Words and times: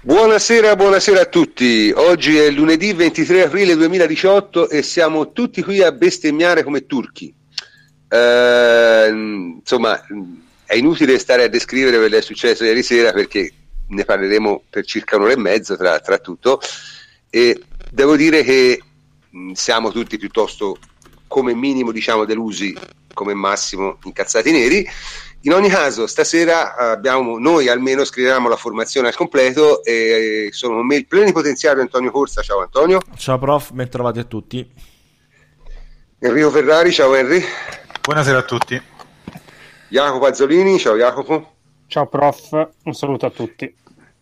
Buonasera, 0.00 0.76
buonasera 0.76 1.22
a 1.22 1.24
tutti. 1.24 1.92
Oggi 1.92 2.36
è 2.38 2.50
lunedì 2.50 2.92
23 2.92 3.42
aprile 3.42 3.74
2018 3.74 4.70
e 4.70 4.80
siamo 4.84 5.32
tutti 5.32 5.60
qui 5.60 5.82
a 5.82 5.90
bestemmiare 5.90 6.62
come 6.62 6.86
turchi. 6.86 7.34
Eh, 8.08 9.08
insomma, 9.08 10.00
è 10.64 10.76
inutile 10.76 11.18
stare 11.18 11.42
a 11.42 11.48
descrivere 11.48 11.96
quello 11.96 12.12
che 12.12 12.18
è 12.18 12.22
successo 12.22 12.62
ieri 12.62 12.84
sera 12.84 13.12
perché 13.12 13.52
ne 13.88 14.04
parleremo 14.04 14.62
per 14.70 14.84
circa 14.86 15.16
un'ora 15.16 15.32
e 15.32 15.36
mezzo 15.36 15.76
tra, 15.76 15.98
tra 15.98 16.18
tutto 16.18 16.60
e 17.28 17.60
devo 17.90 18.14
dire 18.14 18.44
che 18.44 18.80
siamo 19.54 19.90
tutti 19.90 20.16
piuttosto 20.16 20.78
come 21.26 21.54
minimo 21.54 21.90
diciamo 21.90 22.24
delusi, 22.24 22.72
come 23.12 23.34
massimo 23.34 23.98
incazzati 24.04 24.52
neri 24.52 24.88
in 25.42 25.52
ogni 25.52 25.68
caso, 25.68 26.06
stasera 26.06 26.74
abbiamo, 26.74 27.38
noi 27.38 27.68
almeno 27.68 28.04
scriviamo 28.04 28.48
la 28.48 28.56
formazione 28.56 29.08
al 29.08 29.14
completo 29.14 29.84
e 29.84 30.48
sono 30.50 30.74
con 30.76 30.86
me 30.86 30.96
il 30.96 31.06
plenipotenziario 31.06 31.80
Antonio 31.80 32.10
Corsa. 32.10 32.42
Ciao 32.42 32.60
Antonio. 32.60 33.00
Ciao 33.16 33.38
prof, 33.38 33.70
ben 33.70 33.88
trovati 33.88 34.18
a 34.18 34.24
tutti. 34.24 34.68
Enrico 36.18 36.50
Ferrari, 36.50 36.90
ciao 36.90 37.14
Henry. 37.14 37.42
Buonasera 38.02 38.38
a 38.38 38.42
tutti. 38.42 38.82
Jacopo 39.88 40.26
Azzolini, 40.26 40.78
ciao 40.78 40.96
Jacopo. 40.96 41.54
Ciao 41.86 42.06
prof, 42.06 42.68
un 42.84 42.94
saluto 42.94 43.26
a 43.26 43.30
tutti. 43.30 43.72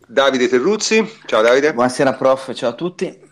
Davide 0.05 0.47
Terruzzi, 0.47 1.19
ciao 1.25 1.41
Davide. 1.41 1.73
Buonasera 1.73 2.13
prof, 2.13 2.53
ciao 2.53 2.69
a 2.69 2.73
tutti. 2.73 3.25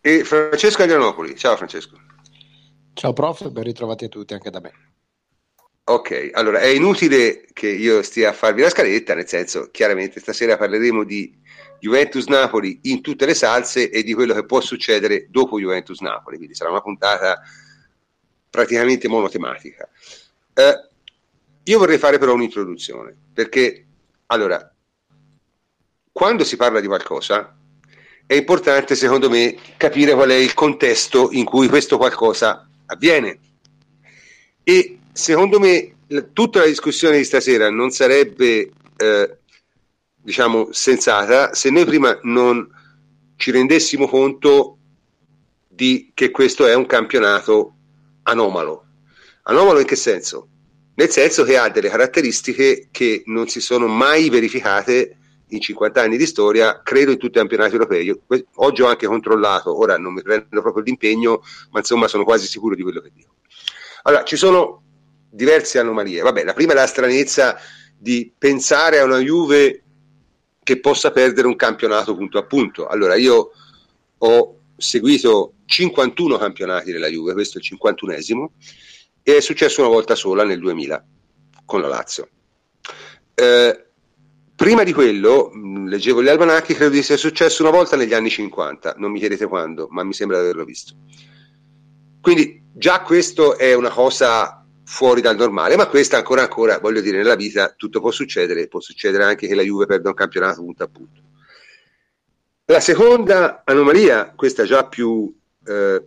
E 0.00 0.24
Francesco 0.24 0.82
Adrianopoli, 0.82 1.34
ciao 1.36 1.56
Francesco. 1.56 1.96
Ciao 2.92 3.12
prof, 3.14 3.48
ben 3.48 3.64
ritrovati 3.64 4.04
a 4.04 4.08
tutti 4.08 4.34
anche 4.34 4.50
da 4.50 4.60
me. 4.60 4.87
Ok, 5.90 6.32
allora 6.34 6.58
è 6.60 6.66
inutile 6.66 7.46
che 7.54 7.66
io 7.66 8.02
stia 8.02 8.28
a 8.28 8.32
farvi 8.34 8.60
la 8.60 8.68
scaletta, 8.68 9.14
nel 9.14 9.26
senso, 9.26 9.70
chiaramente 9.70 10.20
stasera 10.20 10.58
parleremo 10.58 11.02
di 11.02 11.34
Juventus-Napoli 11.80 12.80
in 12.82 13.00
tutte 13.00 13.24
le 13.24 13.32
salse 13.32 13.88
e 13.88 14.02
di 14.02 14.12
quello 14.12 14.34
che 14.34 14.44
può 14.44 14.60
succedere 14.60 15.28
dopo 15.30 15.58
Juventus-Napoli, 15.58 16.36
quindi 16.36 16.54
sarà 16.54 16.68
una 16.68 16.82
puntata 16.82 17.40
praticamente 18.50 19.08
monotematica. 19.08 19.88
Eh, 20.52 20.88
io 21.62 21.78
vorrei 21.78 21.96
fare 21.96 22.18
però 22.18 22.34
un'introduzione, 22.34 23.16
perché 23.32 23.86
allora, 24.26 24.70
quando 26.12 26.44
si 26.44 26.56
parla 26.56 26.80
di 26.80 26.86
qualcosa, 26.86 27.56
è 28.26 28.34
importante 28.34 28.94
secondo 28.94 29.30
me 29.30 29.56
capire 29.78 30.12
qual 30.12 30.28
è 30.28 30.34
il 30.34 30.52
contesto 30.52 31.30
in 31.32 31.46
cui 31.46 31.66
questo 31.66 31.96
qualcosa 31.96 32.68
avviene. 32.84 33.40
E 34.62 34.97
secondo 35.18 35.58
me 35.58 35.96
tutta 36.32 36.60
la 36.60 36.66
discussione 36.66 37.16
di 37.16 37.24
stasera 37.24 37.70
non 37.70 37.90
sarebbe 37.90 38.70
eh, 38.96 39.38
diciamo 40.14 40.68
sensata 40.70 41.54
se 41.54 41.70
noi 41.70 41.84
prima 41.84 42.16
non 42.22 42.66
ci 43.34 43.50
rendessimo 43.50 44.06
conto 44.06 44.78
di 45.66 46.12
che 46.14 46.30
questo 46.30 46.66
è 46.66 46.74
un 46.74 46.86
campionato 46.86 47.74
anomalo. 48.22 48.84
Anomalo 49.42 49.80
in 49.80 49.86
che 49.86 49.96
senso? 49.96 50.48
Nel 50.94 51.10
senso 51.10 51.42
che 51.42 51.56
ha 51.56 51.68
delle 51.68 51.88
caratteristiche 51.88 52.88
che 52.92 53.22
non 53.26 53.48
si 53.48 53.60
sono 53.60 53.88
mai 53.88 54.30
verificate 54.30 55.16
in 55.48 55.60
50 55.60 56.00
anni 56.00 56.16
di 56.16 56.26
storia, 56.26 56.80
credo 56.82 57.10
in 57.10 57.18
tutti 57.18 57.36
i 57.36 57.40
campionati 57.40 57.72
europei. 57.72 58.04
Io, 58.04 58.20
oggi 58.56 58.82
ho 58.82 58.86
anche 58.86 59.06
controllato, 59.06 59.76
ora 59.76 59.96
non 59.98 60.12
mi 60.12 60.22
prendo 60.22 60.60
proprio 60.60 60.82
l'impegno, 60.82 61.42
ma 61.70 61.80
insomma 61.80 62.06
sono 62.06 62.24
quasi 62.24 62.46
sicuro 62.46 62.76
di 62.76 62.82
quello 62.82 63.00
che 63.00 63.10
dico. 63.12 63.34
Allora, 64.02 64.24
ci 64.24 64.36
sono 64.36 64.82
diverse 65.28 65.78
anomalie. 65.78 66.22
Vabbè, 66.22 66.44
la 66.44 66.54
prima 66.54 66.72
è 66.72 66.74
la 66.74 66.86
stranezza 66.86 67.58
di 67.96 68.32
pensare 68.36 68.98
a 68.98 69.04
una 69.04 69.18
Juve 69.18 69.82
che 70.62 70.80
possa 70.80 71.10
perdere 71.10 71.46
un 71.46 71.56
campionato 71.56 72.14
punto 72.14 72.38
a 72.38 72.44
punto. 72.44 72.86
Allora, 72.86 73.14
io 73.14 73.50
ho 74.18 74.58
seguito 74.76 75.54
51 75.64 76.38
campionati 76.38 76.92
della 76.92 77.08
Juve, 77.08 77.32
questo 77.32 77.58
è 77.58 77.60
il 77.62 77.78
51esimo, 77.78 78.48
e 79.22 79.36
è 79.36 79.40
successo 79.40 79.80
una 79.80 79.90
volta 79.90 80.14
sola 80.14 80.44
nel 80.44 80.58
2000 80.58 81.04
con 81.64 81.80
la 81.80 81.88
Lazio. 81.88 82.28
Eh, 83.34 83.84
prima 84.54 84.84
di 84.84 84.92
quello, 84.92 85.50
leggevo 85.86 86.22
gli 86.22 86.28
almanacchi, 86.28 86.74
credo 86.74 86.92
di 86.92 87.02
sia 87.02 87.16
successo 87.16 87.62
una 87.62 87.70
volta 87.70 87.96
negli 87.96 88.14
anni 88.14 88.30
50, 88.30 88.94
non 88.98 89.10
mi 89.10 89.18
chiedete 89.18 89.46
quando, 89.46 89.86
ma 89.90 90.02
mi 90.04 90.12
sembra 90.12 90.38
di 90.38 90.44
averlo 90.44 90.64
visto. 90.64 90.94
Quindi 92.20 92.62
già 92.72 93.02
questo 93.02 93.56
è 93.56 93.74
una 93.74 93.90
cosa 93.90 94.57
fuori 94.90 95.20
dal 95.20 95.36
normale, 95.36 95.76
ma 95.76 95.86
questa 95.86 96.16
ancora 96.16 96.40
ancora, 96.40 96.78
voglio 96.78 97.02
dire, 97.02 97.18
nella 97.18 97.36
vita 97.36 97.74
tutto 97.76 98.00
può 98.00 98.10
succedere, 98.10 98.68
può 98.68 98.80
succedere 98.80 99.22
anche 99.22 99.46
che 99.46 99.54
la 99.54 99.60
Juve 99.60 99.84
perda 99.84 100.08
un 100.08 100.14
campionato 100.14 100.62
punto 100.62 100.82
a 100.82 100.88
punto. 100.88 101.20
La 102.64 102.80
seconda 102.80 103.64
anomalia, 103.66 104.32
questa 104.34 104.64
già 104.64 104.88
più 104.88 105.30
eh, 105.66 106.02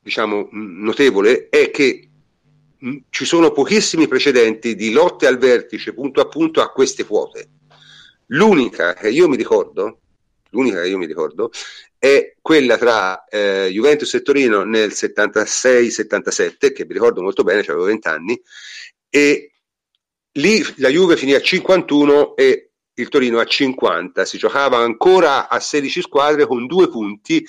diciamo 0.00 0.48
notevole, 0.52 1.48
è 1.48 1.72
che 1.72 2.08
ci 3.10 3.24
sono 3.24 3.50
pochissimi 3.50 4.06
precedenti 4.06 4.76
di 4.76 4.92
lotte 4.92 5.26
al 5.26 5.36
vertice 5.36 5.92
punto 5.92 6.20
a 6.20 6.28
punto 6.28 6.62
a 6.62 6.70
queste 6.70 7.04
quote. 7.04 7.48
L'unica 8.26 8.94
che 8.94 9.10
io 9.10 9.28
mi 9.28 9.36
ricordo, 9.36 9.98
l'unica 10.50 10.82
che 10.82 10.88
io 10.88 10.98
mi 10.98 11.06
ricordo, 11.06 11.50
è 12.00 12.34
quella 12.40 12.78
tra 12.78 13.26
eh, 13.26 13.68
Juventus 13.70 14.14
e 14.14 14.22
Torino 14.22 14.64
nel 14.64 14.88
76-77, 14.88 16.72
che 16.72 16.86
mi 16.86 16.94
ricordo 16.94 17.20
molto 17.20 17.42
bene, 17.42 17.60
avevo 17.60 17.84
20 17.84 18.08
anni, 18.08 18.40
e 19.10 19.52
lì 20.32 20.64
la 20.78 20.88
Juve 20.88 21.18
finì 21.18 21.34
a 21.34 21.42
51 21.42 22.36
e 22.36 22.70
il 22.94 23.08
Torino 23.08 23.38
a 23.38 23.44
50, 23.44 24.24
si 24.24 24.38
giocava 24.38 24.78
ancora 24.78 25.50
a 25.50 25.60
16 25.60 26.00
squadre 26.00 26.46
con 26.46 26.66
due 26.66 26.88
punti, 26.88 27.46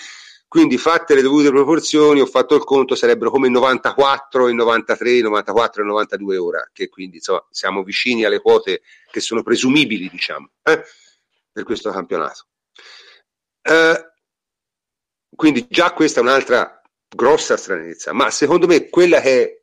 quindi 0.49 0.77
fatte 0.77 1.15
le 1.15 1.21
dovute 1.21 1.47
proporzioni, 1.49 2.19
ho 2.19 2.25
fatto 2.25 2.55
il 2.55 2.65
conto, 2.65 2.93
sarebbero 2.93 3.31
come 3.31 3.47
94 3.47 4.49
e 4.49 4.53
93, 4.53 5.21
94 5.21 5.81
e 5.81 5.85
92 5.85 6.37
ora, 6.37 6.69
che 6.73 6.89
quindi 6.89 7.15
insomma, 7.17 7.47
siamo 7.49 7.83
vicini 7.83 8.25
alle 8.25 8.41
quote 8.41 8.81
che 9.09 9.21
sono 9.21 9.43
presumibili, 9.43 10.09
diciamo, 10.09 10.49
eh, 10.63 10.83
per 11.53 11.63
questo 11.63 11.89
campionato. 11.91 12.47
Eh, 13.61 14.10
quindi 15.35 15.65
già 15.69 15.93
questa 15.93 16.19
è 16.19 16.23
un'altra 16.23 16.81
grossa 17.07 17.57
stranezza, 17.57 18.13
ma 18.13 18.29
secondo 18.29 18.67
me 18.67 18.89
quella 18.89 19.19
che 19.21 19.43
è 19.43 19.61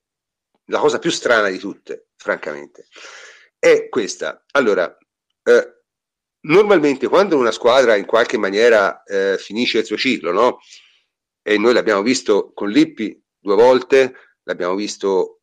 la 0.66 0.78
cosa 0.78 0.98
più 0.98 1.10
strana 1.10 1.48
di 1.48 1.58
tutte, 1.58 2.08
francamente, 2.16 2.86
è 3.58 3.88
questa. 3.88 4.44
Allora, 4.52 4.96
eh, 5.42 5.82
normalmente 6.40 7.08
quando 7.08 7.36
una 7.36 7.50
squadra 7.50 7.96
in 7.96 8.06
qualche 8.06 8.38
maniera 8.38 9.02
eh, 9.02 9.36
finisce 9.38 9.78
il 9.78 9.84
suo 9.84 9.96
ciclo, 9.96 10.32
no? 10.32 10.58
E 11.42 11.56
noi 11.58 11.72
l'abbiamo 11.72 12.02
visto 12.02 12.52
con 12.52 12.68
Lippi 12.68 13.20
due 13.38 13.54
volte, 13.54 14.14
l'abbiamo 14.42 14.74
visto 14.74 15.37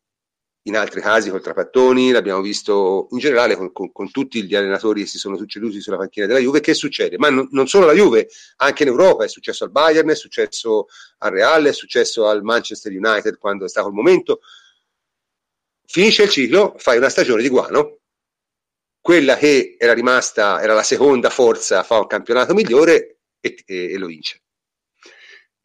in 0.66 0.76
altri 0.76 1.00
casi 1.00 1.30
con 1.30 1.40
Trapattoni, 1.40 2.10
l'abbiamo 2.10 2.40
visto 2.40 3.06
in 3.10 3.18
generale 3.18 3.56
con, 3.56 3.72
con, 3.72 3.92
con, 3.92 4.10
tutti 4.10 4.44
gli 4.44 4.54
allenatori 4.54 5.02
che 5.02 5.06
si 5.06 5.18
sono 5.18 5.36
succeduti 5.36 5.80
sulla 5.80 5.96
panchina 5.96 6.26
della 6.26 6.40
Juve, 6.40 6.60
che 6.60 6.74
succede? 6.74 7.18
Ma 7.18 7.30
non, 7.30 7.48
non, 7.52 7.68
solo 7.68 7.86
la 7.86 7.92
Juve, 7.92 8.28
anche 8.56 8.82
in 8.82 8.88
Europa, 8.88 9.24
è 9.24 9.28
successo 9.28 9.64
al 9.64 9.70
Bayern, 9.70 10.08
è 10.10 10.16
successo 10.16 10.86
al 11.18 11.30
Real, 11.30 11.64
è 11.64 11.72
successo 11.72 12.26
al 12.26 12.42
Manchester 12.42 12.92
United 12.92 13.38
quando 13.38 13.64
è 13.64 13.68
stato 13.68 13.88
il 13.88 13.94
momento. 13.94 14.40
Finisce 15.84 16.24
il 16.24 16.30
ciclo, 16.30 16.74
fai 16.78 16.96
una 16.96 17.08
stagione 17.08 17.42
di 17.42 17.48
guano, 17.48 17.98
quella 19.00 19.36
che 19.36 19.76
era 19.78 19.92
rimasta, 19.92 20.60
era 20.60 20.74
la 20.74 20.82
seconda 20.82 21.30
forza, 21.30 21.84
fa 21.84 22.00
un 22.00 22.08
campionato 22.08 22.54
migliore 22.54 23.18
e, 23.40 23.62
e, 23.64 23.92
e 23.92 23.98
lo 23.98 24.06
vince. 24.06 24.45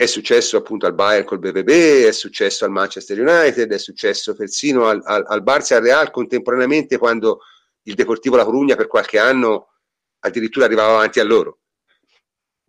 È 0.02 0.08
successo 0.08 0.58
appunto 0.58 0.88
al 0.88 0.96
Bayern 0.96 1.26
col 1.26 1.38
BBB, 1.38 2.08
è 2.08 2.12
successo 2.12 2.66
al 2.66 2.72
Manchester 2.72 3.20
United, 3.20 3.72
è 3.72 3.78
successo 3.78 4.34
persino 4.34 4.88
al, 4.88 5.00
al, 5.04 5.24
al 5.28 5.44
Barça 5.44 5.74
e 5.74 5.76
al 5.76 5.84
Real 5.84 6.10
contemporaneamente 6.10 6.98
quando 6.98 7.42
il 7.84 7.94
Deportivo 7.94 8.36
La 8.36 8.44
Corugna 8.44 8.76
per 8.76 8.88
qualche 8.88 9.20
anno 9.20 9.74
addirittura 10.22 10.66
arrivava 10.66 10.94
avanti 10.94 11.20
a 11.20 11.24
loro, 11.24 11.60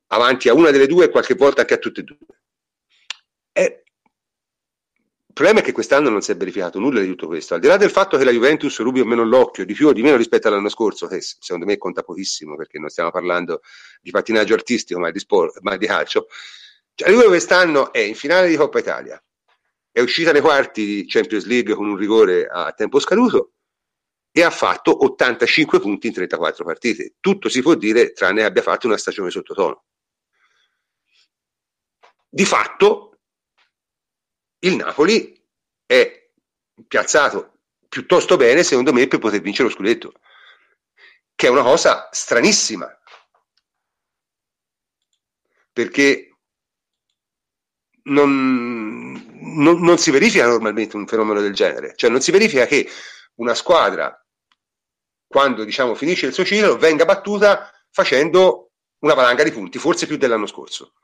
avanti 0.08 0.50
a 0.50 0.52
una 0.52 0.70
delle 0.70 0.86
due 0.86 1.06
e 1.06 1.08
qualche 1.08 1.32
volta 1.32 1.62
anche 1.62 1.72
a 1.72 1.78
tutte 1.78 2.00
e 2.00 2.04
due. 2.04 2.18
E 3.52 3.82
il 5.26 5.32
problema 5.32 5.60
è 5.60 5.62
che 5.62 5.72
quest'anno 5.72 6.10
non 6.10 6.20
si 6.20 6.32
è 6.32 6.36
verificato 6.36 6.78
nulla 6.78 7.00
di 7.00 7.06
tutto 7.06 7.28
questo, 7.28 7.54
al 7.54 7.60
di 7.60 7.66
là 7.66 7.78
del 7.78 7.88
fatto 7.88 8.18
che 8.18 8.24
la 8.24 8.30
Juventus 8.30 8.78
rubi 8.80 9.00
o 9.00 9.06
meno 9.06 9.24
l'occhio, 9.24 9.64
di 9.64 9.72
più 9.72 9.86
o 9.86 9.94
di 9.94 10.02
meno 10.02 10.18
rispetto 10.18 10.48
all'anno 10.48 10.68
scorso, 10.68 11.06
che 11.06 11.22
secondo 11.22 11.64
me 11.64 11.78
conta 11.78 12.02
pochissimo 12.02 12.56
perché 12.56 12.78
non 12.78 12.90
stiamo 12.90 13.10
parlando 13.10 13.62
di 14.02 14.10
pattinaggio 14.10 14.52
artistico 14.52 15.00
ma 15.00 15.10
di, 15.10 15.18
sport, 15.18 15.60
ma 15.62 15.78
di 15.78 15.86
calcio, 15.86 16.26
cioè, 16.94 17.10
Juve 17.10 17.26
quest'anno 17.26 17.92
è 17.92 17.98
in 17.98 18.14
finale 18.14 18.48
di 18.48 18.56
Coppa 18.56 18.78
Italia, 18.78 19.22
è 19.90 20.00
uscita 20.00 20.32
nei 20.32 20.40
quarti 20.40 20.84
di 20.84 21.06
Champions 21.06 21.44
League 21.46 21.74
con 21.74 21.88
un 21.88 21.96
rigore 21.96 22.46
a 22.46 22.72
tempo 22.72 22.98
scaduto 22.98 23.52
e 24.30 24.42
ha 24.42 24.50
fatto 24.50 25.04
85 25.04 25.80
punti 25.80 26.06
in 26.06 26.14
34 26.14 26.64
partite. 26.64 27.14
Tutto 27.20 27.48
si 27.50 27.60
può 27.60 27.74
dire 27.74 28.12
tranne 28.12 28.44
abbia 28.44 28.62
fatto 28.62 28.86
una 28.86 28.96
stagione 28.96 29.30
sottotono. 29.30 29.84
Di 32.28 32.44
fatto 32.46 33.20
il 34.60 34.76
Napoli 34.76 35.38
è 35.84 36.30
piazzato 36.88 37.58
piuttosto 37.88 38.38
bene, 38.38 38.62
secondo 38.62 38.92
me, 38.92 39.06
per 39.06 39.18
poter 39.18 39.42
vincere 39.42 39.68
lo 39.68 39.74
scudetto, 39.74 40.14
che 41.34 41.46
è 41.46 41.50
una 41.50 41.62
cosa 41.62 42.08
stranissima, 42.10 42.88
perché 45.70 46.31
non, 48.04 49.12
non, 49.40 49.80
non, 49.80 49.98
si 49.98 50.10
verifica 50.10 50.46
normalmente 50.46 50.96
un 50.96 51.06
fenomeno 51.06 51.40
del 51.40 51.54
genere, 51.54 51.94
cioè 51.96 52.10
non 52.10 52.20
si 52.20 52.30
verifica 52.30 52.66
che 52.66 52.88
una 53.36 53.54
squadra, 53.54 54.16
quando 55.26 55.64
diciamo 55.64 55.94
finisce 55.94 56.26
il 56.26 56.32
suo 56.32 56.44
ciclo, 56.44 56.76
venga 56.76 57.04
battuta 57.04 57.70
facendo 57.90 58.72
una 59.00 59.14
valanga 59.14 59.42
di 59.42 59.52
punti, 59.52 59.78
forse 59.78 60.06
più 60.06 60.16
dell'anno 60.16 60.46
scorso. 60.46 60.94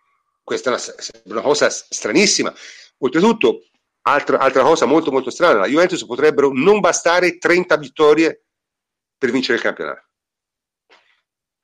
Questa 0.43 0.71
è 0.71 0.73
una, 0.73 0.83
una 1.25 1.41
cosa 1.43 1.69
stranissima. 1.69 2.53
Oltretutto, 2.99 3.65
altra, 4.03 4.39
altra 4.39 4.63
cosa 4.63 4.87
molto 4.87 5.11
molto 5.11 5.31
strana, 5.31 5.61
la 5.61 5.67
Juventus 5.67 6.05
potrebbero 6.05 6.51
non 6.53 6.81
bastare 6.81 7.39
30 7.39 7.77
vittorie 7.77 8.45
per 9.17 9.31
vincere 9.31 9.57
il 9.57 9.63
campionato. 9.63 10.08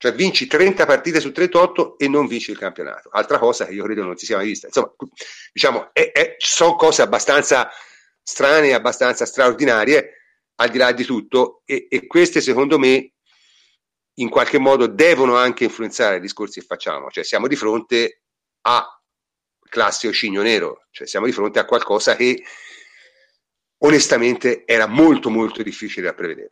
Cioè 0.05 0.13
vinci 0.13 0.45
30 0.45 0.85
partite 0.85 1.19
su 1.19 1.31
38 1.31 1.97
e 1.97 2.07
non 2.07 2.27
vinci 2.27 2.51
il 2.51 2.59
campionato. 2.59 3.09
Altra 3.11 3.39
cosa 3.39 3.65
che 3.65 3.73
io 3.73 3.83
credo 3.85 4.03
non 4.03 4.15
si 4.17 4.27
sia 4.27 4.35
mai 4.37 4.45
vista. 4.45 4.67
Insomma, 4.67 4.93
diciamo, 5.51 5.89
è, 5.93 6.11
è, 6.11 6.35
sono 6.37 6.75
cose 6.75 7.01
abbastanza 7.01 7.71
strane, 8.21 8.73
abbastanza 8.73 9.25
straordinarie, 9.25 10.11
al 10.57 10.69
di 10.69 10.77
là 10.77 10.91
di 10.91 11.05
tutto, 11.05 11.63
e, 11.65 11.87
e 11.89 12.05
queste 12.05 12.39
secondo 12.39 12.77
me 12.77 13.13
in 14.17 14.29
qualche 14.29 14.59
modo 14.59 14.85
devono 14.85 15.37
anche 15.37 15.63
influenzare 15.63 16.17
i 16.17 16.21
discorsi 16.21 16.59
che 16.59 16.67
facciamo. 16.67 17.09
Cioè 17.09 17.23
siamo 17.23 17.47
di 17.47 17.55
fronte 17.55 18.21
a 18.61 18.87
classico 19.67 20.13
cigno 20.13 20.43
nero, 20.43 20.85
cioè 20.91 21.07
siamo 21.07 21.25
di 21.25 21.31
fronte 21.31 21.57
a 21.57 21.65
qualcosa 21.65 22.15
che 22.15 22.43
onestamente 23.79 24.65
era 24.67 24.85
molto 24.85 25.31
molto 25.31 25.63
difficile 25.63 26.05
da 26.05 26.13
prevedere. 26.13 26.51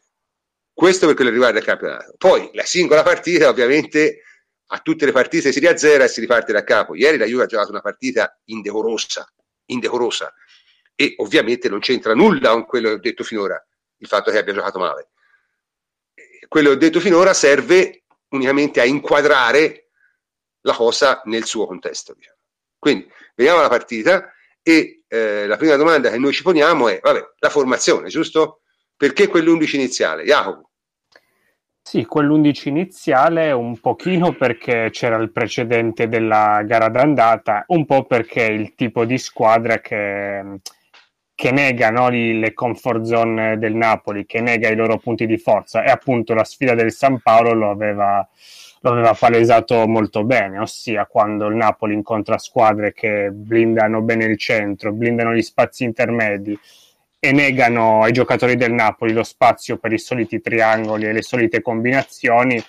Questo 0.74 1.06
per 1.06 1.16
quello 1.16 1.30
che 1.30 1.36
riguarda 1.36 1.60
il 1.60 1.66
campionato. 1.66 2.16
Poi 2.18 2.50
la 2.54 2.64
singola 2.64 3.04
partita, 3.04 3.48
ovviamente, 3.48 4.24
a 4.68 4.80
tutte 4.80 5.06
le 5.06 5.12
partite 5.12 5.52
si 5.52 5.60
riazzera 5.60 6.06
e 6.06 6.08
si 6.08 6.20
riparte 6.20 6.52
da 6.52 6.64
capo. 6.64 6.96
Ieri 6.96 7.18
la 7.18 7.25
Juve 7.25 7.44
ha 7.44 7.48
giocato 7.48 7.70
una 7.70 7.81
partita 7.81 8.40
indecorosa, 8.46 9.31
indecorosa 9.66 10.34
e 10.96 11.14
ovviamente 11.18 11.70
non 11.70 11.80
c'entra 11.80 12.14
nulla 12.14 12.52
con 12.52 12.66
quello 12.66 12.90
che 12.90 12.96
ho 12.96 13.00
detto 13.00 13.24
finora, 13.24 13.64
il 13.98 14.08
fatto 14.08 14.31
che 14.31 14.38
abbia 14.38 14.54
giocato 14.54 14.80
male. 14.80 15.10
Quello 16.48 16.70
che 16.70 16.75
ho 16.75 16.80
detto 16.80 17.00
finora 17.00 17.34
serve 17.34 18.04
unicamente 18.30 18.81
a 18.81 18.86
inquadrare 18.86 19.90
la 20.62 20.74
cosa 20.74 21.22
nel 21.25 21.46
suo 21.46 21.68
contesto. 21.68 22.14
Diciamo. 22.14 22.38
Quindi 22.80 23.08
vediamo 23.36 23.62
la 23.62 23.70
partita 23.70 24.34
e 24.62 25.04
eh, 25.08 25.46
la 25.46 25.58
prima 25.58 25.75
domanda 25.75 26.10
che 26.10 26.18
noi 26.18 26.34
ci 26.34 26.42
poniamo 26.42 26.88
è, 26.88 27.00
vabbè, 27.02 27.34
la 27.38 27.50
formazione, 27.50 28.10
giusto? 28.10 28.62
Perché 28.95 29.28
quell'11 29.28 29.75
iniziale? 29.75 30.24
Jacopo. 30.24 30.69
Sì, 31.86 32.06
quell'11 32.06 32.69
iniziale 32.69 33.51
un 33.51 33.78
pochino 33.80 34.34
perché 34.34 34.90
c'era 34.90 35.18
il 35.18 35.31
precedente 35.31 36.07
della 36.07 36.63
gara 36.66 36.88
d'andata, 36.88 37.66
un 37.68 37.86
po' 37.86 38.06
perché 38.06 38.45
il 38.45 38.74
tipo 38.74 39.04
di 39.04 39.18
squadra 39.18 39.80
che, 39.80 40.60
che 41.36 41.51
nega 41.51 41.90
no, 41.90 42.10
le 42.10 42.54
comfort 42.54 43.04
zone 43.04 43.57
del 43.57 43.75
Napoli, 43.75 44.25
che 44.25 44.40
nega 44.40 44.69
i 44.69 44.75
loro 44.75 44.98
punti 44.98 45.25
di 45.25 45.38
forza 45.38 45.84
e 45.84 45.92
appunto 45.92 46.34
la 46.34 46.46
sfida 46.46 46.74
del 46.74 46.94
San 46.94 47.19
Paolo 47.19 47.54
lo 47.54 47.69
aveva, 47.69 48.28
lo 48.80 48.89
aveva 48.89 49.13
palesato 49.13 49.86
molto 49.86 50.24
bene, 50.24 50.60
ossia 50.60 51.06
quando 51.06 51.48
il 51.48 51.56
Napoli 51.56 51.94
incontra 51.94 52.38
squadre 52.38 52.94
che 52.94 53.30
blindano 53.30 54.01
bene 54.01 54.24
il 54.25 54.38
centro, 54.38 54.94
blindano 54.94 55.34
gli 55.34 55.42
spazi 55.42 55.84
intermedi, 55.84 56.57
e 57.25 57.31
negano 57.31 58.04
ai 58.04 58.12
giocatori 58.12 58.58
del 58.58 58.74
Napoli 58.74 59.14
lo 59.14 59.24
spazio 59.24 59.78
per 59.78 59.94
i 59.94 59.98
soliti 59.98 60.42
triangoli 60.42 61.06
e 61.06 61.14
le 61.14 61.22
solite 61.22 61.62
combinazioni, 61.62 62.62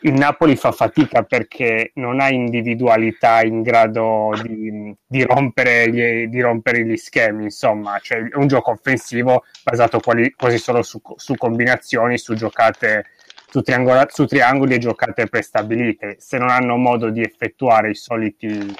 il 0.00 0.14
Napoli 0.14 0.56
fa 0.56 0.72
fatica 0.72 1.24
perché 1.24 1.90
non 1.96 2.20
ha 2.20 2.30
individualità 2.30 3.42
in 3.42 3.60
grado 3.60 4.32
di, 4.42 4.96
di, 5.06 5.22
rompere, 5.24 5.90
gli, 5.90 6.26
di 6.28 6.40
rompere, 6.40 6.86
gli, 6.86 6.96
schemi, 6.96 7.44
insomma, 7.44 7.98
cioè 7.98 8.26
è 8.26 8.36
un 8.36 8.46
gioco 8.46 8.70
offensivo 8.70 9.44
basato 9.62 10.00
quali, 10.00 10.32
quasi 10.32 10.56
solo 10.56 10.82
su, 10.82 10.98
su, 11.16 11.34
combinazioni, 11.34 12.16
su 12.16 12.32
giocate 12.32 13.04
su, 13.50 13.62
su, 14.08 14.24
triangoli 14.24 14.74
e 14.74 14.78
giocate 14.78 15.26
prestabilite. 15.26 16.16
Se 16.18 16.38
non 16.38 16.48
hanno 16.48 16.76
modo 16.76 17.10
di 17.10 17.20
effettuare 17.20 17.90
i 17.90 17.94
soliti, 17.94 18.74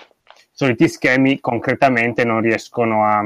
soliti 0.50 0.88
schemi, 0.88 1.38
concretamente 1.38 2.24
non 2.24 2.40
riescono 2.40 3.04
a 3.04 3.22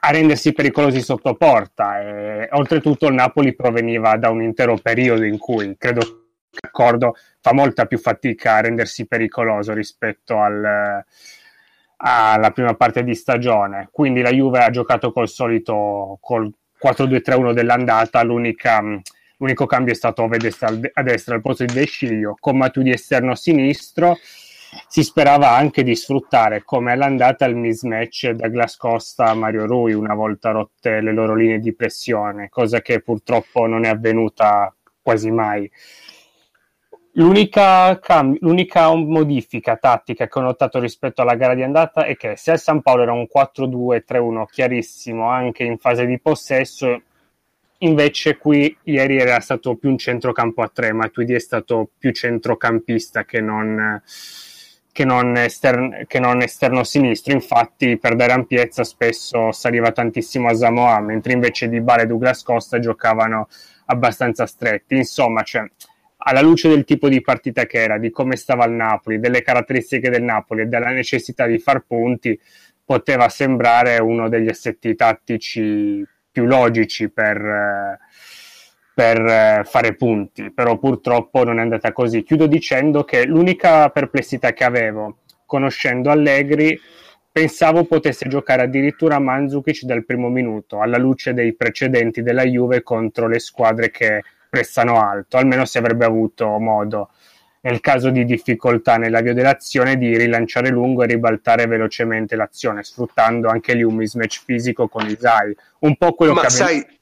a, 0.00 0.10
rendersi 0.10 0.52
pericolosi 0.52 1.00
sotto 1.00 1.34
porta. 1.34 2.00
E, 2.00 2.48
oltretutto 2.52 3.06
il 3.06 3.14
Napoli 3.14 3.54
proveniva 3.54 4.16
da 4.16 4.30
un 4.30 4.42
intero 4.42 4.76
periodo 4.76 5.24
in 5.24 5.38
cui 5.38 5.76
credo 5.78 6.24
d'accordo 6.50 7.14
fa 7.40 7.52
molta 7.52 7.86
più 7.86 7.98
fatica 7.98 8.54
a 8.54 8.60
rendersi 8.60 9.06
pericoloso 9.06 9.72
rispetto 9.72 10.38
al, 10.38 11.04
alla 11.96 12.50
prima 12.50 12.74
parte 12.74 13.02
di 13.02 13.14
stagione. 13.14 13.88
Quindi 13.90 14.20
la 14.20 14.30
Juve 14.30 14.64
ha 14.64 14.70
giocato 14.70 15.12
col 15.12 15.28
solito 15.28 16.18
col 16.20 16.52
4-2-3-1 16.82 17.52
dell'andata, 17.52 18.22
l'unica, 18.22 18.80
l'unico 19.38 19.66
cambio 19.66 19.92
è 19.92 19.96
stato 19.96 20.24
a 20.24 20.28
destra, 20.28 20.68
a 20.68 21.02
destra 21.02 21.34
al 21.34 21.40
posto 21.40 21.64
di 21.64 21.72
De 21.72 21.86
Sciglio, 21.86 22.36
con 22.38 22.56
Matuidi 22.56 22.90
esterno 22.90 23.34
sinistro 23.34 24.16
si 24.86 25.02
sperava 25.02 25.50
anche 25.50 25.82
di 25.82 25.94
sfruttare 25.94 26.62
come 26.64 26.92
all'andata 26.92 27.44
il 27.46 27.56
mismatch 27.56 28.30
Douglas 28.30 28.76
Costa 28.76 29.34
Mario 29.34 29.66
Rui 29.66 29.92
una 29.92 30.14
volta 30.14 30.50
rotte 30.50 31.00
le 31.00 31.12
loro 31.12 31.34
linee 31.34 31.58
di 31.58 31.74
pressione, 31.74 32.48
cosa 32.48 32.80
che 32.80 33.00
purtroppo 33.00 33.66
non 33.66 33.84
è 33.84 33.88
avvenuta 33.88 34.74
quasi 35.00 35.30
mai. 35.30 35.70
L'unica, 37.12 37.98
cam- 37.98 38.36
l'unica 38.40 38.94
modifica 38.94 39.76
tattica 39.76 40.28
che 40.28 40.38
ho 40.38 40.42
notato 40.42 40.78
rispetto 40.78 41.22
alla 41.22 41.34
gara 41.34 41.54
di 41.54 41.62
andata 41.62 42.04
è 42.04 42.16
che 42.16 42.36
se 42.36 42.52
al 42.52 42.60
San 42.60 42.80
Paolo 42.80 43.02
era 43.02 43.12
un 43.12 43.26
4-2-3-1 43.26 44.44
chiarissimo 44.48 45.28
anche 45.28 45.64
in 45.64 45.78
fase 45.78 46.06
di 46.06 46.20
possesso, 46.20 47.02
invece 47.78 48.36
qui 48.36 48.76
ieri 48.84 49.18
era 49.18 49.40
stato 49.40 49.74
più 49.76 49.88
un 49.88 49.98
centrocampo 49.98 50.62
a 50.62 50.70
tre, 50.72 50.92
ma 50.92 51.08
Tuidi 51.08 51.34
è 51.34 51.40
stato 51.40 51.90
più 51.98 52.12
centrocampista 52.12 53.24
che 53.24 53.40
non 53.40 54.00
che 54.98 55.04
non, 55.04 55.36
estern- 55.36 56.06
che 56.08 56.18
non 56.18 56.42
esterno 56.42 56.82
sinistro. 56.82 57.32
Infatti, 57.32 57.98
per 57.98 58.16
dare 58.16 58.32
ampiezza, 58.32 58.82
spesso 58.82 59.52
saliva 59.52 59.92
tantissimo 59.92 60.48
a 60.48 60.54
Samoa, 60.54 60.98
mentre 60.98 61.34
invece 61.34 61.68
di 61.68 61.80
Bale 61.80 62.02
e 62.02 62.06
Douglas 62.06 62.42
Costa 62.42 62.80
giocavano 62.80 63.46
abbastanza 63.86 64.44
stretti. 64.44 64.96
Insomma, 64.96 65.44
cioè, 65.44 65.62
alla 66.16 66.40
luce 66.40 66.68
del 66.68 66.82
tipo 66.82 67.08
di 67.08 67.20
partita 67.20 67.64
che 67.66 67.80
era, 67.80 67.96
di 67.96 68.10
come 68.10 68.34
stava 68.34 68.64
il 68.64 68.72
Napoli, 68.72 69.20
delle 69.20 69.42
caratteristiche 69.42 70.10
del 70.10 70.24
Napoli 70.24 70.62
e 70.62 70.66
della 70.66 70.90
necessità 70.90 71.46
di 71.46 71.60
far 71.60 71.84
punti, 71.86 72.36
poteva 72.84 73.28
sembrare 73.28 73.98
uno 73.98 74.28
degli 74.28 74.48
assetti 74.48 74.96
tattici 74.96 76.04
più 76.28 76.44
logici 76.44 77.08
per. 77.08 77.36
Eh, 77.36 77.98
per 78.98 79.24
eh, 79.24 79.62
fare 79.64 79.94
punti, 79.94 80.50
però 80.50 80.76
purtroppo 80.76 81.44
non 81.44 81.60
è 81.60 81.62
andata 81.62 81.92
così. 81.92 82.24
Chiudo 82.24 82.48
dicendo 82.48 83.04
che 83.04 83.26
l'unica 83.26 83.90
perplessità 83.90 84.52
che 84.52 84.64
avevo, 84.64 85.18
conoscendo 85.46 86.10
Allegri, 86.10 86.76
pensavo 87.30 87.84
potesse 87.84 88.26
giocare 88.26 88.62
addirittura 88.62 89.20
Mandzukic 89.20 89.84
dal 89.84 90.04
primo 90.04 90.30
minuto, 90.30 90.80
alla 90.80 90.98
luce 90.98 91.32
dei 91.32 91.54
precedenti 91.54 92.22
della 92.22 92.42
Juve 92.42 92.82
contro 92.82 93.28
le 93.28 93.38
squadre 93.38 93.92
che 93.92 94.24
pressano 94.50 95.00
alto, 95.00 95.36
almeno 95.36 95.64
se 95.64 95.78
avrebbe 95.78 96.04
avuto 96.04 96.58
modo, 96.58 97.10
nel 97.60 97.78
caso 97.78 98.10
di 98.10 98.24
difficoltà 98.24 98.96
nell'avvio 98.96 99.32
dell'azione, 99.32 99.96
di 99.96 100.16
rilanciare 100.16 100.70
lungo 100.70 101.04
e 101.04 101.06
ribaltare 101.06 101.66
velocemente 101.66 102.34
l'azione, 102.34 102.82
sfruttando 102.82 103.48
anche 103.48 103.74
lì 103.74 103.84
un 103.84 103.94
mismatch 103.94 104.42
fisico 104.44 104.88
con 104.88 105.06
Isai. 105.06 105.56
Un 105.80 105.96
po' 105.96 106.14
quello 106.14 106.34
Ma 106.34 106.42
che 106.42 106.50
sai... 106.50 106.78
aveva 106.78 106.96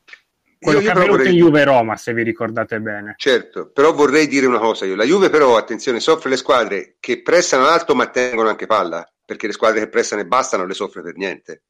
quello 0.59 0.81
io, 0.81 0.89
io 0.89 0.95
che 0.95 1.05
è 1.05 1.09
vorrei... 1.09 1.33
in 1.33 1.37
Juve 1.37 1.65
Roma, 1.65 1.97
se 1.97 2.13
vi 2.13 2.23
ricordate 2.23 2.81
bene. 2.81 3.15
Certo, 3.17 3.71
però 3.71 3.93
vorrei 3.93 4.27
dire 4.27 4.47
una 4.47 4.59
cosa 4.59 4.85
io. 4.85 4.95
La 4.95 5.05
Juve 5.05 5.31
però, 5.31 5.57
attenzione, 5.57 6.01
soffre 6.01 6.31
le 6.31 6.37
squadre 6.37 6.97
che 7.01 7.23
pressano 7.23 7.67
alto 7.67 7.95
ma 7.95 8.09
tengono 8.09 8.49
anche 8.49 8.67
palla, 8.67 9.09
perché 9.25 9.47
le 9.47 9.53
squadre 9.53 9.81
che 9.81 9.89
pressano 9.89 10.21
e 10.21 10.27
basta 10.27 10.57
non 10.57 10.67
le 10.67 10.75
soffre 10.75 11.03
per 11.03 11.17
niente. 11.17 11.63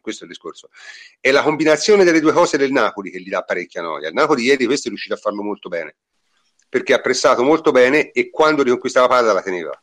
Questo 0.00 0.24
è 0.24 0.26
il 0.26 0.32
discorso. 0.32 0.68
È 1.20 1.30
la 1.30 1.42
combinazione 1.42 2.04
delle 2.04 2.20
due 2.20 2.32
cose 2.32 2.56
del 2.56 2.72
Napoli 2.72 3.10
che 3.10 3.20
gli 3.20 3.28
dà 3.28 3.42
parecchia 3.42 3.82
noia. 3.82 4.08
Il 4.08 4.14
Napoli 4.14 4.42
ieri 4.42 4.64
questo 4.64 4.86
è 4.86 4.90
riuscito 4.90 5.14
a 5.14 5.18
farlo 5.18 5.42
molto 5.42 5.68
bene, 5.68 5.96
perché 6.68 6.94
ha 6.94 7.00
pressato 7.00 7.42
molto 7.42 7.72
bene 7.72 8.10
e 8.12 8.30
quando 8.30 8.62
riconquistava 8.62 9.08
palla 9.08 9.32
la 9.32 9.42
teneva. 9.42 9.82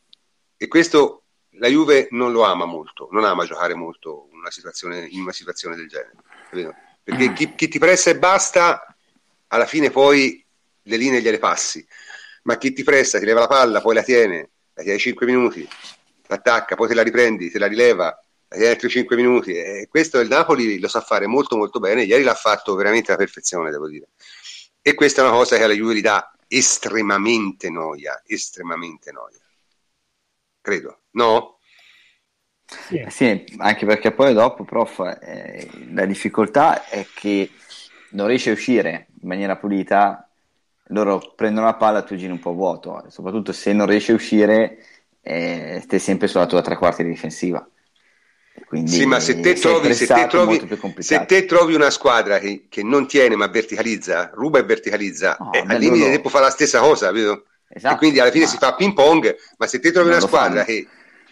E 0.57 0.67
questo 0.67 1.25
la 1.57 1.67
Juve 1.67 2.07
non 2.11 2.31
lo 2.31 2.43
ama 2.43 2.65
molto, 2.65 3.07
non 3.11 3.23
ama 3.23 3.45
giocare 3.45 3.75
molto 3.75 4.27
una 4.31 4.49
situazione, 4.49 5.05
in 5.09 5.21
una 5.21 5.31
situazione 5.31 5.75
del 5.75 5.87
genere. 5.87 6.15
Capito? 6.49 6.73
Perché 7.05 7.33
chi, 7.33 7.53
chi, 7.53 7.67
ti 7.67 7.77
pressa 7.77 8.09
e 8.09 8.17
basta, 8.17 8.83
alla 9.49 9.67
fine 9.67 9.91
poi 9.91 10.43
le 10.81 10.97
linee 10.97 11.21
gliele 11.21 11.37
passi, 11.37 11.85
ma 12.43 12.57
chi 12.57 12.73
ti 12.73 12.81
pressa, 12.81 13.19
ti 13.19 13.25
leva 13.25 13.41
la 13.41 13.47
palla, 13.47 13.79
poi 13.79 13.93
la 13.93 14.01
tiene, 14.01 14.49
la 14.73 14.81
tiene 14.81 14.97
5 14.97 15.25
minuti, 15.27 15.67
l'attacca, 16.25 16.73
poi 16.75 16.87
te 16.87 16.95
la 16.95 17.03
riprendi, 17.03 17.51
te 17.51 17.59
la 17.59 17.67
rileva, 17.67 18.05
la 18.05 18.55
tiene 18.55 18.71
altri 18.71 18.89
5 18.89 19.15
minuti, 19.15 19.53
e 19.53 19.87
questo 19.87 20.19
il 20.19 20.27
Napoli 20.27 20.79
lo 20.79 20.87
sa 20.87 20.99
fare 20.99 21.27
molto 21.27 21.57
molto 21.57 21.79
bene, 21.79 22.01
ieri 22.01 22.23
l'ha 22.23 22.33
fatto 22.33 22.73
veramente 22.73 23.11
alla 23.11 23.19
perfezione, 23.19 23.69
devo 23.69 23.87
dire. 23.87 24.07
E 24.81 24.95
questa 24.95 25.21
è 25.21 25.25
una 25.27 25.35
cosa 25.35 25.57
che 25.57 25.63
alla 25.63 25.73
Juve 25.73 25.93
gli 25.93 26.01
dà 26.01 26.35
estremamente 26.47 27.69
noia, 27.69 28.19
estremamente 28.25 29.11
noia. 29.11 29.39
credo, 30.59 31.01
no? 31.11 31.54
Sì. 32.67 32.97
Eh 32.97 33.09
sì, 33.09 33.43
anche 33.57 33.85
perché 33.85 34.11
poi 34.11 34.33
dopo, 34.33 34.63
prof, 34.63 34.99
eh, 35.21 35.69
la 35.93 36.05
difficoltà 36.05 36.87
è 36.87 37.05
che 37.13 37.51
non 38.09 38.27
riesci 38.27 38.49
a 38.49 38.53
uscire 38.53 39.07
in 39.21 39.27
maniera 39.27 39.55
pulita, 39.55 40.27
loro 40.89 41.33
prendono 41.35 41.65
la 41.67 41.75
palla, 41.75 42.01
tu 42.01 42.15
giri 42.15 42.31
un 42.31 42.39
po' 42.39 42.53
vuoto, 42.53 43.05
soprattutto 43.09 43.51
se 43.51 43.73
non 43.73 43.87
riesci 43.87 44.11
a 44.11 44.15
uscire, 44.15 44.77
eh, 45.21 45.79
stai 45.83 45.99
sempre 45.99 46.27
sulla 46.27 46.45
tua 46.45 46.61
tre 46.61 46.75
quarti 46.75 47.03
difensiva. 47.03 47.67
Quindi 48.67 48.91
sì, 48.91 49.05
ma 49.05 49.19
se 49.19 49.41
te, 49.41 49.53
trovi, 49.53 49.93
se, 49.93 50.07
te 50.07 50.27
trovi, 50.27 50.67
se 50.99 51.25
te, 51.25 51.45
trovi, 51.45 51.75
una 51.75 51.89
squadra 51.89 52.39
che, 52.39 52.67
che, 52.69 52.83
non 52.83 53.05
tiene 53.05 53.35
ma 53.35 53.47
verticalizza, 53.47 54.31
ruba 54.33 54.59
e 54.59 54.63
verticalizza, 54.63 55.35
no, 55.39 55.51
eh, 55.51 55.59
al 55.59 55.77
limite 55.77 55.99
loro... 55.99 56.11
tempo 56.11 56.29
fa 56.29 56.39
la 56.39 56.49
stessa 56.49 56.79
cosa, 56.79 57.11
vedo? 57.11 57.45
Esatto, 57.67 57.95
e 57.95 57.97
quindi 57.97 58.19
alla 58.19 58.31
fine 58.31 58.45
ma... 58.45 58.49
si 58.49 58.57
fa 58.57 58.73
ping 58.75 58.93
pong, 58.93 59.35
ma 59.57 59.67
se 59.67 59.79
te 59.79 59.91
trovi 59.91 60.09
una 60.09 60.21
squadra 60.21 60.63
fanno. 60.63 60.65
che 60.65 60.87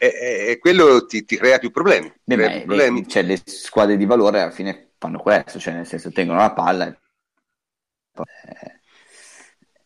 eh, 0.08 0.52
eh, 0.52 0.60
quello 0.60 1.06
ti, 1.06 1.26
ti, 1.26 1.38
crea 1.38 1.60
più 1.60 1.72
problemi. 1.72 2.12
Beh, 2.24 2.36
crea 2.36 2.50
più 2.50 2.66
problemi. 2.66 3.02
Le, 3.02 3.08
cioè, 3.08 3.24
le 3.24 3.40
squadre 3.44 3.98
di 3.98 4.06
valore 4.06 4.42
alla 4.42 4.52
fine 4.52 4.92
fanno 4.98 5.20
questo, 5.20 5.60
cioè 5.60 5.74
nel 5.74 5.88
senso 5.88 6.12
tengono 6.12 6.40
la 6.40 6.54
palla 6.54 6.88
e 6.88 6.98
eh, 8.16 8.82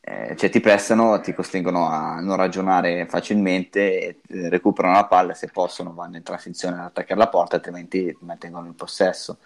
eh, 0.10 0.38
cioè 0.38 0.50
ti 0.50 0.62
prestano, 0.62 1.20
ti 1.20 1.34
costringono 1.34 1.90
a 1.90 2.22
non 2.22 2.38
ragionare 2.38 3.06
facilmente, 3.08 4.22
eh, 4.26 4.50
recuperano 4.50 4.96
la 4.96 5.06
palla, 5.06 5.34
se 5.34 5.50
possono 5.52 5.94
vanno 5.94 6.16
in 6.16 6.24
transizione 6.24 6.78
ad 6.78 6.86
attaccare 6.86 7.20
la 7.20 7.28
porta, 7.28 7.58
altrimenti 7.58 8.16
mantengono 8.22 8.68
il 8.68 8.74
possesso. 8.74 9.40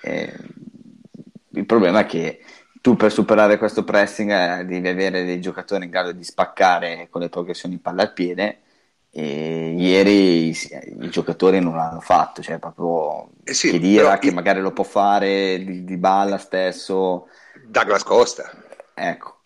Eh, 0.00 0.36
il 1.50 1.66
problema 1.66 2.00
è 2.00 2.06
che 2.06 2.40
tu 2.80 2.96
per 2.96 3.12
superare 3.12 3.58
questo 3.58 3.84
pressing 3.84 4.30
eh, 4.30 4.64
devi 4.64 4.88
avere 4.88 5.24
dei 5.24 5.40
giocatori 5.40 5.84
in 5.84 5.90
grado 5.90 6.10
di 6.10 6.24
spaccare 6.24 7.06
con 7.08 7.20
le 7.20 7.28
progressioni 7.28 7.78
palla 7.78 8.02
al 8.02 8.12
piede 8.12 8.62
e 9.14 9.74
ieri 9.76 10.48
i, 10.48 10.56
i, 11.00 11.10
giocatori 11.10 11.60
non 11.60 11.76
l'hanno 11.76 12.00
fatto, 12.00 12.40
cioè 12.40 12.58
proprio 12.58 13.30
eh 13.44 13.52
sì, 13.52 13.70
Chedira 13.70 14.18
che 14.18 14.32
magari 14.32 14.60
lo 14.60 14.72
può 14.72 14.84
fare, 14.84 15.62
di, 15.62 15.84
di 15.84 15.96
Balla 15.98 16.38
stesso. 16.38 17.28
Douglas 17.66 18.04
Costa. 18.04 18.50
Ecco, 18.94 19.42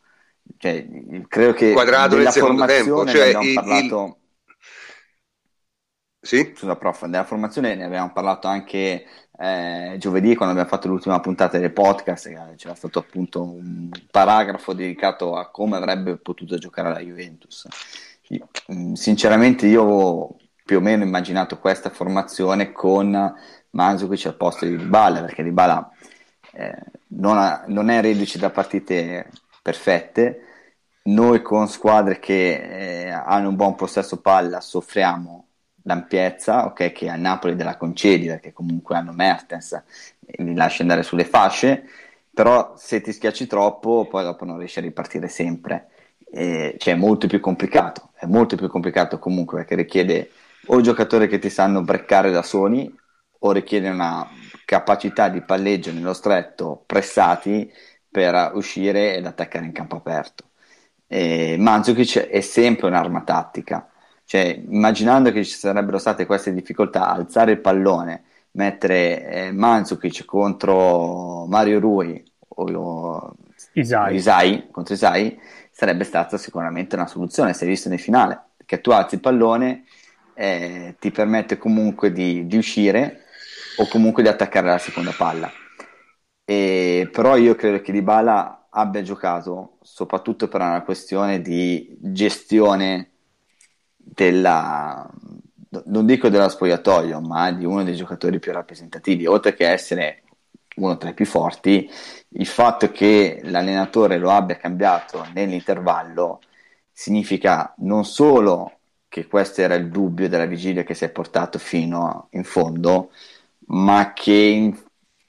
cioè, 0.59 0.87
credo 1.27 1.53
che 1.53 1.73
quadrato 1.73 2.17
nel 2.17 2.31
secondo 2.31 2.65
tempo, 2.65 3.05
cioè 3.07 3.27
abbiamo 3.27 3.45
il, 3.45 3.55
parlato... 3.55 4.05
Il... 4.05 4.25
Sì? 6.21 6.53
Scusa, 6.57 6.77
prof, 6.77 7.07
della 7.07 7.25
formazione 7.25 7.75
ne 7.75 7.85
abbiamo 7.85 8.13
parlato 8.13 8.47
anche 8.47 9.05
eh, 9.39 9.97
giovedì 9.99 10.35
quando 10.37 10.55
abbiamo 10.55 10.71
fatto 10.71 10.89
l'ultima 10.89 11.19
puntata 11.21 11.59
del 11.59 11.73
podcast, 11.73 12.55
c'era 12.55 12.75
stato 12.75 13.01
appunto 13.01 13.43
un 13.43 13.91
paragrafo 14.11 14.73
dedicato 14.73 15.37
a 15.37 15.51
come 15.51 15.77
avrebbe 15.77 16.17
potuto 16.19 16.57
giocare 16.57 16.91
la 16.91 17.01
Juventus. 17.01 17.67
Mm, 18.73 18.95
sinceramente 18.95 19.67
io 19.67 20.37
più 20.65 20.79
o 20.79 20.81
meno 20.81 21.05
immaginato 21.05 21.59
questa 21.59 21.91
formazione 21.91 22.73
con 22.73 23.35
Manzukic 23.71 24.27
al 24.27 24.37
posto 24.37 24.65
di 24.67 24.77
Dybala, 24.77 25.21
perché 25.21 25.43
Dybala 25.45 25.91
eh, 26.53 26.75
non, 27.09 27.39
ha, 27.39 27.65
non 27.69 27.89
è 27.89 28.01
reduce 28.01 28.39
da 28.39 28.51
partite 28.51 29.31
perfette. 29.63 30.41
Noi 31.05 31.41
con 31.43 31.69
squadre 31.69 32.19
che 32.19 33.07
eh, 33.07 33.11
hanno 33.11 33.49
un 33.51 33.57
buon 33.57 33.77
possesso 33.77 34.21
palla 34.21 34.61
soffriamo 34.61 35.45
l'ampiezza, 35.83 36.65
ok, 36.67 36.91
che 36.93 37.09
a 37.09 37.15
Napoli 37.17 37.55
della 37.55 37.77
concedi 37.77 38.27
perché 38.27 38.53
comunque 38.53 38.97
hanno 38.97 39.13
Mertens 39.13 39.73
e 40.27 40.43
li 40.43 40.55
lasci 40.55 40.83
andare 40.83 41.03
sulle 41.05 41.25
fasce, 41.25 41.85
però 42.35 42.75
se 42.77 43.01
ti 43.01 43.13
schiacci 43.13 43.47
troppo 43.47 44.07
poi 44.11 44.25
dopo 44.25 44.45
non 44.45 44.59
riesci 44.59 44.81
a 44.81 44.83
ripartire 44.83 45.29
sempre. 45.29 45.89
Eh, 46.29 46.75
cioè 46.79 46.95
è 46.95 46.97
molto 46.97 47.29
più 47.29 47.39
complicato, 47.41 48.06
è 48.19 48.27
molto 48.27 48.57
più 48.57 48.69
complicato 48.69 49.19
comunque 49.19 49.59
perché 49.59 49.75
richiede 49.75 50.31
o 50.67 50.81
giocatori 50.81 51.29
che 51.29 51.39
ti 51.39 51.51
sanno 51.51 51.83
breccare 51.83 52.31
da 52.31 52.43
soli 52.43 52.93
o 53.39 53.53
richiede 53.53 53.89
una 53.89 54.27
capacità 54.65 55.29
di 55.29 55.43
palleggio 55.43 55.93
nello 55.93 56.15
stretto 56.15 56.83
pressati 56.87 57.71
per 58.11 58.53
uscire 58.55 59.15
ed 59.15 59.27
attaccare 59.27 59.67
in 59.67 59.73
campo 59.73 59.97
aperto. 59.97 60.45
E 61.07 61.57
Mandzukic 61.59 62.29
è 62.29 62.41
sempre 62.41 62.89
un'arma 62.89 63.23
tattica, 63.23 63.89
cioè 64.25 64.61
immaginando 64.69 65.31
che 65.31 65.45
ci 65.45 65.55
sarebbero 65.55 65.99
state 65.99 66.27
queste 66.27 66.53
difficoltà, 66.53 67.09
alzare 67.09 67.53
il 67.53 67.61
pallone, 67.61 68.25
mettere 68.53 69.25
eh, 69.29 69.53
Mandzukic 69.53 70.25
contro 70.25 71.47
Mario 71.47 71.79
Rui 71.79 72.25
o 72.49 73.35
Isai. 73.75 74.15
Isai, 74.15 74.69
contro 74.71 74.95
Isai 74.95 75.39
sarebbe 75.77 76.05
stata 76.05 76.39
sicuramente 76.39 76.95
una 76.97 77.07
soluzione, 77.07 77.53
si 77.53 77.65
è 77.65 77.67
visto 77.67 77.91
nel 77.91 78.01
finale, 78.01 78.41
perché 78.57 78.81
tu 78.81 78.93
alzi 78.93 79.17
il 79.17 79.21
pallone, 79.21 79.85
eh, 80.33 80.97
ti 80.99 81.11
permette 81.11 81.59
comunque 81.59 82.13
di, 82.13 82.47
di 82.47 82.57
uscire 82.57 83.25
o 83.77 83.87
comunque 83.87 84.23
di 84.23 84.31
attaccare 84.31 84.69
la 84.69 84.79
seconda 84.79 85.13
palla. 85.15 85.53
E, 86.47 87.11
però 87.13 87.37
io 87.37 87.55
credo 87.57 87.83
che 87.83 87.93
Dybala 87.93 88.69
abbia 88.71 89.03
giocato 89.03 89.77
soprattutto 89.83 90.49
per 90.49 90.63
una 90.63 90.81
questione 90.81 91.43
di 91.43 91.95
gestione 92.01 93.11
della 93.99 95.11
non 95.85 96.07
dico 96.07 96.31
dello 96.31 96.49
spogliatoio, 96.49 97.21
ma 97.21 97.53
di 97.53 97.67
uno 97.67 97.85
dei 97.85 97.95
giocatori 97.95 98.39
più 98.39 98.51
rappresentativi, 98.51 99.27
oltre 99.27 99.53
che 99.53 99.69
essere 99.69 100.23
uno 100.77 100.97
tra 100.97 101.11
i 101.11 101.15
più 101.15 101.27
forti, 101.27 101.89
il 102.31 102.47
fatto 102.47 102.91
che 102.91 103.41
l'allenatore 103.45 104.19
lo 104.19 104.31
abbia 104.31 104.57
cambiato 104.57 105.27
nell'intervallo 105.33 106.41
significa 106.93 107.75
non 107.79 108.05
solo 108.05 108.79
che 109.09 109.27
questo 109.27 109.63
era 109.63 109.75
il 109.75 109.89
dubbio 109.91 110.29
della 110.29 110.47
vigilia 110.47 110.83
che 110.83 110.95
si 110.95 111.05
è 111.05 111.11
portato 111.11 111.59
fino 111.59 112.29
in 112.33 112.45
fondo, 112.45 113.11
ma 113.69 114.13
che 114.13 114.33
in 114.33 114.79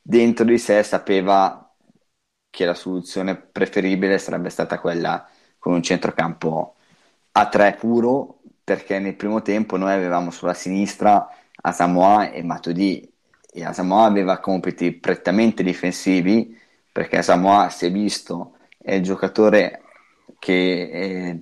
dentro 0.01 0.45
di 0.45 0.57
sé 0.57 0.83
sapeva 0.83 1.73
che 2.49 2.65
la 2.65 2.73
soluzione 2.73 3.35
preferibile 3.35 4.17
sarebbe 4.17 4.49
stata 4.49 4.79
quella 4.79 5.27
con 5.57 5.73
un 5.73 5.83
centrocampo 5.83 6.75
a 7.33 7.47
tre 7.49 7.75
puro, 7.79 8.39
perché 8.63 8.99
nel 8.99 9.15
primo 9.15 9.41
tempo 9.41 9.77
noi 9.77 9.93
avevamo 9.93 10.31
sulla 10.31 10.53
sinistra 10.53 11.29
Asamoah 11.61 12.31
e 12.31 12.43
Matodi 12.43 13.16
e 13.57 13.65
Asamoah 13.65 14.05
aveva 14.05 14.37
compiti 14.37 14.91
prettamente 14.91 15.63
difensivi, 15.63 16.55
perché 16.91 17.17
Asamoah 17.17 17.69
si 17.69 17.87
è 17.87 17.91
visto 17.91 18.57
è 18.77 18.93
il 18.93 19.03
giocatore 19.03 19.81
che 20.37 20.89
è, 20.91 21.37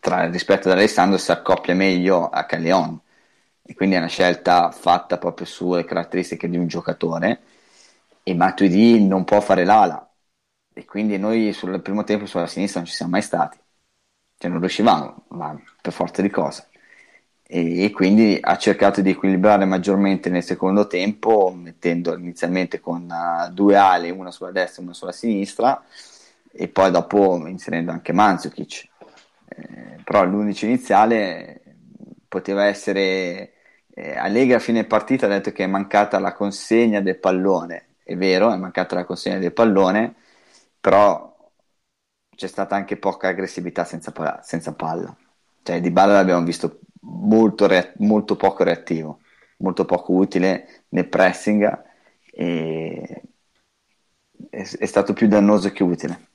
tra, 0.00 0.28
rispetto 0.28 0.68
ad 0.68 0.74
Alessandro 0.76 1.16
si 1.16 1.30
accoppia 1.30 1.74
meglio 1.74 2.28
a 2.28 2.44
Calleon. 2.44 3.00
E 3.62 3.74
quindi 3.74 3.94
è 3.94 3.98
una 3.98 4.08
scelta 4.08 4.70
fatta 4.72 5.16
proprio 5.18 5.46
sulle 5.46 5.84
caratteristiche 5.84 6.48
di 6.48 6.56
un 6.58 6.66
giocatore. 6.66 7.42
E 8.24 8.34
Matuidi 8.34 9.06
non 9.06 9.24
può 9.24 9.40
fare 9.40 9.64
l'ala. 9.64 10.12
E 10.72 10.84
quindi 10.84 11.16
noi 11.16 11.52
sul 11.52 11.80
primo 11.80 12.02
tempo 12.04 12.26
sulla 12.26 12.46
sinistra 12.48 12.80
non 12.80 12.88
ci 12.88 12.94
siamo 12.96 13.12
mai 13.12 13.22
stati. 13.22 13.58
Cioè 14.36 14.50
non 14.50 14.58
riuscivamo 14.60 15.26
ma 15.28 15.56
per 15.80 15.92
forza 15.92 16.20
di 16.22 16.30
cose 16.30 16.68
e, 17.46 17.84
e 17.84 17.90
quindi 17.90 18.38
ha 18.40 18.56
cercato 18.56 19.00
di 19.00 19.10
equilibrare 19.10 19.64
maggiormente 19.64 20.30
nel 20.30 20.42
secondo 20.42 20.86
tempo 20.86 21.52
mettendo 21.54 22.16
inizialmente 22.16 22.80
con 22.80 23.08
uh, 23.10 23.52
due 23.52 23.76
ali 23.76 24.10
una 24.10 24.30
sulla 24.30 24.50
destra 24.50 24.82
e 24.82 24.84
una 24.84 24.94
sulla 24.94 25.12
sinistra 25.12 25.82
e 26.52 26.68
poi 26.68 26.90
dopo 26.90 27.46
inserendo 27.46 27.90
anche 27.90 28.12
Manzukic 28.12 28.88
eh, 29.48 29.98
però 30.04 30.24
l'unico 30.24 30.64
iniziale 30.64 31.62
poteva 32.28 32.64
essere 32.64 33.52
eh, 33.94 34.16
Allegri 34.16 34.54
a 34.54 34.58
fine 34.58 34.84
partita 34.84 35.26
ha 35.26 35.28
detto 35.28 35.52
che 35.52 35.64
è 35.64 35.66
mancata 35.66 36.18
la 36.18 36.32
consegna 36.32 37.00
del 37.00 37.18
pallone 37.18 37.88
è 38.04 38.16
vero, 38.16 38.52
è 38.52 38.56
mancata 38.56 38.94
la 38.94 39.04
consegna 39.04 39.38
del 39.38 39.52
pallone, 39.52 40.14
però 40.78 41.34
c'è 42.36 42.46
stata 42.46 42.76
anche 42.76 42.96
poca 42.98 43.28
aggressività 43.28 43.84
senza, 43.84 44.12
senza 44.42 44.74
palla. 44.74 45.16
Cioè, 45.62 45.80
Di 45.80 45.90
Balla 45.90 46.14
l'abbiamo 46.14 46.44
visto 46.44 46.80
molto, 47.04 47.66
re- 47.66 47.94
molto 47.98 48.36
poco 48.36 48.64
reattivo, 48.64 49.20
molto 49.58 49.84
poco 49.84 50.12
utile 50.12 50.84
nel 50.88 51.08
pressing 51.08 51.82
e 52.32 53.22
è, 54.50 54.62
è 54.62 54.86
stato 54.86 55.12
più 55.12 55.28
dannoso 55.28 55.70
che 55.70 55.82
utile. 55.82 56.28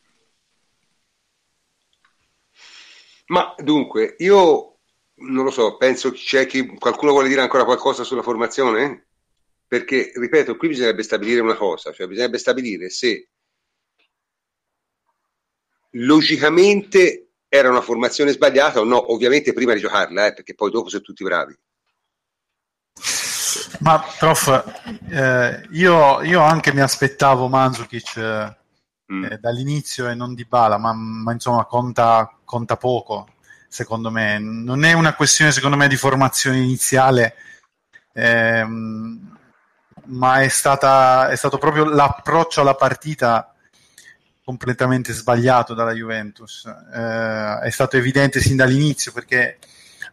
Ma 3.27 3.53
dunque, 3.57 4.15
io 4.19 4.79
non 5.15 5.43
lo 5.43 5.51
so, 5.51 5.77
penso 5.77 6.11
c'è 6.11 6.45
chi 6.45 6.65
qualcuno 6.65 7.11
vuole 7.11 7.27
dire 7.27 7.41
ancora 7.41 7.65
qualcosa 7.65 8.03
sulla 8.03 8.23
formazione? 8.23 9.05
Perché, 9.67 10.11
ripeto, 10.15 10.57
qui 10.57 10.69
bisognerebbe 10.69 11.03
stabilire 11.03 11.41
una 11.41 11.55
cosa, 11.55 11.91
cioè 11.91 12.07
bisognerebbe 12.07 12.39
stabilire 12.39 12.89
se 12.89 13.29
logicamente 15.91 17.28
era 17.50 17.70
una 17.70 17.82
formazione 17.82 18.32
sbagliata 18.32 18.79
o 18.79 18.84
no, 18.84 19.12
ovviamente 19.12 19.53
prima 19.53 19.74
di 19.74 19.79
giocarla, 19.79 20.27
eh, 20.27 20.34
perché 20.34 20.53
poi 20.53 20.70
dopo 20.70 20.88
sono 20.89 21.01
tutti 21.01 21.24
bravi. 21.24 21.58
Ma 23.79 24.03
prof, 24.18 24.63
eh, 25.10 25.68
io, 25.72 26.22
io, 26.22 26.41
anche 26.41 26.72
mi 26.72 26.82
aspettavo 26.82 27.48
Manzukic 27.48 28.18
eh, 28.18 28.58
mm. 29.12 29.24
eh, 29.24 29.38
dall'inizio 29.39 30.08
e 30.08 30.13
non 30.13 30.36
di 30.36 30.46
Bala, 30.46 30.77
ma, 30.77 30.94
ma 30.94 31.32
insomma 31.32 31.65
conta, 31.65 32.32
conta 32.46 32.77
poco. 32.77 33.27
secondo 33.68 34.12
me. 34.12 34.38
Non 34.39 34.84
è 34.84 34.94
una 34.94 35.15
questione, 35.15 35.51
secondo 35.51 35.77
me, 35.77 35.88
di 35.88 35.96
formazione 35.96 36.58
iniziale, 36.60 37.36
ehm, 38.13 39.38
ma 40.06 40.41
è, 40.41 40.48
stata, 40.50 41.29
è 41.29 41.36
stato 41.36 41.58
proprio 41.58 41.86
l'approccio 41.86 42.62
alla 42.62 42.75
partita 42.75 43.53
completamente 44.50 45.13
sbagliato 45.13 45.75
dalla 45.75 45.94
Juventus. 45.94 46.65
Eh, 46.65 47.60
è 47.60 47.70
stato 47.70 47.98
evidente 47.98 48.39
sin 48.39 48.56
dall'inizio 48.56 49.12
perché 49.12 49.60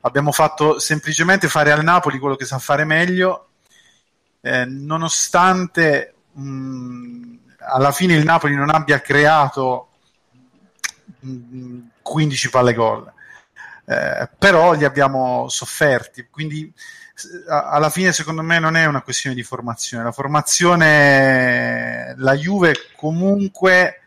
abbiamo 0.03 0.31
fatto 0.31 0.79
semplicemente 0.79 1.49
fare 1.49 1.73
al 1.73 1.83
Napoli 1.83 2.19
quello 2.19 2.37
che 2.37 2.45
sa 2.45 2.59
fare 2.59 2.85
meglio, 2.85 3.49
eh, 4.43 4.67
nonostante 4.67 6.17
mh, 6.33 7.35
alla 7.61 7.93
fine 7.93 8.13
il 8.13 8.25
Napoli 8.25 8.55
non 8.55 8.69
abbia 8.69 9.01
creato 9.01 9.89
mh, 11.21 11.79
15 12.03 12.51
palle 12.51 12.75
gol. 12.75 13.11
Eh, 13.87 14.29
però 14.37 14.75
li 14.75 14.85
abbiamo 14.85 15.49
sofferti, 15.49 16.29
quindi 16.29 16.71
alla 17.49 17.89
fine 17.89 18.13
secondo 18.13 18.43
me 18.43 18.59
non 18.59 18.77
è 18.77 18.85
una 18.85 19.01
questione 19.01 19.35
di 19.35 19.43
formazione, 19.43 20.05
la 20.05 20.13
formazione, 20.13 22.15
la 22.19 22.35
Juve 22.35 22.75
comunque 22.97 24.03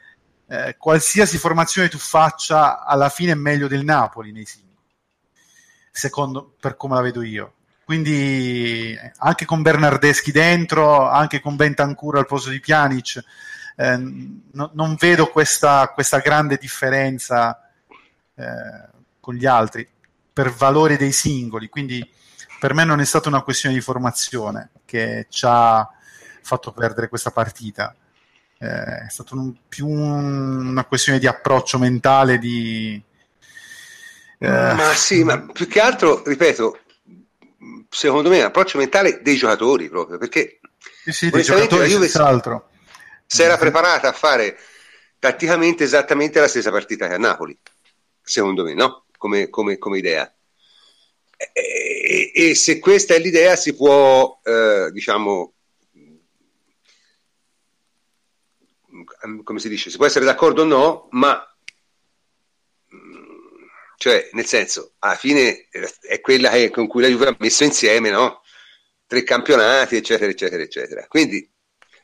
eh, 0.50 0.76
qualsiasi 0.78 1.38
formazione 1.38 1.90
tu 1.90 2.00
faccia, 2.00 2.84
alla 2.84 3.10
fine 3.10 3.34
è 3.34 3.36
meglio 3.36 3.68
del 3.68 3.84
Napoli 3.84 4.32
nei 4.32 4.46
singoli, 4.46 4.78
secondo 5.92 6.56
per 6.60 6.76
come 6.76 6.96
la 6.96 7.02
vedo 7.02 7.22
io. 7.22 7.54
Quindi 7.86 8.98
anche 9.18 9.46
con 9.46 9.62
Bernardeschi 9.62 10.32
dentro, 10.32 11.08
anche 11.08 11.40
con 11.40 11.56
Bentancur 11.56 12.18
al 12.18 12.26
posto 12.26 12.50
di 12.50 12.60
Pjanic, 12.60 13.24
eh, 13.76 13.98
no, 13.98 14.72
non 14.74 14.96
vedo 14.96 15.28
questa, 15.28 15.88
questa 15.90 16.18
grande 16.18 16.58
differenza 16.58 17.70
eh, 18.36 18.90
con 19.20 19.36
gli 19.36 19.46
altri 19.46 19.88
per 20.34 20.52
valore 20.52 20.98
dei 20.98 21.12
singoli. 21.12 21.70
Quindi 21.70 22.08
per 22.60 22.74
me 22.74 22.86
non 22.86 23.00
è 23.00 23.06
stata 23.06 23.30
una 23.30 23.42
questione 23.42 23.76
di 23.76 23.82
formazione 23.82 24.70
che 24.86 25.28
ci 25.30 25.46
ha 25.48 25.88
fatto 26.42 26.72
perdere 26.72 27.08
questa 27.08 27.32
partita 27.32 27.96
eh, 28.60 29.06
è 29.06 29.10
stata 29.10 29.36
un, 29.36 29.54
più 29.68 29.88
una 29.88 30.86
questione 30.86 31.20
di 31.20 31.28
approccio 31.28 31.78
mentale 31.78 32.38
di 32.38 33.02
eh... 34.40 34.48
ma 34.48 34.94
sì 34.94 35.24
ma 35.24 35.40
più 35.40 35.68
che 35.68 35.80
altro 35.80 36.24
ripeto 36.26 36.80
secondo 37.90 38.30
me 38.30 38.42
approccio 38.42 38.78
mentale 38.78 39.22
dei 39.22 39.36
giocatori 39.36 39.90
proprio 39.90 40.18
perché 40.18 40.60
sì, 41.04 41.12
sì, 41.12 41.30
dei 41.30 41.44
giocatori 41.44 41.90
Juve 41.90 42.08
si 42.08 43.42
era 43.42 43.58
preparata 43.58 44.10
a 44.10 44.14
fare 44.14 44.58
tatticamente 45.20 45.84
esattamente 45.84 46.40
la 46.40 46.48
stessa 46.48 46.72
partita 46.72 47.08
che 47.08 47.14
a 47.16 47.18
Napoli 47.18 47.58
secondo 48.22 48.64
me 48.64 48.74
no? 48.74 49.06
come, 49.20 49.50
come, 49.50 49.78
come 49.78 49.98
idea. 50.00 50.34
E, 51.38 52.32
e, 52.34 52.50
e, 52.50 52.56
se 52.56 52.80
questa 52.80 53.14
è 53.14 53.20
l'idea 53.20 53.56
si 53.56 53.76
può 53.76 54.40
eh, 54.44 54.90
diciamo 54.92 55.54
come 59.44 59.60
si 59.60 59.70
dice, 59.70 59.90
si 59.90 59.98
può 59.98 60.06
essere 60.06 60.26
d'accordo 60.26 60.62
o 60.62 60.66
no, 60.66 61.08
ma 61.12 61.46
mm, 62.94 63.30
cioè, 63.98 64.30
nel 64.34 64.46
senso, 64.46 64.94
alla 65.00 65.16
fine 65.16 65.68
è 66.02 66.22
quella 66.22 66.50
che, 66.52 66.70
con 66.70 66.88
cui 66.88 67.02
la 67.02 67.08
Juve 67.10 67.28
ha 67.28 67.36
messo 67.40 67.64
insieme, 67.64 68.10
no? 68.10 68.42
Tre 69.06 69.24
campionati, 69.24 69.98
eccetera, 69.98 70.32
eccetera, 70.32 70.64
eccetera. 70.64 71.06
Quindi, 71.08 71.50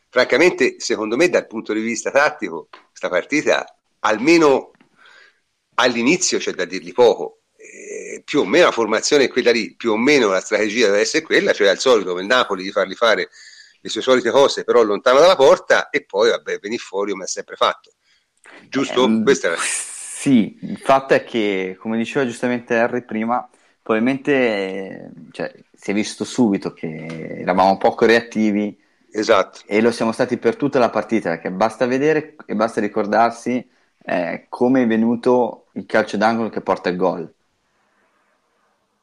francamente, 0.10 0.76
secondo 0.80 1.16
me, 1.16 1.30
dal 1.30 1.48
punto 1.48 1.72
di 1.74 1.82
vista 1.82 2.12
tattico, 2.12 2.68
questa 2.90 3.10
partita, 3.10 3.66
almeno 4.00 4.72
all'inizio 5.76 6.38
c'è 6.38 6.52
da 6.52 6.66
dirgli 6.66 6.92
poco. 6.92 7.44
Eh, 7.56 8.22
più 8.26 8.42
o 8.42 8.46
meno 8.46 8.66
la 8.66 8.72
formazione 8.72 9.26
è 9.26 9.30
quella 9.30 9.52
lì, 9.52 9.76
più 9.76 9.92
o 9.92 9.98
meno 9.98 10.30
la 10.30 10.42
strategia 10.42 10.88
deve 10.88 11.00
essere 11.00 11.24
quella, 11.24 11.54
cioè 11.54 11.68
al 11.68 11.80
solito 11.80 12.10
come 12.10 12.26
Napoli 12.26 12.64
di 12.64 12.72
farli 12.72 12.96
fare 12.96 13.30
le 13.86 13.92
sue 13.92 14.02
solite 14.02 14.32
cose, 14.32 14.64
però 14.64 14.82
lontano 14.82 15.20
dalla 15.20 15.36
porta, 15.36 15.90
e 15.92 16.04
poi 16.06 16.32
vabbè, 16.32 16.58
venire 16.58 16.82
fuori 16.82 17.12
come 17.12 17.26
ha 17.26 17.28
sempre 17.28 17.56
fatto. 17.56 17.92
Giusto? 18.68 19.06
Eh, 19.06 19.22
Questa 19.22 19.50
era... 19.50 19.58
Sì, 19.60 20.58
il 20.64 20.80
fatto 20.80 21.14
è 21.14 21.24
che, 21.24 21.78
come 21.80 21.96
diceva 21.96 22.26
giustamente 22.26 22.76
Harry 22.76 23.06
prima, 23.06 23.48
probabilmente 23.84 25.12
cioè, 25.32 25.54
si 25.72 25.92
è 25.92 25.94
visto 25.94 26.24
subito 26.24 26.74
che 26.74 27.38
eravamo 27.42 27.78
poco 27.78 28.08
reattivi. 28.08 28.76
Esatto. 29.12 29.60
E 29.68 29.80
lo 29.82 29.92
siamo 29.92 30.12
stati 30.12 30.38
per 30.38 30.56
tutta 30.56 30.80
la 30.80 30.90
partita, 30.90 31.30
perché 31.30 31.52
basta 31.52 31.86
vedere 31.86 32.38
e 32.48 32.56
basta 32.56 32.82
ricordarsi 32.82 33.70
eh, 34.04 34.48
come 34.50 34.82
è 34.82 34.88
venuto 34.88 35.68
il 35.74 35.86
calcio 35.86 36.18
d'angolo 36.18 36.50
che 36.50 36.62
porta 36.62 36.90
il 36.90 36.98
gol. 36.98 37.32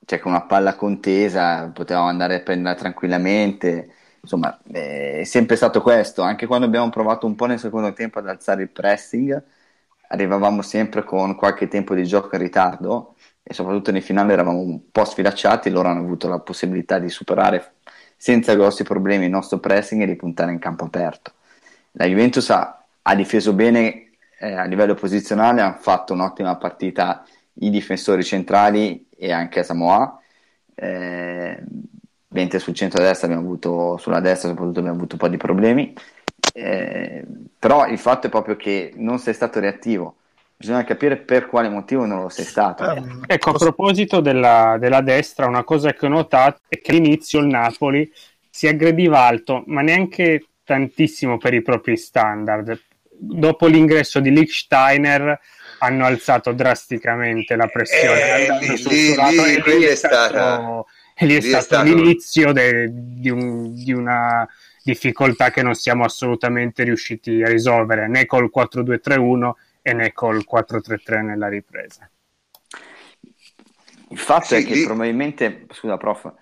Cioè, 0.05 0.19
con 0.19 0.33
una 0.33 0.43
palla 0.43 0.75
contesa 0.75 1.71
potevamo 1.73 2.09
andare 2.09 2.35
a 2.35 2.41
prenderla 2.41 2.77
tranquillamente 2.77 3.95
insomma, 4.23 4.59
è 4.71 5.25
sempre 5.25 5.57
stato 5.57 5.83
questo. 5.83 6.23
Anche 6.23 6.47
quando 6.47 6.67
abbiamo 6.67 6.89
provato 6.91 7.27
un 7.27 7.35
po' 7.35 7.47
nel 7.47 7.59
secondo 7.59 7.93
tempo 7.93 8.19
ad 8.21 8.29
alzare 8.29 8.63
il 8.63 8.71
pressing, 8.71 9.43
arrivavamo 10.09 10.63
sempre 10.63 11.05
con 11.05 11.35
qualche 11.35 11.69
tempo 11.69 11.95
di 11.95 12.05
gioco 12.05 12.35
in 12.37 12.43
ritardo 12.43 13.17
e 13.43 13.55
soprattutto 13.55 13.91
nei 13.91 14.01
finali 14.01 14.33
eravamo 14.33 14.59
un 14.59 14.91
po' 14.91 15.05
sfilacciati. 15.05 15.71
Loro 15.71 15.89
hanno 15.89 16.01
avuto 16.01 16.29
la 16.29 16.39
possibilità 16.39 16.99
di 16.99 17.09
superare 17.09 17.75
senza 18.17 18.55
grossi 18.55 18.85
problemi 18.85 19.25
il 19.25 19.31
nostro 19.31 19.59
pressing 19.59 20.03
e 20.03 20.07
di 20.07 20.17
puntare 20.17 20.53
in 20.53 20.59
campo 20.59 20.85
aperto. 20.85 21.33
La 21.93 22.07
Juventus 22.07 22.49
ha, 22.51 22.85
ha 23.03 23.15
difeso 23.15 23.53
bene 23.53 24.11
eh, 24.39 24.53
a 24.53 24.65
livello 24.65 24.95
posizionale, 24.95 25.61
hanno 25.61 25.77
fatto 25.79 26.13
un'ottima 26.13 26.57
partita 26.57 27.25
i 27.55 27.71
difensori 27.71 28.23
centrali 28.23 29.09
e 29.17 29.33
anche 29.33 29.63
Samoa. 29.65 30.21
Eh, 30.75 31.63
mentre 32.33 32.59
sul 32.59 32.75
centro-destra 32.75 33.27
abbiamo 33.27 33.47
avuto, 33.47 33.97
sulla 33.99 34.21
destra 34.21 34.49
soprattutto 34.49 34.81
abbiamo 34.81 34.97
avuto 34.99 35.15
un 35.15 35.21
po' 35.21 35.29
di 35.29 35.37
problemi. 35.37 35.95
Eh, 36.55 37.25
però 37.59 37.87
il 37.87 37.99
fatto 37.99 38.27
è 38.27 38.31
proprio 38.31 38.57
che 38.57 38.93
non 38.97 39.19
sei 39.19 39.35
stato 39.35 39.61
reattivo. 39.61 40.17
Bisogna 40.57 40.85
capire 40.85 41.17
per 41.17 41.47
quale 41.47 41.69
motivo 41.69 42.05
non 42.05 42.23
lo 42.23 42.29
sei 42.29 42.45
stato. 42.45 42.89
Eh, 42.89 43.03
ecco, 43.27 43.51
a 43.51 43.55
proposito 43.55 44.21
della, 44.21 44.77
della, 44.79 45.01
destra, 45.01 45.47
una 45.47 45.65
cosa 45.65 45.93
che 45.93 46.07
ho 46.07 46.09
notato 46.09 46.61
è 46.69 46.81
che 46.81 46.93
all'inizio 46.93 47.41
il 47.41 47.47
Napoli 47.47 48.11
si 48.49 48.69
aggrediva 48.69 49.21
alto, 49.21 49.65
ma 49.67 49.81
neanche 49.81 50.47
tantissimo 50.65 51.39
per 51.39 51.55
i 51.55 51.63
propri 51.63 51.97
standard. 51.97 52.81
Dopo 53.11 53.67
l'ingresso 53.67 54.21
di 54.21 54.31
Lichsteiner 54.31 55.39
hanno 55.79 56.05
alzato 56.05 56.53
drasticamente 56.53 57.57
la 57.57 57.67
pressione. 57.67 58.47
Eh, 58.47 58.59
lì, 58.61 59.15
lì, 59.15 59.63
lì, 59.65 59.83
è 59.83 59.95
stata 59.97 60.85
e 61.23 61.27
lì 61.27 61.37
è, 61.37 61.41
stato, 61.41 61.63
stato, 61.65 61.85
l'inizio 61.85 62.53
de, 62.53 62.89
di, 62.93 63.31
un, 63.31 63.73
di, 63.75 63.93
una 63.93 64.49
difficoltà 64.83 65.51
che 65.51 65.63
non 65.63 65.75
siamo 65.75 66.05
assolutamente 66.05 66.83
riusciti 66.83 67.43
a 67.43 67.49
risolvere 67.49 68.09
né 68.09 68.27
col 68.27 68.51
4-2-3-1 68.55 69.51
e 69.83 69.93
né 69.93 70.13
col 70.13 70.45
4-3-3 70.51 71.23
nella 71.23 71.49
ripresa. 71.49 72.11
Il 74.09 74.19
fatto 74.19 74.47
sì, 74.47 74.57
è 74.57 74.65
che 74.65 74.75
lì... 74.75 74.85
probabilmente, 74.85 75.67
scusa 75.71 75.97
prof, 75.97 76.33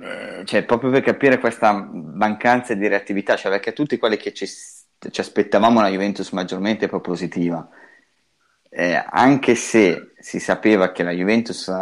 eh, 0.00 0.42
cioè 0.44 0.64
proprio 0.64 0.90
per 0.90 1.02
capire 1.02 1.38
questa 1.38 1.72
mancanza 1.72 2.74
di 2.74 2.86
reattività, 2.86 3.34
cioè 3.34 3.50
perché 3.50 3.72
tutti 3.72 3.96
quelli 3.96 4.18
che 4.18 4.32
ci, 4.32 4.46
ci 4.46 5.20
aspettavamo 5.20 5.80
una 5.80 5.88
Juventus 5.88 6.30
maggiormente 6.30 6.86
propositiva, 6.86 7.66
eh, 8.68 9.02
anche 9.10 9.54
se 9.54 10.12
si 10.18 10.38
sapeva 10.38 10.92
che 10.92 11.02
la 11.02 11.12
Juventus 11.12 11.72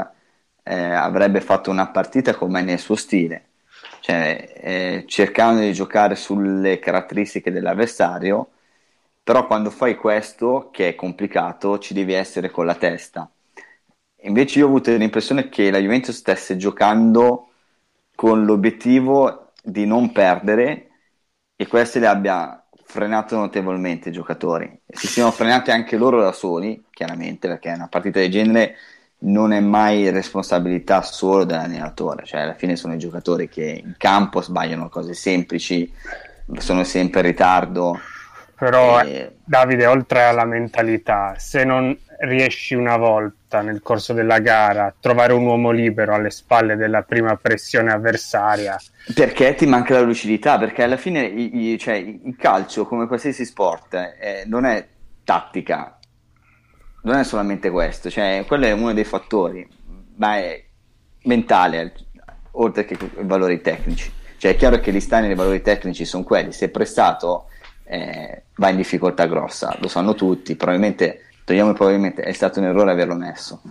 eh, 0.68 0.74
avrebbe 0.74 1.40
fatto 1.40 1.70
una 1.70 1.86
partita 1.86 2.34
come 2.34 2.60
nel 2.60 2.80
suo 2.80 2.96
stile, 2.96 3.50
cioè 4.00 4.52
eh, 4.56 5.04
cercando 5.06 5.60
di 5.60 5.72
giocare 5.72 6.16
sulle 6.16 6.80
caratteristiche 6.80 7.52
dell'avversario, 7.52 8.48
però 9.22 9.46
quando 9.46 9.70
fai 9.70 9.94
questo, 9.94 10.70
che 10.72 10.88
è 10.88 10.94
complicato, 10.96 11.78
ci 11.78 11.94
devi 11.94 12.14
essere 12.14 12.50
con 12.50 12.66
la 12.66 12.74
testa. 12.74 13.30
Invece 14.22 14.58
io 14.58 14.64
ho 14.64 14.68
avuto 14.68 14.90
l'impressione 14.92 15.48
che 15.48 15.70
la 15.70 15.78
Juventus 15.78 16.16
stesse 16.16 16.56
giocando 16.56 17.50
con 18.16 18.44
l'obiettivo 18.44 19.52
di 19.62 19.86
non 19.86 20.10
perdere 20.10 20.88
e 21.54 21.66
questo 21.68 22.00
le 22.00 22.08
abbia 22.08 22.64
frenato 22.84 23.36
notevolmente 23.36 24.08
i 24.08 24.12
giocatori. 24.12 24.80
Si 24.88 25.06
siano 25.06 25.30
frenati 25.30 25.70
anche 25.70 25.96
loro 25.96 26.20
da 26.20 26.32
soli, 26.32 26.84
chiaramente, 26.90 27.46
perché 27.46 27.70
una 27.70 27.88
partita 27.88 28.18
del 28.18 28.30
genere 28.30 28.76
non 29.18 29.52
è 29.52 29.60
mai 29.60 30.10
responsabilità 30.10 31.02
solo 31.02 31.44
dell'allenatore, 31.44 32.24
cioè 32.24 32.42
alla 32.42 32.54
fine 32.54 32.76
sono 32.76 32.94
i 32.94 32.98
giocatori 32.98 33.48
che 33.48 33.82
in 33.84 33.94
campo 33.96 34.42
sbagliano 34.42 34.88
cose 34.88 35.14
semplici, 35.14 35.90
sono 36.58 36.84
sempre 36.84 37.20
in 37.20 37.26
ritardo. 37.26 37.98
Però 38.58 39.02
e... 39.02 39.36
Davide, 39.44 39.86
oltre 39.86 40.24
alla 40.24 40.44
mentalità, 40.44 41.34
se 41.38 41.64
non 41.64 41.96
riesci 42.20 42.74
una 42.74 42.96
volta 42.96 43.60
nel 43.60 43.82
corso 43.82 44.12
della 44.12 44.38
gara 44.38 44.86
a 44.86 44.94
trovare 44.98 45.34
un 45.34 45.44
uomo 45.44 45.70
libero 45.70 46.14
alle 46.14 46.30
spalle 46.30 46.76
della 46.76 47.02
prima 47.02 47.36
pressione 47.36 47.92
avversaria, 47.92 48.78
perché 49.14 49.54
ti 49.54 49.66
manca 49.66 49.94
la 49.94 50.00
lucidità? 50.00 50.58
Perché 50.58 50.82
alla 50.82 50.96
fine 50.96 51.24
i, 51.24 51.72
i, 51.72 51.78
cioè, 51.78 51.94
il 51.94 52.34
calcio, 52.38 52.86
come 52.86 53.06
qualsiasi 53.06 53.44
sport, 53.44 53.94
eh, 53.94 54.44
non 54.46 54.64
è 54.64 54.86
tattica, 55.22 55.95
non 57.06 57.18
è 57.18 57.24
solamente 57.24 57.70
questo, 57.70 58.10
cioè 58.10 58.44
quello 58.46 58.66
è 58.66 58.72
uno 58.72 58.92
dei 58.92 59.04
fattori, 59.04 59.66
ma 60.16 60.38
è 60.38 60.62
mentale, 61.22 61.94
oltre 62.52 62.84
che 62.84 62.94
i 62.94 63.10
valori 63.20 63.60
tecnici. 63.60 64.12
Cioè 64.36 64.52
è 64.52 64.56
chiaro 64.56 64.80
che 64.80 64.92
gli 64.92 65.00
stani 65.00 65.28
dei 65.28 65.36
valori 65.36 65.62
tecnici 65.62 66.04
sono 66.04 66.24
quelli, 66.24 66.52
se 66.52 66.66
è 66.66 66.68
prestato 66.68 67.46
eh, 67.84 68.42
va 68.56 68.70
in 68.70 68.76
difficoltà 68.76 69.26
grossa, 69.26 69.76
lo 69.80 69.86
sanno 69.86 70.14
tutti, 70.14 70.56
probabilmente, 70.56 71.26
togliamo 71.44 71.72
probabilmente, 71.74 72.22
è 72.22 72.32
stato 72.32 72.58
un 72.58 72.66
errore 72.66 72.90
averlo 72.90 73.14
messo. 73.14 73.62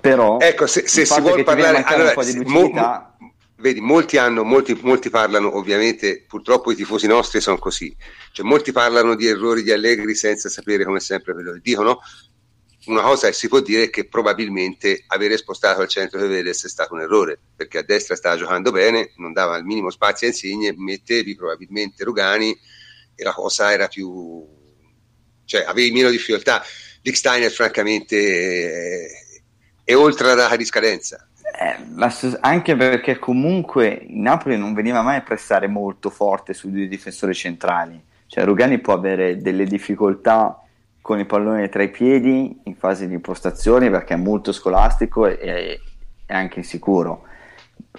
Però 0.00 0.38
ecco, 0.38 0.66
se, 0.66 0.88
se 0.88 1.04
si 1.04 1.20
vuole 1.20 1.42
parlare 1.42 1.82
allora, 1.82 2.08
un 2.08 2.14
po' 2.14 2.24
di 2.24 2.36
lucidità, 2.36 2.88
mo, 3.10 3.13
vedi, 3.56 3.80
molti 3.80 4.16
hanno, 4.16 4.42
molti, 4.42 4.78
molti 4.82 5.10
parlano, 5.10 5.56
ovviamente, 5.56 6.24
purtroppo 6.26 6.72
i 6.72 6.74
tifosi 6.74 7.06
nostri 7.06 7.40
sono 7.40 7.58
così, 7.58 7.94
cioè 8.32 8.44
molti 8.46 8.72
parlano 8.72 9.14
di 9.14 9.26
errori 9.26 9.62
di 9.62 9.72
Allegri 9.72 10.14
senza 10.14 10.48
sapere 10.48 10.84
come 10.84 11.00
sempre 11.00 11.32
quello 11.32 11.52
che 11.52 11.60
dicono. 11.60 12.00
Una 12.86 13.00
cosa 13.00 13.28
che 13.28 13.32
si 13.32 13.48
può 13.48 13.60
dire 13.60 13.84
è 13.84 13.90
che 13.90 14.08
probabilmente 14.08 15.04
avere 15.06 15.38
spostato 15.38 15.80
al 15.80 15.88
centro 15.88 16.20
di 16.20 16.28
Vedes 16.28 16.66
è 16.66 16.68
stato 16.68 16.92
un 16.92 17.00
errore, 17.00 17.38
perché 17.56 17.78
a 17.78 17.82
destra 17.82 18.14
stava 18.14 18.36
giocando 18.36 18.70
bene, 18.72 19.12
non 19.16 19.32
dava 19.32 19.56
il 19.56 19.64
minimo 19.64 19.88
spazio 19.88 20.26
a 20.26 20.30
Insigne, 20.30 20.74
mettevi 20.76 21.34
probabilmente 21.34 22.04
Rugani 22.04 22.54
e 23.14 23.24
la 23.24 23.32
cosa 23.32 23.72
era 23.72 23.88
più... 23.88 24.46
cioè 25.46 25.62
avevi 25.62 25.92
meno 25.92 26.10
difficoltà. 26.10 26.62
Dick 27.00 27.16
Steiner 27.16 27.50
francamente 27.50 29.08
è 29.82 29.94
oltre 29.94 30.26
la 30.26 30.34
data 30.34 30.56
di 30.56 30.64
scadenza. 30.66 31.26
Eh, 31.56 32.38
anche 32.40 32.74
perché 32.74 33.18
comunque 33.20 33.86
il 34.08 34.18
Napoli 34.18 34.58
non 34.58 34.74
veniva 34.74 35.02
mai 35.02 35.18
a 35.18 35.22
pressare 35.22 35.68
molto 35.68 36.10
forte 36.10 36.52
sui 36.52 36.72
due 36.72 36.88
difensori 36.88 37.32
centrali. 37.32 38.02
Cioè 38.26 38.44
Rugani 38.44 38.78
può 38.78 38.94
avere 38.94 39.36
delle 39.36 39.64
difficoltà 39.64 40.60
con 41.00 41.18
il 41.18 41.26
pallone 41.26 41.68
tra 41.68 41.82
i 41.82 41.90
piedi 41.90 42.60
in 42.64 42.74
fase 42.74 43.06
di 43.06 43.14
impostazione 43.14 43.90
perché 43.90 44.14
è 44.14 44.16
molto 44.16 44.50
scolastico 44.50 45.26
e 45.26 45.80
è 46.26 46.34
anche 46.34 46.58
insicuro. 46.58 47.24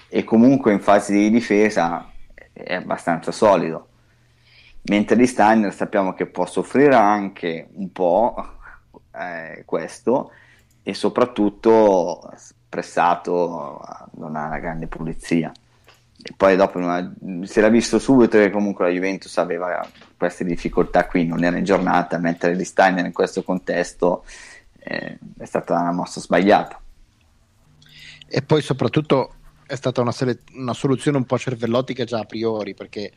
E 0.10 0.26
comunque 0.26 0.74
in 0.74 0.82
fase 0.82 1.13
di 1.13 1.30
difesa 1.30 2.12
è 2.52 2.76
abbastanza 2.76 3.32
solido. 3.32 3.88
Mentre 4.88 5.15
di 5.15 5.28
Steiner 5.28 5.74
sappiamo 5.74 6.13
che 6.13 6.26
può 6.26 6.46
soffrire 6.46 6.96
anche 6.96 7.70
un 7.74 7.91
po' 7.91 8.36
eh, 9.13 9.63
questo 9.65 10.32
e 10.84 10.94
soprattutto 10.94 12.30
pressato 12.76 13.82
non 14.18 14.36
ha 14.36 14.48
una 14.48 14.60
grande 14.60 14.88
pulizia. 14.88 15.52
E 16.22 16.34
poi 16.36 16.58
dopo 16.58 16.80
si 17.44 17.60
era 17.60 17.70
visto 17.70 18.00
subito 18.00 18.38
che 18.38 18.50
comunque 18.50 18.86
la 18.86 18.92
Juventus 18.92 19.38
aveva 19.38 19.88
queste 20.18 20.44
difficoltà 20.44 21.06
qui, 21.06 21.26
non 21.26 21.44
era 21.44 21.58
in 21.58 21.64
giornata, 21.64 22.18
mentre 22.18 22.56
di 22.56 22.66
Steiner 22.66 23.06
in 23.06 23.14
questo 23.14 23.44
contesto 23.44 24.26
eh, 24.80 25.18
è 25.38 25.46
stata 25.46 25.80
una 25.80 25.94
mossa 25.94 26.20
sbagliata. 26.20 26.82
E 28.28 28.42
poi 28.42 28.62
soprattutto 28.62 29.36
è 29.66 29.76
stata 29.76 30.02
una, 30.02 30.12
sele- 30.12 30.42
una, 30.56 30.74
soluzione 30.74 31.18
un 31.18 31.26
po' 31.26 31.38
cervellotica 31.38 32.04
già 32.04 32.20
a 32.20 32.26
priori, 32.26 32.74
perché 32.74 33.12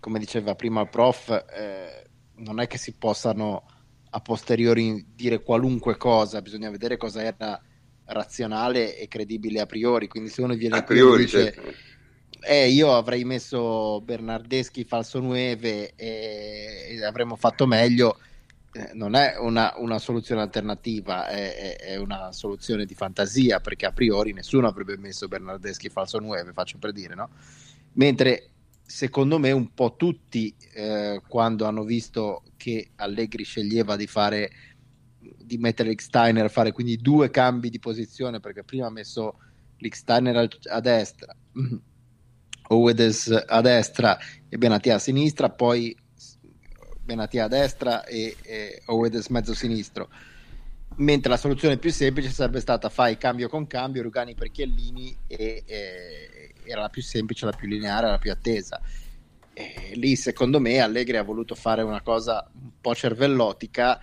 come 0.00 0.18
diceva 0.18 0.54
prima 0.54 0.80
il 0.80 0.88
prof, 0.88 1.28
eh, 1.30 2.06
non 2.36 2.60
è 2.60 2.66
che 2.66 2.78
si 2.78 2.92
possano 2.92 3.64
a 4.08 4.20
posteriori 4.20 5.04
dire 5.14 5.42
qualunque 5.42 5.96
cosa, 5.96 6.40
bisogna 6.40 6.70
vedere 6.70 6.96
cosa 6.96 7.22
era 7.22 7.60
razionale 8.06 8.96
e 8.98 9.08
credibile 9.08 9.60
a 9.60 9.66
priori. 9.66 10.08
Quindi, 10.08 10.30
se 10.30 10.42
uno 10.42 10.54
viene 10.54 10.78
a 10.78 10.82
priori, 10.82 11.24
dice, 11.24 11.52
certo. 11.52 11.72
eh, 12.40 12.68
io 12.68 12.94
avrei 12.94 13.24
messo 13.24 14.00
Bernardeschi 14.00 14.84
falso 14.84 15.20
9 15.20 15.94
e, 15.94 17.04
avremmo 17.04 17.36
fatto 17.36 17.66
meglio. 17.66 18.18
Eh, 18.72 18.90
non 18.92 19.14
è 19.14 19.36
una, 19.38 19.74
una 19.78 19.98
soluzione 19.98 20.42
alternativa, 20.42 21.28
è, 21.28 21.76
è, 21.76 21.96
una 21.96 22.30
soluzione 22.32 22.84
di 22.84 22.94
fantasia 22.94 23.60
perché 23.60 23.86
a 23.86 23.92
priori 23.92 24.32
nessuno 24.32 24.68
avrebbe 24.68 24.98
messo 24.98 25.28
Bernardeschi 25.28 25.88
falso 25.88 26.18
9, 26.18 26.52
faccio 26.52 26.76
per 26.78 26.92
dire, 26.92 27.14
no? 27.14 27.30
Mentre 27.94 28.50
secondo 28.86 29.38
me 29.38 29.50
un 29.50 29.74
po' 29.74 29.96
tutti 29.96 30.54
eh, 30.74 31.20
quando 31.26 31.66
hanno 31.66 31.82
visto 31.82 32.42
che 32.56 32.90
Allegri 32.96 33.42
sceglieva 33.44 33.96
di 33.96 34.06
fare 34.06 34.50
di 35.46 35.58
mettere 35.58 35.94
Steiner 35.96 36.44
a 36.44 36.48
fare 36.48 36.72
quindi 36.72 36.96
due 36.96 37.30
cambi 37.30 37.70
di 37.70 37.78
posizione 37.78 38.40
perché 38.40 38.64
prima 38.64 38.86
ha 38.86 38.90
messo 38.90 39.38
Steiner 39.78 40.48
a 40.68 40.80
destra 40.80 41.36
Owedes 42.68 43.44
a 43.46 43.60
destra 43.60 44.18
e 44.48 44.58
Benatia 44.58 44.96
a 44.96 44.98
sinistra 44.98 45.50
poi 45.50 45.96
Benatia 47.06 47.44
a 47.44 47.48
destra 47.48 48.04
e, 48.04 48.36
e 48.42 48.82
Owedes 48.86 49.28
mezzo 49.28 49.54
sinistro. 49.54 50.08
Mentre 50.96 51.30
la 51.30 51.36
soluzione 51.36 51.78
più 51.78 51.92
semplice 51.92 52.30
sarebbe 52.30 52.58
stata 52.58 52.88
fai 52.88 53.16
cambio 53.16 53.48
con 53.48 53.66
cambio 53.66 54.02
Rugani 54.02 54.34
per 54.34 54.50
Chiellini 54.50 55.16
e, 55.28 55.62
e 55.64 56.54
era 56.64 56.80
la 56.80 56.88
più 56.88 57.02
semplice, 57.02 57.44
la 57.44 57.52
più 57.52 57.68
lineare, 57.68 58.08
la 58.08 58.18
più 58.18 58.32
attesa. 58.32 58.80
E 59.52 59.92
lì 59.94 60.16
secondo 60.16 60.58
me 60.58 60.80
Allegri 60.80 61.16
ha 61.16 61.22
voluto 61.22 61.54
fare 61.54 61.82
una 61.82 62.02
cosa 62.02 62.50
un 62.52 62.72
po' 62.80 62.94
cervellotica 62.94 64.00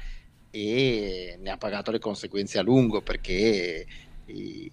e 0.56 1.36
ne 1.40 1.50
ha 1.50 1.58
pagato 1.58 1.90
le 1.90 1.98
conseguenze 1.98 2.60
a 2.60 2.62
lungo 2.62 3.02
perché 3.02 3.88
i, 4.28 4.72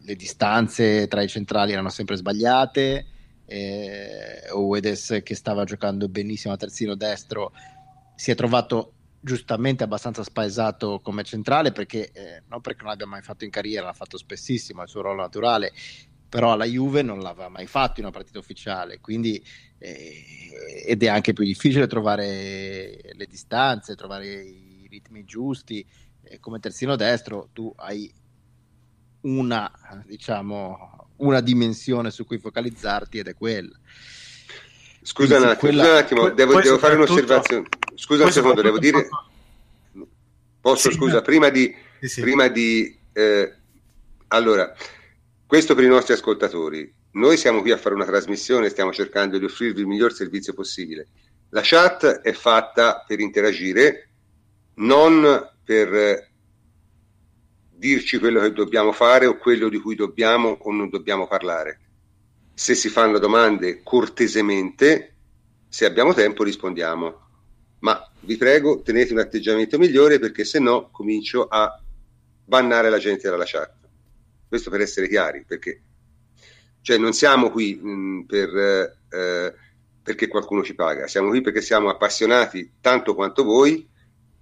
le 0.00 0.16
distanze 0.16 1.06
tra 1.06 1.22
i 1.22 1.28
centrali 1.28 1.70
erano 1.70 1.88
sempre 1.88 2.16
sbagliate. 2.16 3.06
Eh, 3.46 4.50
Uedes 4.52 5.20
che 5.22 5.36
stava 5.36 5.62
giocando 5.62 6.08
benissimo 6.08 6.52
a 6.52 6.56
terzino 6.56 6.96
destro 6.96 7.52
si 8.16 8.32
è 8.32 8.34
trovato 8.34 8.94
giustamente 9.20 9.84
abbastanza 9.84 10.24
spaesato 10.24 10.98
come 11.00 11.22
centrale 11.22 11.70
perché 11.70 12.10
eh, 12.12 12.42
non 12.48 12.60
perché 12.60 12.80
non 12.80 12.90
l'abbia 12.90 13.06
mai 13.06 13.22
fatto 13.22 13.44
in 13.44 13.50
carriera, 13.50 13.86
l'ha 13.86 13.92
fatto 13.92 14.18
spessissimo, 14.18 14.80
è 14.80 14.84
il 14.84 14.88
suo 14.88 15.02
ruolo 15.02 15.20
naturale, 15.20 15.72
però 16.28 16.52
alla 16.52 16.64
Juve 16.64 17.02
non 17.02 17.20
l'aveva 17.20 17.48
mai 17.48 17.66
fatto 17.66 18.00
in 18.00 18.06
una 18.06 18.14
partita 18.14 18.40
ufficiale, 18.40 18.98
quindi 19.00 19.40
ed 20.86 21.02
è 21.02 21.08
anche 21.08 21.32
più 21.32 21.44
difficile 21.44 21.86
trovare 21.86 23.00
le 23.12 23.26
distanze, 23.28 23.94
trovare 23.94 24.26
i 24.26 24.86
ritmi 24.88 25.24
giusti. 25.24 25.86
Eh, 26.22 26.40
come 26.40 26.58
terzino 26.58 26.96
destro 26.96 27.50
tu 27.52 27.72
hai 27.76 28.12
una, 29.22 29.70
diciamo, 30.04 31.08
una 31.16 31.40
dimensione 31.40 32.10
su 32.10 32.24
cui 32.24 32.38
focalizzarti 32.38 33.18
ed 33.18 33.28
è 33.28 33.34
quella. 33.34 33.78
Scusa, 35.02 35.36
un 35.36 35.44
attimo, 35.44 35.58
quella... 35.58 35.82
scusa 35.82 35.92
un 35.92 35.98
attimo, 35.98 36.28
devo, 36.30 36.60
devo 36.60 36.78
fare 36.78 36.94
un'osservazione. 36.94 37.68
Scusa 37.94 38.24
un 38.24 38.32
secondo, 38.32 38.62
devo 38.62 38.78
dire... 38.78 39.08
Posso, 40.60 40.90
sì, 40.90 40.96
scusa, 40.96 41.22
prima 41.22 41.48
di... 41.48 41.72
Sì, 42.00 42.08
sì. 42.08 42.20
Prima 42.22 42.48
di 42.48 42.98
eh, 43.12 43.54
allora, 44.28 44.74
questo 45.46 45.74
per 45.74 45.84
i 45.84 45.88
nostri 45.88 46.12
ascoltatori. 46.12 46.92
Noi 47.16 47.38
siamo 47.38 47.62
qui 47.62 47.70
a 47.70 47.78
fare 47.78 47.94
una 47.94 48.04
trasmissione, 48.04 48.68
stiamo 48.68 48.92
cercando 48.92 49.38
di 49.38 49.46
offrirvi 49.46 49.80
il 49.80 49.86
miglior 49.86 50.12
servizio 50.12 50.52
possibile. 50.52 51.08
La 51.48 51.62
chat 51.64 52.20
è 52.20 52.32
fatta 52.32 53.04
per 53.06 53.20
interagire, 53.20 54.10
non 54.74 55.50
per 55.64 56.30
dirci 57.70 58.18
quello 58.18 58.40
che 58.40 58.52
dobbiamo 58.52 58.92
fare 58.92 59.24
o 59.24 59.38
quello 59.38 59.70
di 59.70 59.78
cui 59.78 59.94
dobbiamo 59.94 60.58
o 60.60 60.72
non 60.72 60.90
dobbiamo 60.90 61.26
parlare. 61.26 61.80
Se 62.52 62.74
si 62.74 62.90
fanno 62.90 63.18
domande 63.18 63.82
cortesemente, 63.82 65.14
se 65.70 65.86
abbiamo 65.86 66.12
tempo 66.12 66.44
rispondiamo. 66.44 67.28
Ma 67.78 68.12
vi 68.20 68.36
prego, 68.36 68.82
tenete 68.82 69.14
un 69.14 69.20
atteggiamento 69.20 69.78
migliore 69.78 70.18
perché 70.18 70.44
se 70.44 70.58
no 70.58 70.90
comincio 70.90 71.46
a 71.46 71.82
bannare 72.44 72.90
la 72.90 72.98
gente 72.98 73.30
dalla 73.30 73.44
chat. 73.46 73.72
Questo 74.46 74.68
per 74.68 74.82
essere 74.82 75.08
chiari, 75.08 75.44
perché 75.46 75.80
cioè 76.86 76.98
non 76.98 77.12
siamo 77.12 77.50
qui 77.50 77.74
mh, 77.74 78.26
per, 78.28 78.96
eh, 79.08 79.54
perché 80.00 80.28
qualcuno 80.28 80.62
ci 80.62 80.76
paga, 80.76 81.08
siamo 81.08 81.30
qui 81.30 81.40
perché 81.40 81.60
siamo 81.60 81.88
appassionati 81.88 82.74
tanto 82.80 83.16
quanto 83.16 83.42
voi 83.42 83.84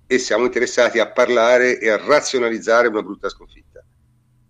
e 0.07 0.18
siamo 0.18 0.44
interessati 0.44 0.98
a 0.98 1.11
parlare 1.11 1.78
e 1.78 1.88
a 1.88 1.96
razionalizzare 1.96 2.88
una 2.88 3.00
brutta 3.00 3.30
sconfitta. 3.30 3.83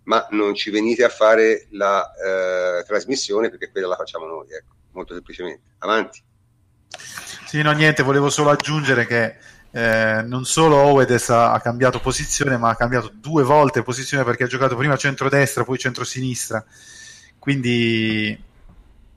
Ma 0.06 0.26
non 0.32 0.56
ci 0.56 0.70
venite 0.70 1.04
a 1.04 1.08
fare 1.08 1.68
la 1.70 2.10
eh, 2.14 2.84
trasmissione 2.84 3.48
perché 3.48 3.70
quella 3.70 3.86
la 3.86 3.94
facciamo 3.94 4.26
noi, 4.26 4.48
ecco, 4.50 4.74
molto 4.90 5.14
semplicemente. 5.14 5.62
Avanti. 5.78 6.20
Sì, 7.46 7.62
no, 7.62 7.70
niente, 7.70 8.02
volevo 8.02 8.28
solo 8.28 8.50
aggiungere 8.50 9.06
che 9.06 9.36
eh, 9.70 10.22
non 10.26 10.44
solo 10.44 10.78
Owedes 10.78 11.30
ha, 11.30 11.52
ha, 11.52 11.60
cambiato 11.60 12.00
posizione, 12.00 12.56
ma 12.56 12.70
ha 12.70 12.76
cambiato 12.76 13.12
due 13.14 13.44
volte 13.44 13.84
posizione 13.84 14.24
perché 14.24 14.42
ha 14.42 14.48
giocato 14.48 14.74
prima 14.74 14.96
centro-destra, 14.96 15.62
poi 15.62 15.78
centro-sinistra. 15.78 16.66
Quindi 17.44 18.42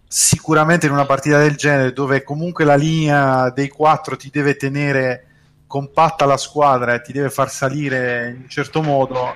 sicuramente 0.06 0.86
in 0.86 0.92
una 0.92 1.06
partita 1.06 1.38
del 1.38 1.56
genere 1.56 1.94
dove 1.94 2.24
comunque 2.24 2.66
la 2.66 2.76
linea 2.76 3.50
dei 3.52 3.70
quattro 3.70 4.18
ti 4.18 4.30
deve 4.30 4.58
tenere 4.58 5.28
compatta 5.66 6.26
la 6.26 6.36
squadra 6.36 6.94
e 6.94 7.02
ti 7.02 7.14
deve 7.14 7.30
far 7.30 7.50
salire 7.50 8.32
in 8.32 8.42
un 8.42 8.50
certo 8.50 8.82
modo, 8.82 9.34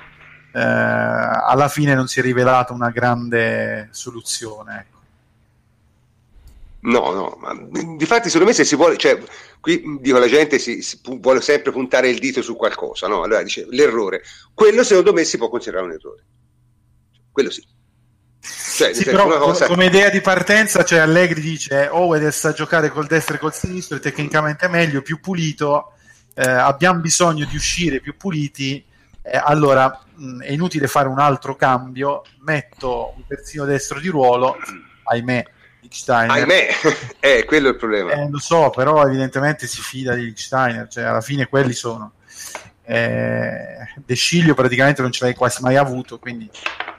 eh, 0.53 0.59
alla 0.59 1.69
fine 1.69 1.95
non 1.95 2.09
si 2.09 2.19
è 2.19 2.21
rivelata 2.21 2.73
una 2.73 2.89
grande 2.89 3.87
soluzione. 3.91 4.79
Ecco. 4.79 4.99
No, 6.81 7.11
no, 7.13 7.37
ma 7.39 7.57
difatti 7.95 8.27
secondo 8.27 8.47
me 8.47 8.53
se 8.53 8.65
si 8.65 8.75
vuole, 8.75 8.97
cioè, 8.97 9.23
qui 9.61 9.99
dico 10.01 10.17
la 10.17 10.27
gente 10.27 10.59
si, 10.59 10.81
si 10.81 10.99
vuole 11.01 11.39
sempre 11.39 11.71
puntare 11.71 12.09
il 12.09 12.19
dito 12.19 12.41
su 12.41 12.57
qualcosa, 12.57 13.07
no? 13.07 13.23
Allora 13.23 13.41
dice 13.41 13.65
l'errore, 13.69 14.21
quello 14.53 14.83
secondo 14.83 15.13
me 15.13 15.23
si 15.23 15.37
può 15.37 15.47
considerare 15.47 15.85
un 15.85 15.93
errore, 15.93 16.25
quello 17.31 17.49
sì. 17.49 17.70
Cioè, 18.85 18.93
sì, 18.93 19.03
però 19.03 19.27
cosa... 19.37 19.67
come 19.67 19.85
idea 19.85 20.09
di 20.09 20.21
partenza, 20.21 20.83
cioè 20.83 20.99
Allegri 20.99 21.41
dice 21.41 21.87
Owed 21.89 22.23
oh, 22.23 22.31
sa 22.31 22.53
giocare 22.53 22.89
col 22.89 23.07
destro 23.07 23.35
e 23.35 23.39
col 23.39 23.53
sinistro, 23.53 23.97
è 23.97 23.99
tecnicamente 23.99 24.67
meglio, 24.67 25.01
più 25.01 25.19
pulito, 25.19 25.93
eh, 26.33 26.49
abbiamo 26.49 26.99
bisogno 26.99 27.45
di 27.45 27.55
uscire 27.55 27.99
più 27.99 28.17
puliti, 28.17 28.83
eh, 29.21 29.37
allora 29.37 30.01
mh, 30.15 30.41
è 30.41 30.51
inutile 30.51 30.87
fare 30.87 31.07
un 31.07 31.19
altro 31.19 31.55
cambio, 31.55 32.23
metto 32.41 33.13
un 33.15 33.25
terzino 33.27 33.65
destro 33.65 33.99
di 33.99 34.07
ruolo, 34.07 34.57
ahimè 35.03 35.45
Lichsteiner. 35.81 36.31
Ahimè, 36.31 36.67
eh, 37.19 37.45
quello 37.45 37.67
è 37.67 37.71
il 37.71 37.77
problema. 37.77 38.11
Eh, 38.13 38.29
lo 38.29 38.39
so, 38.39 38.69
però 38.69 39.05
evidentemente 39.05 39.67
si 39.67 39.81
fida 39.81 40.13
di 40.13 40.23
Lichsteiner, 40.23 40.87
cioè 40.87 41.03
alla 41.03 41.21
fine 41.21 41.47
quelli 41.47 41.73
sono. 41.73 42.13
Eh, 42.83 43.77
De 43.95 44.15
Sciglio 44.15 44.53
praticamente 44.53 45.01
non 45.01 45.11
ce 45.11 45.25
l'hai 45.25 45.35
quasi 45.35 45.61
mai 45.61 45.75
avuto, 45.75 46.17
quindi 46.19 46.49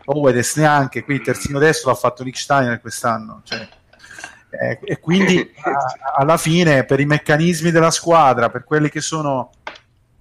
Owedes 0.07 0.57
neanche, 0.57 1.05
qui 1.05 1.21
terzino 1.21 1.59
destro 1.59 1.91
l'ha 1.91 1.97
fatto 1.97 2.23
Lichsteiner 2.23 2.81
quest'anno. 2.81 3.43
Cioè, 3.45 3.69
eh, 4.51 4.79
e 4.83 5.01
quindi 5.01 5.53
a, 5.63 6.15
alla 6.17 6.37
fine 6.37 6.85
per 6.85 7.01
i 7.01 7.07
meccanismi 7.07 7.71
della 7.71 7.91
squadra, 7.91 8.51
per 8.51 8.65
quelli 8.65 8.89
che 8.89 9.01
sono 9.01 9.51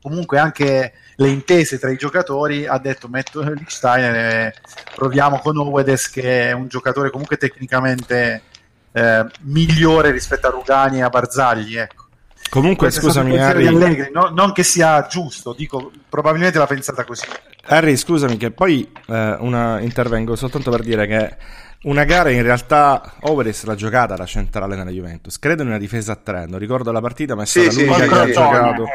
comunque 0.02 0.40
anche 0.40 0.94
le 1.16 1.30
intese 1.30 1.78
tra 1.78 1.92
i 1.92 1.98
giocatori, 1.98 2.66
ha 2.66 2.78
detto 2.80 3.08
metto 3.08 3.42
Lichsteiner 3.42 4.16
e 4.16 4.54
proviamo 4.96 5.40
con 5.40 5.58
Owedes 5.58 6.10
che 6.10 6.50
è 6.50 6.52
un 6.54 6.68
giocatore 6.68 7.12
comunque 7.12 7.38
tecnicamente 7.38 8.42
eh, 8.92 9.26
migliore 9.42 10.12
rispetto 10.12 10.48
a 10.48 10.52
Rugani 10.52 11.00
e 11.00 11.04
a 11.04 11.10
Barzagli. 11.10 11.78
Ecco. 11.78 12.01
Comunque, 12.52 12.88
Questa 12.88 13.00
scusami, 13.00 13.40
Harry. 13.40 13.66
Allegri, 13.66 14.10
no, 14.12 14.30
non 14.36 14.52
che 14.52 14.64
sia 14.64 15.08
giusto, 15.08 15.54
dico 15.54 15.90
probabilmente 16.10 16.58
l'ha 16.58 16.68
pensata 16.68 17.06
così. 17.06 17.26
Harry, 17.68 17.96
scusami, 17.96 18.36
che 18.36 18.52
poi 18.52 18.92
eh, 19.08 19.38
una, 19.40 19.80
intervengo 19.80 20.36
soltanto 20.36 20.70
per 20.70 20.82
dire 20.82 21.08
che 21.08 21.38
una 21.84 22.04
gara 22.04 22.30
in 22.30 22.44
realtà 22.44 23.14
Overis 23.22 23.64
l'ha 23.64 23.76
giocata 23.76 24.18
la 24.18 24.26
centrale 24.26 24.76
nella 24.76 24.92
Juventus. 24.92 25.40
Credo 25.40 25.62
in 25.62 25.70
una 25.70 25.78
difesa 25.78 26.12
a 26.12 26.16
tre. 26.18 26.46
Non 26.46 26.60
ricordo 26.60 26.92
la 26.92 27.00
partita, 27.00 27.36
ma 27.36 27.44
è 27.44 27.46
stata 27.46 27.72
sì, 27.72 27.86
l'unica 27.86 28.04
sì, 28.04 28.10
che 28.10 28.20
ha 28.20 28.32
giocato. 28.32 28.86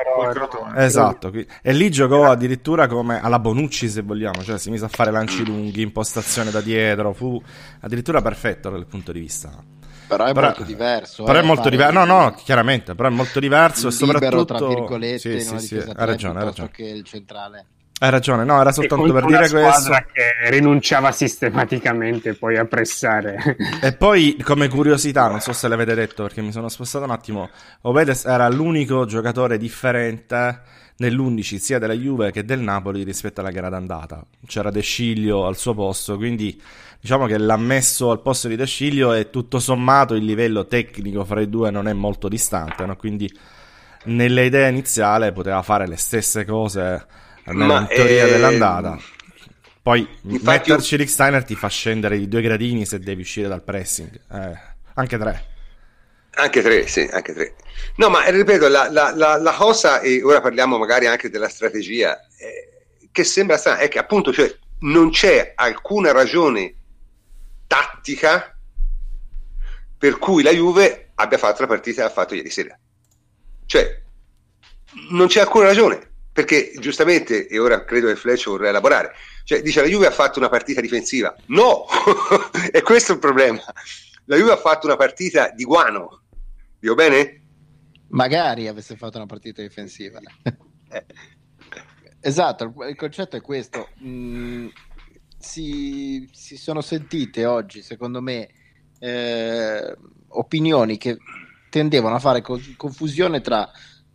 Esatto. 0.76 1.32
E 1.62 1.72
lì 1.72 1.90
giocò 1.90 2.30
addirittura 2.30 2.86
come 2.86 3.22
alla 3.22 3.38
Bonucci, 3.38 3.88
se 3.88 4.02
vogliamo, 4.02 4.42
cioè 4.42 4.58
si 4.58 4.68
mise 4.68 4.84
a 4.84 4.88
fare 4.88 5.10
lanci 5.10 5.46
lunghi, 5.46 5.80
impostazione 5.80 6.50
da 6.50 6.60
dietro. 6.60 7.14
Fu 7.14 7.42
addirittura 7.80 8.20
perfetto 8.20 8.68
dal 8.68 8.84
punto 8.84 9.12
di 9.12 9.20
vista 9.20 9.75
però 10.06 10.24
è 10.24 10.32
però, 10.32 10.46
molto 10.46 10.62
diverso. 10.62 11.24
Però 11.24 11.38
eh, 11.38 11.42
è 11.42 11.44
molto 11.44 11.68
diverso. 11.68 11.92
No, 11.92 12.04
no, 12.04 12.34
chiaramente, 12.34 12.94
però 12.94 13.08
è 13.08 13.12
molto 13.12 13.40
diverso. 13.40 13.88
E 13.88 13.90
soprattutto. 13.90 14.44
tra 14.56 14.66
virgolette, 14.66 15.40
sì, 15.40 15.40
sì, 15.40 15.58
sì, 15.58 15.74
hai 15.76 16.06
ragione, 16.06 16.38
hai 16.40 16.44
ragione. 16.44 16.70
che 16.70 16.84
il 16.84 17.04
centrale. 17.04 17.66
Hai 17.98 18.10
ragione, 18.10 18.44
no, 18.44 18.60
era 18.60 18.72
soltanto 18.72 19.10
per 19.10 19.24
dire 19.24 19.48
questo. 19.48 19.90
che 20.12 20.50
rinunciava 20.50 21.12
sistematicamente 21.12 22.34
poi 22.34 22.58
a 22.58 22.66
pressare. 22.66 23.56
E 23.80 23.94
poi, 23.94 24.36
come 24.42 24.68
curiosità, 24.68 25.28
non 25.28 25.40
so 25.40 25.54
se 25.54 25.66
l'avete 25.66 25.94
detto 25.94 26.22
perché 26.22 26.42
mi 26.42 26.52
sono 26.52 26.68
spostato 26.68 27.04
un 27.04 27.10
attimo. 27.10 27.48
Obedes 27.82 28.26
era 28.26 28.48
l'unico 28.48 29.06
giocatore 29.06 29.56
differente 29.56 30.60
nell'11 30.98 31.56
sia 31.56 31.78
della 31.78 31.94
Juve 31.94 32.32
che 32.32 32.44
del 32.44 32.60
Napoli 32.60 33.02
rispetto 33.02 33.40
alla 33.40 33.50
gara 33.50 33.70
d'andata. 33.70 34.22
C'era 34.46 34.70
De 34.70 34.82
Sciglio 34.82 35.46
al 35.46 35.56
suo 35.56 35.72
posto, 35.72 36.16
quindi 36.16 36.60
diciamo 37.00 37.26
che 37.26 37.38
l'ha 37.38 37.56
messo 37.56 38.10
al 38.10 38.20
posto 38.20 38.48
di 38.48 38.56
De 38.56 38.66
Sciglio 38.66 39.12
e 39.12 39.30
tutto 39.30 39.58
sommato 39.58 40.14
il 40.14 40.24
livello 40.24 40.66
tecnico 40.66 41.24
fra 41.24 41.40
i 41.40 41.48
due 41.48 41.70
non 41.70 41.88
è 41.88 41.92
molto 41.92 42.28
distante, 42.28 42.84
no? 42.84 42.96
quindi 42.96 43.30
nelle 44.04 44.44
idee 44.44 44.68
iniziali 44.68 45.32
poteva 45.32 45.62
fare 45.62 45.86
le 45.86 45.96
stesse 45.96 46.44
cose 46.44 47.06
in 47.46 47.86
teoria 47.88 48.26
è... 48.26 48.28
dell'andata. 48.28 48.98
Poi 49.82 50.00
Infatti 50.22 50.70
metterci 50.70 50.94
io... 50.94 51.00
Rick 51.00 51.10
Steiner 51.12 51.44
ti 51.44 51.54
fa 51.54 51.68
scendere 51.68 52.18
di 52.18 52.26
due 52.26 52.42
gradini 52.42 52.84
se 52.84 52.98
devi 52.98 53.20
uscire 53.20 53.46
dal 53.46 53.62
pressing, 53.62 54.20
eh, 54.32 54.58
anche 54.94 55.16
tre. 55.16 55.46
Anche 56.38 56.60
tre, 56.60 56.86
sì, 56.88 57.08
anche 57.10 57.32
tre. 57.32 57.54
No, 57.96 58.08
ma 58.08 58.28
ripeto, 58.28 58.66
la, 58.66 58.90
la, 58.90 59.12
la, 59.14 59.36
la 59.36 59.52
cosa, 59.52 60.00
e 60.00 60.22
ora 60.24 60.40
parliamo 60.40 60.76
magari 60.76 61.06
anche 61.06 61.30
della 61.30 61.48
strategia, 61.48 62.18
eh, 62.36 63.08
che 63.12 63.22
sembra 63.22 63.56
strana, 63.56 63.78
è 63.78 63.88
che 63.88 63.98
appunto 63.98 64.32
cioè, 64.32 64.52
non 64.80 65.10
c'è 65.10 65.52
alcuna 65.54 66.10
ragione 66.10 66.74
tattica 67.66 68.56
per 69.98 70.18
cui 70.18 70.42
la 70.42 70.50
Juve 70.50 71.10
abbia 71.14 71.38
fatto 71.38 71.62
la 71.62 71.68
partita 71.68 72.02
che 72.02 72.08
ha 72.08 72.12
fatto 72.12 72.34
ieri 72.34 72.50
sera. 72.50 72.78
Cioè, 73.64 74.02
non 75.10 75.26
c'è 75.26 75.40
alcuna 75.40 75.66
ragione, 75.66 76.10
perché 76.32 76.72
giustamente, 76.78 77.48
e 77.48 77.58
ora 77.58 77.84
credo 77.84 78.08
che 78.08 78.16
Fletch 78.16 78.48
vorrà 78.48 78.68
elaborare, 78.68 79.14
cioè 79.44 79.62
dice 79.62 79.80
la 79.80 79.88
Juve 79.88 80.06
ha 80.06 80.12
fatto 80.12 80.38
una 80.38 80.48
partita 80.48 80.80
difensiva. 80.80 81.34
No, 81.46 81.86
è 82.70 82.82
questo 82.82 83.12
il 83.12 83.18
problema. 83.18 83.62
La 84.26 84.36
Juve 84.36 84.52
ha 84.52 84.56
fatto 84.56 84.86
una 84.86 84.96
partita 84.96 85.50
di 85.50 85.64
guano, 85.64 86.22
Dico 86.78 86.94
bene? 86.94 87.42
Magari 88.08 88.68
avesse 88.68 88.96
fatto 88.96 89.16
una 89.16 89.26
partita 89.26 89.62
difensiva. 89.62 90.20
esatto, 92.20 92.74
il 92.88 92.94
concetto 92.96 93.36
è 93.36 93.40
questo. 93.40 93.88
Mm, 94.04 94.68
si, 95.46 96.28
si, 96.32 96.56
sono 96.56 96.80
sentite 96.80 97.46
oggi, 97.46 97.82
secondo 97.82 98.20
me, 98.20 98.48
eh, 98.98 99.96
opinioni 100.28 100.98
che 100.98 101.16
tendevano 101.70 102.16
a 102.16 102.20
fare 102.20 102.40
co- 102.40 102.60
confusione 102.76 103.40
tra 103.40 103.70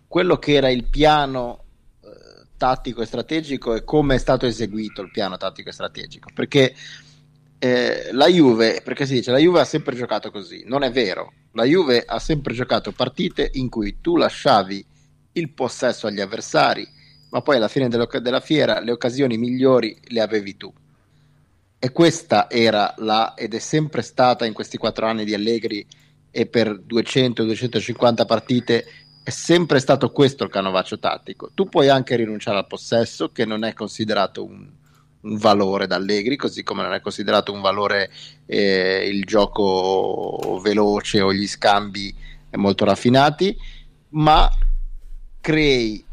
quello 0.08 0.38
che 0.38 0.54
era 0.54 0.70
il 0.70 0.86
piano 0.90 1.64
eh, 2.02 2.48
tattico 2.58 3.02
e 3.02 3.06
strategico 3.06 3.76
e 3.76 3.84
come 3.84 4.16
è 4.16 4.18
stato 4.18 4.46
eseguito 4.46 5.02
il 5.02 5.12
piano 5.12 5.38
tattico 5.38 5.70
e 5.70 5.74
strategico. 5.74 6.30
Perché 6.34 6.76
eh, 7.60 8.10
la 8.12 8.28
Juve, 8.28 8.82
perché 8.84 9.06
si 9.06 9.14
dice 9.14 9.32
la 9.32 9.38
Juve 9.38 9.62
ha 9.62 9.66
sempre 9.66 9.96
giocato 9.96 10.32
così, 10.32 10.64
non 10.66 10.84
è 10.84 10.92
vero 10.92 11.34
la 11.54 11.64
Juve 11.64 12.04
ha 12.06 12.20
sempre 12.20 12.54
giocato 12.54 12.92
partite 12.92 13.50
in 13.54 13.70
cui 13.70 13.98
tu 14.00 14.16
lasciavi 14.16 14.86
il 15.34 15.50
possesso 15.52 16.08
agli 16.08 16.22
avversari, 16.22 16.88
ma 17.30 17.42
poi 17.42 17.58
alla 17.58 17.68
fine 17.68 17.90
della 17.90 18.40
fiera 18.40 18.80
le 18.80 18.92
occasioni 18.92 19.38
migliori 19.38 19.98
le 20.08 20.22
avevi 20.22 20.56
tu. 20.56 20.74
E 21.84 21.92
questa 21.92 22.48
era 22.48 22.94
la, 22.98 23.34
ed 23.34 23.56
è 23.56 23.60
sempre 23.60 24.04
stata 24.04 24.46
in 24.46 24.54
questi 24.54 24.78
quattro 24.78 25.08
anni 25.08 25.26
di 25.26 25.34
Allegri 25.34 25.84
e 26.30 26.46
per 26.46 26.70
200-250 26.88 28.26
partite, 28.28 28.86
è 29.24 29.32
sempre 29.32 29.80
stato 29.80 30.12
questo 30.12 30.44
il 30.44 30.52
canovaccio 30.52 31.00
tattico. 31.00 31.50
Tu 31.56 31.70
puoi 31.70 31.90
anche 31.90 32.16
rinunciare 32.16 32.60
al 32.60 32.68
possesso, 32.68 33.32
che 33.32 33.46
non 33.46 33.64
è 33.64 33.74
considerato 33.74 34.44
un, 34.44 34.70
un 35.22 35.38
valore 35.38 35.88
da 35.88 35.96
Allegri, 35.96 36.36
così 36.36 36.62
come 36.62 36.84
non 36.84 36.94
è 36.94 37.02
considerato 37.02 37.52
un 37.52 37.62
valore 37.62 38.12
eh, 38.46 39.08
il 39.12 39.26
gioco 39.26 40.60
veloce 40.64 41.22
o 41.22 41.34
gli 41.34 41.48
scambi 41.48 42.14
molto 42.58 42.86
raffinati, 42.86 43.58
ma 44.10 44.48
crei 45.40 46.06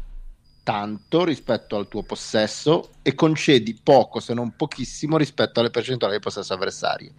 tanto 0.69 1.25
rispetto 1.25 1.77
al 1.77 1.87
tuo 1.87 2.03
possesso 2.03 2.91
e 3.01 3.15
concedi 3.15 3.73
poco 3.81 4.19
se 4.19 4.35
non 4.35 4.55
pochissimo 4.55 5.17
rispetto 5.17 5.59
alle 5.59 5.71
percentuali 5.71 6.13
di 6.13 6.19
possesso 6.19 6.53
avversarie. 6.53 7.11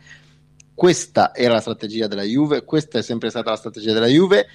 Questa 0.73 1.35
era 1.35 1.55
la 1.55 1.61
strategia 1.61 2.07
della 2.07 2.23
Juve, 2.23 2.63
questa 2.65 3.01
è 3.01 3.03
sempre 3.03 3.29
stata 3.29 3.51
la 3.51 3.57
strategia 3.57 3.93
della 3.93 4.07
Juve 4.07 4.47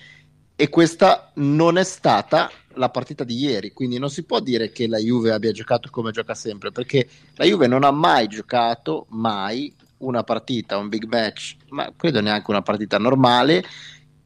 e 0.56 0.70
questa 0.70 1.30
non 1.36 1.78
è 1.78 1.84
stata 1.84 2.50
la 2.76 2.90
partita 2.90 3.26
di 3.26 3.36
ieri, 3.36 3.74
quindi 3.74 4.00
non 4.00 4.10
si 4.10 4.24
può 4.24 4.40
dire 4.40 4.72
che 4.72 4.88
la 4.88 5.00
Juve 5.00 5.34
abbia 5.34 5.52
giocato 5.52 5.90
come 5.90 6.12
gioca 6.12 6.34
sempre, 6.34 6.72
perché 6.72 7.06
la 7.34 7.44
Juve 7.44 7.68
non 7.68 7.84
ha 7.84 7.92
mai 7.92 8.28
giocato, 8.28 9.08
mai, 9.10 9.76
una 9.98 10.24
partita, 10.24 10.78
un 10.78 10.88
big 10.88 11.04
match, 11.04 11.58
ma 11.68 11.92
credo 11.98 12.22
neanche 12.22 12.50
una 12.50 12.62
partita 12.62 12.98
normale, 12.98 13.62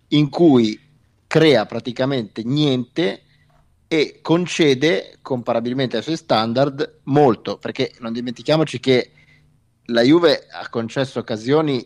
in 0.09 0.29
cui 0.29 0.79
crea 1.25 1.65
praticamente 1.65 2.43
niente 2.43 3.23
e 3.91 4.19
concede, 4.21 5.17
comparabilmente 5.23 5.97
ai 5.97 6.03
suoi 6.03 6.15
standard, 6.15 6.99
molto, 7.05 7.57
perché 7.57 7.91
non 7.97 8.13
dimentichiamoci 8.13 8.79
che 8.79 9.11
la 9.85 10.03
Juve 10.03 10.45
ha 10.47 10.69
concesso 10.69 11.17
occasioni 11.17 11.83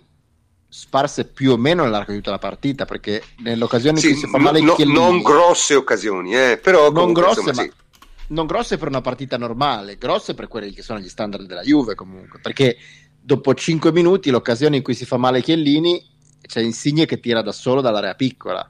sparse 0.68 1.24
più 1.26 1.54
o 1.54 1.58
meno 1.58 1.84
nell'arco 1.84 2.12
di 2.12 2.18
tutta 2.18 2.32
la 2.32 2.40
partita, 2.40 2.84
perché 2.84 3.24
nelle 3.38 3.64
occasioni 3.64 4.00
sì, 4.00 4.08
in 4.08 4.12
cui 4.12 4.22
si 4.22 4.28
fa 4.28 4.38
male 4.38 4.60
no, 4.60 4.76
Non 4.80 5.22
grosse 5.22 5.76
occasioni, 5.76 6.36
eh, 6.36 6.60
però 6.62 6.92
non 6.92 6.94
comunque, 6.94 7.22
grosse, 7.22 7.40
insomma, 7.40 7.62
ma 7.62 7.72
sì. 7.72 8.26
non 8.28 8.46
grosse 8.48 8.78
per 8.78 8.88
una 8.90 9.02
partita 9.02 9.38
normale, 9.38 9.98
grosse 9.98 10.34
per 10.34 10.50
quelli 10.50 10.74
che 10.74 10.82
sono 10.82 11.00
gli 11.00 11.08
standard 11.08 11.46
della 11.46 11.62
Juve 11.62 11.96
comunque, 11.96 12.40
perché 12.42 12.76
dopo 13.18 13.54
5 13.54 13.94
minuti 13.94 14.30
l'occasione 14.30 14.76
in 14.76 14.84
cui 14.84 14.94
si 14.94 15.06
fa 15.06 15.16
male 15.16 15.42
Chiellini 15.42 16.06
c'è 16.46 16.60
Insigne 16.60 17.06
che 17.06 17.22
tira 17.22 17.42
da 17.42 17.54
solo 17.54 17.80
dall'area 17.80 18.16
piccola. 18.16 18.70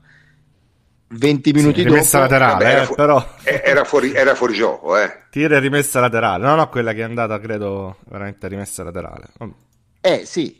20 1.17 1.51
minuti 1.51 1.81
sì, 1.81 1.83
rimessa 1.83 2.19
dopo 2.19 2.19
laterale, 2.19 2.65
vabbè, 2.65 2.65
era, 2.71 2.85
fu- 2.85 2.95
però... 2.95 3.25
era, 3.43 3.83
fuori, 3.83 4.13
era 4.13 4.35
fuori 4.35 4.53
gioco, 4.53 4.97
eh. 4.97 5.21
Tira 5.29 5.57
e 5.57 5.59
rimessa 5.59 5.99
laterale, 5.99 6.45
no, 6.45 6.55
no, 6.55 6.69
quella 6.69 6.93
che 6.93 6.99
è 6.99 7.03
andata, 7.03 7.39
credo, 7.39 7.97
veramente 8.05 8.47
rimessa 8.47 8.83
laterale. 8.83 9.27
Eh 10.01 10.25
sì, 10.25 10.59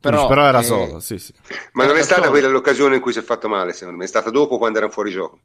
Però, 0.00 0.26
Però 0.26 0.44
era 0.46 0.60
eh, 0.60 0.62
solo, 0.62 1.00
sì, 1.00 1.18
sì. 1.18 1.32
Ma 1.72 1.84
non 1.86 1.96
è 1.96 2.02
Era 2.02 2.02
stata 2.02 2.20
solo. 2.22 2.30
quella 2.30 2.48
l'occasione 2.48 2.96
in 2.96 3.00
cui 3.02 3.12
si 3.12 3.18
è 3.18 3.22
fatto 3.22 3.48
male, 3.48 3.72
secondo 3.72 3.98
me, 3.98 4.04
è 4.04 4.08
stata 4.08 4.30
dopo 4.30 4.58
quando 4.58 4.78
erano 4.78 4.92
fuori 4.92 5.10
gioco. 5.10 5.40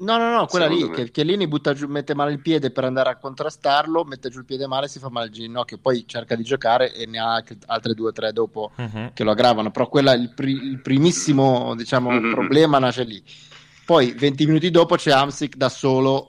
No, 0.00 0.16
no, 0.16 0.30
no, 0.30 0.46
quella 0.46 0.66
lì, 0.66 0.76
Secondo 0.78 0.96
me. 0.98 1.04
che 1.04 1.10
Chiellini 1.10 1.48
butta 1.48 1.72
giù, 1.74 1.88
mette 1.88 2.14
male 2.14 2.30
il 2.32 2.40
piede 2.40 2.70
per 2.70 2.84
andare 2.84 3.10
a 3.10 3.16
contrastarlo, 3.16 4.04
mette 4.04 4.28
giù 4.28 4.38
il 4.38 4.44
piede 4.44 4.68
male, 4.68 4.86
si 4.86 5.00
fa 5.00 5.08
male 5.10 5.26
il 5.26 5.32
ginocchio, 5.32 5.78
poi 5.78 6.04
cerca 6.06 6.36
di 6.36 6.44
giocare 6.44 6.92
e 6.94 7.06
ne 7.06 7.18
ha 7.18 7.42
altre 7.66 7.94
due 7.94 8.10
o 8.10 8.12
tre 8.12 8.32
dopo 8.32 8.70
Mhm. 8.76 9.12
che 9.12 9.24
lo 9.24 9.32
aggravano, 9.32 9.72
però 9.72 9.88
quella 9.88 10.12
il, 10.12 10.32
pri- 10.34 10.52
il 10.52 10.80
primissimo, 10.80 11.74
diciamo, 11.74 12.10
Mhm. 12.12 12.30
problema 12.30 12.78
nasce 12.78 13.02
lì. 13.02 13.20
Poi 13.84 14.12
20 14.12 14.46
minuti 14.46 14.70
dopo 14.70 14.94
c'è 14.94 15.10
Amsic 15.10 15.56
da 15.56 15.68
solo, 15.68 16.28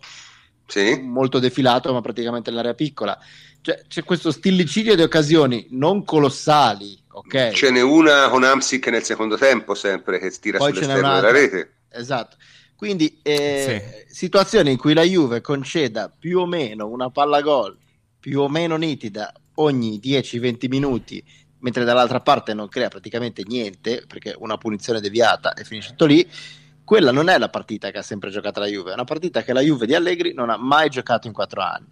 Sì? 0.65 0.99
molto 1.01 1.37
defilato, 1.39 1.93
ma 1.93 2.01
praticamente 2.01 2.49
nell'area 2.49 2.73
piccola. 2.73 3.17
Cioè, 3.61 3.83
c'è 3.87 4.03
questo 4.03 4.31
stillicidio 4.31 4.95
di 4.95 5.01
occasioni 5.03 5.67
non 5.71 6.03
colossali, 6.05 6.97
ok? 7.11 7.49
Ce 7.51 7.69
n'è 7.69 7.81
una 7.81 8.29
con 8.29 8.43
Amsic 8.43 8.87
nel 8.87 9.03
secondo 9.03 9.35
tempo, 9.37 9.75
sempre, 9.75 10.17
che 10.17 10.31
tira 10.39 10.57
Poi 10.57 10.73
sull'esterno 10.73 11.13
della 11.15 11.31
rete. 11.31 11.73
Esatto. 11.91 12.37
Quindi 12.79 13.19
eh, 13.23 14.05
situazioni 14.07 14.71
in 14.71 14.77
cui 14.77 14.93
la 14.93 15.03
Juve 15.03 15.41
conceda 15.41 16.07
più 16.07 16.39
o 16.39 16.45
meno 16.45 16.87
una 16.87 17.09
palla 17.09 17.41
gol 17.41 17.77
più 18.17 18.39
o 18.39 18.47
meno 18.47 18.77
nitida 18.77 19.33
ogni 19.55 19.99
10-20 20.01 20.69
minuti, 20.69 21.21
mentre 21.57 21.83
dall'altra 21.83 22.21
parte 22.21 22.53
non 22.53 22.69
crea 22.69 22.87
praticamente 22.87 23.43
niente, 23.45 24.05
perché 24.07 24.33
una 24.39 24.55
punizione 24.55 25.01
deviata 25.01 25.55
e 25.55 25.65
finisce 25.65 25.89
tutto 25.89 26.05
lì, 26.05 26.25
quella 26.85 27.11
non 27.11 27.27
è 27.27 27.37
la 27.37 27.49
partita 27.49 27.91
che 27.91 27.97
ha 27.97 28.01
sempre 28.01 28.29
giocato 28.29 28.61
la 28.61 28.67
Juve, 28.67 28.91
è 28.91 28.93
una 28.93 29.03
partita 29.03 29.43
che 29.43 29.51
la 29.51 29.59
Juve 29.59 29.85
di 29.85 29.93
Allegri 29.93 30.33
non 30.33 30.49
ha 30.49 30.55
mai 30.55 30.87
giocato 30.87 31.27
in 31.27 31.33
quattro 31.33 31.61
anni. 31.61 31.91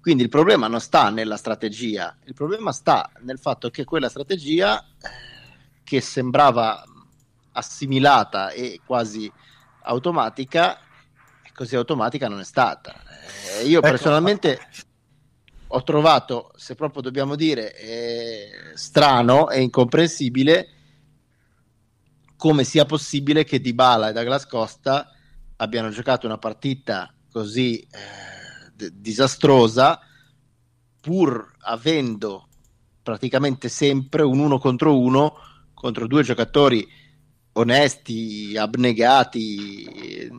Quindi 0.00 0.22
il 0.22 0.30
problema 0.30 0.68
non 0.68 0.80
sta 0.80 1.10
nella 1.10 1.36
strategia, 1.36 2.16
il 2.24 2.32
problema 2.32 2.72
sta 2.72 3.12
nel 3.20 3.38
fatto 3.38 3.68
che 3.68 3.84
quella 3.84 4.08
strategia 4.08 4.80
eh, 4.80 5.76
che 5.84 6.00
sembrava 6.00 6.82
assimilata 7.52 8.52
e 8.52 8.80
quasi 8.86 9.30
automatica, 9.84 10.78
così 11.54 11.76
automatica 11.76 12.28
non 12.28 12.40
è 12.40 12.44
stata. 12.44 12.94
Eh, 13.58 13.66
io 13.66 13.78
Ecco. 13.78 13.88
personalmente 13.88 14.60
ho 15.66 15.82
trovato, 15.82 16.52
se 16.56 16.74
proprio 16.74 17.02
dobbiamo 17.02 17.34
dire, 17.34 17.74
eh, 17.76 18.50
strano 18.74 19.50
e 19.50 19.60
incomprensibile 19.62 20.68
come 22.36 22.64
sia 22.64 22.84
possibile 22.84 23.44
che 23.44 23.60
Dybala 23.60 24.08
e 24.08 24.12
Douglas 24.12 24.46
Costa 24.46 25.10
abbiano 25.56 25.88
giocato 25.90 26.26
una 26.26 26.38
partita 26.38 27.12
così 27.32 27.78
eh, 27.80 27.88
d- 28.74 28.90
disastrosa 28.92 30.00
pur 31.00 31.54
avendo 31.60 32.48
praticamente 33.02 33.68
sempre 33.68 34.22
un 34.22 34.38
uno 34.38 34.58
contro 34.58 34.98
uno 34.98 35.36
contro 35.72 36.06
due 36.06 36.22
giocatori 36.22 36.86
onesti, 37.54 38.56
abnegati, 38.56 40.30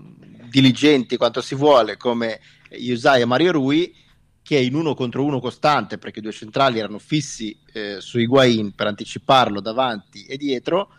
diligenti 0.49 1.17
quanto 1.17 1.41
si 1.41 1.55
vuole 1.55 1.97
come 1.97 2.39
Yusai 2.69 3.21
e 3.21 3.25
Mario 3.25 3.51
Rui 3.51 3.93
che 4.41 4.57
in 4.57 4.75
uno 4.75 4.93
contro 4.93 5.23
uno 5.23 5.39
costante 5.39 5.97
perché 5.97 6.19
i 6.19 6.21
due 6.21 6.31
centrali 6.31 6.77
erano 6.79 6.99
fissi 6.99 7.57
eh, 7.73 7.99
su 7.99 8.19
Higuain 8.19 8.73
per 8.75 8.87
anticiparlo 8.87 9.59
davanti 9.59 10.25
e 10.25 10.37
dietro 10.37 10.89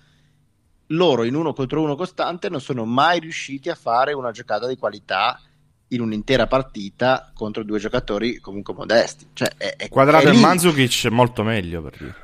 loro 0.88 1.22
in 1.24 1.35
uno 1.35 1.52
contro 1.52 1.81
uno 1.81 1.94
costante 1.94 2.48
non 2.48 2.61
sono 2.61 2.85
mai 2.85 3.20
riusciti 3.20 3.70
a 3.70 3.74
fare 3.74 4.12
una 4.12 4.31
giocata 4.31 4.66
di 4.66 4.76
qualità 4.76 5.40
in 5.88 6.00
un'intera 6.00 6.46
partita 6.46 7.31
contro 7.35 7.62
due 7.62 7.79
giocatori 7.79 8.40
comunque 8.40 8.74
modesti. 8.74 9.29
Cioè, 9.33 9.52
è, 9.57 9.76
è- 9.76 9.88
Quadrato 9.88 10.29
è 10.29 10.35
e 10.35 10.38
Mandzukic 10.38 11.07
molto 11.07 11.42
meglio 11.44 11.83
per 11.83 11.96
dire. 11.96 12.14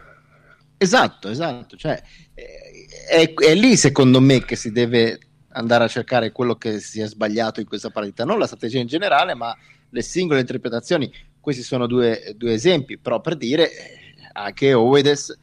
Esatto, 0.77 1.29
esatto. 1.29 1.77
Cioè, 1.77 2.03
eh, 2.35 2.72
è, 3.09 3.33
è 3.33 3.55
lì 3.55 3.77
secondo 3.77 4.21
me 4.21 4.45
che 4.45 4.57
si 4.57 4.71
deve 4.73 5.19
andare 5.55 5.85
a 5.85 5.89
cercare 5.89 6.33
quello 6.33 6.57
che 6.57 6.81
si 6.81 7.01
è 7.01 7.07
sbagliato 7.07 7.61
in 7.61 7.67
questa 7.67 7.91
partita, 7.91 8.25
non 8.25 8.39
la 8.39 8.47
strategia 8.47 8.79
in 8.79 8.87
generale, 8.87 9.35
ma 9.35 9.57
le 9.91 10.03
singole 10.03 10.41
interpretazioni. 10.41 11.13
Questi 11.41 11.63
sono 11.63 11.87
due, 11.87 12.35
due 12.37 12.55
esempi, 12.55 12.99
però 12.99 13.21
per 13.21 13.37
dire 13.37 13.71
eh, 13.71 13.99
anche 14.33 14.73
Oedes 14.73 15.37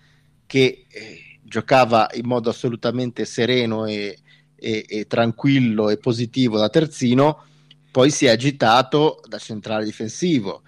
che 0.45 0.85
eh, 0.89 1.39
giocava 1.43 2.07
in 2.13 2.25
modo 2.25 2.49
assolutamente 2.49 3.25
sereno 3.25 3.85
e, 3.85 4.17
e- 4.55 4.85
e 4.87 5.05
tranquillo 5.07 5.89
e 5.89 5.97
positivo 5.97 6.57
da 6.57 6.69
terzino, 6.69 7.45
poi 7.91 8.11
si 8.11 8.25
è 8.25 8.29
agitato 8.29 9.21
da 9.27 9.37
centrale 9.37 9.83
difensivo. 9.83 10.63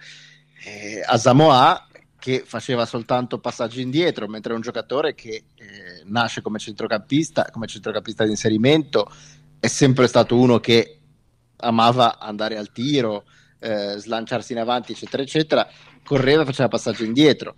Eh, 0.64 1.02
Asamoah 1.04 1.88
che 2.22 2.44
faceva 2.46 2.86
soltanto 2.86 3.40
passaggi 3.40 3.82
indietro, 3.82 4.28
mentre 4.28 4.54
un 4.54 4.60
giocatore 4.60 5.12
che 5.12 5.42
eh, 5.56 6.02
nasce 6.04 6.40
come 6.40 6.60
centrocampista, 6.60 7.48
come 7.50 7.66
centrocampista 7.66 8.22
di 8.22 8.30
inserimento, 8.30 9.10
è 9.58 9.66
sempre 9.66 10.06
stato 10.06 10.38
uno 10.38 10.60
che 10.60 11.00
amava 11.56 12.20
andare 12.20 12.56
al 12.56 12.70
tiro, 12.70 13.24
eh, 13.58 13.96
slanciarsi 13.96 14.52
in 14.52 14.60
avanti, 14.60 14.92
eccetera, 14.92 15.20
eccetera, 15.20 15.68
correva 16.04 16.42
e 16.42 16.44
faceva 16.44 16.68
passaggi 16.68 17.04
indietro. 17.04 17.56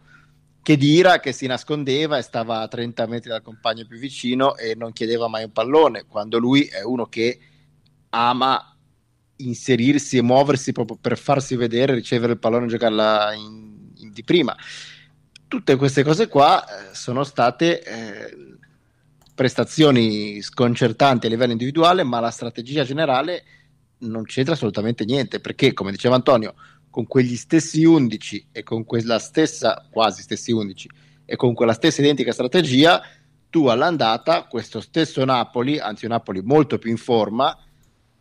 Che 0.63 0.79
Dira 0.79 1.21
che 1.21 1.33
si 1.33 1.47
nascondeva 1.47 2.17
e 2.17 2.23
stava 2.23 2.61
a 2.61 2.69
30 2.69 3.07
metri 3.07 3.29
dal 3.29 3.43
compagno 3.43 3.85
più 3.87 3.99
vicino 3.99 4.57
e 4.57 4.75
non 4.75 4.95
chiedeva 4.95 5.29
mai 5.29 5.45
un 5.45 5.53
pallone, 5.53 6.07
quando 6.09 6.39
lui 6.39 6.63
è 6.63 6.83
uno 6.83 7.05
che 7.05 7.39
ama 8.09 8.75
inserirsi 9.37 10.17
e 10.17 10.23
muoversi 10.23 10.73
proprio 10.73 10.97
per 10.99 11.19
farsi 11.19 11.55
vedere, 11.55 11.93
ricevere 11.93 12.33
il 12.33 12.39
pallone 12.39 12.65
e 12.65 12.69
giocarla 12.69 13.35
in- 13.35 13.64
di 14.15 14.25
prima. 14.25 14.57
Tutte 15.47 15.77
queste 15.77 16.03
cose 16.03 16.29
qua 16.29 16.65
eh, 16.65 16.95
sono 16.95 17.23
state 17.23 17.83
eh, 17.83 18.37
prestazioni 19.35 20.41
sconcertanti 20.41 21.27
a 21.27 21.29
livello 21.29 21.53
individuale, 21.53 22.03
ma 22.03 22.21
la 22.21 22.31
strategia 22.31 22.85
generale 22.85 23.45
non 23.99 24.25
c'entra 24.25 24.55
assolutamente 24.55 25.05
niente, 25.05 25.41
perché 25.41 25.73
come 25.73 25.91
diceva 25.91 26.15
Antonio, 26.15 26.55
con 26.89 27.07
quegli 27.07 27.37
stessi 27.37 27.85
11 27.85 28.49
e 28.53 28.63
con 28.63 28.85
quella 28.85 29.19
stessa, 29.19 29.87
quasi 29.91 30.23
stessi 30.23 30.53
11, 30.53 30.89
e 31.27 31.37
con 31.37 31.55
quella 31.55 31.73
stessa 31.73 32.01
identica 32.01 32.33
strategia, 32.33 33.03
tu 33.51 33.67
all'andata 33.67 34.45
questo 34.45 34.81
stesso 34.81 35.25
Napoli, 35.25 35.79
anzi 35.79 36.05
un 36.05 36.13
Napoli 36.13 36.43
molto 36.43 36.79
più 36.79 36.91
in 36.91 36.97
forma, 36.97 37.57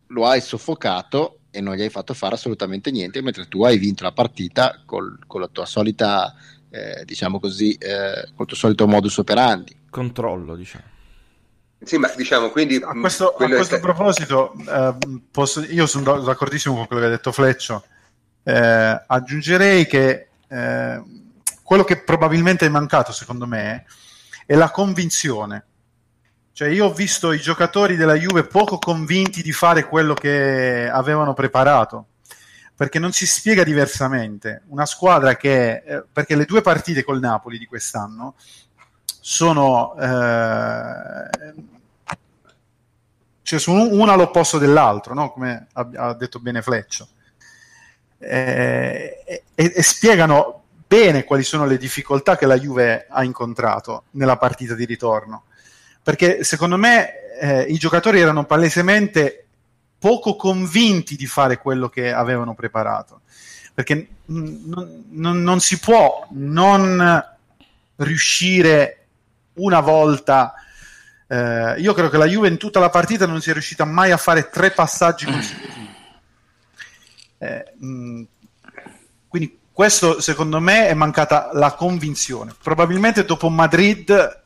lo 0.08 0.26
hai 0.26 0.42
soffocato 0.42 1.40
e 1.54 1.62
non 1.62 1.76
gli 1.76 1.82
hai 1.84 1.90
fatto 1.92 2.16
fare 2.16 2.34
assolutamente 2.34 2.90
niente, 2.90 3.22
mentre 3.22 3.48
tu 3.48 3.64
hai 3.64 3.78
vinto 3.78 4.04
la 4.04 4.12
partita 4.12 4.82
col- 4.86 5.20
con 5.28 5.40
la 5.40 5.48
tua 5.48 5.66
solita, 5.66 6.34
eh, 6.72 7.06
diciamo 7.06 7.40
così, 7.40 7.74
eh, 7.76 8.32
col 8.36 8.48
tuo 8.48 8.58
solito 8.58 8.88
modus 8.88 9.20
operandi. 9.20 9.78
Controllo, 9.92 10.56
diciamo. 10.56 10.86
Sì, 11.84 11.98
ma 11.98 12.12
diciamo, 12.16 12.50
quindi... 12.50 12.82
A 12.84 12.94
questo, 13.00 13.36
a 13.36 13.44
è 13.44 13.48
questo 13.48 13.64
sta- 13.64 13.80
proposito, 13.80 14.56
eh, 14.68 14.96
posso- 15.30 15.62
io 15.64 15.86
sono 15.86 16.22
d'accordissimo 16.22 16.74
con 16.74 16.88
quello 16.88 17.02
che 17.04 17.08
ha 17.08 17.12
detto 17.12 17.32
Fleccio. 17.32 17.84
Eh, 18.42 19.04
aggiungerei 19.06 19.86
che 19.86 20.30
eh, 20.48 21.04
quello 21.62 21.84
che 21.84 22.02
probabilmente 22.02 22.66
è 22.66 22.70
mancato, 22.70 23.12
secondo 23.12 23.46
me, 23.46 23.86
è 24.48 24.56
la 24.56 24.72
convinzione. 24.72 25.66
Cioè, 26.54 26.70
io 26.70 26.86
ho 26.86 26.94
visto 26.94 27.32
i 27.32 27.40
giocatori 27.40 27.96
della 27.96 28.14
Juve 28.14 28.44
poco 28.44 28.78
convinti 28.78 29.42
di 29.42 29.52
fare 29.52 29.88
quello 29.88 30.14
che 30.14 30.88
avevano 30.88 31.34
preparato. 31.34 32.06
Perché 32.76 33.00
non 33.00 33.12
si 33.12 33.26
spiega 33.26 33.64
diversamente. 33.64 34.62
Una 34.68 34.86
squadra 34.86 35.36
che, 35.36 35.84
eh, 35.84 36.04
perché 36.12 36.36
le 36.36 36.46
due 36.46 36.62
partite 36.62 37.04
col 37.04 37.20
Napoli 37.20 37.58
di 37.58 37.66
quest'anno 37.66 38.36
sono 39.20 39.96
eh, 40.00 41.30
cioè 43.44 43.60
sono 43.60 43.88
una 43.92 44.14
all'opposto 44.14 44.58
dell'altro, 44.58 45.14
no? 45.14 45.32
come 45.32 45.68
ha, 45.74 45.90
ha 45.96 46.14
detto 46.14 46.40
bene 46.40 46.62
Fleccio. 46.62 47.08
Eh, 48.18 49.22
e, 49.26 49.44
e 49.56 49.84
spiegano 49.84 50.64
bene 50.88 51.24
quali 51.24 51.44
sono 51.44 51.66
le 51.66 51.78
difficoltà 51.78 52.38
che 52.38 52.46
la 52.46 52.58
Juve 52.58 53.06
ha 53.10 53.24
incontrato 53.24 54.06
nella 54.12 54.38
partita 54.38 54.76
di 54.76 54.86
ritorno. 54.86 55.44
Perché 56.04 56.44
secondo 56.44 56.78
me 56.78 57.38
eh, 57.40 57.64
i 57.64 57.78
giocatori 57.78 58.20
erano 58.20 58.46
palesemente 58.46 59.46
poco 59.98 60.36
convinti 60.36 61.16
di 61.16 61.26
fare 61.26 61.58
quello 61.58 61.88
che 61.88 62.12
avevano 62.12 62.54
preparato. 62.54 63.22
Perché 63.74 64.08
mm, 64.30 64.72
non, 65.10 65.42
non- 65.42 65.60
si 65.62 65.80
può 65.80 66.28
non 66.32 67.24
riuscire 67.96 69.06
una 69.54 69.80
volta. 69.80 70.54
eh, 71.28 71.76
io 71.80 71.94
credo 71.94 72.10
che 72.10 72.18
la 72.18 72.26
Juve 72.26 72.50
in 72.50 72.58
tutta 72.58 72.80
la 72.80 72.90
partita 72.90 73.26
non 73.26 73.42
sia 73.42 73.54
riuscita 73.54 73.86
mai 73.86 74.12
a 74.12 74.18
fare 74.18 74.50
tre 74.50 74.72
passaggi 74.72 75.26
consecutivi. 75.26 75.96
Eh, 77.38 77.74
quindi 79.28 79.60
questo 79.72 80.22
secondo 80.22 80.60
me 80.60 80.88
è 80.88 80.94
mancata 80.94 81.50
la 81.54 81.72
convinzione. 81.74 82.54
Probabilmente 82.62 83.26
dopo 83.26 83.50
Madrid 83.50 84.43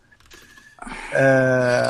eh, 1.13 1.89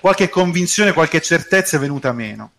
qualche 0.00 0.28
convinzione, 0.28 0.92
qualche 0.92 1.20
certezza 1.20 1.76
è 1.76 1.80
venuta 1.80 2.12
meno. 2.12 2.52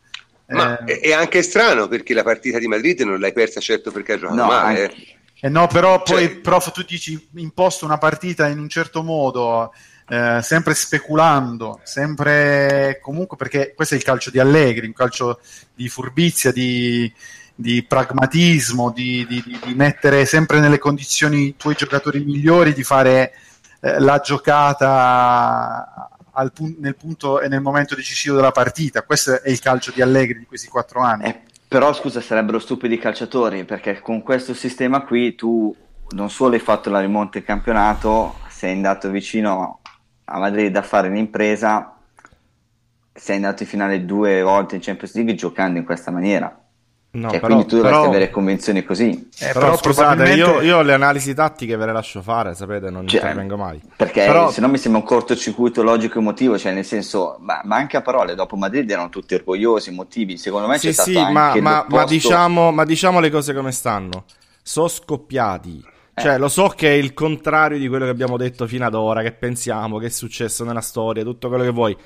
Ma 0.48 0.80
Eh, 0.84 1.00
è, 1.00 1.14
anche 1.14 1.44
strano 1.44 1.88
perché 1.88 2.14
la 2.14 2.24
partita 2.24 2.58
di 2.58 2.68
Madrid 2.68 3.02
non 3.02 3.20
l'hai 3.20 3.34
persa 3.34 3.60
certo 3.60 3.92
perché 3.92 4.14
ha 4.14 4.18
giocato 4.18 4.36
No, 4.36 4.48
male. 4.48 4.82
anche- 4.84 4.96
eh. 4.96 5.18
Eh 5.42 5.48
no, 5.50 5.68
però 5.68 6.02
poi, 6.02 6.26
Cioè- 6.26 6.36
prof, 6.40 6.72
tu 6.72 6.84
dici 6.84 7.30
imposto 7.36 7.86
una 7.86 7.98
partita 7.98 8.48
in 8.48 8.60
un 8.60 8.68
certo 8.68 9.04
modo, 9.04 9.72
eh, 10.10 10.40
sempre 10.42 10.74
speculando, 10.74 11.80
sempre 11.84 13.00
comunque 13.02 13.38
perché 13.38 13.74
questo 13.74 13.94
è 13.94 13.98
il 13.98 14.04
calcio 14.04 14.32
di 14.32 14.40
Allegri, 14.40 14.88
un 14.88 14.94
calcio 14.94 15.40
di 15.74 15.88
furbizia, 15.88 16.52
di, 16.52 17.10
di 17.56 17.84
pragmatismo, 17.84 18.92
di, 18.92 19.26
di- 19.30 19.42
di- 19.46 19.60
di 19.64 19.74
mettere 19.76 20.26
sempre 20.26 20.60
nelle 20.60 20.78
condizioni 20.80 21.46
i 21.46 21.56
tuoi 21.56 21.76
giocatori 21.76 22.20
migliori, 22.22 22.74
di 22.74 22.84
fare 22.84 23.32
eh, 23.80 24.00
la 24.00 24.20
giocata 24.20 26.10
pun- 26.54 26.76
nel 26.80 26.96
punto 26.96 27.42
e 27.42 27.48
nel 27.48 27.62
momento 27.62 27.96
decisivo 27.96 28.36
della 28.36 28.52
partita. 28.52 29.04
Questo 29.04 29.42
è 29.42 29.50
il 29.50 29.60
calcio 29.60 29.92
di 29.92 30.02
Allegri 30.02 30.40
di 30.40 30.46
questi 30.46 30.68
quattro 30.68 31.02
anni. 31.02 31.26
Eh, 31.26 31.42
però 31.68 31.94
scusa, 31.94 32.22
sarebbero 32.22 32.60
stupidi 32.60 32.96
i 32.96 33.00
calciatori 33.00 33.66
perché 33.66 34.00
con 34.00 34.22
questo 34.24 34.54
sistema 34.54 35.02
qui 35.02 35.36
tu 35.36 35.76
non 36.12 36.30
solo 36.30 36.56
hai 36.56 36.60
fatto 36.60 36.90
la 36.90 37.00
rimonta 37.00 37.38
in 37.38 37.44
campionato, 37.44 38.36
sei 38.50 38.74
andato 38.74 39.10
vicino 39.10 39.80
a 40.26 40.40
Madrid 40.40 40.76
a 40.76 40.82
fare 40.82 41.10
l'impresa, 41.10 41.96
sei 43.14 43.36
andato 43.36 43.64
in 43.64 43.70
finale 43.70 44.06
due 44.06 44.42
volte 44.42 44.76
in 44.76 44.82
Champions 44.82 45.14
League 45.16 45.36
giocando 45.36 45.78
in 45.78 45.86
questa 45.86 46.10
maniera. 46.10 46.59
No, 47.12 47.30
Cioè, 47.32 47.40
però, 47.40 47.54
quindi 47.56 47.66
tu 47.68 47.76
dovresti 47.78 47.98
però- 47.98 48.10
avere 48.12 48.30
convenzioni 48.30 48.84
così. 48.84 49.30
Eh, 49.40 49.52
però 49.52 49.76
scusate, 49.76 50.16
probabilmente- 50.16 50.38
io, 50.38 50.62
io 50.62 50.82
le 50.84 50.94
analisi 50.94 51.34
tattiche 51.34 51.76
ve 51.76 51.88
le 51.88 51.92
lascio 51.94 52.22
fare, 52.22 52.54
sapete, 52.54 52.92
non 52.92 53.08
Cioè, 53.08 53.20
intervengo 53.22 53.58
mai. 53.58 53.82
Perché 53.96 54.26
Però- 54.26 54.52
se 54.52 54.62
no 54.62 54.68
mi 54.68 54.78
sembra 54.78 55.02
un 55.02 55.08
cortocircuito 55.08 55.82
logico-emotivo, 55.82 56.56
cioè 56.60 56.72
nel 56.72 56.86
senso, 56.86 57.38
ma, 57.40 57.62
ma 57.64 57.78
anche 57.78 57.98
a 57.98 58.02
parole, 58.02 58.36
dopo 58.36 58.56
Madrid 58.58 58.88
erano 58.92 59.10
tutti 59.10 59.34
orgogliosi, 59.34 59.90
emotivi, 59.90 60.38
secondo 60.38 60.68
me 60.68 60.76
c'è 60.76 60.88
Sì, 60.88 60.94
stato 60.94 61.10
sì, 61.10 61.18
anche 61.18 61.32
ma, 61.32 61.54
ma- 61.60 61.86
ma 61.90 62.04
diciamo, 62.06 62.72
ma 62.72 62.86
diciamo 62.86 63.20
le 63.20 63.32
cose 63.32 63.56
come 63.56 63.72
stanno. 63.72 64.26
Sono 64.62 64.88
scoppiati. 64.88 65.84
Cioè, 66.14 66.34
Eh. 66.34 66.38
lo 66.38 66.48
so 66.48 66.68
che 66.76 66.90
è 66.90 66.94
il 66.94 67.16
contrario 67.16 67.80
di 67.80 67.88
quello 67.88 68.06
che 68.06 68.12
abbiamo 68.12 68.38
detto 68.38 68.68
fino 68.68 68.86
ad 68.86 68.94
ora, 68.94 69.24
che 69.24 69.32
pensiamo, 69.32 69.98
che 69.98 70.08
è 70.08 70.10
successo 70.10 70.64
nella 70.64 70.82
storia, 70.82 71.24
tutto 71.24 71.48
quello 71.48 71.64
che 71.64 71.72
vuoi. 71.72 71.98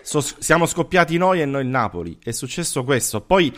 So- 0.00 0.20
siamo 0.20 0.66
scoppiati 0.66 1.16
noi 1.16 1.42
e 1.42 1.44
noi 1.44 1.62
il 1.62 1.68
Napoli. 1.68 2.18
È 2.20 2.30
successo 2.32 2.82
questo. 2.82 3.20
Poi, 3.20 3.54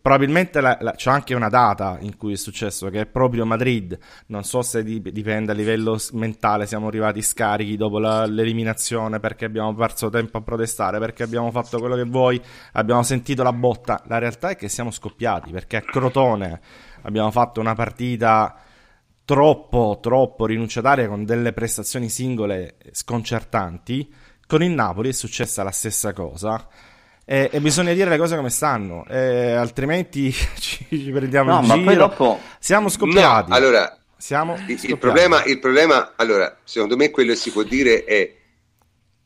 probabilmente 0.00 0.60
la- 0.60 0.76
la- 0.80 0.92
c'è 0.92 1.10
anche 1.10 1.34
una 1.34 1.48
data 1.48 1.98
in 2.00 2.16
cui 2.16 2.32
è 2.32 2.36
successo, 2.36 2.88
che 2.90 3.02
è 3.02 3.06
proprio 3.06 3.46
Madrid. 3.46 3.96
Non 4.26 4.42
so 4.42 4.62
se 4.62 4.82
di- 4.82 5.00
dipende 5.00 5.52
a 5.52 5.54
livello 5.54 5.96
mentale, 6.12 6.66
siamo 6.66 6.88
arrivati 6.88 7.22
scarichi 7.22 7.76
dopo 7.76 7.98
la- 7.98 8.26
l'eliminazione 8.26 9.20
perché 9.20 9.44
abbiamo 9.44 9.72
perso 9.74 10.10
tempo 10.10 10.38
a 10.38 10.42
protestare, 10.42 10.98
perché 10.98 11.22
abbiamo 11.22 11.50
fatto 11.52 11.78
quello 11.78 11.94
che 11.94 12.04
vuoi, 12.04 12.40
abbiamo 12.72 13.02
sentito 13.02 13.42
la 13.42 13.52
botta. 13.52 14.02
La 14.06 14.18
realtà 14.18 14.50
è 14.50 14.56
che 14.56 14.68
siamo 14.68 14.90
scoppiati 14.90 15.50
perché 15.52 15.76
a 15.76 15.82
Crotone 15.82 16.60
abbiamo 17.02 17.30
fatto 17.30 17.60
una 17.60 17.74
partita 17.74 18.60
troppo, 19.24 19.98
troppo 20.00 20.46
rinunciataria 20.46 21.08
con 21.08 21.24
delle 21.24 21.52
prestazioni 21.52 22.08
singole 22.08 22.76
sconcertanti. 22.92 24.12
Con 24.46 24.62
il 24.62 24.70
Napoli 24.70 25.08
è 25.08 25.12
successa 25.12 25.62
la 25.62 25.72
stessa 25.72 26.12
cosa. 26.12 26.68
E, 27.28 27.48
e 27.52 27.60
bisogna 27.60 27.92
dire 27.92 28.08
le 28.08 28.18
cose 28.18 28.36
come 28.36 28.50
stanno, 28.50 29.04
eh, 29.08 29.52
altrimenti 29.52 30.30
ci, 30.60 30.86
ci 30.88 31.10
prendiamo 31.10 31.50
No, 31.50 31.60
in 31.60 31.66
ma 31.66 31.74
giro. 31.74 31.84
poi 31.84 31.96
dopo 31.96 32.40
Siamo 32.60 32.88
scoppiati. 32.88 33.50
No, 33.50 33.56
allora, 33.56 33.98
Siamo 34.16 34.54
il, 34.54 34.70
il 34.70 34.78
scoppiati. 34.78 34.96
problema, 34.98 35.44
il 35.44 35.58
problema, 35.58 36.12
allora, 36.16 36.56
secondo 36.64 36.96
me 36.96 37.10
quello 37.10 37.32
che 37.32 37.38
si 37.38 37.50
può 37.50 37.62
dire 37.64 38.04
è 38.04 38.34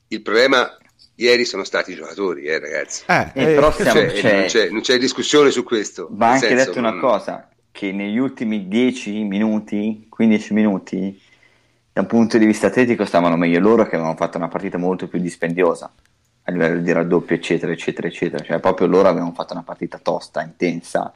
il 0.08 0.22
problema 0.22 0.76
ieri 1.16 1.44
sono 1.44 1.64
stati 1.64 1.92
i 1.92 1.94
giocatori, 1.94 2.46
eh, 2.46 2.58
ragazzi. 2.58 3.04
Eh, 3.06 3.30
Eh, 3.34 3.42
eh, 3.52 3.54
però 3.54 3.70
Cioè, 3.72 3.82
siamo- 3.82 4.00
non, 4.00 4.12
c'è- 4.12 4.44
c'è, 4.46 4.70
non 4.70 4.80
c'è 4.80 4.98
discussione 4.98 5.50
su 5.50 5.62
questo. 5.62 6.08
Va 6.10 6.30
anche 6.30 6.46
senso, 6.48 6.64
detto 6.64 6.78
una 6.78 6.92
mm, 6.92 7.00
cosa, 7.00 7.48
che 7.70 7.92
negli 7.92 8.16
ultimi 8.18 8.66
10 8.66 9.24
minuti, 9.24 10.06
15 10.08 10.54
minuti, 10.54 11.20
da 11.92 12.00
un 12.00 12.06
punto 12.06 12.38
di 12.38 12.46
vista 12.46 12.68
atletico 12.68 13.04
stavano 13.04 13.36
meglio 13.36 13.60
loro 13.60 13.82
che 13.84 13.94
avevano 13.96 14.16
fatto 14.16 14.38
una 14.38 14.48
partita 14.48 14.78
molto 14.78 15.06
più 15.08 15.18
dispendiosa 15.20 15.92
a 16.50 16.52
livello 16.52 16.80
di 16.80 16.92
raddoppio, 16.92 17.36
eccetera, 17.36 17.72
eccetera, 17.72 18.06
eccetera. 18.08 18.44
Cioè, 18.44 18.60
proprio 18.60 18.86
loro 18.86 19.08
avevano 19.08 19.32
fatto 19.32 19.52
una 19.54 19.62
partita 19.62 19.98
tosta, 19.98 20.42
intensa, 20.42 21.12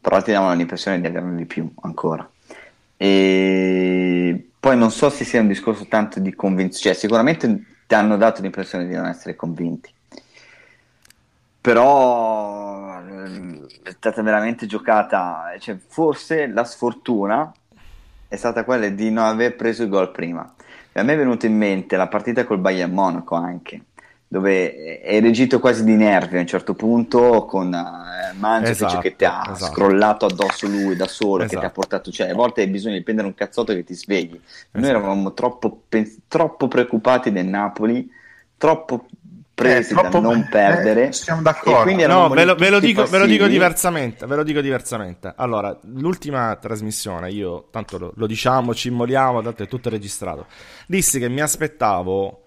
però 0.00 0.20
ti 0.22 0.32
davano 0.32 0.54
l'impressione 0.54 1.00
di 1.00 1.06
averne 1.06 1.36
di 1.36 1.46
più 1.46 1.70
ancora. 1.82 2.28
E 2.96 4.48
poi 4.60 4.76
non 4.76 4.90
so 4.90 5.10
se 5.10 5.24
sia 5.24 5.40
un 5.40 5.48
discorso 5.48 5.86
tanto 5.86 6.20
di 6.20 6.34
convinzione, 6.34 6.94
cioè 6.94 6.94
sicuramente 6.94 7.64
ti 7.86 7.94
hanno 7.94 8.16
dato 8.16 8.42
l'impressione 8.42 8.86
di 8.86 8.94
non 8.94 9.06
essere 9.06 9.34
convinti 9.34 9.90
però 11.62 13.00
eh, 13.00 13.66
è 13.84 13.90
stata 13.92 14.20
veramente 14.20 14.66
giocata, 14.66 15.54
cioè, 15.60 15.76
forse 15.78 16.48
la 16.48 16.64
sfortuna 16.64 17.52
è 18.26 18.34
stata 18.34 18.64
quella 18.64 18.88
di 18.88 19.12
non 19.12 19.26
aver 19.26 19.54
preso 19.54 19.84
il 19.84 19.88
gol 19.88 20.10
prima. 20.10 20.54
E 20.90 20.98
a 20.98 21.04
me 21.04 21.14
è 21.14 21.16
venuto 21.16 21.46
in 21.46 21.56
mente 21.56 21.96
la 21.96 22.08
partita 22.08 22.44
col 22.44 22.58
Bayern 22.58 22.92
Monaco 22.92 23.36
anche, 23.36 23.80
dove 24.32 25.00
è 25.02 25.20
reagito 25.20 25.60
quasi 25.60 25.84
di 25.84 25.94
nervi 25.94 26.38
a 26.38 26.40
un 26.40 26.46
certo 26.46 26.72
punto 26.72 27.44
con 27.44 27.70
eh, 27.74 28.32
Mandzukic 28.38 28.70
Esatto, 28.86 28.98
che 29.00 29.14
ti 29.14 29.26
ha 29.26 29.50
esatto. 29.52 29.72
scrollato 29.74 30.24
addosso 30.24 30.66
lui 30.66 30.96
da 30.96 31.06
solo, 31.06 31.42
che 31.42 31.50
ti 31.50 31.54
ha 31.56 31.58
Esatto. 31.58 31.72
portato, 31.74 32.10
cioè 32.10 32.30
a 32.30 32.34
volte 32.34 32.62
hai 32.62 32.68
bisogno 32.68 32.94
di 32.96 33.02
prendere 33.02 33.28
un 33.28 33.34
cazzotto 33.34 33.74
che 33.74 33.84
ti 33.84 33.92
svegli. 33.92 34.30
Noi 34.70 34.82
Esatto. 34.84 34.88
eravamo 34.88 35.34
troppo, 35.34 35.82
pen- 35.86 36.22
troppo 36.28 36.66
preoccupati 36.66 37.30
del 37.30 37.44
Napoli, 37.44 38.10
troppo 38.56 39.04
presi 39.54 39.92
Eh, 39.92 39.96
troppo- 39.96 40.08
da 40.08 40.20
non 40.20 40.48
perdere. 40.50 41.08
eh, 41.08 41.12
siamo 41.12 41.42
d'accordo. 41.42 41.80
E 41.80 41.82
quindi 41.82 42.06
No, 42.06 42.30
ve 42.30 42.46
lo, 42.46 42.54
ve 42.54 42.70
lo 42.70 42.80
dico, 42.80 43.04
ve 43.04 43.18
lo 43.18 43.26
dico 43.26 43.46
diversamente. 43.46 44.24
Ve 44.24 44.36
lo 44.36 44.44
dico 44.44 44.62
diversamente. 44.62 45.30
Allora, 45.36 45.78
l'ultima 45.82 46.56
trasmissione, 46.58 47.30
io 47.30 47.68
tanto 47.70 47.98
lo, 47.98 48.12
lo 48.16 48.26
diciamo, 48.26 48.74
ci 48.74 48.88
immoliamo, 48.88 49.42
tanto 49.42 49.62
è 49.62 49.68
tutto 49.68 49.90
registrato. 49.90 50.46
Dissi 50.86 51.18
che 51.18 51.28
mi 51.28 51.42
aspettavo 51.42 52.41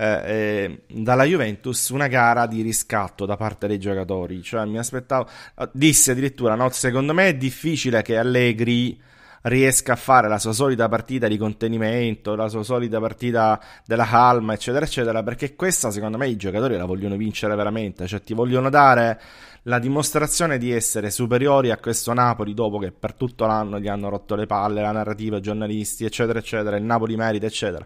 eh, 0.00 0.04
eh, 0.06 0.82
dalla 0.86 1.24
Juventus 1.24 1.88
una 1.88 2.06
gara 2.06 2.46
di 2.46 2.62
riscatto 2.62 3.26
da 3.26 3.36
parte 3.36 3.66
dei 3.66 3.80
giocatori. 3.80 4.40
Cioè, 4.42 4.64
mi 4.64 4.78
aspettavo. 4.78 5.28
Dissi 5.72 6.12
addirittura: 6.12 6.54
no, 6.54 6.68
secondo 6.70 7.12
me 7.12 7.28
è 7.28 7.34
difficile 7.34 8.02
che 8.02 8.16
Allegri 8.16 9.00
riesca 9.42 9.94
a 9.94 9.96
fare 9.96 10.28
la 10.28 10.38
sua 10.38 10.52
solita 10.52 10.88
partita 10.88 11.26
di 11.26 11.36
contenimento, 11.36 12.36
la 12.36 12.48
sua 12.48 12.62
solita 12.62 13.00
partita 13.00 13.60
della 13.84 14.06
calma, 14.06 14.52
eccetera, 14.52 14.84
eccetera, 14.84 15.22
perché 15.24 15.56
questa 15.56 15.90
secondo 15.90 16.16
me 16.16 16.28
i 16.28 16.36
giocatori 16.36 16.76
la 16.76 16.84
vogliono 16.84 17.16
vincere 17.16 17.54
veramente, 17.56 18.06
cioè 18.06 18.20
ti 18.20 18.34
vogliono 18.34 18.70
dare 18.70 19.20
la 19.62 19.78
dimostrazione 19.78 20.58
di 20.58 20.72
essere 20.72 21.10
superiori 21.10 21.70
a 21.70 21.78
questo 21.78 22.12
Napoli 22.12 22.54
dopo 22.54 22.78
che 22.78 22.92
per 22.92 23.14
tutto 23.14 23.46
l'anno 23.46 23.78
gli 23.80 23.88
hanno 23.88 24.08
rotto 24.08 24.34
le 24.34 24.46
palle, 24.46 24.80
la 24.80 24.92
narrativa, 24.92 25.38
i 25.38 25.42
giornalisti, 25.42 26.04
eccetera, 26.04 26.38
eccetera, 26.38 26.76
il 26.76 26.84
Napoli 26.84 27.16
merita, 27.16 27.46
eccetera. 27.46 27.84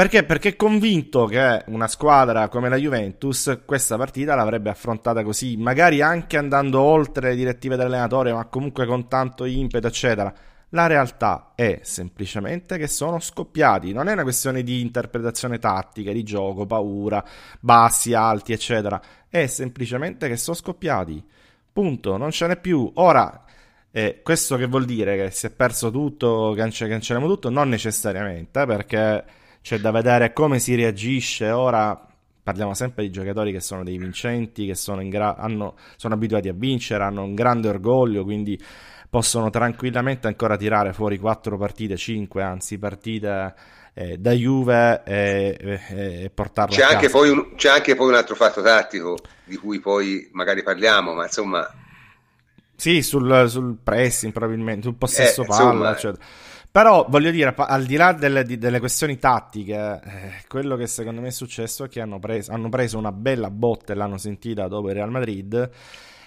Perché? 0.00 0.24
Perché 0.24 0.48
è 0.48 0.56
convinto 0.56 1.26
che 1.26 1.62
una 1.66 1.86
squadra 1.86 2.48
come 2.48 2.70
la 2.70 2.76
Juventus 2.76 3.60
questa 3.66 3.98
partita 3.98 4.34
l'avrebbe 4.34 4.70
affrontata 4.70 5.22
così, 5.22 5.58
magari 5.58 6.00
anche 6.00 6.38
andando 6.38 6.80
oltre 6.80 7.28
le 7.28 7.36
direttive 7.36 7.76
dell'allenatore, 7.76 8.32
ma 8.32 8.46
comunque 8.46 8.86
con 8.86 9.08
tanto 9.08 9.44
impeto, 9.44 9.88
eccetera. 9.88 10.32
La 10.70 10.86
realtà 10.86 11.52
è 11.54 11.80
semplicemente 11.82 12.78
che 12.78 12.86
sono 12.86 13.20
scoppiati, 13.20 13.92
non 13.92 14.08
è 14.08 14.14
una 14.14 14.22
questione 14.22 14.62
di 14.62 14.80
interpretazione 14.80 15.58
tattica, 15.58 16.12
di 16.12 16.22
gioco, 16.22 16.64
paura, 16.64 17.22
bassi, 17.60 18.14
alti, 18.14 18.54
eccetera. 18.54 18.98
È 19.28 19.46
semplicemente 19.48 20.28
che 20.28 20.38
sono 20.38 20.56
scoppiati. 20.56 21.22
Punto, 21.70 22.16
non 22.16 22.30
ce 22.30 22.46
n'è 22.46 22.56
più. 22.56 22.90
Ora, 22.94 23.44
eh, 23.90 24.20
questo 24.22 24.56
che 24.56 24.64
vuol 24.64 24.86
dire 24.86 25.16
che 25.18 25.30
si 25.30 25.44
è 25.44 25.50
perso 25.50 25.90
tutto, 25.90 26.54
cance- 26.56 26.88
cancelliamo 26.88 27.28
tutto? 27.28 27.50
Non 27.50 27.68
necessariamente, 27.68 28.62
eh, 28.62 28.64
perché 28.64 29.24
c'è 29.62 29.78
da 29.78 29.90
vedere 29.90 30.32
come 30.32 30.58
si 30.58 30.74
reagisce. 30.74 31.50
Ora 31.50 31.98
parliamo 32.42 32.74
sempre 32.74 33.04
di 33.04 33.10
giocatori 33.10 33.52
che 33.52 33.60
sono 33.60 33.84
dei 33.84 33.98
vincenti, 33.98 34.66
che 34.66 34.74
sono, 34.74 35.00
in 35.00 35.08
gra- 35.10 35.36
hanno- 35.36 35.76
sono 35.96 36.14
abituati 36.14 36.48
a 36.48 36.52
vincere, 36.54 37.04
hanno 37.04 37.22
un 37.22 37.34
grande 37.34 37.68
orgoglio, 37.68 38.24
quindi 38.24 38.60
possono 39.08 39.50
tranquillamente 39.50 40.26
ancora 40.26 40.56
tirare 40.56 40.92
fuori 40.92 41.18
4 41.18 41.56
partite, 41.58 41.96
5 41.96 42.42
anzi 42.42 42.78
partite 42.78 43.54
eh, 43.94 44.18
da 44.18 44.32
Juve 44.32 45.02
e, 45.04 45.56
e- 45.60 46.22
e 46.24 46.30
portarle 46.30 46.76
C'è 46.76 46.82
a 46.82 46.84
anche, 46.84 47.10
un, 47.12 47.54
c'è 47.54 47.68
anche 47.68 47.94
poi 47.94 48.08
un 48.08 48.14
altro 48.14 48.34
fatto 48.34 48.62
tattico 48.62 49.18
di 49.44 49.56
cui 49.58 49.78
poi 49.80 50.30
magari 50.32 50.62
parliamo, 50.62 51.12
ma 51.12 51.24
insomma, 51.24 51.68
Sì, 52.74 53.02
sul, 53.02 53.44
sul 53.48 53.76
pressing 53.82 54.32
probabilmente, 54.32 54.82
sul 54.82 54.94
possesso 54.96 55.44
Eh, 55.44 55.44
palla, 55.44 55.90
insomma, 55.90 55.90
eccetera. 55.90 56.24
Però 56.72 57.04
voglio 57.08 57.32
dire, 57.32 57.52
al 57.56 57.84
di 57.84 57.96
là 57.96 58.12
delle, 58.12 58.44
delle 58.44 58.78
questioni 58.78 59.18
tattiche, 59.18 60.00
eh, 60.04 60.44
quello 60.46 60.76
che 60.76 60.86
secondo 60.86 61.20
me 61.20 61.28
è 61.28 61.32
successo 61.32 61.84
è 61.84 61.88
che 61.88 62.00
hanno 62.00 62.20
preso, 62.20 62.52
hanno 62.52 62.68
preso 62.68 62.96
una 62.96 63.10
bella 63.10 63.50
botta 63.50 63.92
e 63.92 63.96
l'hanno 63.96 64.18
sentita 64.18 64.68
dopo 64.68 64.88
il 64.88 64.94
Real 64.94 65.10
Madrid. 65.10 65.68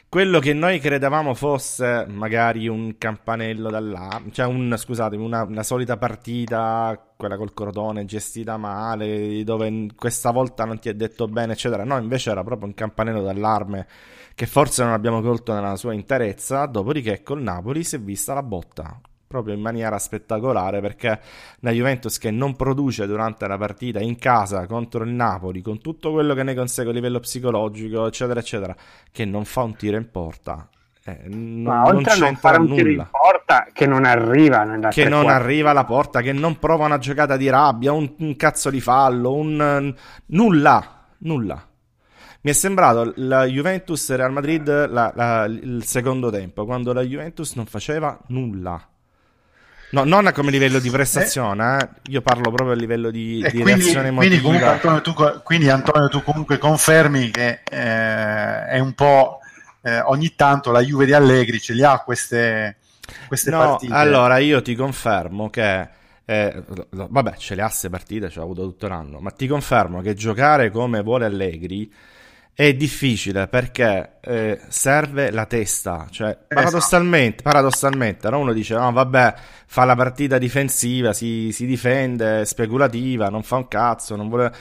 Quello 0.09 0.39
che 0.39 0.53
noi 0.53 0.79
credevamo 0.79 1.33
fosse 1.33 2.05
magari 2.09 2.67
un 2.67 2.97
campanello 2.97 3.69
d'allarme, 3.69 4.31
cioè 4.31 4.45
un, 4.45 4.75
scusatemi, 4.77 5.23
una, 5.23 5.43
una 5.43 5.63
solita 5.63 5.97
partita, 5.97 7.13
quella 7.15 7.37
col 7.37 7.53
Crotone, 7.53 8.03
gestita 8.05 8.57
male, 8.57 9.43
dove 9.45 9.87
questa 9.95 10.31
volta 10.31 10.65
non 10.65 10.77
ti 10.77 10.89
è 10.89 10.93
detto 10.93 11.27
bene, 11.27 11.53
eccetera. 11.53 11.85
No, 11.85 11.97
invece 11.97 12.31
era 12.31 12.43
proprio 12.43 12.67
un 12.67 12.73
campanello 12.73 13.21
d'allarme 13.21 13.87
che 14.35 14.45
forse 14.45 14.83
non 14.83 14.91
abbiamo 14.91 15.21
colto 15.21 15.53
nella 15.53 15.77
sua 15.77 15.93
interezza. 15.93 16.65
Dopodiché 16.65 17.23
col 17.23 17.41
Napoli 17.41 17.83
si 17.85 17.95
è 17.95 17.99
vista 17.99 18.33
la 18.33 18.43
botta. 18.43 18.99
Proprio 19.33 19.55
in 19.55 19.61
maniera 19.61 19.97
spettacolare 19.97 20.79
perché 20.79 21.19
la 21.61 21.71
Juventus 21.71 22.19
che 22.19 22.29
non 22.29 22.55
produce 22.55 23.07
durante 23.07 23.47
la 23.47 23.57
partita 23.57 23.99
in 23.99 24.15
casa 24.19 24.67
contro 24.67 25.03
il 25.03 25.09
Napoli 25.09 25.61
con 25.61 25.79
tutto 25.81 26.11
quello 26.11 26.35
che 26.35 26.43
ne 26.43 26.53
consegue 26.53 26.91
a 26.91 26.93
livello 26.93 27.19
psicologico 27.19 28.05
eccetera 28.05 28.39
eccetera 28.39 28.75
che 29.11 29.25
non 29.25 29.43
fa 29.43 29.63
un 29.63 29.75
tiro 29.75 29.97
in 29.97 30.11
porta 30.11 30.69
eh, 31.05 31.23
non, 31.25 31.63
Ma 31.63 31.87
oltre 31.87 32.13
non 32.13 32.23
a 32.23 32.25
non 32.27 32.35
fare 32.35 32.57
un 32.59 32.67
nulla. 32.67 32.75
tiro 32.75 32.89
in 32.91 33.07
porta, 33.09 33.67
che 33.73 33.87
non 33.87 34.05
arriva 34.05 34.63
nella 34.63 34.89
che 34.89 35.09
non 35.09 35.27
arriva 35.27 35.71
alla 35.71 35.83
porta, 35.83 36.21
che 36.21 36.31
non 36.31 36.59
prova 36.59 36.85
una 36.85 36.99
giocata 36.99 37.35
di 37.35 37.49
rabbia, 37.49 37.91
un, 37.91 38.13
un 38.19 38.35
cazzo 38.35 38.69
di 38.69 38.79
fallo, 38.79 39.33
un 39.33 39.93
nulla, 40.27 41.05
nulla. 41.17 41.67
Mi 42.45 42.51
è 42.51 42.53
sembrato 42.53 43.13
la 43.17 43.45
Juventus 43.45 44.13
Real 44.13 44.31
Madrid 44.31 44.67
la, 44.89 45.11
la, 45.15 45.45
il 45.45 45.83
secondo 45.85 46.29
tempo, 46.29 46.65
quando 46.65 46.93
la 46.93 47.01
Juventus 47.01 47.55
non 47.55 47.65
faceva 47.65 48.19
nulla. 48.27 48.87
No, 49.93 50.03
non 50.03 50.31
come 50.33 50.49
livello 50.49 50.79
di 50.79 50.89
prestazione, 50.89 51.77
eh. 51.77 51.89
io 52.11 52.21
parlo 52.21 52.49
proprio 52.49 52.71
a 52.71 52.75
livello 52.75 53.11
di, 53.11 53.41
E 53.45 53.51
di 53.51 53.61
quindi, 53.61 53.81
reazione 53.81 54.11
quindi, 54.11 54.35
emotiva. 54.37 54.41
comunque, 54.41 54.67
Antonio, 54.69 55.01
tu, 55.01 55.41
quindi 55.43 55.69
Antonio, 55.69 56.07
tu 56.09 56.23
comunque 56.23 56.57
confermi 56.57 57.29
che 57.29 57.61
eh, 57.69 58.65
è 58.65 58.79
un 58.79 58.93
po' 58.93 59.37
eh, 59.83 59.99
ogni 59.99 60.33
tanto 60.35 60.71
la 60.71 60.81
Juve 60.81 61.05
di 61.05 61.13
Allegri 61.13 61.59
ce 61.59 61.73
li 61.73 61.83
ha 61.83 61.99
queste, 61.99 62.77
queste 63.27 63.51
No, 63.51 63.57
partite. 63.59 63.93
allora 63.93 64.39
io 64.39 64.63
ti 64.63 64.73
confermo 64.75 65.49
che 65.51 65.87
eh, 66.25 66.63
vabbè, 66.89 67.35
ce 67.37 67.53
le 67.53 67.61
ha 67.61 67.67
ste 67.67 67.89
partite, 67.89 68.29
ce 68.29 68.39
l'ha 68.39 68.45
avuto 68.45 68.63
tutto 68.63 68.87
l'anno, 68.87 69.19
ma 69.19 69.29
ti 69.29 69.45
confermo 69.45 70.01
che 70.01 70.15
giocare 70.15 70.71
come 70.71 71.01
vuole 71.03 71.25
Allegri 71.25 71.91
è 72.55 72.73
difficile 72.73 73.47
perché 73.47 74.19
eh, 74.21 74.61
serve 74.67 75.31
la 75.31 75.45
testa, 75.45 76.07
cioè 76.11 76.37
paradossalmente, 76.47 77.41
paradossalmente 77.41 78.29
no? 78.29 78.39
uno 78.39 78.53
dice 78.53 78.75
no 78.75 78.91
vabbè 78.91 79.33
fa 79.65 79.85
la 79.85 79.95
partita 79.95 80.37
difensiva, 80.37 81.13
si, 81.13 81.51
si 81.51 81.65
difende, 81.65 82.41
è 82.41 82.45
speculativa, 82.45 83.29
non 83.29 83.41
fa 83.41 83.55
un 83.55 83.67
cazzo, 83.67 84.15
non 84.15 84.29
vuole 84.29 84.53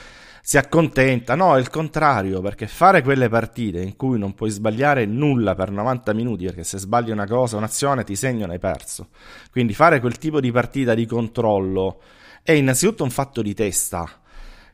si 0.44 0.58
accontenta. 0.58 1.34
No, 1.34 1.56
è 1.56 1.60
il 1.60 1.70
contrario, 1.70 2.40
perché 2.40 2.66
fare 2.66 3.00
quelle 3.02 3.28
partite 3.28 3.80
in 3.80 3.96
cui 3.96 4.18
non 4.18 4.34
puoi 4.34 4.50
sbagliare 4.50 5.06
nulla 5.06 5.54
per 5.54 5.70
90 5.70 6.12
minuti, 6.12 6.44
perché 6.44 6.64
se 6.64 6.78
sbagli 6.78 7.10
una 7.10 7.26
cosa, 7.26 7.56
un'azione, 7.56 8.04
ti 8.04 8.16
segnano 8.16 8.52
hai 8.52 8.58
perso. 8.58 9.08
Quindi 9.50 9.72
fare 9.72 10.00
quel 10.00 10.18
tipo 10.18 10.40
di 10.40 10.50
partita 10.50 10.94
di 10.94 11.06
controllo 11.06 12.02
è 12.42 12.52
innanzitutto 12.52 13.04
un 13.04 13.10
fatto 13.10 13.40
di 13.40 13.54
testa. 13.54 14.21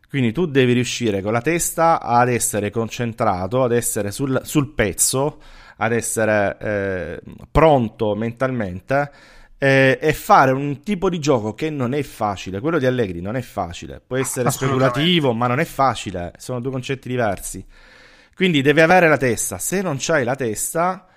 Quindi 0.09 0.33
tu 0.33 0.47
devi 0.47 0.73
riuscire 0.73 1.21
con 1.21 1.33
la 1.33 1.43
testa 1.43 2.01
ad 2.01 2.31
essere 2.31 2.71
concentrato, 2.71 3.63
ad 3.63 3.73
essere 3.73 4.11
sul, 4.11 4.41
sul 4.43 4.73
pezzo, 4.73 5.39
ad 5.77 5.93
essere 5.93 6.57
eh, 6.61 7.21
pronto 7.51 8.15
mentalmente 8.15 9.11
eh, 9.59 9.99
e 10.01 10.13
fare 10.13 10.53
un 10.53 10.83
tipo 10.83 11.11
di 11.11 11.19
gioco 11.19 11.53
che 11.53 11.69
non 11.69 11.93
è 11.93 12.03
facile. 12.03 12.61
Quello 12.61 12.79
di 12.79 12.87
Allegri 12.87 13.21
non 13.21 13.37
è 13.37 13.43
facile. 13.43 14.01
Può 14.05 14.17
essere 14.17 14.51
speculativo, 14.51 15.35
ma 15.35 15.47
non 15.47 15.61
è 15.61 15.65
facile. 15.65 16.33
Sono 16.39 16.61
due 16.61 16.71
concetti 16.71 17.09
diversi. 17.09 17.65
Quindi 18.35 18.63
devi 18.63 18.81
avere 18.81 19.09
la 19.09 19.17
testa. 19.17 19.59
Se 19.59 19.83
non 19.83 19.97
c'hai 19.99 20.25
la 20.25 20.37
testa, 20.37 21.08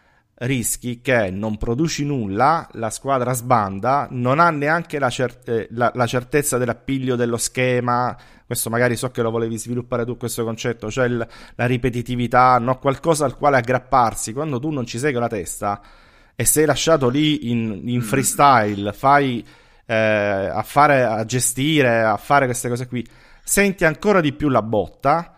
rischi 0.41 1.01
che 1.01 1.29
non 1.29 1.57
produci 1.57 2.05
nulla, 2.05 2.67
la 2.73 2.89
squadra 2.89 3.33
sbanda, 3.33 4.07
non 4.11 4.39
ha 4.39 4.49
neanche 4.49 4.97
la, 4.99 5.09
cer- 5.09 5.47
eh, 5.49 5.67
la- 5.71 5.91
la 5.93 6.05
certezza 6.07 6.57
dell'appiglio 6.57 7.15
dello 7.15 7.37
schema. 7.37 8.15
Questo 8.45 8.69
magari 8.69 8.95
so 8.95 9.09
che 9.11 9.21
lo 9.21 9.29
volevi 9.31 9.57
sviluppare 9.57 10.03
tu 10.05 10.17
questo 10.17 10.43
concetto, 10.43 10.89
cioè 10.89 11.05
il- 11.05 11.27
la 11.55 11.65
ripetitività, 11.65 12.57
no? 12.59 12.79
qualcosa 12.79 13.25
al 13.25 13.37
quale 13.37 13.57
aggrapparsi. 13.57 14.33
Quando 14.33 14.59
tu 14.59 14.69
non 14.71 14.85
ci 14.85 14.97
sei 14.97 15.11
con 15.11 15.21
la 15.21 15.27
testa 15.27 15.79
e 16.35 16.45
sei 16.45 16.65
lasciato 16.65 17.07
lì 17.09 17.51
in, 17.51 17.81
in 17.85 18.01
freestyle, 18.01 18.93
fai 18.93 19.45
eh, 19.85 19.93
a 19.95 20.63
fare, 20.63 21.03
a 21.03 21.23
gestire, 21.25 22.01
a 22.01 22.17
fare 22.17 22.45
queste 22.45 22.67
cose 22.69 22.87
qui, 22.87 23.05
senti 23.43 23.85
ancora 23.85 24.21
di 24.21 24.33
più 24.33 24.49
la 24.49 24.61
botta. 24.61 25.35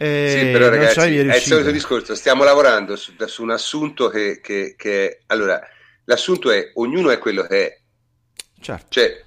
E 0.00 0.36
Sì, 0.38 0.52
però 0.52 0.68
ragazzi, 0.68 1.00
è 1.00 1.34
il 1.36 1.42
solito 1.42 1.70
discorso, 1.72 2.14
stiamo 2.14 2.44
lavorando 2.44 2.94
su, 2.94 3.12
su 3.26 3.42
un 3.42 3.50
assunto 3.50 4.08
che, 4.08 4.40
che- 4.40 4.74
che- 4.76 5.20
Allora, 5.26 5.60
l'assunto 6.04 6.50
è, 6.52 6.70
ognuno 6.74 7.10
è 7.10 7.18
quello 7.18 7.42
che 7.42 7.66
è, 7.66 7.80
Certo. 8.60 8.86
cioè 8.90 9.24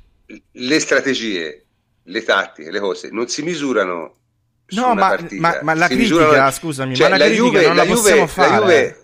le 0.52 0.80
strategie, 0.80 1.66
le 2.04 2.24
tattiche, 2.24 2.72
le 2.72 2.80
cose, 2.80 3.10
non 3.12 3.28
si 3.28 3.42
misurano 3.42 4.16
su 4.66 4.80
No, 4.80 4.94
ma, 4.94 5.18
ma- 5.32 5.60
ma 5.62 5.74
la 5.74 5.88
si 5.88 5.96
critica, 5.96 6.16
misurano- 6.18 6.52
scusami, 6.52 6.96
cioè, 6.96 7.10
ma 7.10 7.18
la, 7.18 7.26
critica 7.26 7.44
Juve- 7.46 7.68
non 7.68 7.76
la, 7.76 7.84
Juve- 7.84 7.96
possiamo 7.96 8.28
fare. 8.28 8.50
La 8.50 8.58
Juve, 8.60 9.00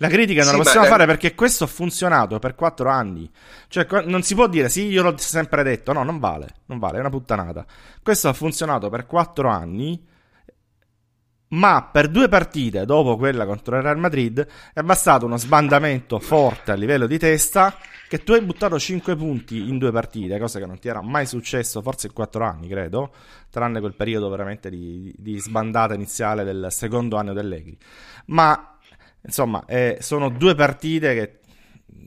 La 0.00 0.08
critica 0.08 0.42
non 0.42 0.50
Sì, 0.50 0.50
la 0.50 0.56
ma 0.58 0.62
possiamo 0.64 0.84
la- 0.84 0.90
fare 0.92 1.06
perché 1.06 1.34
questo 1.34 1.64
ha 1.64 1.66
funzionato 1.68 2.38
per 2.38 2.54
quattro 2.54 2.88
anni. 2.88 3.28
Cioè, 3.68 3.86
non 4.04 4.22
si 4.22 4.34
può 4.36 4.46
dire 4.48 4.68
sì, 4.68 4.86
io 4.86 5.02
l'ho 5.02 5.16
sempre 5.16 5.62
detto. 5.64 5.92
No, 5.92 6.02
non 6.04 6.18
vale, 6.20 6.46
non 6.66 6.78
vale, 6.78 6.96
è 6.98 7.00
una 7.00 7.10
puttanata. 7.10 7.64
Questo 8.02 8.28
ha 8.28 8.32
funzionato 8.32 8.90
per 8.90 9.06
quattro 9.06 9.48
anni. 9.48 10.04
Ma 11.50 11.88
per 11.90 12.08
due 12.08 12.28
partite 12.28 12.84
dopo 12.84 13.16
quella 13.16 13.46
contro 13.46 13.76
il 13.76 13.82
Real 13.82 13.98
Madrid 13.98 14.46
è 14.74 14.82
bastato 14.82 15.24
uno 15.24 15.38
sbandamento 15.38 16.18
forte 16.18 16.72
a 16.72 16.74
livello 16.74 17.06
di 17.06 17.18
testa 17.18 17.74
che 18.06 18.22
tu 18.22 18.32
hai 18.32 18.42
buttato 18.42 18.78
5 18.78 19.16
punti 19.16 19.68
in 19.68 19.78
due 19.78 19.90
partite, 19.90 20.38
cosa 20.38 20.58
che 20.58 20.66
non 20.66 20.78
ti 20.78 20.88
era 20.88 21.02
mai 21.02 21.26
successo 21.26 21.80
forse 21.82 22.08
in 22.08 22.12
4 22.12 22.44
anni, 22.44 22.68
credo, 22.68 23.12
tranne 23.50 23.80
quel 23.80 23.94
periodo 23.94 24.28
veramente 24.28 24.68
di, 24.70 25.14
di 25.16 25.38
sbandata 25.38 25.94
iniziale 25.94 26.44
del 26.44 26.68
secondo 26.70 27.16
anno 27.16 27.32
dell'Egri. 27.32 27.76
Ma 28.26 28.78
insomma, 29.22 29.64
eh, 29.66 29.98
sono 30.00 30.28
due 30.30 30.54
partite 30.54 31.14
che 31.14 31.38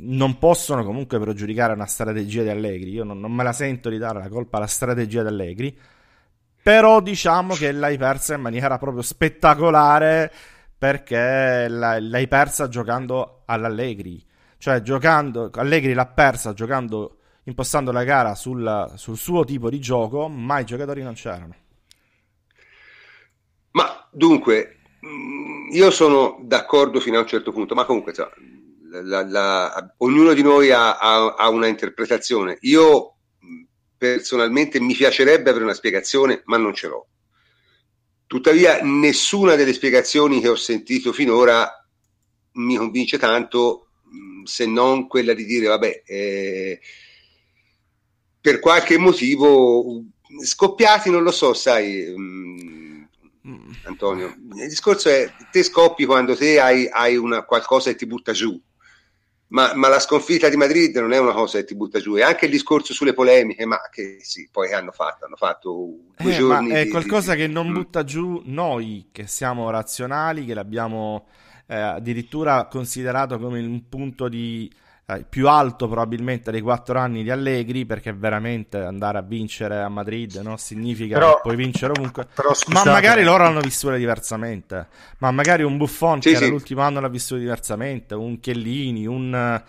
non 0.03 0.37
possono 0.37 0.83
comunque 0.83 1.19
pregiudicare 1.19 1.73
una 1.73 1.85
strategia 1.85 2.43
di 2.43 2.49
Allegri. 2.49 2.91
Io 2.91 3.03
non, 3.03 3.19
non 3.19 3.31
me 3.31 3.43
la 3.43 3.53
sento 3.53 3.89
di 3.89 3.97
dare 3.97 4.19
la 4.19 4.29
colpa 4.29 4.57
alla 4.57 4.67
strategia 4.67 5.21
di 5.21 5.27
Allegri. 5.27 5.77
Però 6.63 7.01
diciamo 7.01 7.55
che 7.55 7.71
l'hai 7.71 7.97
persa 7.97 8.35
in 8.35 8.41
maniera 8.41 8.77
proprio 8.77 9.01
spettacolare 9.01 10.31
perché 10.77 11.67
l'hai 11.67 12.27
persa 12.27 12.67
giocando 12.67 13.43
all'Allegri. 13.45 14.23
Cioè, 14.57 14.81
giocando, 14.81 15.49
Allegri 15.55 15.93
l'ha 15.93 16.05
persa 16.05 16.53
giocando, 16.53 17.17
impostando 17.43 17.91
la 17.91 18.03
gara 18.03 18.35
sul, 18.35 18.91
sul 18.95 19.17
suo 19.17 19.43
tipo 19.43 19.69
di 19.69 19.79
gioco, 19.79 20.27
ma 20.27 20.59
i 20.59 20.65
giocatori 20.65 21.01
non 21.01 21.13
c'erano. 21.13 21.55
Ma 23.71 24.07
dunque, 24.11 24.79
mh, 24.99 25.73
io 25.73 25.91
sono 25.91 26.39
d'accordo 26.43 26.99
fino 26.99 27.17
a 27.17 27.21
un 27.21 27.27
certo 27.27 27.51
punto, 27.51 27.75
ma 27.75 27.85
comunque 27.85 28.11
insomma, 28.11 28.31
la- 29.03 29.25
la- 29.27 29.93
ognuno 29.97 30.33
di 30.33 30.41
noi 30.41 30.71
ha, 30.71 30.97
ha- 30.97 31.35
ha 31.37 31.49
una 31.49 31.67
interpretazione. 31.67 32.57
Io 32.61 33.15
personalmente 34.01 34.79
mi 34.79 34.95
piacerebbe 34.95 35.51
avere 35.51 35.63
una 35.63 35.75
spiegazione, 35.75 36.41
ma 36.45 36.57
non 36.57 36.73
ce 36.73 36.87
l'ho. 36.87 37.07
Tuttavia, 38.25 38.79
nessuna 38.81 39.53
delle 39.53 39.73
spiegazioni 39.73 40.41
che 40.41 40.47
ho 40.47 40.55
sentito 40.55 41.13
finora 41.13 41.69
mi 42.53 42.77
convince 42.77 43.19
tanto, 43.19 43.89
se 44.43 44.65
non 44.65 45.05
quella 45.07 45.35
di 45.35 45.45
dire, 45.45 45.67
vabbè, 45.67 46.01
eh, 46.03 46.79
per 48.41 48.59
qualche 48.59 48.97
motivo 48.97 50.03
scoppiati, 50.43 51.11
non 51.11 51.21
lo 51.21 51.31
so, 51.31 51.53
sai. 51.53 52.11
mh, 52.15 53.07
Antonio, 53.83 54.35
il 54.55 54.67
discorso 54.67 55.09
è 55.09 55.31
te 55.51 55.61
scoppi 55.61 56.05
quando 56.05 56.35
te 56.35 56.59
hai, 56.59 56.87
hai 56.89 57.17
una, 57.17 57.43
qualcosa 57.43 57.91
che 57.91 57.97
ti 57.97 58.07
butta 58.07 58.31
giù, 58.31 58.59
ma, 59.51 59.73
ma 59.75 59.87
la 59.89 59.99
sconfitta 59.99 60.49
di 60.49 60.55
Madrid 60.57 60.95
non 60.97 61.11
è 61.13 61.19
una 61.19 61.33
cosa 61.33 61.59
che 61.59 61.65
ti 61.65 61.75
butta 61.75 61.99
giù, 61.99 62.15
è 62.15 62.21
anche 62.23 62.45
il 62.45 62.51
discorso 62.51 62.93
sulle 62.93 63.13
polemiche, 63.13 63.65
ma 63.65 63.79
che 63.91 64.17
sì, 64.21 64.47
poi 64.51 64.73
hanno 64.73 64.91
fatto? 64.91 65.25
Hanno 65.25 65.35
fatto 65.37 65.87
due 66.17 66.33
Eh, 66.33 66.33
giorni. 66.33 66.71
ma 66.71 66.79
è 66.79 66.85
di- 66.85 66.87
qualcosa 66.87 67.33
di- 67.33 67.35
che 67.35 67.47
non 67.47 67.71
butta 67.71 68.03
giù 68.03 68.41
noi 68.45 69.09
che 69.11 69.27
siamo 69.27 69.69
razionali, 69.69 70.45
che 70.45 70.53
l'abbiamo 70.53 71.27
eh, 71.67 71.75
addirittura 71.75 72.67
considerato 72.67 73.39
come 73.39 73.59
un 73.61 73.87
punto 73.87 74.27
di 74.27 74.69
eh, 75.15 75.25
più 75.27 75.47
alto 75.47 75.87
probabilmente 75.87 76.51
dei 76.51 76.61
quattro 76.61 76.99
anni 76.99 77.23
di 77.23 77.31
Allegri, 77.31 77.85
perché 77.85 78.13
veramente 78.13 78.77
andare 78.77 79.17
a 79.17 79.21
vincere 79.21 79.81
a 79.81 79.89
Madrid 79.89 80.35
no, 80.43 80.57
significa 80.57 81.17
Però- 81.17 81.35
che 81.35 81.39
puoi 81.43 81.55
vincere 81.55 81.93
ovunque. 81.95 82.27
Però 82.33 82.51
Ma 82.67 82.83
magari 82.85 83.23
loro 83.23 83.43
l'hanno 83.43 83.61
vissuto 83.61 83.93
diversamente. 83.95 84.87
Ma 85.19 85.31
magari 85.31 85.63
un 85.63 85.77
Buffon 85.77 86.21
Sì, 86.21 86.29
che 86.29 86.35
era 86.35 86.45
sì. 86.45 86.51
l'ultimo 86.51 86.81
anno 86.81 86.99
l'ha 86.99 87.09
vissuto 87.09 87.39
diversamente, 87.39 88.15
un 88.15 88.39
Chiellini, 88.39 89.05
un... 89.05 89.33
eh, 89.33 89.63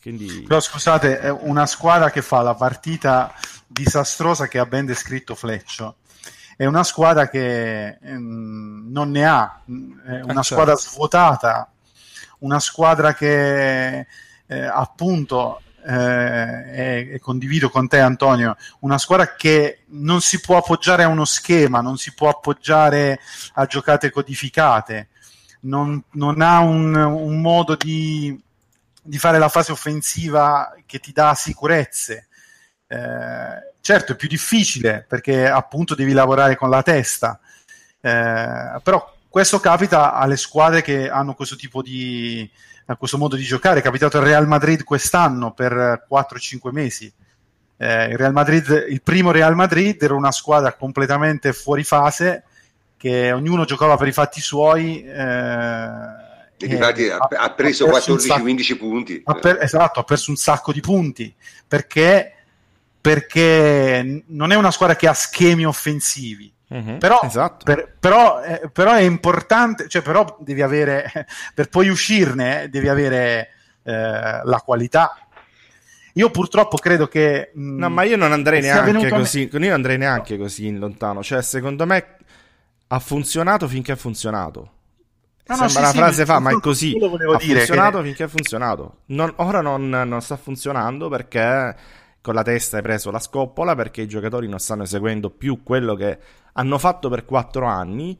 Quindi... 0.00 0.44
Però 0.46 0.60
scusate, 0.60 1.18
è 1.20 1.30
una 1.30 1.66
squadra 1.66 2.10
che 2.10 2.22
fa 2.22 2.40
la 2.42 2.54
partita 2.54 3.32
disastrosa 3.66 4.46
che 4.48 4.58
ha 4.58 4.66
ben 4.66 4.86
descritto 4.86 5.34
Fleccio. 5.34 5.96
È 6.56 6.64
una 6.64 6.82
squadra 6.82 7.28
che 7.28 7.98
ehm, 8.02 8.88
non 8.90 9.10
ne 9.10 9.24
ha, 9.26 9.60
è 9.64 9.70
una 10.22 10.24
certo. 10.24 10.42
squadra 10.42 10.74
svuotata, 10.76 11.70
una 12.38 12.60
squadra 12.60 13.14
che 13.14 14.06
eh, 14.46 14.60
appunto, 14.64 15.60
eh, 15.86 17.12
e, 17.12 17.18
condivido 17.20 17.70
con 17.70 17.88
te 17.88 18.00
Antonio, 18.00 18.56
una 18.80 18.98
squadra 18.98 19.34
che 19.34 19.84
non 19.88 20.20
si 20.20 20.40
può 20.40 20.56
appoggiare 20.56 21.02
a 21.02 21.08
uno 21.08 21.24
schema, 21.24 21.80
non 21.80 21.96
si 21.96 22.14
può 22.14 22.28
appoggiare 22.28 23.20
a 23.54 23.66
giocate 23.66 24.10
codificate, 24.10 25.08
non, 25.60 26.02
non 26.12 26.40
ha 26.40 26.60
un, 26.60 26.94
un 26.94 27.40
modo 27.40 27.74
di, 27.74 28.38
di 29.02 29.18
fare 29.18 29.38
la 29.38 29.48
fase 29.48 29.72
offensiva 29.72 30.74
che 30.86 30.98
ti 30.98 31.12
dà 31.12 31.34
sicurezze. 31.34 32.28
Eh, 32.86 33.72
certo, 33.80 34.12
è 34.12 34.16
più 34.16 34.28
difficile 34.28 35.04
perché 35.06 35.48
appunto 35.48 35.94
devi 35.94 36.12
lavorare 36.12 36.56
con 36.56 36.70
la 36.70 36.82
testa, 36.82 37.38
eh, 38.00 38.80
però 38.82 39.16
questo 39.28 39.60
capita 39.60 40.14
alle 40.14 40.36
squadre 40.36 40.82
che 40.82 41.08
hanno 41.08 41.34
questo 41.34 41.56
tipo 41.56 41.82
di 41.82 42.50
questo 42.96 43.18
modo 43.18 43.36
di 43.36 43.42
giocare. 43.42 43.80
È 43.80 43.82
capitato 43.82 44.18
al 44.18 44.24
Real 44.24 44.46
Madrid 44.46 44.84
quest'anno 44.84 45.52
per 45.52 46.06
4-5 46.10 46.70
mesi. 46.72 47.12
Eh, 47.76 48.04
il, 48.06 48.16
Real 48.16 48.32
Madrid, 48.32 48.86
il 48.88 49.02
primo 49.02 49.30
Real 49.30 49.54
Madrid 49.54 50.02
era 50.02 50.14
una 50.14 50.32
squadra 50.32 50.72
completamente 50.72 51.52
fuori 51.52 51.84
fase 51.84 52.44
che 52.96 53.30
ognuno 53.30 53.64
giocava 53.64 53.96
per 53.96 54.08
i 54.08 54.12
fatti 54.12 54.40
suoi. 54.40 55.04
Eh, 55.04 56.16
Infatti 56.60 57.08
ha, 57.08 57.18
ha, 57.18 57.50
preso 57.52 57.86
14-15 57.86 58.76
punti. 58.76 59.22
Ha 59.24 59.34
per, 59.34 59.58
esatto, 59.60 60.00
ha 60.00 60.04
perso 60.04 60.30
un 60.30 60.36
sacco 60.36 60.72
di 60.72 60.80
punti 60.80 61.32
perché, 61.66 62.32
perché 63.00 64.24
non 64.26 64.50
è 64.50 64.56
una 64.56 64.72
squadra 64.72 64.96
che 64.96 65.06
ha 65.06 65.14
schemi 65.14 65.64
offensivi. 65.64 66.52
Mm-hmm, 66.72 66.98
però, 66.98 67.20
esatto. 67.22 67.64
per, 67.64 67.96
però, 67.98 68.42
eh, 68.42 68.68
però, 68.70 68.92
è 68.92 69.00
importante, 69.00 69.88
cioè, 69.88 70.02
però 70.02 70.36
devi 70.40 70.60
avere, 70.60 71.10
per 71.54 71.68
poi 71.68 71.88
uscirne, 71.88 72.64
eh, 72.64 72.68
devi 72.68 72.88
avere 72.88 73.50
eh, 73.82 74.40
la 74.44 74.62
qualità. 74.64 75.16
Io 76.14 76.30
purtroppo 76.30 76.76
credo 76.76 77.06
che. 77.08 77.52
Mh, 77.54 77.78
no, 77.78 77.88
ma 77.88 78.02
io 78.02 78.16
non 78.16 78.32
andrei 78.32 78.60
neanche 78.60 79.08
così. 79.08 79.48
Me... 79.50 79.66
Io 79.66 79.74
andrei 79.74 79.96
neanche 79.96 80.36
così 80.36 80.66
in 80.66 80.78
lontano. 80.78 81.22
Cioè, 81.22 81.42
secondo 81.42 81.86
me 81.86 82.16
ha 82.88 82.98
funzionato 82.98 83.68
finché 83.68 83.92
ha 83.92 83.96
funzionato. 83.96 84.72
No, 85.46 85.54
Sembra 85.56 85.72
no, 85.74 85.78
una 85.78 85.90
sì, 85.90 85.96
frase 85.96 86.20
sì, 86.20 86.24
fa, 86.26 86.38
ma 86.40 86.50
è 86.50 86.60
così. 86.60 86.94
Ha 86.94 87.38
funzionato 87.38 87.98
che... 87.98 88.04
finché 88.04 88.22
ha 88.24 88.28
funzionato. 88.28 88.96
Non, 89.06 89.32
ora 89.36 89.62
non, 89.62 89.88
non, 89.88 90.20
sta 90.20 90.36
funzionando 90.36 91.08
perché 91.08 91.74
con 92.28 92.36
la 92.36 92.42
testa 92.42 92.76
hai 92.76 92.82
preso 92.82 93.10
la 93.10 93.20
scoppola, 93.20 93.74
perché 93.74 94.02
i 94.02 94.06
giocatori 94.06 94.48
non 94.48 94.58
stanno 94.58 94.82
eseguendo 94.82 95.30
più 95.30 95.62
quello 95.62 95.94
che 95.94 96.18
hanno 96.52 96.76
fatto 96.76 97.08
per 97.08 97.24
quattro 97.24 97.64
anni. 97.64 98.18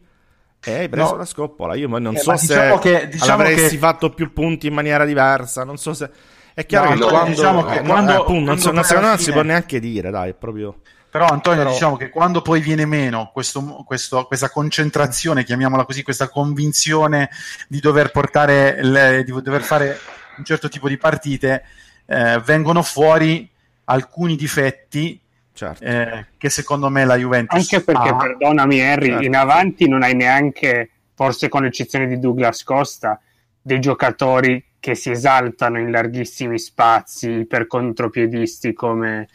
E 0.64 0.74
hai 0.74 0.88
preso 0.88 1.10
no. 1.10 1.16
la 1.18 1.24
scoppola. 1.26 1.74
Io 1.74 1.88
non 1.88 2.16
eh, 2.16 2.18
so 2.18 2.32
diciamo 2.32 2.80
se 2.80 2.80
che, 2.80 3.08
diciamo 3.08 3.42
avresti 3.42 3.74
che... 3.74 3.76
fatto 3.76 4.08
più 4.08 4.32
punti 4.32 4.66
in 4.66 4.72
maniera 4.72 5.04
diversa. 5.04 5.62
Non 5.62 5.76
so 5.76 5.92
se. 5.92 6.10
È 6.54 6.64
chiaro 6.64 6.94
no, 6.94 6.94
che 6.94 7.04
quando, 7.04 7.28
diciamo 7.28 7.64
che 7.64 7.80
quando, 7.82 8.12
eh, 8.12 8.14
appunto, 8.14 8.44
quando 8.44 8.72
non, 8.72 8.84
me 8.88 9.00
non 9.00 9.18
si 9.18 9.30
può 9.30 9.42
neanche 9.42 9.78
dire, 9.78 10.08
dai, 10.08 10.30
è 10.30 10.34
proprio. 10.34 10.80
Però 11.10 11.26
Antonio, 11.26 11.58
Però... 11.58 11.70
diciamo 11.70 11.96
che 11.96 12.08
quando 12.08 12.40
poi 12.40 12.62
viene 12.62 12.86
meno 12.86 13.30
questo, 13.30 13.84
questo, 13.84 14.24
questa 14.24 14.48
concentrazione, 14.48 15.44
chiamiamola 15.44 15.84
così, 15.84 16.02
questa 16.02 16.30
convinzione 16.30 17.28
di 17.68 17.78
dover 17.80 18.10
portare, 18.10 18.82
le, 18.82 19.22
di 19.22 19.32
dover 19.42 19.60
fare 19.60 19.98
un 20.38 20.44
certo 20.46 20.70
tipo 20.70 20.88
di 20.88 20.96
partite, 20.96 21.62
eh, 22.06 22.40
vengono 22.42 22.82
fuori 22.82 23.56
alcuni 23.90 24.36
difetti 24.36 25.20
certo. 25.52 25.84
eh, 25.84 26.26
che 26.36 26.50
secondo 26.50 26.88
me 26.88 27.04
la 27.04 27.16
Juventus 27.16 27.58
anche 27.58 27.84
perché, 27.84 28.08
ha. 28.08 28.16
perdonami 28.16 28.80
Harry, 28.80 29.08
certo. 29.08 29.24
in 29.24 29.36
avanti 29.36 29.88
non 29.88 30.02
hai 30.02 30.14
neanche, 30.14 30.90
forse 31.14 31.48
con 31.48 31.62
l'eccezione 31.62 32.06
di 32.06 32.18
Douglas 32.18 32.62
Costa, 32.62 33.20
dei 33.60 33.80
giocatori 33.80 34.64
che 34.80 34.94
si 34.94 35.10
esaltano 35.10 35.78
in 35.78 35.90
larghissimi 35.90 36.58
spazi, 36.58 37.44
per 37.46 37.66
contropiedisti 37.66 38.72
come 38.72 39.28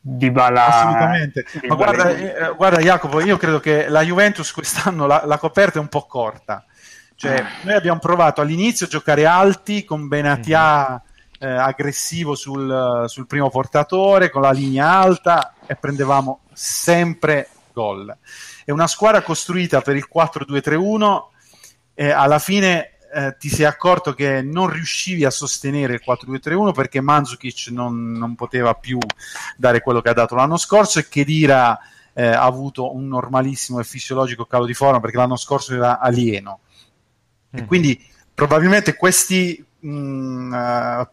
di 0.00 0.30
Bala. 0.30 0.66
Assolutamente. 0.66 1.44
Ma 1.68 1.74
guarda, 1.76 2.10
eh, 2.10 2.54
guarda, 2.56 2.80
Jacopo, 2.80 3.20
io 3.20 3.36
credo 3.36 3.60
che 3.60 3.88
la 3.88 4.02
Juventus 4.02 4.50
quest'anno 4.52 5.06
la, 5.06 5.22
la 5.24 5.38
coperta 5.38 5.78
è 5.78 5.80
un 5.80 5.88
po' 5.88 6.06
corta. 6.06 6.64
Cioè, 7.14 7.36
ah. 7.36 7.46
noi 7.62 7.74
abbiamo 7.74 8.00
provato 8.00 8.40
all'inizio 8.40 8.86
a 8.86 8.88
giocare 8.88 9.24
alti 9.24 9.84
con 9.84 10.08
Benatia 10.08 10.88
mm-hmm. 10.88 10.96
Eh, 11.44 11.48
aggressivo 11.48 12.34
sul, 12.34 13.04
sul, 13.06 13.26
primo 13.26 13.50
portatore, 13.50 14.30
con 14.30 14.40
la 14.40 14.50
linea 14.50 14.88
alta 14.88 15.52
e 15.66 15.76
prendevamo 15.76 16.40
sempre 16.54 17.48
gol. 17.74 18.16
È 18.64 18.70
una 18.70 18.86
squadra 18.86 19.20
costruita 19.20 19.82
per 19.82 19.94
il 19.96 20.08
4-2-3-1 20.12 21.22
e 21.92 22.10
alla 22.10 22.38
fine 22.38 22.92
eh, 23.12 23.36
ti 23.38 23.50
sei 23.50 23.66
accorto 23.66 24.14
che 24.14 24.40
non 24.40 24.70
riuscivi 24.70 25.26
a 25.26 25.30
sostenere 25.30 25.92
il 25.92 26.02
4-2-3-1 26.06 26.72
perché 26.72 27.02
Mandzukic 27.02 27.68
non, 27.68 28.12
non, 28.12 28.34
poteva 28.36 28.72
più 28.74 28.98
dare 29.58 29.82
quello 29.82 30.00
che 30.00 30.08
ha 30.08 30.14
dato 30.14 30.34
l'anno 30.34 30.56
scorso 30.56 30.98
e 30.98 31.08
Kedira 31.08 31.78
eh, 32.14 32.26
ha 32.26 32.42
avuto 32.42 32.94
un 32.94 33.06
normalissimo 33.06 33.80
e 33.80 33.84
fisiologico 33.84 34.46
calo 34.46 34.64
di 34.64 34.74
forma 34.74 34.98
perché 34.98 35.18
l'anno 35.18 35.36
scorso 35.36 35.74
era 35.74 35.98
alieno. 36.00 36.60
Mm. 37.54 37.58
E 37.58 37.64
quindi 37.66 38.02
probabilmente 38.32 38.96
questi 38.96 39.64
mh, 39.84 39.88
mm, 39.88 40.52
uh, 40.52 41.08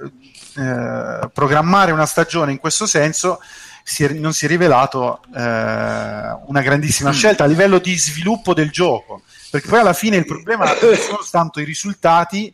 uh, 0.00 1.30
programmare 1.32 1.92
una 1.92 2.06
stagione 2.06 2.52
in 2.52 2.58
questo 2.58 2.86
senso 2.86 3.40
si 3.82 4.04
è, 4.04 4.12
non 4.12 4.32
si 4.32 4.46
è 4.46 4.48
rivelato 4.48 5.20
uh, 5.26 5.32
una 5.36 6.60
grandissima 6.62 7.10
mm. 7.10 7.12
scelta 7.12 7.44
a 7.44 7.46
livello 7.46 7.78
di 7.78 7.96
sviluppo 7.96 8.54
del 8.54 8.70
gioco 8.70 9.22
perché 9.56 9.68
poi 9.68 9.80
alla 9.80 9.92
fine 9.92 10.16
il 10.16 10.26
problema 10.26 10.64
non 10.64 10.96
sono 10.96 11.18
tanto 11.30 11.60
i 11.60 11.64
risultati, 11.64 12.52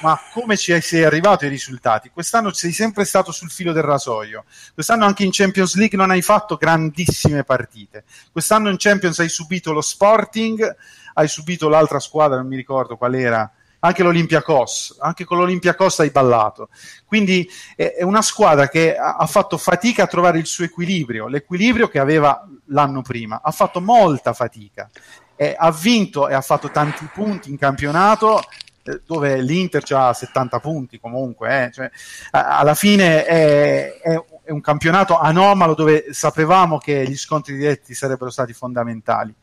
ma 0.00 0.18
come 0.32 0.56
ci 0.56 0.78
sei 0.80 1.04
arrivato 1.04 1.44
ai 1.44 1.50
risultati. 1.50 2.10
Quest'anno 2.10 2.52
sei 2.52 2.72
sempre 2.72 3.04
stato 3.04 3.32
sul 3.32 3.50
filo 3.50 3.72
del 3.72 3.82
rasoio, 3.82 4.44
quest'anno 4.74 5.06
anche 5.06 5.24
in 5.24 5.30
Champions 5.32 5.74
League 5.76 5.96
non 5.96 6.10
hai 6.10 6.20
fatto 6.20 6.56
grandissime 6.56 7.44
partite, 7.44 8.04
quest'anno 8.30 8.68
in 8.68 8.76
Champions 8.78 9.20
hai 9.20 9.28
subito 9.28 9.72
lo 9.72 9.80
Sporting, 9.80 10.76
hai 11.14 11.28
subito 11.28 11.68
l'altra 11.68 12.00
squadra, 12.00 12.36
non 12.36 12.48
mi 12.48 12.56
ricordo 12.56 12.96
qual 12.96 13.14
era, 13.14 13.50
anche 13.86 14.02
l'Olympiacos, 14.02 14.96
anche 15.00 15.24
con 15.24 15.38
l'Olympiacos 15.38 16.00
hai 16.00 16.10
ballato. 16.10 16.68
Quindi 17.04 17.48
è, 17.76 18.02
una 18.02 18.22
squadra 18.22 18.68
che 18.68 18.96
ha, 18.96 19.26
fatto 19.26 19.58
fatica 19.58 20.04
a 20.04 20.06
trovare 20.06 20.38
il 20.38 20.46
suo 20.46 20.64
equilibrio, 20.64 21.26
l'equilibrio 21.26 21.88
che 21.88 21.98
aveva 21.98 22.46
l'anno 22.66 23.02
prima, 23.02 23.40
ha 23.42 23.50
fatto 23.50 23.80
molta 23.80 24.32
fatica 24.32 24.88
eh, 25.36 25.54
ha 25.56 25.70
vinto 25.70 26.28
e 26.28 26.34
ha 26.34 26.40
fatto 26.40 26.70
tanti 26.70 27.08
punti 27.12 27.50
in 27.50 27.58
campionato 27.58 28.42
eh, 28.84 29.00
dove 29.04 29.40
l'Inter 29.40 29.82
ha 29.90 30.12
70 30.12 30.60
punti 30.60 31.00
comunque, 31.00 31.64
eh. 31.64 31.72
cioè, 31.72 31.90
alla 32.30 32.74
fine 32.74 33.24
è, 33.24 33.98
è, 34.00 34.24
è, 34.44 34.50
un 34.50 34.60
campionato 34.60 35.18
anomalo 35.18 35.74
dove 35.74 36.06
sapevamo 36.12 36.78
che 36.78 37.04
gli 37.08 37.16
scontri 37.16 37.56
diretti 37.56 37.94
sarebbero 37.94 38.30
stati 38.30 38.52
fondamentali. 38.52 39.34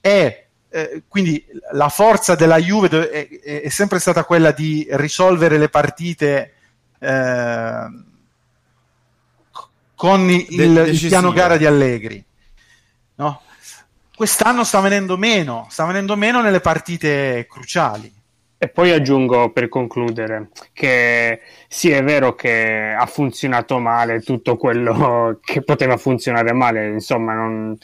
E 0.00 0.47
eh, 0.70 1.02
quindi 1.08 1.44
la 1.72 1.88
forza 1.88 2.34
della 2.34 2.58
Juve 2.58 3.10
è, 3.10 3.28
è, 3.62 3.68
sempre 3.68 3.98
stata 3.98 4.24
quella 4.24 4.52
di 4.52 4.86
risolvere 4.90 5.58
le 5.58 5.68
partite 5.68 6.52
eh, 6.98 7.86
con 9.94 10.30
il, 10.30 10.46
il 10.86 11.06
piano 11.08 11.32
gara 11.32 11.56
di 11.56 11.66
Allegri. 11.66 12.24
No? 13.16 13.42
quest'anno 14.18 14.64
sta 14.64 14.80
venendo 14.80 15.16
meno, 15.16 15.68
sta 15.70 15.84
venendo 15.84 16.16
meno 16.16 16.40
nelle 16.40 16.58
partite 16.58 17.46
cruciali. 17.48 18.12
E 18.58 18.66
poi 18.66 18.90
aggiungo 18.90 19.52
per 19.52 19.68
concludere 19.68 20.48
che 20.72 21.40
sì, 21.68 21.90
è 21.92 22.02
vero 22.02 22.34
che 22.34 22.96
ha 22.98 23.06
funzionato 23.06 23.78
male 23.78 24.20
tutto 24.20 24.56
quello 24.56 25.38
che 25.40 25.62
poteva 25.62 25.96
funzionare 25.96 26.52
male, 26.52 26.88
insomma, 26.88 27.34
non, 27.34 27.78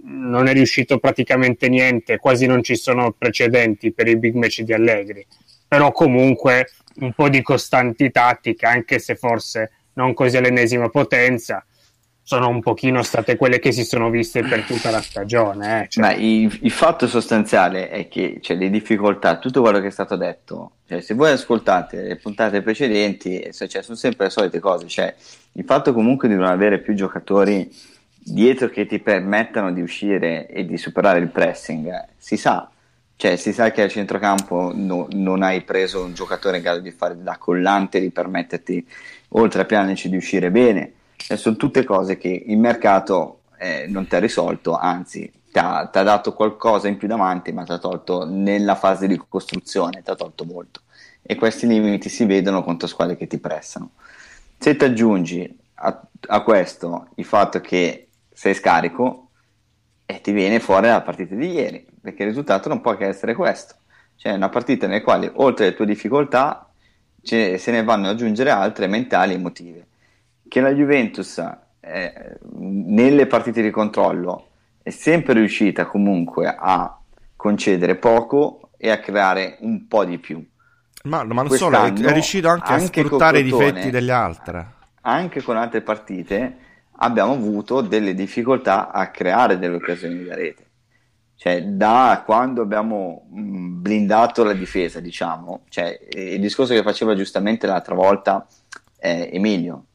non 0.00 0.46
è 0.46 0.52
riuscito 0.52 0.98
praticamente 0.98 1.68
niente, 1.68 2.18
quasi 2.18 2.46
non 2.46 2.62
ci 2.62 2.76
sono 2.76 3.12
precedenti 3.12 3.92
per 3.92 4.08
i 4.08 4.16
big 4.16 4.34
match 4.34 4.62
di 4.62 4.72
Allegri. 4.72 5.26
Però 5.68 5.92
comunque 5.92 6.68
un 6.96 7.12
po' 7.12 7.28
di 7.28 7.42
costanti 7.42 8.10
tattiche, 8.10 8.66
anche 8.66 8.98
se 8.98 9.16
forse 9.16 9.70
non 9.94 10.14
così 10.14 10.36
all'ennesima 10.36 10.88
potenza, 10.88 11.64
sono 12.24 12.48
un 12.48 12.60
pochino 12.60 13.02
state 13.02 13.36
quelle 13.36 13.58
che 13.58 13.72
si 13.72 13.84
sono 13.84 14.08
viste 14.08 14.42
per 14.42 14.62
tutta 14.62 14.90
la 14.90 15.02
stagione. 15.02 15.82
Eh. 15.82 15.88
Cioè... 15.88 16.04
Ma 16.04 16.12
il, 16.12 16.58
il, 16.62 16.70
fatto 16.70 17.08
sostanziale 17.08 17.90
è 17.90 18.08
che 18.08 18.38
cioè, 18.40 18.56
le 18.56 18.70
difficoltà, 18.70 19.38
tutto 19.38 19.60
quello 19.60 19.80
che 19.80 19.88
è 19.88 19.90
stato 19.90 20.16
detto, 20.16 20.72
cioè, 20.86 21.00
se 21.00 21.14
voi 21.14 21.32
ascoltate 21.32 22.02
le 22.02 22.16
puntate 22.16 22.62
precedenti, 22.62 23.50
cioè, 23.52 23.82
sono 23.82 23.96
sempre 23.96 24.26
le 24.26 24.30
solite 24.30 24.60
cose. 24.60 24.86
Cioè, 24.86 25.14
il 25.52 25.64
fatto 25.64 25.92
comunque 25.92 26.28
di 26.28 26.34
non 26.34 26.46
avere 26.46 26.78
più 26.78 26.94
giocatori 26.94 27.68
dietro 28.24 28.68
che 28.68 28.86
ti 28.86 28.98
permettano 28.98 29.72
di 29.72 29.80
uscire 29.80 30.46
e 30.46 30.64
di 30.64 30.78
superare 30.78 31.18
il 31.18 31.28
pressing, 31.28 31.86
eh, 31.88 32.08
si 32.16 32.36
sa. 32.36 32.70
Cioè, 33.16 33.36
si 33.36 33.52
sa 33.52 33.70
che 33.70 33.82
al 33.82 33.90
centrocampo 33.90 34.72
no, 34.74 35.06
non 35.10 35.42
hai 35.42 35.62
preso 35.62 36.02
un 36.02 36.12
giocatore 36.12 36.56
in 36.56 36.62
grado 36.62 36.80
di 36.80 36.90
fare 36.90 37.22
da 37.22 37.36
collante, 37.38 38.00
di 38.00 38.10
permetterti, 38.10 38.86
oltre 39.30 39.62
a 39.62 39.64
Pjanic, 39.64 40.06
di 40.06 40.16
uscire 40.16 40.50
bene 40.50 40.94
e 41.28 41.36
sono 41.36 41.56
tutte 41.56 41.84
cose 41.84 42.18
che 42.18 42.44
il 42.46 42.58
mercato 42.58 43.42
eh, 43.58 43.86
non 43.88 44.06
ti 44.06 44.16
ha 44.16 44.18
risolto, 44.18 44.76
anzi 44.76 45.30
ti 45.50 45.58
ha, 45.58 45.86
ti 45.86 45.98
ha, 45.98 46.02
dato 46.02 46.34
qualcosa 46.34 46.88
in 46.88 46.96
più 46.96 47.06
davanti, 47.06 47.52
ma 47.52 47.64
ti 47.64 47.72
ha 47.72 47.78
tolto 47.78 48.24
nella 48.24 48.74
fase 48.74 49.06
di 49.06 49.20
costruzione, 49.28 50.02
ti 50.02 50.10
ha 50.10 50.14
tolto 50.14 50.44
molto. 50.44 50.80
E 51.22 51.36
questi 51.36 51.66
limiti 51.66 52.08
si 52.08 52.24
vedono 52.24 52.64
contro 52.64 52.88
squadre 52.88 53.16
che 53.16 53.26
ti 53.26 53.38
pressano. 53.38 53.90
Se 54.58 54.74
ti 54.74 54.84
aggiungi 54.84 55.58
a, 55.74 56.00
a 56.28 56.40
questo 56.42 57.08
il 57.16 57.24
fatto 57.24 57.60
che 57.60 58.08
sei 58.42 58.54
scarico, 58.54 59.28
e 60.04 60.20
ti 60.20 60.32
viene 60.32 60.58
fuori 60.58 60.88
la 60.88 61.00
partita 61.00 61.36
di 61.36 61.52
ieri, 61.52 61.86
perché 62.00 62.24
il 62.24 62.30
risultato 62.30 62.68
non 62.68 62.80
può 62.80 62.96
che 62.96 63.06
essere 63.06 63.36
questo. 63.36 63.76
Cioè 64.16 64.32
una 64.32 64.48
partita 64.48 64.88
nella 64.88 65.00
quale 65.00 65.30
oltre 65.32 65.66
alle 65.66 65.76
tue 65.76 65.86
difficoltà 65.86 66.68
ce, 67.22 67.56
se 67.56 67.70
ne 67.70 67.84
vanno 67.84 68.08
ad 68.08 68.14
aggiungere 68.14 68.50
altre 68.50 68.88
mentali 68.88 69.34
e 69.34 69.36
emotive. 69.36 69.86
Che 70.48 70.60
la 70.60 70.72
Juventus 70.74 71.40
eh, 71.78 72.38
nelle 72.58 73.26
partite 73.28 73.62
di 73.62 73.70
controllo 73.70 74.48
è 74.82 74.90
sempre 74.90 75.34
riuscita 75.34 75.86
comunque 75.86 76.52
a 76.52 76.98
concedere 77.36 77.94
poco 77.94 78.70
e 78.76 78.90
a 78.90 78.98
creare 78.98 79.58
un 79.60 79.86
po' 79.86 80.04
di 80.04 80.18
più. 80.18 80.44
Ma, 81.04 81.22
ma 81.22 81.42
non 81.42 81.50
solo, 81.50 81.80
è, 81.80 81.92
riuscito 81.92 82.48
anche, 82.48 82.72
anche 82.72 83.02
a 83.02 83.04
sfruttare 83.04 83.38
i 83.38 83.44
difetti 83.44 83.90
delle 83.90 84.10
altre. 84.10 84.66
Anche 85.02 85.42
con 85.42 85.56
altre 85.56 85.80
partite 85.82 86.70
abbiamo 87.02 87.32
avuto 87.32 87.80
delle 87.80 88.14
difficoltà 88.14 88.90
a 88.90 89.10
creare 89.10 89.58
delle 89.58 89.76
occasioni 89.76 90.24
da 90.24 90.34
rete. 90.34 90.66
Cioè, 91.34 91.64
da 91.64 92.22
quando 92.24 92.62
abbiamo 92.62 93.26
blindato 93.28 94.44
la 94.44 94.52
difesa, 94.52 95.00
diciamo, 95.00 95.64
cioè, 95.68 95.98
il 96.12 96.40
discorso 96.40 96.72
che 96.72 96.84
faceva 96.84 97.16
giustamente 97.16 97.66
l'altra 97.66 97.96
volta 97.96 98.46
eh, 98.98 99.28
Emilio, 99.32 99.86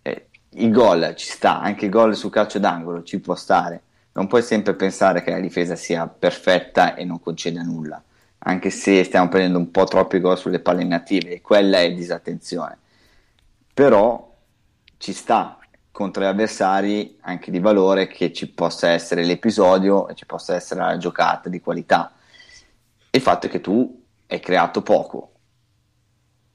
eh, 0.00 0.28
il 0.52 0.70
gol 0.72 1.12
ci 1.16 1.26
sta, 1.26 1.60
anche 1.60 1.84
il 1.84 1.90
gol 1.90 2.16
su 2.16 2.30
calcio 2.30 2.58
d'angolo 2.58 3.02
ci 3.02 3.20
può 3.20 3.34
stare. 3.34 3.82
Non 4.12 4.26
puoi 4.26 4.42
sempre 4.42 4.74
pensare 4.74 5.22
che 5.22 5.30
la 5.30 5.38
difesa 5.38 5.76
sia 5.76 6.06
perfetta 6.08 6.94
e 6.94 7.04
non 7.04 7.20
conceda 7.20 7.60
nulla, 7.60 8.02
anche 8.38 8.70
se 8.70 9.04
stiamo 9.04 9.28
prendendo 9.28 9.58
un 9.58 9.70
po' 9.70 9.84
troppi 9.84 10.18
gol 10.18 10.38
sulle 10.38 10.60
palle 10.60 10.82
inattive 10.82 11.32
e 11.34 11.40
quella 11.42 11.80
è 11.80 11.92
disattenzione. 11.92 12.78
Però 13.74 14.34
ci 14.96 15.12
sta, 15.12 15.59
contro 15.90 16.22
gli 16.22 16.26
avversari 16.26 17.18
anche 17.22 17.50
di 17.50 17.58
valore 17.58 18.06
che 18.06 18.32
ci 18.32 18.48
possa 18.48 18.88
essere 18.88 19.24
l'episodio 19.24 20.08
e 20.08 20.14
ci 20.14 20.26
possa 20.26 20.54
essere 20.54 20.80
la 20.80 20.96
giocata 20.96 21.48
di 21.48 21.60
qualità. 21.60 22.12
Il 23.10 23.20
fatto 23.20 23.46
è 23.46 23.50
che 23.50 23.60
tu 23.60 24.02
hai 24.28 24.40
creato 24.40 24.82
poco. 24.82 25.32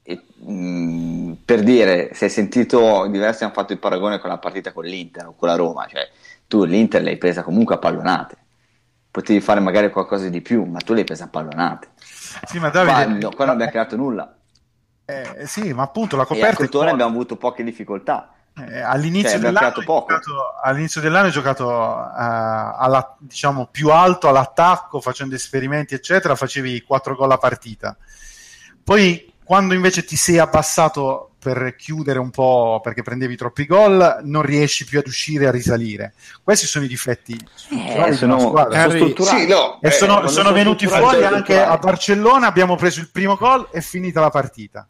E, 0.03 0.23
mh, 0.35 0.51
mm, 0.51 1.31
per 1.43 1.63
dire, 1.63 2.13
se 2.13 2.25
hai 2.25 2.31
sentito, 2.31 3.07
diversi 3.07 3.43
hanno 3.43 3.53
fatto 3.53 3.73
il 3.73 3.79
paragone 3.79 4.19
con 4.19 4.29
la 4.29 4.37
partita 4.37 4.71
con 4.71 4.85
l'Inter 4.85 5.27
o 5.27 5.35
con 5.35 5.49
la 5.49 5.55
Roma, 5.55 5.85
cioè 5.87 6.09
tu 6.47 6.63
l'Inter 6.63 7.03
l'hai 7.03 7.17
presa 7.17 7.43
comunque 7.43 7.75
a 7.75 7.79
pallonate. 7.79 8.37
Potevi 9.11 9.39
fare 9.41 9.59
magari 9.59 9.89
qualcosa 9.89 10.27
di 10.29 10.41
più, 10.41 10.63
ma 10.65 10.79
tu 10.79 10.93
l'hai 10.93 11.03
presa 11.03 11.25
a 11.25 11.29
pallonate. 11.29 11.89
Sì, 12.45 12.59
ma 12.59 12.69
Davide, 12.69 13.19
qua, 13.19 13.35
qua 13.35 13.45
non 13.45 13.53
abbiamo 13.53 13.71
creato 13.71 13.95
nulla. 13.95 14.37
Eh, 15.05 15.45
sì, 15.45 15.73
ma 15.73 15.83
appunto 15.83 16.17
la 16.17 16.25
coperta. 16.25 16.63
E 16.63 16.85
a 16.85 16.89
abbiamo 16.89 17.11
avuto 17.11 17.35
poche 17.37 17.63
difficoltà 17.63 18.35
eh, 18.57 18.79
all'inizio, 18.79 19.31
cioè, 19.31 19.39
dell'anno 19.39 19.81
giocato, 19.81 20.31
all'inizio, 20.63 21.01
dell'anno, 21.01 21.25
hai 21.25 21.31
giocato 21.31 21.67
uh, 21.67 22.13
alla, 22.15 23.15
diciamo, 23.19 23.67
più 23.69 23.89
alto 23.89 24.29
all'attacco, 24.29 25.01
facendo 25.01 25.35
esperimenti, 25.35 25.93
eccetera, 25.93 26.35
facevi 26.35 26.81
4 26.81 27.15
gol 27.15 27.31
a 27.31 27.37
partita. 27.37 27.97
Poi, 28.83 29.33
quando 29.43 29.73
invece 29.73 30.05
ti 30.05 30.15
sei 30.15 30.39
abbassato 30.39 31.31
per 31.45 31.75
chiudere 31.75 32.17
un 32.17 32.31
po' 32.31 32.79
perché 32.81 33.03
prendevi 33.03 33.35
troppi 33.35 33.65
gol, 33.65 34.21
non 34.23 34.41
riesci 34.41 34.85
più 34.85 34.97
ad 34.97 35.05
uscire 35.05 35.43
e 35.43 35.47
a 35.47 35.51
risalire. 35.51 36.13
Questi 36.41 36.65
sono 36.65 36.85
i 36.85 36.87
difetti 36.87 37.37
eh, 37.69 38.13
sono, 38.13 38.39
sono 38.39 38.89
strutturali. 38.89 39.41
Sì, 39.41 39.47
no, 39.47 39.79
e 39.79 39.89
eh, 39.89 39.91
sono, 39.91 40.27
sono 40.27 40.51
venuti 40.53 40.87
fuori 40.87 41.23
anche 41.23 41.61
a 41.61 41.77
Barcellona. 41.77 42.47
Abbiamo 42.47 42.75
preso 42.75 42.99
il 42.99 43.11
primo 43.11 43.35
gol 43.35 43.67
e 43.71 43.81
finita 43.81 44.21
la 44.21 44.31
partita. 44.31 44.87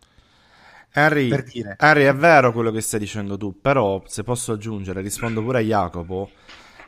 Harry, 0.95 1.29
Harry, 1.77 2.03
è 2.03 2.15
vero 2.15 2.53
quello 2.53 2.71
che 2.71 2.79
stai 2.79 2.99
dicendo 2.99 3.35
tu, 3.37 3.59
però 3.59 4.01
se 4.05 4.23
posso 4.23 4.53
aggiungere, 4.53 5.01
rispondo 5.01 5.41
pure 5.43 5.59
a 5.59 5.61
Jacopo. 5.61 6.29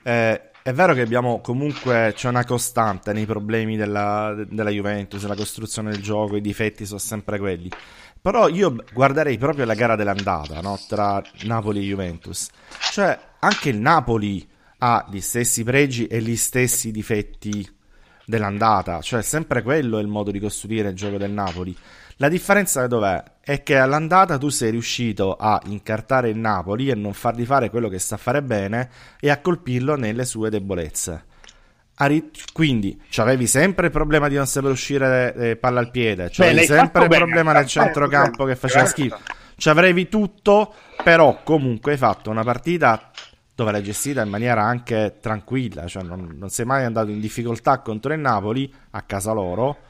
Eh, 0.01 0.41
è 0.68 0.74
vero 0.74 0.93
che 0.93 1.01
abbiamo 1.01 1.41
comunque 1.41 2.14
c'è 2.16 2.30
una 2.30 2.45
costante 2.45 3.12
nei 3.12 3.26
problemi 3.26 3.76
della, 3.76 4.34
della, 4.49 4.70
Juventus, 4.70 5.26
la 5.26 5.36
costruzione 5.36 5.91
del 5.91 6.01
gioco, 6.01 6.36
i 6.38 6.41
difetti 6.41 6.86
sono 6.86 6.99
sempre 6.99 7.38
quelli. 7.38 7.70
Però 8.22 8.47
io 8.47 8.76
guarderei 8.93 9.38
proprio 9.38 9.66
la 9.66 9.76
gara 9.76 9.95
dell'andata 9.95 10.60
no? 10.62 10.80
tra 10.88 11.22
Napoli 11.43 11.80
e 11.80 11.84
Juventus. 11.84 12.49
Cioè, 12.91 13.18
anche 13.39 13.70
il 13.70 13.78
Napoli 13.78 14.47
ha 14.80 15.05
gli 15.10 15.22
stessi 15.22 15.64
pregi 15.64 16.08
e 16.08 16.22
gli 16.22 16.36
stessi 16.36 16.91
difetti 16.91 17.66
dell'andata. 18.26 19.01
Cioè, 19.01 19.22
sempre 19.22 19.62
quello 19.62 19.97
è 19.97 20.01
il 20.01 20.08
modo 20.08 20.32
di 20.32 20.39
costruire 20.39 20.89
il 20.89 20.95
gioco 20.95 21.18
del 21.18 21.32
Napoli. 21.32 21.76
La 22.20 22.30
differenza 22.30 22.88
dov'è? 22.88 23.24
È 23.41 23.61
che 23.61 23.78
all'andata 23.78 24.39
tu 24.39 24.49
sei 24.49 24.72
riuscito 24.72 25.36
a 25.36 25.61
incartare 25.65 26.30
il 26.30 26.38
Napoli 26.38 26.89
e 26.89 26.95
non 26.95 27.13
fargli 27.13 27.45
fare 27.45 27.70
quello 27.70 27.89
che 27.89 27.99
sa 27.99 28.18
fare 28.18 28.41
bene 28.41 28.89
e 29.20 29.30
a 29.30 29.39
colpirlo 29.39 29.95
nelle 29.95 30.26
sue 30.26 30.49
debolezze. 30.49 31.26
Quindi 32.53 32.99
avevi 33.18 33.45
sempre 33.45 33.88
il 33.88 33.91
problema 33.91 34.28
di 34.30 34.36
non 34.36 34.47
saper 34.47 34.72
uscire 34.72 35.34
eh, 35.36 35.55
palla 35.57 35.80
al 35.80 35.91
piede, 35.91 36.30
c'avevi 36.32 36.65
sempre 36.65 37.03
il 37.03 37.09
problema 37.09 37.53
nel 37.53 37.68
centrocampo 37.68 38.45
che 38.45 38.55
faceva 38.55 38.86
schifo. 38.86 39.20
Ci 39.55 39.70
avrevi 39.70 40.09
tutto, 40.09 40.74
però 41.03 41.41
comunque 41.43 41.91
hai 41.91 41.97
fatto 41.99 42.32
una 42.32 42.43
partita 42.43 43.11
dove 43.53 43.72
l'hai 43.72 43.84
gestita 43.84 44.24
in 44.24 44.30
maniera 44.30 44.63
anche 44.63 45.18
tranquilla, 45.22 45.86
cioè 45.86 46.01
non, 46.01 46.36
non 46.36 46.49
sei 46.49 46.65
mai 46.65 46.84
andato 46.84 47.11
in 47.11 47.20
difficoltà 47.20 47.80
contro 47.80 48.13
il 48.13 48.20
Napoli 48.20 48.72
a 48.91 49.03
casa 49.03 49.32
loro 49.34 49.86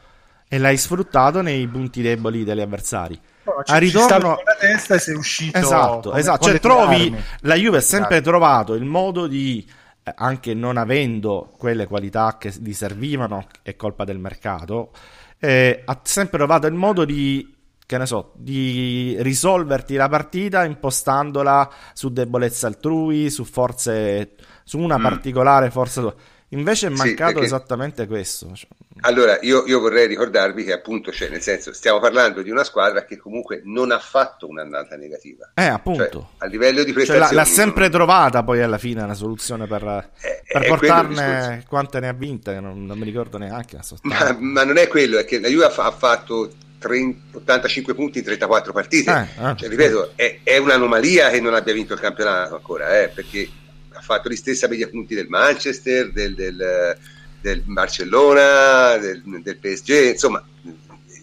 e 0.47 0.57
l'hai 0.57 0.77
sfruttato 0.77 1.41
nei 1.41 1.67
punti 1.67 2.01
deboli 2.01 2.43
degli 2.43 2.61
avversari. 2.61 3.19
No, 3.43 3.61
a 3.65 3.77
ritorno 3.77 4.35
con 4.35 4.43
la 4.43 4.55
testa 4.59 4.95
e 4.95 4.99
sei 4.99 5.15
uscito 5.15 5.57
esatto, 5.57 6.09
come, 6.09 6.19
esatto. 6.19 6.47
Cioè, 6.47 6.59
trovi 6.59 7.15
la 7.41 7.55
Juve 7.55 7.77
ha 7.77 7.81
sempre 7.81 8.15
esatto. 8.15 8.29
trovato 8.29 8.73
il 8.73 8.83
modo 8.83 9.25
di 9.25 9.65
eh, 10.03 10.13
anche 10.15 10.53
non 10.53 10.75
avendo 10.75 11.53
quelle 11.57 11.87
qualità 11.87 12.35
che 12.37 12.53
gli 12.59 12.73
servivano 12.73 13.47
è 13.61 13.77
colpa 13.77 14.03
del 14.03 14.19
mercato 14.19 14.91
eh, 15.39 15.81
ha 15.85 15.99
sempre 16.03 16.39
trovato 16.39 16.67
il 16.67 16.73
modo 16.73 17.05
di 17.05 17.55
che 17.87 17.97
ne 17.97 18.05
so, 18.05 18.33
di 18.35 19.15
risolverti 19.19 19.95
la 19.95 20.09
partita 20.09 20.65
impostandola 20.65 21.71
su 21.93 22.09
debolezze 22.09 22.65
altrui, 22.65 23.29
su 23.29 23.45
forze, 23.45 24.33
su 24.65 24.77
una 24.77 24.99
mm. 24.99 25.01
particolare 25.01 25.71
forza 25.71 26.13
Invece 26.49 26.87
è 26.87 26.89
mancato 26.89 27.39
sì, 27.39 27.45
esattamente 27.45 28.07
questo. 28.07 28.53
Allora, 29.01 29.37
io, 29.41 29.65
io, 29.65 29.79
vorrei 29.79 30.07
ricordarvi 30.07 30.63
che 30.63 30.71
appunto, 30.71 31.11
cioè, 31.11 31.27
nel 31.29 31.41
senso, 31.41 31.73
stiamo 31.73 31.99
parlando 31.99 32.41
di 32.41 32.49
una 32.49 32.63
squadra 32.63 33.03
che 33.03 33.17
comunque 33.17 33.61
non 33.65 33.91
ha 33.91 33.99
fatto 33.99 34.47
un'annata 34.47 34.95
negativa. 34.95 35.51
Eh, 35.53 35.65
appunto. 35.65 36.09
Cioè, 36.09 36.23
a 36.37 36.45
livello 36.45 36.83
di 36.83 36.93
prestazioni... 36.93 37.27
Cioè, 37.27 37.35
l'ha, 37.35 37.45
sempre 37.45 37.89
trovata 37.89 38.43
poi 38.43 38.61
alla 38.61 38.77
fine 38.77 39.05
la 39.05 39.13
soluzione 39.13 39.67
per, 39.67 40.09
eh, 40.21 40.41
per 40.49 40.67
portarne 40.67 41.65
quante 41.67 41.99
ne 41.99 42.07
ha 42.07 42.13
vinte, 42.13 42.59
non, 42.61 42.85
non 42.85 42.97
mi 42.97 43.05
ricordo 43.05 43.37
neanche. 43.37 43.79
Ma, 44.03 44.35
ma, 44.39 44.63
non 44.63 44.77
è 44.77 44.87
quello, 44.87 45.17
è 45.17 45.25
che 45.25 45.41
la 45.41 45.49
Juve 45.49 45.65
ha, 45.65 45.73
ha 45.75 45.91
fatto 45.91 46.49
30, 46.79 47.37
85 47.39 47.93
punti 47.93 48.19
in 48.19 48.23
34 48.23 48.71
partite. 48.71 49.11
Eh, 49.11 49.49
eh, 49.49 49.55
cioè, 49.57 49.67
ripeto, 49.67 50.13
è, 50.15 50.39
è, 50.43 50.57
un'anomalia 50.57 51.29
che 51.29 51.41
non 51.41 51.53
abbia 51.53 51.73
vinto 51.73 51.93
il 51.93 51.99
campionato 51.99 52.55
ancora, 52.55 53.01
eh, 53.01 53.09
perché 53.09 53.49
ha 53.97 54.01
fatto 54.01 54.29
gli 54.29 54.35
stessi 54.35 54.67
media 54.67 54.87
punti 54.87 55.15
del 55.15 55.27
Manchester, 55.27 56.11
del, 56.11 56.35
del, 56.35 56.97
del 57.41 57.61
Barcellona, 57.61 58.97
del, 58.97 59.21
del, 59.23 59.57
PSG, 59.57 60.11
insomma 60.11 60.43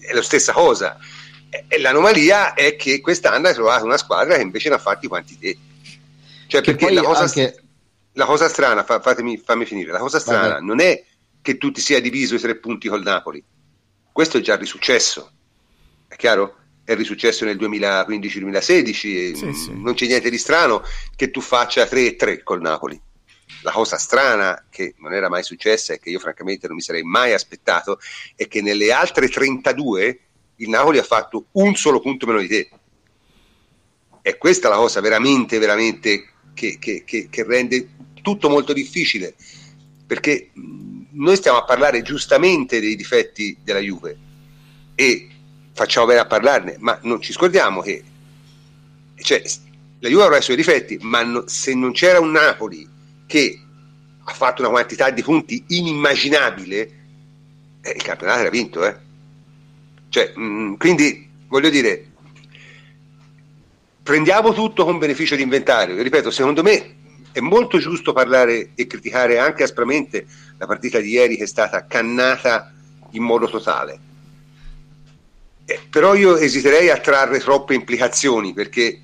è 0.01 0.13
la 0.13 0.23
stessa 0.23 0.53
cosa. 0.53 0.99
E 1.69 1.79
l'anomalia 1.79 2.55
è 2.55 2.75
che 2.77 3.01
quest'anno 3.01 3.47
hai 3.47 3.55
trovato 3.55 3.85
una 3.85 3.97
squadra 3.97 4.37
che 4.37 4.43
invece 4.43 4.69
ne 4.69 4.75
ha 4.75 4.79
fatti 4.79 5.07
quanti 5.07 5.39
te. 5.39 5.57
Cioè, 6.47 6.61
che 6.61 6.75
perché 6.75 6.93
la 6.93 7.03
cosa, 7.03 7.23
anche... 7.23 7.63
la 8.13 8.25
cosa, 8.25 8.49
strana, 8.49 8.83
fatemi, 8.85 9.39
fammi 9.39 9.65
finire, 9.65 9.93
la 9.93 9.99
cosa 9.99 10.19
strana 10.19 10.49
Vabbè. 10.49 10.61
non 10.61 10.81
è 10.81 11.05
che 11.41 11.57
tu 11.57 11.71
ti 11.71 11.81
sia 11.81 12.01
diviso 12.01 12.35
i 12.35 12.41
tre 12.41 12.57
punti 12.57 12.89
col 12.89 13.03
Napoli, 13.03 13.43
questo 14.13 14.39
è 14.39 14.41
già 14.41 14.57
risuccesso, 14.57 15.31
è 16.09 16.17
chiaro? 16.17 16.57
È 16.85 16.95
risuccesso 16.95 17.45
nel 17.45 17.57
2015-2016, 17.57 18.93
sì, 18.93 19.35
sì. 19.53 19.73
non 19.73 19.95
c'è 19.95 20.07
niente 20.07 20.31
di 20.31 20.39
strano 20.39 20.83
che 21.17 21.31
tu 21.31 21.41
faccia 21.41 21.85
3-3 21.85 22.43
col 22.43 22.61
Napoli. 22.61 23.01
La 23.63 23.73
cosa 23.73 23.97
strana, 23.97 24.67
che 24.69 24.95
non 24.99 25.15
era 25.15 25.31
mai 25.31 25.43
successa 25.43 25.95
e 25.95 25.99
che 25.99 26.11
io 26.11 26.19
francamente 26.19 26.67
non 26.67 26.77
mi 26.77 26.83
sarei 26.83 27.03
mai 27.03 27.33
aspettato, 27.33 27.99
è 28.37 28.47
che 28.47 28.61
nelle 28.61 28.93
altre 28.93 29.29
32 29.29 30.21
il 30.57 30.69
Napoli 30.69 30.99
ha 30.99 31.03
fatto 31.03 31.47
un 31.53 31.75
solo 31.75 32.01
punto 32.01 32.27
meno 32.27 32.41
di 32.41 32.49
te. 32.49 32.71
E 34.21 34.37
questa 34.37 34.69
la 34.69 34.77
cosa 34.77 35.01
veramente, 35.01 35.59
veramente 35.59 36.29
che, 36.53 36.79
che, 36.79 37.05
che, 37.05 37.29
che 37.31 37.45
rende 37.45 37.89
tutto 38.23 38.49
molto 38.51 38.73
difficile, 38.73 39.35
perché 40.07 40.51
noi 41.13 41.37
stiamo 41.37 41.59
a 41.59 41.65
parlare 41.65 42.03
giustamente 42.03 42.81
dei 42.81 42.97
difetti 42.97 43.57
della 43.63 43.81
Juve 43.81 44.17
e 44.95 45.29
facciamo 45.75 46.07
bene 46.07 46.21
a 46.21 46.27
parlarne, 46.27 46.77
ma 46.79 46.99
non 47.03 47.21
ci 47.21 47.33
scordiamo 47.33 47.81
che 47.81 48.03
cioè, 49.17 49.43
la 49.99 50.09
Juve 50.09 50.23
avrà 50.23 50.39
i 50.39 50.43
suoi 50.43 50.57
difetti, 50.57 50.99
ma 51.03 51.23
no, 51.23 51.45
se 51.47 51.75
non 51.75 51.93
c'era 51.93 52.21
un 52.21 52.31
Napoli 52.31 52.89
che 53.27 53.61
ha 54.23 54.33
fatto 54.33 54.63
una 54.63 54.71
quantità 54.71 55.11
di 55.11 55.23
punti 55.23 55.65
inimmaginabile, 55.69 56.91
eh, 57.81 57.91
il 57.91 58.03
campionato 58.03 58.41
era 58.41 58.51
vinto. 58.51 58.87
Eh. 58.87 58.97
Cioè, 60.09 60.33
mh, 60.35 60.43
mm, 60.43 60.75
quindi 60.75 61.29
voglio 61.49 61.71
dire, 61.71 62.07
prendiamo 64.03 64.53
tutto 64.53 64.85
con 64.85 64.99
beneficio 64.99 65.37
di 65.37 65.43
inventario. 65.43 66.01
ripeto, 66.01 66.31
secondo 66.31 66.63
me 66.63 66.97
è 67.33 67.41
molto 67.41 67.79
giusto 67.79 68.13
parlare 68.13 68.71
e 68.75 68.87
criticare 68.87 69.39
anche 69.39 69.65
aspramente 69.65 70.27
la 70.57 70.67
partita 70.67 71.01
di 71.01 71.11
ieri 71.11 71.37
che 71.37 71.45
è 71.45 71.49
stata 71.49 71.87
cannata 71.87 72.73
in 73.11 73.23
modo 73.23 73.49
totale 73.49 74.13
Eh, 75.67 75.81
però 75.89 76.15
io 76.15 76.37
esiterei 76.37 76.91
a 76.91 76.99
trarre 76.99 77.39
troppe 77.39 77.75
implicazioni 77.75 78.53
perché 78.53 79.01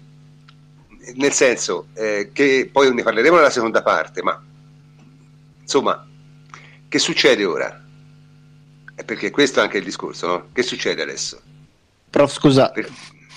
nel 1.14 1.32
senso 1.32 1.86
eh, 1.94 2.30
che 2.32 2.68
poi 2.70 2.92
ne 2.92 3.02
parleremo 3.02 3.36
nella 3.36 3.50
seconda 3.50 3.82
parte, 3.82 4.22
ma 4.22 4.40
insomma, 5.60 6.06
che 6.88 6.98
succede 6.98 7.44
ora? 7.44 7.82
Eh, 8.94 9.04
perché 9.04 9.30
questo 9.30 9.60
è 9.60 9.62
anche 9.62 9.78
il 9.78 9.84
discorso, 9.84 10.26
no? 10.26 10.48
Che 10.52 10.62
succede 10.62 11.02
adesso? 11.02 11.40
Prof, 12.10 12.32
scusa, 12.32 12.70
Per- 12.70 12.90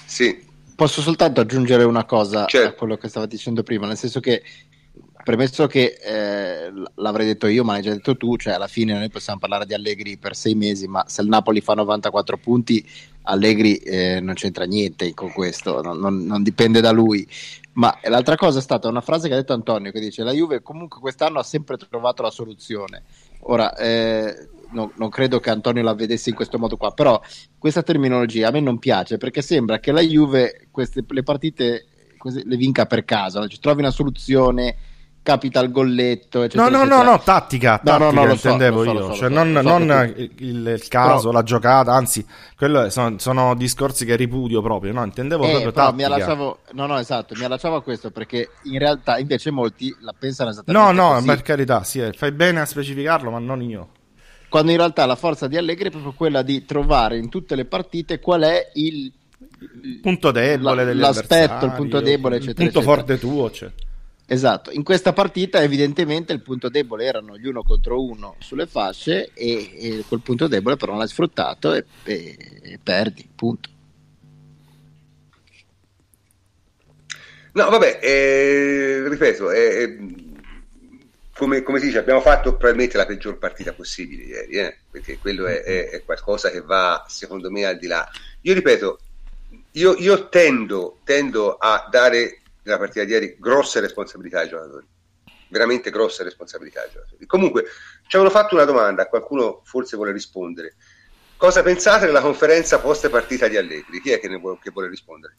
Sì, 0.05 0.43
posso 0.75 1.01
soltanto 1.01 1.39
aggiungere 1.41 1.83
una 1.83 2.05
cosa 2.05 2.45
Certo. 2.45 2.67
a 2.67 2.73
quello 2.73 2.97
che 2.97 3.07
stava 3.07 3.25
dicendo 3.25 3.63
prima, 3.63 3.87
nel 3.87 3.97
senso 3.97 4.19
che 4.19 4.43
premesso 5.23 5.67
che 5.67 5.97
eh, 6.03 6.71
l'avrei 6.95 7.25
detto 7.25 7.47
io, 7.47 7.63
ma 7.63 7.73
l'hai 7.73 7.81
già 7.81 7.91
detto 7.93 8.17
tu, 8.17 8.35
cioè 8.35 8.53
alla 8.53 8.67
fine 8.67 8.93
noi 8.93 9.09
possiamo 9.09 9.39
parlare 9.39 9.65
di 9.65 9.73
Allegri 9.73 10.17
per 10.17 10.35
sei 10.35 10.53
mesi, 10.53 10.85
ma 10.87 11.05
se 11.07 11.21
il 11.21 11.29
Napoli 11.29 11.61
fa 11.61 11.73
94 11.75 12.37
punti, 12.37 12.85
Allegri 13.23 13.75
eh, 13.77 14.19
non 14.21 14.33
c'entra 14.35 14.65
niente 14.65 15.13
con 15.13 15.31
questo, 15.31 15.81
non, 15.81 15.99
non- 15.99 16.25
non 16.25 16.43
dipende 16.43 16.81
da 16.81 16.91
lui. 16.91 17.27
Ma 17.73 17.97
l'altra 18.03 18.35
cosa 18.35 18.59
è 18.59 18.61
stata 18.61 18.87
una 18.87 19.01
frase 19.01 19.27
che 19.27 19.33
ha 19.33 19.37
detto 19.37 19.53
Antonio, 19.53 19.91
che 19.91 19.99
dice 19.99 20.23
la 20.23 20.31
Juve 20.31 20.61
comunque 20.61 20.99
quest'anno 20.99 21.39
ha 21.39 21.43
sempre 21.43 21.77
trovato 21.77 22.21
la 22.21 22.29
soluzione. 22.29 23.03
Ora, 23.45 23.75
eh, 23.75 24.47
no- 24.71 24.91
non 24.95 25.09
credo 25.09 25.39
che 25.39 25.49
Antonio 25.49 25.81
la 25.81 25.93
vedesse 25.95 26.29
in 26.29 26.35
questo 26.35 26.59
modo 26.59 26.77
qua, 26.77 26.91
però 26.91 27.19
questa 27.57 27.81
terminologia 27.81 28.49
a 28.49 28.51
me 28.51 28.59
non 28.59 28.77
piace 28.77 29.17
perché 29.17 29.41
sembra 29.41 29.79
che 29.79 29.91
la 29.91 30.01
Juve 30.01 30.67
queste, 30.69 31.03
le 31.07 31.23
partite 31.23 31.85
queste- 32.17 32.43
le 32.45 32.55
vinca 32.57 32.85
per 32.85 33.03
caso, 33.05 33.47
ci 33.47 33.59
trovi 33.59 33.79
una 33.81 33.91
soluzione, 33.91 34.75
capita 35.23 35.61
il 35.61 35.71
golletto, 35.71 36.39
No, 36.39 36.43
eccetera, 36.45 36.69
no, 36.69 36.77
no, 36.77 36.83
eccetera. 36.83 37.03
no, 37.11 37.19
tattica, 37.23 37.71
No, 37.71 37.77
tattica 37.83 37.97
no, 37.97 38.11
no, 38.11 38.25
lo 38.27 38.35
so, 38.35 38.47
intendevo 38.49 38.83
so, 38.83 38.91
io, 38.91 38.99
so, 39.05 39.13
cioè 39.13 39.29
so, 39.29 39.33
non, 39.33 39.53
so 39.63 39.77
non 39.77 40.11
che 40.13 40.21
il, 40.21 40.31
il- 40.49 40.67
il 40.67 40.87
caso, 40.89 41.19
Però- 41.21 41.31
la 41.31 41.43
giocata, 41.43 41.93
anzi, 41.93 42.25
quello 42.57 42.89
sono, 42.89 43.17
sono 43.19 43.55
discorsi 43.55 44.03
che 44.05 44.15
ripudio 44.17 44.61
proprio, 44.61 44.91
no, 44.93 45.03
intendevo 45.05 45.45
Eh, 45.45 45.49
proprio 45.49 45.71
tattica. 45.71 46.05
allacciavo, 46.07 46.59
no, 46.73 46.85
no, 46.85 46.97
esatto, 46.99 47.33
mi 47.37 47.43
allacciavo 47.45 47.75
a 47.77 47.81
questo 47.81 48.11
perché 48.11 48.49
in 48.63 48.77
realtà 48.77 49.17
invece 49.17 49.49
molti 49.49 49.95
la 50.01 50.13
pensano 50.17 50.49
esattamente 50.49 50.91
No, 50.93 51.07
no, 51.07 51.13
così. 51.15 51.25
per 51.25 51.41
carità, 51.41 51.83
sì, 51.83 51.99
eh, 51.99 52.11
fai 52.11 52.31
bene 52.33 52.59
a 52.59 52.65
specificarlo, 52.65 53.31
ma 53.31 53.39
non 53.39 53.61
io. 53.61 53.87
quando 54.49 54.71
in 54.71 54.77
realtà 54.77 55.05
la 55.07 55.15
forza 55.15 55.47
di 55.47 55.57
Allegri 55.57 55.87
è 55.87 55.91
proprio 55.91 56.11
quella 56.11 56.41
di 56.43 56.63
trovare 56.65 57.17
in 57.17 57.29
tutte 57.29 57.55
le 57.55 57.65
partite 57.65 58.19
qual 58.19 58.41
è 58.43 58.69
il 58.73 59.11
Il 59.81 59.99
punto 60.01 60.31
debole 60.31 60.83
la- 60.93 60.93
l'aspetto, 60.93 61.65
il 61.65 61.71
punto 61.71 62.01
debole, 62.01 62.35
il 62.35 62.41
eccetera, 62.43 62.65
punto 62.65 62.79
eccetera. 62.79 62.81
forte 62.95 63.17
tuo, 63.19 63.49
cioè. 63.51 63.71
Esatto, 64.25 64.71
in 64.71 64.83
questa 64.83 65.11
partita 65.13 65.61
evidentemente 65.61 66.31
il 66.33 66.41
punto 66.41 66.69
debole 66.69 67.03
erano 67.05 67.37
gli 67.37 67.45
uno 67.45 67.61
contro 67.61 68.01
uno 68.01 68.35
sulle 68.39 68.67
fasce 68.67 69.31
e, 69.33 69.97
e 69.99 70.03
quel 70.07 70.21
punto 70.21 70.47
debole 70.47 70.77
però 70.77 70.91
non 70.91 70.99
l'hai 70.99 71.09
sfruttato 71.09 71.73
e, 71.73 71.85
e- 72.03 72.37
e 72.63 72.79
perdi, 72.81 73.29
punto. 73.35 73.69
No, 77.53 77.69
vabbè, 77.69 77.99
eh, 78.01 79.07
ripeto, 79.07 79.51
eh, 79.51 79.59
eh, 79.83 79.97
come, 81.35 81.61
come 81.61 81.79
si 81.79 81.85
dice, 81.87 81.99
abbiamo 81.99 82.21
fatto 82.21 82.51
probabilmente 82.55 82.97
la 82.97 83.05
peggior 83.05 83.37
partita 83.37 83.73
possibile 83.73 84.23
ieri, 84.23 84.57
eh, 84.57 84.77
perché 84.89 85.17
quello 85.19 85.45
è, 85.45 85.61
è- 85.61 85.89
è 85.89 86.03
qualcosa 86.03 86.49
che 86.49 86.61
va, 86.61 87.03
secondo 87.07 87.51
me, 87.51 87.65
al 87.65 87.77
di 87.77 87.87
là. 87.87 88.07
Io 88.41 88.53
ripeto, 88.53 88.99
io, 89.71 89.95
io 89.97 90.29
tendo, 90.29 90.99
tendo 91.03 91.55
a 91.57 91.87
dare 91.91 92.42
nella 92.63 92.77
partita 92.77 93.03
di 93.05 93.11
ieri 93.11 93.35
grosse 93.39 93.79
responsabilità 93.79 94.39
ai 94.39 94.49
giocatori, 94.49 94.87
veramente 95.47 95.89
grosse 95.91 96.23
responsabilità 96.23 96.81
ai 96.81 96.89
giocatori. 96.91 97.25
Comunque, 97.25 97.65
ci 98.07 98.15
avevano 98.15 98.35
fatto 98.35 98.55
una 98.55 98.65
domanda, 98.65 99.07
qualcuno 99.07 99.61
forse 99.63 99.95
vuole 99.95 100.11
rispondere. 100.11 100.75
Cosa 101.35 101.61
pensate 101.63 102.05
della 102.05 102.21
conferenza 102.21 102.79
post 102.79 103.09
partita 103.09 103.47
di 103.47 103.57
Allegri? 103.57 103.99
Chi 104.01 104.11
è 104.11 104.19
che, 104.19 104.27
ne 104.29 104.37
vuole, 104.37 104.57
che 104.59 104.71
vuole 104.71 104.89
rispondere? 104.89 105.37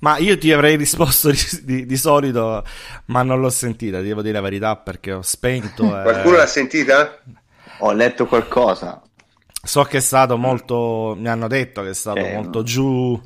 Ma 0.00 0.18
io 0.18 0.36
ti 0.38 0.52
avrei 0.52 0.76
risposto 0.76 1.30
di, 1.30 1.38
di- 1.62 1.86
di 1.86 1.96
solito, 1.96 2.64
ma 3.06 3.22
non 3.22 3.40
l'ho 3.40 3.50
sentita, 3.50 3.98
ti 3.98 4.04
devo 4.08 4.22
dire 4.22 4.34
la 4.34 4.40
verità, 4.40 4.76
perché 4.76 5.12
ho 5.12 5.22
spento. 5.22 5.96
e- 6.00 6.00
Qualcuno 6.02 6.36
l'ha 6.36 6.46
sentita? 6.46 7.22
Ho 7.78 7.92
letto 7.92 8.26
qualcosa. 8.26 9.02
So 9.64 9.82
che 9.84 9.98
è 9.98 10.00
stato 10.00 10.36
molto. 10.36 11.14
Mi 11.16 11.28
hanno 11.28 11.46
detto 11.48 11.82
che 11.82 11.90
è 11.90 11.94
stato 11.94 12.26
Eh, 12.26 12.26
molto 12.26 12.62
no. 12.62 12.62
giù, 12.62 13.20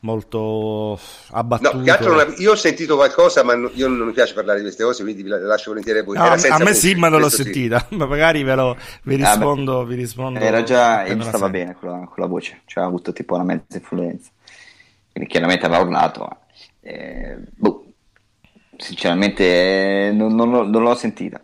molto 0.00 0.98
abbattuto. 1.30 1.76
No, 1.78 1.82
che 1.82 1.90
altro 1.90 2.10
non 2.10 2.20
ave- 2.20 2.34
io 2.38 2.52
ho 2.52 2.56
sentito 2.56 2.96
qualcosa, 2.96 3.42
ma 3.42 3.54
no- 3.54 3.70
io 3.74 3.88
non 3.88 4.06
mi 4.06 4.12
piace 4.12 4.34
parlare 4.34 4.58
di 4.58 4.64
queste 4.64 4.84
cose, 4.84 5.02
quindi 5.02 5.22
vi 5.22 5.28
la- 5.28 5.38
lascio 5.38 5.70
volentieri 5.70 5.98
a 6.00 6.04
voi. 6.04 6.16
No, 6.16 6.24
Era 6.24 6.34
a, 6.34 6.38
senza 6.38 6.56
a 6.56 6.64
me 6.64 6.74
sì, 6.74 6.94
ma 6.94 7.08
non 7.08 7.18
l'ho 7.20 7.26
questo 7.26 7.42
sì. 7.44 7.52
sentita. 7.52 7.86
Ma 7.96 8.06
magari 8.06 8.42
ve 8.42 8.54
lo, 8.54 8.76
vi 9.04 9.14
Ah, 9.14 9.16
rispondo. 9.32 9.84
vi 9.84 9.94
rispondo 9.96 10.38
Era 10.38 10.62
già, 10.62 11.04
e 11.04 11.20
stava 11.22 11.48
bene 11.48 11.76
con 11.78 11.90
la, 11.90 11.96
con 11.98 12.14
la 12.16 12.26
voce, 12.26 12.62
cioè 12.66 12.84
ha 12.84 12.86
avuto 12.86 13.12
tipo 13.12 13.34
una 13.34 13.44
mezza 13.44 13.76
influenza. 13.78 14.30
Quindi 15.12 15.30
chiaramente 15.30 15.66
aveva 15.66 15.82
urlato, 15.82 16.20
ma 16.20 16.38
eh, 16.82 17.36
boh, 17.56 17.84
sinceramente 18.76 20.08
eh, 20.08 20.12
non, 20.12 20.34
non 20.34 20.50
l'ho- 20.50 20.66
non 20.66 20.82
l'ho 20.82 20.94
sentita. 20.94 21.40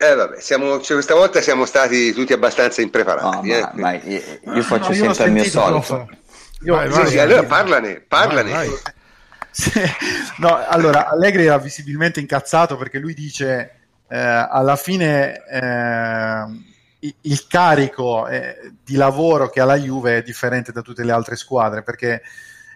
Eh, 0.00 0.14
vabbè, 0.14 0.40
siamo, 0.40 0.80
cioè, 0.80 0.92
questa 0.94 1.14
volta 1.14 1.40
siamo 1.40 1.64
stati 1.64 2.12
tutti 2.12 2.32
abbastanza 2.32 2.80
No, 2.80 2.86
impreparati. 2.86 3.50
eh, 3.50 3.60
ma, 3.60 3.68
quindi- 3.98 4.22
ma 4.44 4.52
io, 4.52 4.56
io 4.56 4.62
faccio 4.62 4.90
No, 4.90 4.94
io 4.96 5.04
l'ho 5.06 5.12
sempre 5.12 5.24
il 5.26 5.32
mio 5.32 5.44
solito. 5.50 6.08
Io- 6.62 6.74
Vai, 6.74 6.90
Sì, 6.90 6.98
vai, 6.98 7.08
sì, 7.08 7.14
l'ho 7.16 7.22
allora 7.22 7.44
parlane, 7.44 8.00
parlane. 8.00 8.50
Vai, 8.52 8.68
vai. 8.68 8.78
No, 10.38 10.56
allora 10.68 11.08
Allegri 11.08 11.46
era 11.46 11.58
visibilmente 11.58 12.20
incazzato 12.20 12.76
perché 12.76 12.98
lui 12.98 13.12
dice 13.14 13.72
eh, 14.08 14.16
alla 14.18 14.76
fine 14.76 15.42
eh, 15.46 16.44
il 17.22 17.46
carico 17.48 18.28
eh, 18.28 18.72
di 18.84 18.94
lavoro 18.94 19.48
che 19.50 19.60
ha 19.60 19.64
la 19.64 19.76
Juve 19.76 20.18
è 20.18 20.22
differente 20.22 20.70
da 20.70 20.82
tutte 20.82 21.02
le 21.04 21.10
altre 21.12 21.34
squadre 21.36 21.82
perché 21.82 22.22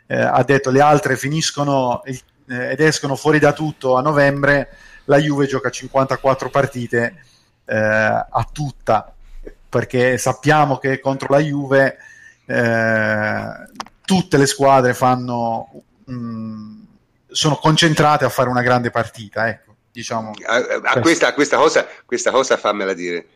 eh, 0.07 0.21
ha 0.21 0.43
detto 0.43 0.71
le 0.71 0.81
altre 0.81 1.17
finiscono 1.17 2.03
il- 2.07 2.21
eh, 2.49 2.71
ed 2.73 2.81
escono 2.81 3.15
fuori 3.15 3.39
da 3.39 3.53
tutto 3.53 3.97
a 3.97 4.01
novembre, 4.03 4.71
la 5.05 5.19
Juve 5.19 5.47
gioca 5.47 5.71
54 5.71 6.51
partite 6.51 7.23
eh, 7.65 7.77
a 7.77 8.49
tutta 8.53 9.15
perché 9.69 10.19
sappiamo 10.19 10.79
che 10.79 10.99
contro 10.99 11.29
la 11.33 11.39
Juve 11.39 11.97
eh, 12.47 13.47
tutte 14.05 14.37
le 14.37 14.47
squadre 14.47 14.95
fanno 14.95 15.69
mh, 16.05 16.81
sono 17.29 17.57
concentrate 17.57 18.25
a 18.25 18.29
fare 18.29 18.49
una 18.49 18.63
grande 18.63 18.91
partita 18.91 19.49
ecco 19.49 19.77
diciamo 19.93 20.33
a- 20.47 20.81
a 20.83 21.01
questa, 21.01 21.29
a 21.29 21.35
questa 21.35 21.57
cosa, 21.59 21.87
questa 22.07 22.31
cosa 22.31 22.57
fammela 22.57 22.95
dire. 22.95 23.27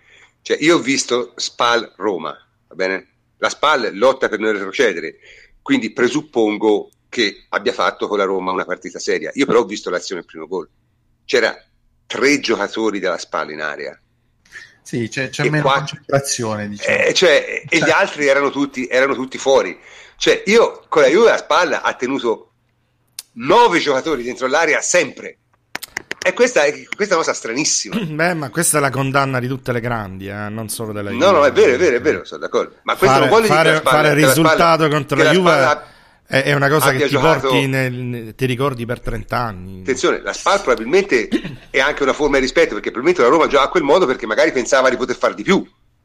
Cioè, 0.41 0.57
io 0.61 0.77
ho 0.77 0.81
visto 0.81 1.33
Spal 1.37 1.93
Roma, 1.97 2.31
va 2.69 2.75
bene? 2.75 3.09
La 3.39 3.51
Spal 3.51 3.91
lotta 3.93 4.29
per 4.29 4.39
non 4.39 4.53
retrocedere, 4.53 5.17
quindi 5.61 5.93
presuppongo 5.93 6.91
che 7.09 7.45
abbia 7.51 7.73
fatto 7.73 8.09
con 8.09 8.17
la 8.19 8.25
Roma 8.25 8.53
una 8.53 8.65
partita 8.65 8.99
seria. 8.99 9.31
Io 9.35 9.45
però 9.45 9.61
ho 9.61 9.65
visto 9.65 9.91
l'azione 9.91 10.23
del 10.23 10.31
primo 10.31 10.47
gol. 10.47 10.69
C'era 11.25 11.55
tre 12.07 12.41
giocatori 12.41 13.01
della 13.01 13.19
Spal 13.19 13.51
in 13.51 13.61
area. 13.61 14.01
Sì 14.87 15.09
c'è, 15.09 15.31
c'è 15.31 15.49
meno 15.51 15.65
qua- 15.65 15.79
concentrazione 15.79 16.69
diciamo. 16.69 16.97
Eh, 16.99 17.13
cioè, 17.13 17.63
e 17.69 17.79
Cioè- 17.79 17.89
gli 17.89 17.91
altri 17.91 18.29
erano 18.29 18.51
tutti, 18.51 18.87
erano 18.87 19.15
tutti 19.15 19.37
fuori. 19.37 19.77
Cioè, 20.17 20.45
io 20.47 20.85
con 20.89 21.03
la 21.03 21.09
Juve 21.09 21.33
a 21.33 21.37
spalla 21.39 21.83
ha 21.83 21.93
tenuto 21.95 22.53
nove 23.35 23.81
giocatori 23.81 24.23
dentro 24.23 24.47
l'area 24.47 24.81
sempre. 24.81 25.39
E 26.27 26.33
questa 26.33 26.65
è, 26.65 26.73
questa 26.73 27.15
è 27.15 27.17
una 27.17 27.25
cosa 27.25 27.35
stranissima. 27.35 27.97
Beh, 28.01 28.35
ma 28.35 28.51
questa 28.51 28.79
è 28.79 28.81
la 28.81 28.91
condanna 28.91 29.39
di 29.41 29.47
tutte 29.49 29.73
le 29.73 29.81
grandi, 29.81 30.29
eh, 30.29 30.49
non 30.49 30.69
solo 30.69 30.93
della 30.93 31.11
Juve. 31.11 31.25
No, 31.25 31.31
no, 31.33 31.45
è 31.45 31.53
vero, 31.53 31.73
è 31.75 31.77
vero, 31.77 31.97
è 31.97 32.01
vero, 32.01 32.25
sono 32.25 32.41
d'accordo. 32.41 32.77
Ma 32.83 32.95
questo 32.97 33.07
Fare, 33.17 33.21
non 33.21 33.29
vuole 33.29 33.43
dire 33.49 33.55
fare, 33.57 33.77
spalla, 33.77 33.97
fare 33.97 34.09
il 34.09 34.21
la 34.25 34.31
spalla- 34.33 34.49
risultato 34.49 34.89
contro 34.89 35.17
la 35.19 35.31
Juve 35.31 35.51
spalla- 35.51 35.87
è, 36.27 36.53
una 36.55 36.69
cosa 36.69 36.91
che 36.93 37.05
ti 37.05 37.09
giocato- 37.09 37.49
porti 37.49 37.67
nel, 37.67 38.35
ti 38.35 38.47
ricordi 38.47 38.85
per 38.85 39.01
30 39.01 39.37
anni. 39.37 39.81
Attenzione, 39.81 40.21
la 40.23 40.33
SPAL 40.33 40.63
probabilmente 40.63 41.29
è 41.71 41.79
anche 41.81 42.03
una 42.03 42.13
forma 42.13 42.37
di 42.37 42.43
rispetto 42.43 42.75
perché 42.75 42.91
probabilmente 42.91 43.23
la 43.23 43.29
Roma 43.29 43.47
gioca 43.47 43.65
a 43.65 43.69
quel 43.69 43.83
modo 43.83 44.07
perché 44.07 44.27
magari 44.27 44.53
pensava 44.53 44.91
di 44.91 44.97
poter 44.97 45.17
far 45.17 45.35
di 45.35 45.43
più, 45.43 45.65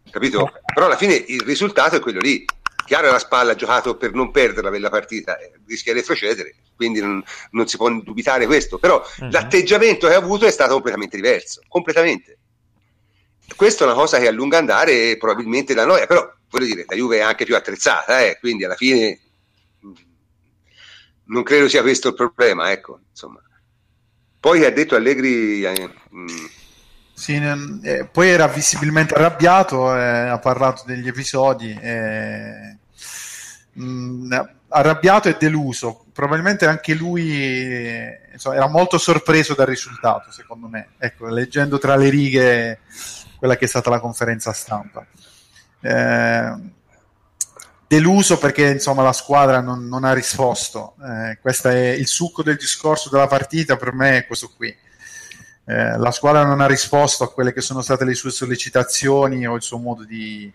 capito? 0.09 0.51
Però 0.74 0.86
alla 0.86 0.97
fine 0.97 1.13
il 1.15 1.41
risultato 1.41 1.95
è 1.95 1.99
quello 1.99 2.19
lì. 2.19 2.45
Chiaro 2.86 3.09
la 3.11 3.19
SPAL 3.19 3.49
ha 3.49 3.55
giocato 3.55 3.95
per 3.95 4.13
non 4.13 4.32
perderla 4.32 4.69
quella 4.69 4.89
partita, 4.89 5.38
eh, 5.38 5.51
rischia 5.65 5.93
di 5.93 5.99
retrocedere, 5.99 6.55
quindi 6.76 6.99
non, 6.99 7.24
non 7.51 7.67
si 7.67 7.78
può 7.78 7.89
dubitare 7.89 8.45
questo. 8.45 8.80
Però 8.80 9.01
Mhm. 9.19 9.32
l'atteggiamento 9.32 10.07
che 10.07 10.13
ha 10.13 10.17
avuto 10.17 10.45
è 10.45 10.51
stato 10.51 10.74
completamente 10.74 11.15
diverso, 11.15 11.61
completamente. 11.67 12.38
Questa 13.55 13.84
è 13.84 13.88
una 13.88 13.95
cosa 13.95 14.19
che 14.19 14.28
a 14.28 14.32
lungo 14.32 14.57
andare 14.57 15.15
probabilmente 15.17 15.74
la 15.74 15.86
noia, 15.86 16.05
però 16.05 16.30
voglio 16.49 16.65
dire, 16.65 16.86
la 16.88 16.95
Juve 16.95 17.17
è 17.17 17.22
anche 17.22 17.45
più 17.45 17.55
attrezzata, 17.55 18.22
eh, 18.26 18.38
quindi 18.39 18.65
alla 18.65 18.76
fine 18.76 19.19
non 21.32 21.43
credo 21.43 21.67
sia 21.69 21.82
questo 21.82 22.09
il 22.09 22.13
problema, 22.15 22.71
ecco, 22.71 22.99
insomma. 23.09 23.39
Poi 24.39 24.65
ha 24.65 24.71
detto 24.71 24.95
Allegri 24.95 25.63
eh, 25.63 25.89
mh, 26.09 26.25
Sì, 27.13 27.36
eh, 27.84 28.05
poi 28.11 28.29
era 28.29 28.47
visibilmente 28.47 29.13
arrabbiato, 29.13 29.95
eh, 29.95 30.27
ha 30.29 30.39
parlato 30.39 30.84
degli 30.86 31.07
episodi, 31.07 31.77
eh, 31.79 32.77
mh, 33.73 34.39
arrabbiato 34.69 35.29
e 35.29 35.38
deluso. 35.39 36.05
Probabilmente 36.11 36.65
anche 36.65 36.95
lui 36.95 37.32
eh, 37.32 38.21
insomma, 38.34 38.55
era 38.55 38.67
molto 38.67 38.97
sorpreso 38.97 39.53
dal 39.53 39.67
risultato, 39.67 40.32
secondo 40.32 40.67
me. 40.67 40.89
Ecco, 40.97 41.27
leggendo 41.27 41.77
tra 41.77 41.95
le 41.95 42.09
righe 42.09 42.79
quella 43.38 43.55
che 43.55 43.65
è 43.65 43.67
stata 43.67 43.89
la 43.89 43.99
conferenza 43.99 44.51
stampa. 44.51 45.05
eh, 45.82 46.55
deluso 47.91 48.37
perché 48.37 48.69
insomma 48.69 49.03
la 49.03 49.11
squadra 49.11 49.59
non, 49.59 49.85
non 49.89 50.05
ha 50.05 50.13
risposto. 50.13 50.95
Eh, 51.03 51.37
questo 51.41 51.67
è 51.67 51.89
il 51.89 52.07
succo 52.07 52.41
del 52.41 52.55
discorso 52.55 53.09
della 53.09 53.27
partita 53.27 53.75
per 53.75 53.91
me 53.91 54.19
è 54.19 54.25
questo 54.25 54.49
qui. 54.55 54.73
Eh, 55.65 55.97
la 55.97 56.11
squadra 56.11 56.45
non 56.45 56.61
ha 56.61 56.67
risposto 56.67 57.25
a 57.25 57.33
quelle 57.33 57.51
che 57.51 57.59
sono 57.59 57.81
state 57.81 58.05
le 58.05 58.13
sue 58.13 58.31
sollecitazioni 58.31 59.45
o 59.45 59.55
il 59.55 59.61
suo 59.61 59.77
modo 59.77 60.05
di, 60.05 60.49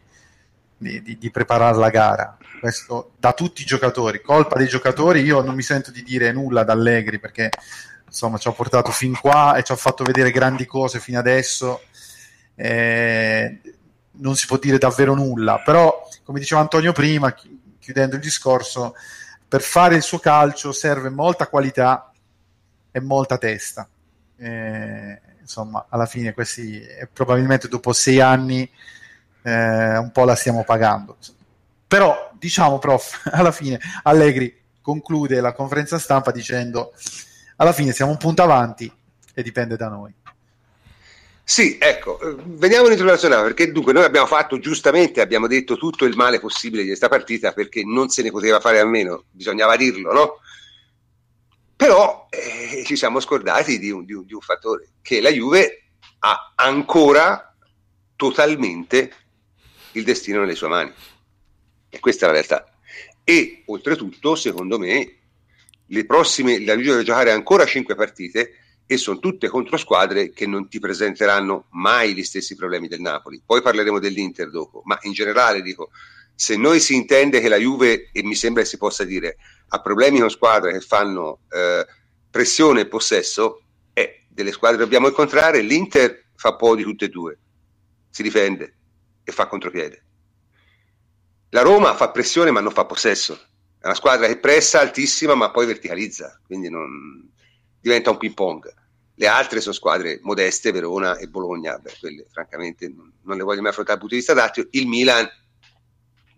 di, 0.79 1.03
di, 1.03 1.19
di 1.19 1.31
preparare 1.31 1.77
la 1.77 1.91
gara. 1.91 2.39
Questo 2.59 3.13
da 3.19 3.35
tutti 3.35 3.61
i 3.61 3.67
giocatori, 3.67 4.23
colpa 4.23 4.57
dei 4.57 4.67
giocatori. 4.67 5.21
Io 5.21 5.43
non 5.43 5.55
mi 5.55 5.63
sento 5.63 5.91
di 5.91 6.03
dire 6.03 6.33
nulla 6.33 6.63
ad 6.63 6.71
Allegri 6.71 7.19
perché 7.19 7.51
insomma 8.07 8.39
ci 8.39 8.49
ha 8.49 8.53
portato 8.53 8.91
fin 8.91 9.15
qua 9.15 9.57
e 9.57 9.63
ci 9.63 9.73
ha 9.73 9.77
fatto 9.77 10.05
vedere 10.05 10.31
grandi 10.31 10.65
cose 10.65 11.01
fino 11.01 11.19
adesso. 11.19 11.83
Eh, 12.55 13.61
non 14.19 14.37
si 14.37 14.47
può 14.47 14.59
dire 14.59 14.79
davvero 14.79 15.15
nulla, 15.15 15.61
però 15.65 16.09
come 16.25 16.39
diceva 16.39 16.61
Antonio 16.61 16.93
prima, 16.93 17.35
chiudendo 17.79 18.17
il 18.17 18.23
discorso, 18.23 18.95
per 19.49 19.63
fare 19.63 19.95
il 19.95 20.03
suo 20.03 20.19
calcio 20.19 20.73
serve 20.73 21.09
molta 21.09 21.47
qualità 21.47 22.11
e 22.91 23.01
molta 23.01 23.39
testa. 23.39 23.89
Eh, 24.37 25.21
insomma, 25.41 25.87
alla 25.89 26.07
fine, 26.07 26.35
questi 26.35 26.83
probabilmente 27.13 27.69
dopo 27.69 27.93
sei 27.93 28.21
anni 28.21 28.69
eh, 29.43 29.97
un 29.97 30.11
po' 30.11 30.25
la 30.25 30.35
stiamo 30.35 30.65
pagando. 30.65 31.17
Però, 31.87 32.33
diciamo, 32.35 32.79
prof, 32.79 33.29
alla 33.33 33.53
fine 33.53 33.79
Allegri 34.03 34.65
conclude 34.81 35.41
la 35.41 35.53
conferenza 35.53 35.99
stampa 35.99 36.31
dicendo 36.31 36.93
alla 37.57 37.73
fine 37.73 37.93
siamo 37.93 38.11
un 38.11 38.19
punto 38.19 38.43
avanti 38.43 38.93
e 39.35 39.43
dipende 39.43 39.77
da 39.77 39.89
noi. 39.89 40.15
Sì, 41.49 41.79
ecco, 41.79 42.21
eh, 42.21 42.35
veniamo 42.45 42.87
all'introduzionale 42.87 43.45
perché 43.45 43.71
dunque 43.71 43.93
noi 43.93 44.03
abbiamo 44.03 44.27
fatto 44.27 44.59
giustamente, 44.59 45.21
abbiamo 45.21 45.47
detto 45.47 45.77
tutto 45.77 46.05
il 46.05 46.17
male 46.17 46.41
possibile 46.41 46.83
di 46.83 46.89
questa 46.89 47.09
partita 47.09 47.53
perché 47.53 47.85
non 47.85 48.09
se 48.09 48.25
ne 48.25 48.33
poteva 48.33 48.59
fare 48.59 48.81
a 48.81 48.85
meno, 48.85 49.27
bisognava 49.31 49.77
dirlo, 49.77 50.13
no? 50.13 50.41
Però 51.77 52.27
eh, 52.31 52.83
ci 52.85 52.97
siamo 52.97 53.21
scordati 53.21 53.79
di 53.79 53.91
un, 53.91 54.05
di, 54.05 54.13
un, 54.13 54.27
di 54.27 54.35
un, 54.35 54.41
fattore, 54.41 54.89
che 55.01 55.21
la 55.21 55.31
Juve 55.31 55.85
ha 56.19 56.55
ancora 56.57 57.55
totalmente 58.17 59.13
il 59.93 60.03
destino 60.03 60.41
nelle 60.41 60.57
sue 60.57 60.67
mani. 60.67 60.93
E 61.89 62.01
questa 62.01 62.25
è 62.25 62.27
la 62.27 62.35
realtà. 62.35 62.77
E 63.23 63.63
oltretutto, 63.67 64.35
secondo 64.35 64.81
me, 64.81 65.17
le 65.87 66.07
prossime, 66.07 66.59
la 66.65 66.75
Juve 66.75 66.91
deve 66.91 67.05
giocare 67.05 67.31
ancora 67.31 67.65
5 67.65 67.95
partite 67.95 68.51
e 68.87 68.97
sono 68.97 69.19
tutte 69.19 69.49
contro 69.49 69.77
squadre 69.77 70.31
che 70.31 70.47
non 70.47 70.69
ti 70.69 70.79
presenteranno 70.79 71.67
mai 71.71 72.15
gli 72.15 72.23
stessi 72.23 72.55
problemi 72.55 72.87
del 72.87 73.01
Napoli. 73.01 73.43
Poi 73.45 73.61
parleremo 73.61 73.99
dell'Inter 73.99 74.49
dopo, 74.49 74.83
ma 74.85 74.97
in 75.03 75.13
generale 75.13 75.61
dico, 75.61 75.91
se 76.35 76.57
noi 76.57 76.79
si 76.81 76.95
intende 76.95 77.41
che 77.41 77.49
la 77.49 77.57
Juve, 77.57 78.11
e 78.13 78.23
mi 78.23 78.35
sembra 78.35 78.63
che 78.63 78.69
si 78.69 78.77
possa 78.77 79.05
dire, 79.05 79.39
ha 79.69 79.81
problemi 79.81 80.21
con 80.21 80.31
squadre 80.31 80.73
che 80.73 80.81
fanno 80.81 81.41
eh, 81.51 81.85
pressione 82.31 82.83
e 82.83 82.87
possesso, 82.87 83.63
eh, 83.93 84.27
delle 84.29 84.53
squadre 84.53 84.79
dobbiamo 84.79 85.09
incontrare, 85.09 85.63
l'Inter 85.63 86.27
fa 86.37 86.55
po' 86.55 86.77
di 86.77 86.85
tutte 86.85 87.07
e 87.07 87.09
due, 87.09 87.39
si 88.11 88.23
difende 88.23 88.75
e 89.25 89.33
fa 89.33 89.47
contropiede. 89.47 90.05
La 91.51 91.63
Roma 91.63 91.95
fa 91.95 92.11
pressione 92.11 92.51
ma 92.53 92.61
non 92.61 92.73
fa 92.73 92.85
possesso, 92.85 93.35
è 93.81 93.87
una 93.87 93.95
squadra 93.95 94.29
che 94.29 94.37
pressa 94.37 94.81
altissima 94.81 95.35
ma 95.35 95.51
poi 95.51 95.67
verticalizza, 95.67 96.41
quindi 96.47 96.69
non 96.69 97.33
diventa 97.87 98.11
un 98.11 98.17
ping 98.17 98.35
pong. 98.35 98.75
Le 99.15 99.27
altre 99.29 99.61
sono 99.61 99.75
squadre 99.75 100.19
modeste, 100.23 100.73
Verona 100.73 101.17
e 101.17 101.29
Bologna, 101.29 101.79
beh, 101.79 101.97
quelle 102.01 102.27
francamente 102.31 102.93
non, 103.23 103.37
le 103.37 103.45
voglio 103.45 103.63
mai 103.63 103.71
affrontare 103.71 103.99
dal 103.99 103.99
punto 103.99 104.15
di 104.15 104.17
vista 104.17 104.35
tattico. 104.35 104.69
Il 104.73 104.89
Milan, 104.89 105.27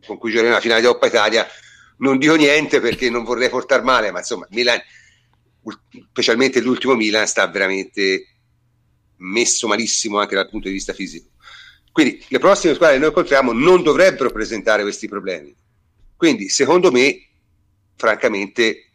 con 0.07 0.19
cui 0.19 0.31
giocheremo 0.31 0.55
la 0.55 0.61
finale 0.61 0.81
di 0.83 0.87
Coppa 0.87 1.07
Italia, 1.07 1.47
non 1.99 2.19
dico 2.19 2.35
niente 2.35 2.81
perché 2.81 3.11
non 3.11 3.25
vorrei 3.25 3.49
portare 3.49 3.83
male, 3.83 4.13
ma 4.13 4.19
insomma, 4.19 4.47
Milan, 4.51 4.79
specialmente 6.11 6.61
l'ultimo 6.61 6.95
Milan, 6.95 7.27
sta 7.27 7.49
veramente 7.49 8.35
messo 9.17 9.67
malissimo 9.67 10.19
anche 10.21 10.37
dal 10.37 10.49
punto 10.49 10.69
di 10.69 10.75
vista 10.75 10.93
fisico. 10.93 11.31
Quindi 11.91 12.25
le 12.29 12.39
prossime 12.39 12.75
squadre 12.75 12.95
che 12.95 13.01
noi 13.01 13.09
incontriamo 13.09 13.53
non 13.53 13.83
dovrebbero 13.83 14.31
presentare 14.31 14.83
questi 14.83 15.09
problemi. 15.09 15.53
Quindi, 16.15 16.49
secondo 16.49 16.93
me, 16.93 17.27
francamente, 17.97 18.91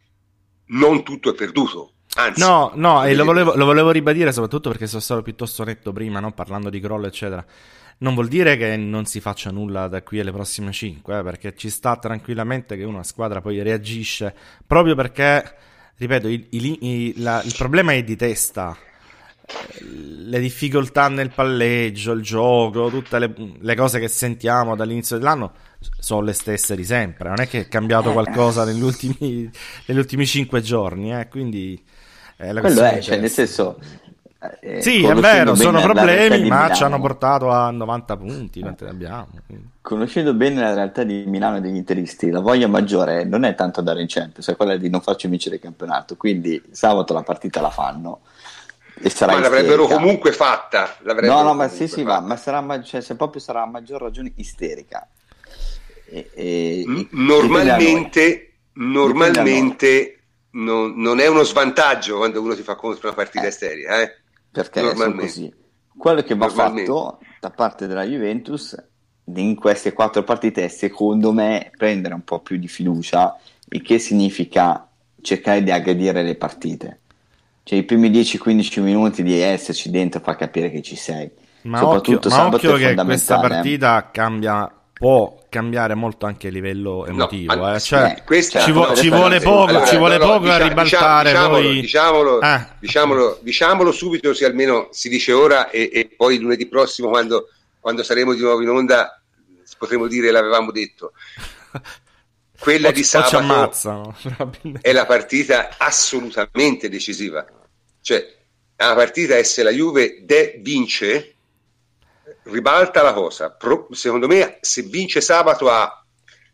non 0.66 1.02
tutto 1.04 1.30
è 1.30 1.34
perduto. 1.34 1.93
Anzi, 2.16 2.40
no, 2.40 2.70
no, 2.74 3.04
e 3.04 3.14
lo 3.14 3.24
volevo, 3.24 3.54
lo 3.56 3.64
volevo, 3.64 3.90
ribadire 3.90 4.30
soprattutto 4.30 4.68
perché 4.70 4.86
sono 4.86 5.00
stato 5.00 5.22
piuttosto 5.22 5.64
netto 5.64 5.92
prima, 5.92 6.20
no? 6.20 6.32
parlando 6.32 6.70
di 6.70 6.78
crollo, 6.78 7.06
eccetera. 7.06 7.44
Non 7.98 8.14
vuol 8.14 8.28
dire 8.28 8.56
che 8.56 8.76
non 8.76 9.04
si 9.04 9.20
faccia 9.20 9.50
nulla 9.50 9.88
da 9.88 10.02
qui 10.02 10.20
alle 10.20 10.30
prossime 10.30 10.70
5, 10.70 11.18
eh, 11.18 11.22
perché 11.22 11.56
ci 11.56 11.70
sta 11.70 11.96
tranquillamente 11.96 12.76
che 12.76 12.84
una 12.84 13.02
squadra 13.02 13.40
poi 13.40 13.62
reagisce, 13.62 14.34
proprio 14.64 14.94
perché, 14.94 15.54
ripeto, 15.96 16.28
il, 16.28 16.46
il, 16.50 17.14
la, 17.16 17.42
il 17.42 17.54
problema 17.56 17.92
è 17.92 18.02
di 18.04 18.14
testa. 18.14 18.76
Le 19.70 20.40
difficoltà 20.40 21.08
nel 21.08 21.30
palleggio, 21.30 22.12
il 22.12 22.22
gioco, 22.22 22.88
tutte 22.90 23.18
le, 23.18 23.34
le 23.58 23.74
cose 23.74 23.98
che 23.98 24.08
sentiamo 24.08 24.74
dall'inizio 24.76 25.18
dell'anno 25.18 25.52
sono 25.98 26.22
le 26.22 26.32
stesse 26.32 26.76
di 26.76 26.84
sempre. 26.84 27.28
Non 27.28 27.40
è 27.40 27.48
che 27.48 27.60
è 27.60 27.68
cambiato 27.68 28.12
qualcosa 28.12 28.64
negli 28.64 28.82
ultimi, 28.82 29.50
negli 29.86 29.98
ultimi 29.98 30.26
5 30.26 30.60
giorni, 30.62 31.12
eh, 31.12 31.28
quindi 31.28 31.82
eh, 32.36 32.52
Quello 32.52 32.82
è, 32.82 33.00
cioè, 33.00 33.18
nel 33.18 33.30
senso... 33.30 33.78
Eh, 34.60 34.82
sì, 34.82 35.02
è 35.02 35.14
vero, 35.14 35.54
sono 35.54 35.80
problemi, 35.80 36.48
ma 36.48 36.70
ci 36.72 36.82
hanno 36.82 37.00
portato 37.00 37.50
a 37.50 37.70
90 37.70 38.16
punti, 38.16 38.60
quanti 38.60 38.84
ne 38.84 38.90
abbiamo. 38.90 39.28
Conoscendo 39.80 40.34
bene 40.34 40.60
la 40.60 40.74
realtà 40.74 41.02
di 41.02 41.24
Milano 41.26 41.56
e 41.56 41.60
degli 41.60 41.76
interisti, 41.76 42.28
la 42.28 42.40
voglia 42.40 42.68
maggiore 42.68 43.24
non 43.24 43.44
è 43.44 43.54
tanto 43.54 43.78
andare 43.78 44.02
in 44.02 44.06
Champions, 44.08 44.48
è 44.48 44.56
quella 44.56 44.76
di 44.76 44.90
non 44.90 45.00
farci 45.00 45.28
vincere 45.28 45.54
il 45.54 45.62
campionato, 45.62 46.16
quindi 46.16 46.62
sabato 46.70 47.14
la 47.14 47.22
partita 47.22 47.62
la 47.62 47.70
fanno. 47.70 48.20
E 49.00 49.10
sarà 49.10 49.32
ma 49.32 49.40
l'avrebbero 49.40 49.86
comunque 49.86 50.32
fatta. 50.32 50.96
L'avrebbero 51.02 51.34
no, 51.34 51.42
no, 51.42 51.54
ma 51.54 51.68
sì, 51.68 51.88
sì, 51.88 52.02
va, 52.02 52.20
ma 52.20 52.36
sarà, 52.36 52.82
cioè, 52.82 53.00
se 53.00 53.16
proprio 53.16 53.40
sarà 53.40 53.62
a 53.62 53.66
maggior 53.66 54.00
ragione 54.00 54.32
isterica. 54.36 55.08
E, 56.06 56.30
e, 56.32 57.06
normalmente, 57.10 58.52
normalmente 58.74 60.13
non, 60.54 60.94
non, 60.96 61.20
è 61.20 61.26
uno 61.26 61.42
svantaggio 61.42 62.16
quando 62.16 62.40
uno 62.40 62.54
si 62.54 62.62
fa 62.62 62.74
contro 62.74 63.08
una 63.08 63.16
partita 63.16 63.44
eh, 63.44 63.48
esteria. 63.48 64.00
Eh? 64.00 64.16
Perché 64.50 64.90
è 64.90 65.14
così. 65.14 65.52
Quello 65.96 66.22
che 66.22 66.34
va 66.34 66.48
fatto 66.48 67.18
da 67.40 67.50
parte 67.50 67.86
della 67.86 68.04
Juventus 68.04 68.76
in 69.26 69.54
queste 69.54 69.92
quattro 69.92 70.22
partite 70.22 70.64
è 70.64 70.68
secondo 70.68 71.32
me 71.32 71.70
prendere 71.76 72.14
un 72.14 72.24
po' 72.24 72.40
più 72.40 72.56
di 72.56 72.68
fiducia, 72.68 73.38
il 73.70 73.82
che 73.82 73.98
significa 73.98 74.88
cercare 75.22 75.62
di 75.62 75.70
aggredire 75.70 76.22
le 76.22 76.34
partite. 76.34 77.00
Cioè 77.62 77.78
i 77.78 77.84
primi 77.84 78.10
10-15 78.10 78.82
minuti 78.82 79.22
di 79.22 79.40
esserci 79.40 79.90
dentro 79.90 80.20
fa 80.20 80.36
capire 80.36 80.70
che 80.70 80.82
ci 80.82 80.96
sei. 80.96 81.30
Ma 81.62 81.78
Soprattutto 81.78 82.28
occhio, 82.28 82.36
ma 82.36 82.46
occhio 82.46 82.74
che 82.74 82.94
questa 82.94 83.40
partita 83.40 84.10
cambia 84.12 84.70
può 85.04 85.38
cambiare 85.50 85.94
molto 85.94 86.24
anche 86.24 86.48
a 86.48 86.50
livello 86.50 87.04
emotivo. 87.04 87.54
No, 87.54 87.74
eh. 87.74 87.78
cioè, 87.78 88.22
questa, 88.24 88.60
ci, 88.60 88.72
vo- 88.72 88.96
ci 88.96 89.10
vuole 89.10 89.38
poco, 89.38 89.66
allora, 89.66 89.86
ci 89.86 89.98
vuole 89.98 90.16
no, 90.16 90.24
poco 90.24 90.38
diciamo, 90.44 90.64
a 90.64 90.68
ribaltare. 90.68 91.30
Diciamolo, 91.30 91.60
poi... 91.60 91.80
diciamolo, 91.82 92.40
eh. 92.40 92.66
diciamolo, 92.78 93.38
diciamolo, 93.42 93.92
subito, 93.92 94.32
se 94.32 94.46
almeno 94.46 94.88
si 94.92 95.10
dice 95.10 95.32
ora, 95.32 95.68
e, 95.68 95.90
e 95.92 96.08
poi 96.16 96.38
lunedì 96.38 96.66
prossimo, 96.68 97.10
quando, 97.10 97.50
quando, 97.80 98.02
saremo 98.02 98.32
di 98.32 98.40
nuovo 98.40 98.62
in 98.62 98.70
onda, 98.70 99.20
potremo 99.76 100.06
dire 100.06 100.30
l'avevamo 100.30 100.72
detto. 100.72 101.12
Quella 102.58 102.90
di 102.90 103.04
sabato 103.04 103.36
ammazzano, 103.36 104.16
è 104.80 104.92
la 104.92 105.04
partita 105.04 105.74
assolutamente 105.76 106.88
decisiva. 106.88 107.44
Cioè, 108.00 108.26
è 108.74 108.84
una 108.86 108.94
partita 108.94 109.36
e 109.36 109.44
se 109.44 109.62
la 109.62 109.70
Juve 109.70 110.22
de- 110.24 110.58
vince 110.62 111.33
ribalta 112.44 113.02
la 113.02 113.12
cosa. 113.12 113.50
Pro, 113.50 113.88
secondo 113.90 114.26
me, 114.26 114.58
se 114.60 114.82
vince 114.82 115.20
sabato 115.20 115.70
ha 115.70 116.04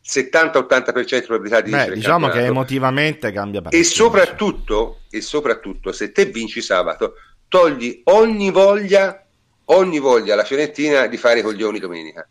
70-80% 0.04 1.14
di 1.14 1.22
probabilità 1.22 1.60
di 1.60 1.70
vincere. 1.70 1.94
diciamo 1.94 2.28
che 2.28 2.44
emotivamente 2.44 3.32
cambia 3.32 3.60
parecchio. 3.60 3.80
E 3.80 3.84
soprattutto, 3.84 5.00
e 5.10 5.20
soprattutto, 5.20 5.92
se 5.92 6.12
te 6.12 6.26
vinci 6.26 6.60
sabato, 6.60 7.14
togli 7.48 8.00
ogni 8.04 8.50
voglia, 8.50 9.24
ogni 9.66 9.98
voglia 9.98 10.34
alla 10.34 10.44
Fiorentina 10.44 11.06
di 11.06 11.16
fare 11.16 11.42
coglioni 11.42 11.78
domenica. 11.78 12.28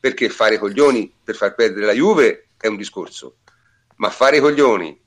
Perché 0.00 0.28
fare 0.28 0.58
coglioni 0.58 1.12
per 1.22 1.36
far 1.36 1.54
perdere 1.54 1.86
la 1.86 1.92
Juve 1.92 2.48
è 2.56 2.66
un 2.66 2.76
discorso, 2.76 3.36
ma 3.96 4.10
fare 4.10 4.40
coglioni 4.40 5.00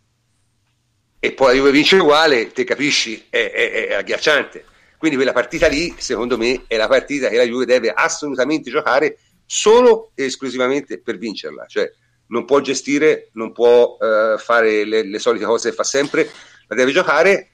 e 1.20 1.32
poi 1.32 1.48
la 1.48 1.54
Juve 1.54 1.72
vince 1.72 1.98
uguale, 1.98 2.52
te 2.52 2.64
capisci, 2.64 3.26
è, 3.30 3.52
è, 3.52 3.88
è 3.88 3.94
agghiacciante. 3.96 4.66
Quindi 4.98 5.18
quella 5.18 5.34
partita 5.34 5.68
lì, 5.68 5.94
secondo 5.98 6.38
me, 6.38 6.64
è 6.68 6.78
la 6.78 6.88
partita 6.88 7.30
che 7.30 7.38
la 7.38 7.44
Juve 7.44 7.66
deve 7.66 7.92
assolutamente 7.92 8.70
giocare 8.70 9.18
solo 9.46 10.12
e 10.16 10.26
esclusivamente 10.26 11.00
per 11.02 11.18
vincerla. 11.18 11.66
Cioè, 11.68 11.92
non 12.28 12.46
può 12.46 12.60
gestire, 12.62 13.30
non 13.34 13.52
può 13.52 13.98
uh, 14.00 14.38
fare 14.38 14.84
le, 14.84 15.04
le, 15.04 15.20
solite 15.20 15.46
cose 15.46 15.70
che 15.70 15.76
fa 15.76 15.84
sempre, 15.84 16.30
la 16.68 16.76
deve 16.76 16.92
giocare 16.92 17.52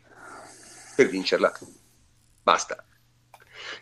per 0.95 1.07
vincerla. 1.07 1.51
Basta. 2.43 2.85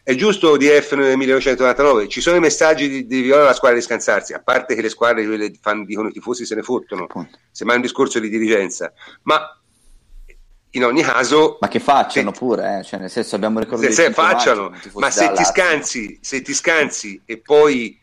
è 0.03 0.15
giusto 0.15 0.57
DF 0.57 0.93
nel 0.93 1.17
1999, 1.17 2.07
ci 2.07 2.21
sono 2.21 2.37
i 2.37 2.41
messaggi 2.41 2.89
di, 2.89 3.05
di 3.05 3.21
Viola 3.21 3.43
alla 3.43 3.53
squadra 3.53 3.77
di 3.77 3.83
scansarsi, 3.83 4.33
a 4.33 4.41
parte 4.41 4.75
che 4.75 4.81
le 4.81 4.89
squadre 4.89 5.25
quelle 5.25 5.51
fan, 5.61 5.85
dicono 5.85 6.09
i 6.09 6.11
tifosi 6.11 6.45
se 6.45 6.55
ne 6.55 6.63
fottono, 6.63 7.07
semmai 7.51 7.75
è 7.75 7.77
un 7.77 7.83
discorso 7.83 8.19
di 8.19 8.29
dirigenza, 8.29 8.91
ma 9.23 9.59
in 10.71 10.83
ogni 10.83 11.01
caso... 11.01 11.57
Ma 11.59 11.67
che 11.67 11.79
facciano 11.79 12.31
se, 12.31 12.39
pure, 12.39 12.79
eh? 12.79 12.83
cioè, 12.83 12.99
nel 12.99 13.09
senso 13.09 13.35
abbiamo 13.35 13.59
ricordato... 13.59 13.91
Se, 13.91 14.03
se 14.03 14.11
facciano, 14.13 14.71
ma 14.95 15.09
se 15.09 15.31
ti, 15.31 15.43
scansi, 15.43 16.19
se 16.21 16.41
ti 16.41 16.53
scansi 16.53 17.21
e 17.25 17.39
poi 17.39 17.99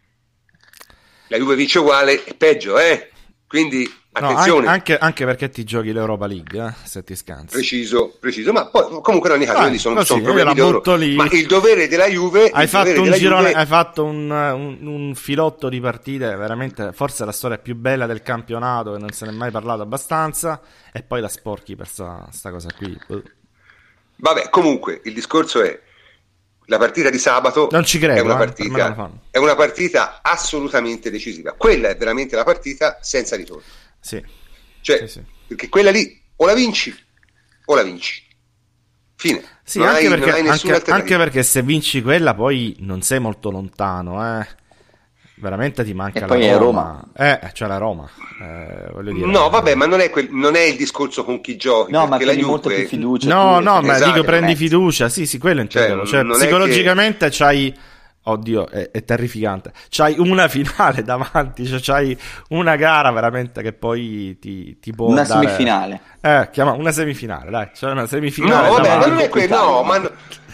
la 1.28 1.36
Juve 1.36 1.54
vince 1.54 1.78
uguale, 1.78 2.24
è 2.24 2.34
peggio, 2.34 2.78
eh? 2.78 3.10
Quindi 3.46 3.88
Attenzione. 4.18 4.64
No, 4.64 4.70
anche, 4.70 4.96
anche, 4.96 5.24
perché 5.26 5.50
ti 5.50 5.62
giochi 5.62 5.92
l'Europa 5.92 6.26
League, 6.26 6.66
eh, 6.66 6.72
se 6.84 7.04
ti 7.04 7.14
scansi. 7.14 7.54
Preciso, 7.54 8.16
preciso, 8.18 8.50
ma 8.50 8.66
poi 8.66 9.00
comunque 9.02 9.28
in 9.28 9.36
ogni 9.36 9.44
caso 9.44 9.58
Vai, 9.58 9.78
sono, 9.78 10.02
sono 10.04 10.22
problemi. 10.22 10.54
Lì. 10.96 11.16
Ma 11.16 11.28
il 11.30 11.46
dovere 11.46 11.86
della 11.86 12.06
Juve... 12.06 12.48
Hai 12.48 12.66
fatto 12.66 13.02
un 13.02 13.12
girone, 13.12 13.48
Juve... 13.48 13.52
hai 13.52 13.66
fatto 13.66 14.04
un, 14.04 14.30
un, 14.30 14.86
un, 14.86 15.14
filotto 15.14 15.68
di 15.68 15.80
partite, 15.80 16.34
veramente, 16.34 16.92
forse 16.92 17.26
la 17.26 17.32
storia 17.32 17.58
più 17.58 17.76
bella 17.76 18.06
del 18.06 18.22
campionato, 18.22 18.92
che 18.92 18.98
non 18.98 19.10
se 19.10 19.26
ne 19.26 19.32
è 19.32 19.34
mai 19.34 19.50
parlato 19.50 19.82
abbastanza, 19.82 20.62
e 20.92 21.02
poi 21.02 21.20
la 21.20 21.28
sporchi 21.28 21.76
per 21.76 21.86
sta, 21.86 22.26
cosa 22.42 22.70
qui. 22.74 22.98
Vabbè, 24.16 24.48
comunque, 24.48 25.02
il 25.04 25.12
discorso 25.12 25.60
è, 25.60 25.78
la 26.68 26.78
partita 26.78 27.10
di 27.10 27.18
sabato 27.18 27.68
non 27.70 27.84
ci 27.84 27.98
credo, 27.98 28.20
è, 28.20 28.22
una 28.22 28.34
eh, 28.34 28.38
partita, 28.38 29.10
è 29.30 29.36
una 29.36 29.54
partita 29.54 30.20
assolutamente 30.22 31.10
decisiva. 31.10 31.52
Quella 31.52 31.90
è 31.90 31.96
veramente 31.96 32.34
la 32.34 32.44
partita 32.44 32.98
senza 33.02 33.36
ritorno. 33.36 33.84
Sì. 34.07 34.22
Cioè, 34.82 34.98
sì, 34.98 35.09
sì. 35.09 35.22
perché 35.48 35.68
quella 35.68 35.90
lì 35.90 36.22
o 36.36 36.46
la 36.46 36.54
vinci 36.54 36.94
o 37.64 37.74
la 37.74 37.82
vinci. 37.82 38.22
Fine. 39.16 39.42
Sì, 39.64 39.80
anche, 39.80 40.07
hai, 40.07 40.09
perché, 40.09 40.30
anche, 40.48 40.90
anche, 40.92 41.16
perché, 41.16 41.42
se 41.42 41.62
vinci 41.62 42.02
quella 42.02 42.34
poi 42.34 42.76
non 42.80 43.02
sei 43.02 43.18
molto 43.18 43.50
lontano, 43.50 44.40
eh. 44.40 44.46
Veramente 45.38 45.84
ti 45.84 45.92
manca 45.92 46.18
e 46.18 46.20
la 46.20 46.26
poi 46.28 46.52
Roma. 46.52 46.59
Roma. 46.59 47.09
Eh, 47.14 47.50
c'è 47.52 47.66
la 47.66 47.78
Roma. 47.78 48.09
Eh, 48.40 49.02
dire, 49.02 49.26
no, 49.26 49.48
vabbè, 49.50 49.74
ma 49.74 49.86
non 49.86 50.00
è, 50.00 50.09
quel, 50.09 50.28
non 50.30 50.54
è, 50.54 50.61
il 50.61 50.76
discorso 50.76 51.24
con 51.24 51.40
chi 51.40 51.57
giochi. 51.57 51.90
No, 51.90 52.07
ma 52.07 52.16
prendi 52.16 52.36
Juve... 52.36 52.46
molto 52.46 52.68
più 52.68 52.86
fiducia. 52.86 53.28
No, 53.28 53.59
no, 53.59 53.82
ma 53.82 53.96
esatto, 53.96 54.12
dico 54.12 54.24
prendi 54.24 54.54
fiducia. 54.54 55.09
Sì, 55.09 55.26
sì, 55.26 55.38
quello 55.38 55.62
intendevo. 55.62 56.07
Cioè, 56.07 56.22
cioè 56.22 56.36
psicologicamente 56.36 57.28
che... 57.28 57.36
c'hai 57.36 57.74
Oddio, 58.29 58.68
è, 58.68 58.91
è, 58.91 59.05
terrificante. 59.05 59.72
C'hai 59.89 60.18
una 60.18 60.49
finale 60.49 61.05
davanti, 61.05 61.64
cioè 61.64 61.79
c'hai 61.81 62.18
una 62.49 62.74
gara 62.74 63.12
veramente 63.12 63.62
che 63.62 63.72
poi 63.72 64.37
ti, 64.41 64.79
ti 64.81 64.93
può 64.93 65.09
Una 65.09 65.22
dare... 65.22 65.47
semifinale. 65.47 66.01
Eh, 66.20 66.49
chiama 66.51 66.72
una 66.72 66.91
semifinale, 66.91 67.51
dai, 67.51 67.70
c'è 67.72 67.89
una 67.89 68.07
semifinale. 68.07 68.68
No, 68.68 68.74
vabbè, 68.74 68.99
ma 68.99 69.07
non 69.07 69.18
è 69.18 69.29
quello, 69.29 69.57
no, 69.57 69.83
ma, 69.85 69.99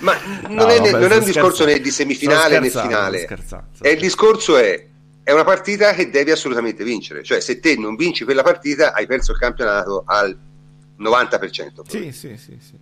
ma 0.01 0.15
non, 0.49 0.55
no, 0.55 0.67
è, 0.67 0.77
vabbè, 0.77 0.91
non 0.99 1.13
è 1.13 1.17
un 1.17 1.25
discorso 1.25 1.65
né 1.65 1.81
di 1.81 1.91
semifinale 1.91 2.61
né 2.61 2.69
finale. 2.69 3.27
E 3.81 3.91
il 3.93 4.01
discorso 4.01 4.59
è, 4.59 4.87
è 5.23 5.33
una 5.33 5.45
partita 5.45 5.95
che 5.95 6.11
devi 6.11 6.31
assolutamente 6.31 6.85
vincere. 6.85 7.23
Cioè, 7.23 7.41
se 7.41 7.59
te 7.59 7.75
non 7.77 7.97
vinci 7.97 8.25
quella 8.25 8.43
partita, 8.43 8.93
hai 8.93 9.07
perso 9.07 9.33
il 9.33 9.39
campionato 9.39 10.03
al 10.07 10.37
90%. 11.01 11.89
Sì, 11.89 12.13
sì, 12.13 12.37
sì, 12.37 12.59
sì. 12.61 12.79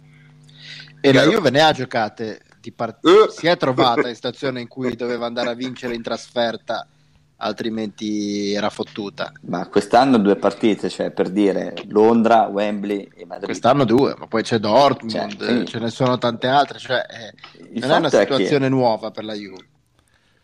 E 1.00 1.12
la 1.12 1.22
Juve 1.26 1.50
ne 1.50 1.60
ha 1.62 1.72
giocate 1.72 2.40
part- 2.72 3.04
uh. 3.04 3.30
si 3.30 3.46
è 3.46 3.56
trovata 3.56 4.08
in 4.08 4.14
situazione 4.14 4.60
in 4.60 4.68
cui 4.68 4.94
doveva 4.94 5.26
andare 5.26 5.50
a 5.50 5.54
vincere 5.54 5.94
in 5.94 6.02
trasferta 6.02 6.86
altrimenti 7.40 8.52
era 8.52 8.70
fottuta. 8.70 9.32
Ma 9.42 9.66
quest'anno 9.68 10.18
due 10.18 10.36
partite, 10.36 10.88
cioè 10.88 11.10
per 11.10 11.30
dire 11.30 11.74
Londra, 11.88 12.46
Wembley 12.46 13.08
e 13.14 13.24
Madrid. 13.26 13.46
Quest'anno 13.46 13.84
due, 13.84 14.14
ma 14.18 14.26
poi 14.26 14.42
c'è 14.42 14.58
Dortmund, 14.58 15.10
cioè, 15.10 15.58
sì. 15.58 15.64
ce 15.66 15.78
ne 15.78 15.90
sono 15.90 16.18
tante 16.18 16.46
altre, 16.46 16.78
cioè 16.78 17.04
eh, 17.08 17.80
non 17.80 17.90
è 17.90 17.96
una 17.96 18.10
situazione 18.10 18.66
è 18.66 18.68
che... 18.68 18.74
nuova 18.74 19.10
per 19.10 19.24
la 19.24 19.34
Juve. 19.34 19.66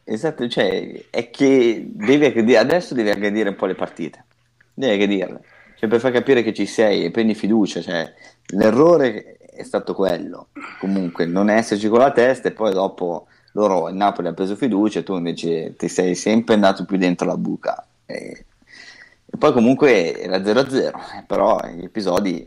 Esatto, 0.04 0.48
cioè 0.48 1.06
è 1.10 1.30
che 1.30 1.84
devi 1.88 2.26
aggredire, 2.26 2.58
adesso 2.58 2.94
devi 2.94 3.10
aggredire 3.10 3.48
un 3.48 3.56
po' 3.56 3.66
le 3.66 3.74
partite, 3.74 4.24
devi 4.72 4.94
aggredirle, 4.94 5.40
cioè 5.78 5.88
per 5.88 6.00
far 6.00 6.12
capire 6.12 6.42
che 6.42 6.54
ci 6.54 6.64
sei 6.64 7.04
e 7.04 7.10
prendi 7.10 7.34
fiducia, 7.34 7.82
cioè 7.82 8.12
l'errore 8.54 9.35
è 9.56 9.62
stato 9.62 9.94
quello. 9.94 10.48
Comunque 10.78 11.26
non 11.26 11.50
esserci 11.50 11.88
con 11.88 11.98
la 11.98 12.12
testa 12.12 12.48
e 12.48 12.52
poi 12.52 12.72
dopo 12.72 13.26
loro 13.52 13.88
il 13.88 13.94
Napoli 13.94 14.28
ha 14.28 14.34
preso 14.34 14.54
fiducia 14.54 15.00
e 15.00 15.02
tu 15.02 15.16
invece 15.16 15.74
ti 15.76 15.88
sei 15.88 16.14
sempre 16.14 16.54
andato 16.54 16.84
più 16.84 16.98
dentro 16.98 17.26
la 17.26 17.36
buca. 17.36 17.86
E, 18.04 18.44
e 19.26 19.36
poi 19.38 19.52
comunque 19.52 20.20
era 20.20 20.36
0-0, 20.38 21.24
però 21.26 21.58
gli 21.74 21.84
episodi 21.84 22.46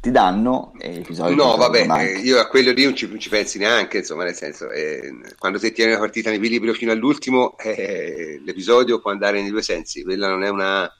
ti 0.00 0.10
danno 0.10 0.72
e 0.78 0.92
gli 0.92 0.98
episodi 0.98 1.34
No, 1.34 1.56
vabbè, 1.56 1.86
eh, 1.98 2.18
io 2.20 2.38
a 2.38 2.46
quello 2.46 2.72
lì 2.72 2.84
non 2.84 2.94
ci, 2.94 3.06
non 3.06 3.18
ci 3.18 3.28
pensi 3.28 3.58
neanche, 3.58 3.98
insomma, 3.98 4.24
nel 4.24 4.34
senso, 4.34 4.70
eh, 4.70 5.12
quando 5.38 5.58
ti 5.58 5.72
tieni 5.72 5.90
una 5.90 6.00
partita 6.00 6.30
in 6.30 6.36
equilibrio 6.36 6.72
fino 6.72 6.92
all'ultimo, 6.92 7.58
eh, 7.58 8.40
l'episodio 8.44 9.00
può 9.00 9.10
andare 9.10 9.40
nei 9.42 9.50
due 9.50 9.62
sensi, 9.62 10.02
quella 10.02 10.28
non 10.28 10.42
è 10.42 10.48
una, 10.48 10.90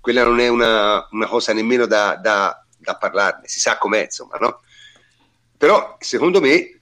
quella 0.00 0.22
non 0.22 0.38
è 0.38 0.48
una, 0.48 1.08
una 1.10 1.26
cosa 1.26 1.52
nemmeno 1.52 1.86
da, 1.86 2.16
da, 2.22 2.64
da 2.78 2.96
parlarne, 2.96 3.48
si 3.48 3.58
sa 3.58 3.78
com'è, 3.78 4.02
insomma, 4.04 4.36
no? 4.36 4.60
Però 5.56 5.96
secondo 6.00 6.40
me 6.40 6.80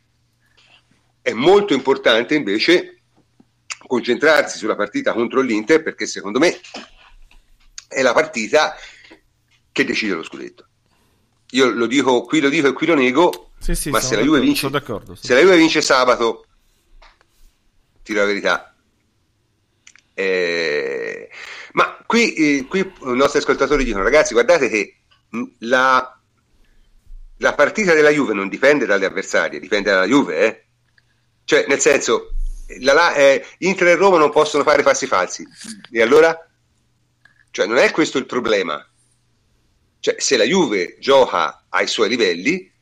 è 1.22 1.32
molto 1.32 1.72
importante 1.74 2.34
invece 2.34 3.02
concentrarsi 3.86 4.58
sulla 4.58 4.76
partita 4.76 5.12
contro 5.12 5.40
l'Inter 5.40 5.82
perché 5.82 6.06
secondo 6.06 6.38
me 6.38 6.58
è 7.88 8.02
la 8.02 8.12
partita 8.12 8.74
che 9.72 9.84
decide 9.84 10.14
lo 10.14 10.22
scudetto. 10.22 10.68
Io 11.50 11.70
lo 11.70 11.86
dico, 11.86 12.22
qui 12.22 12.40
lo 12.40 12.48
dico 12.48 12.68
e 12.68 12.72
qui 12.72 12.86
lo 12.86 12.94
nego, 12.94 13.50
sì, 13.58 13.74
sì, 13.74 13.90
ma 13.90 14.00
se 14.00 14.16
la, 14.16 14.22
Juve 14.22 14.40
vince, 14.40 14.68
se 15.14 15.34
la 15.34 15.40
Juve 15.40 15.56
vince 15.56 15.80
sabato, 15.80 16.46
tiro 18.02 18.20
la 18.20 18.26
verità. 18.26 18.74
Eh, 20.14 21.28
ma 21.72 21.96
qui, 22.06 22.34
eh, 22.34 22.66
qui 22.66 22.80
i 22.80 23.16
nostri 23.16 23.38
ascoltatori 23.38 23.84
dicono, 23.84 24.04
ragazzi, 24.04 24.32
guardate 24.32 24.68
che 24.68 24.96
la, 25.60 26.20
la 27.44 27.52
partita 27.52 27.92
della 27.92 28.08
Juve 28.08 28.32
non 28.32 28.48
dipende 28.48 28.86
dalle 28.86 29.04
avversarie, 29.04 29.60
dipende 29.60 29.90
dalla 29.90 30.06
Juve, 30.06 30.38
eh? 30.38 30.64
Cioè, 31.44 31.66
nel 31.68 31.78
senso, 31.78 32.30
la, 32.80 32.94
la, 32.94 33.14
eh, 33.14 33.44
Inter 33.58 33.88
e 33.88 33.94
Roma 33.96 34.16
non 34.16 34.30
possono 34.30 34.62
fare 34.62 34.82
passi 34.82 35.06
falsi. 35.06 35.46
E 35.92 36.00
allora? 36.00 36.34
Cioè, 37.50 37.66
non 37.66 37.76
è 37.76 37.90
questo 37.90 38.16
il 38.16 38.24
problema. 38.24 38.82
Cioè, 40.00 40.14
se 40.18 40.38
la 40.38 40.44
Juve 40.44 40.96
gioca 40.98 41.66
ai 41.68 41.86
suoi 41.86 42.08
livelli, 42.08 42.72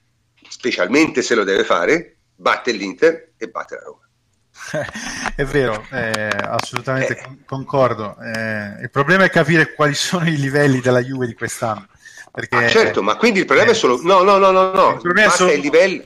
specialmente 0.49 1.23
se 1.23 1.35
lo 1.35 1.43
deve 1.43 1.65
fare, 1.65 2.19
batte 2.33 2.71
l'Inter 2.71 3.33
e 3.37 3.49
batte 3.49 3.75
la 3.75 3.83
Roma. 3.83 4.01
è 5.35 5.45
vero, 5.45 5.85
eh, 5.91 6.31
assolutamente 6.37 7.19
eh. 7.19 7.45
concordo. 7.45 8.17
Eh, 8.21 8.83
il 8.83 8.91
problema 8.93 9.25
è 9.25 9.31
capire 9.31 9.75
quali 9.75 9.95
sono 9.95 10.29
i 10.29 10.37
livelli 10.37 10.81
della 10.81 11.03
Juve 11.03 11.27
di 11.27 11.35
quest'anno. 11.35 11.89
Perché, 12.33 12.57
ah, 12.57 12.69
certo, 12.69 13.03
ma 13.03 13.17
quindi 13.17 13.41
il 13.41 13.45
problema 13.45 13.73
è 13.73 13.75
solo... 13.75 14.01
No, 14.03 14.23
no, 14.23 14.39
no, 14.39 14.51
no, 14.51 14.73
no. 14.73 15.01
Il 15.03 15.13
basta 15.13 15.31
solo... 15.31 15.53
il 15.53 15.61
livello... 15.61 16.05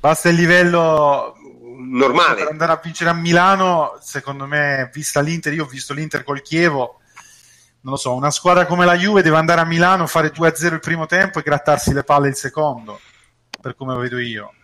Basta 0.00 0.30
il 0.30 0.34
livello 0.34 1.36
normale. 1.76 2.36
Per 2.36 2.48
andare 2.48 2.72
a 2.72 2.80
vincere 2.82 3.10
a 3.10 3.12
Milano, 3.12 3.98
secondo 4.00 4.46
me, 4.46 4.88
vista 4.94 5.20
l'Inter, 5.20 5.52
io 5.52 5.64
ho 5.64 5.68
visto 5.68 5.92
l'Inter 5.92 6.24
col 6.24 6.40
Chievo, 6.40 7.00
non 7.82 7.92
lo 7.92 7.96
so, 7.96 8.14
una 8.14 8.30
squadra 8.30 8.64
come 8.64 8.86
la 8.86 8.96
Juve 8.96 9.22
deve 9.22 9.36
andare 9.36 9.60
a 9.60 9.66
Milano, 9.66 10.06
fare 10.06 10.32
2-0 10.32 10.72
il 10.72 10.80
primo 10.80 11.04
tempo 11.04 11.38
e 11.38 11.42
grattarsi 11.42 11.92
le 11.92 12.02
palle 12.02 12.28
il 12.28 12.34
secondo, 12.34 12.98
per 13.60 13.76
come 13.76 13.92
lo 13.92 14.00
vedo 14.00 14.18
io. 14.18 14.54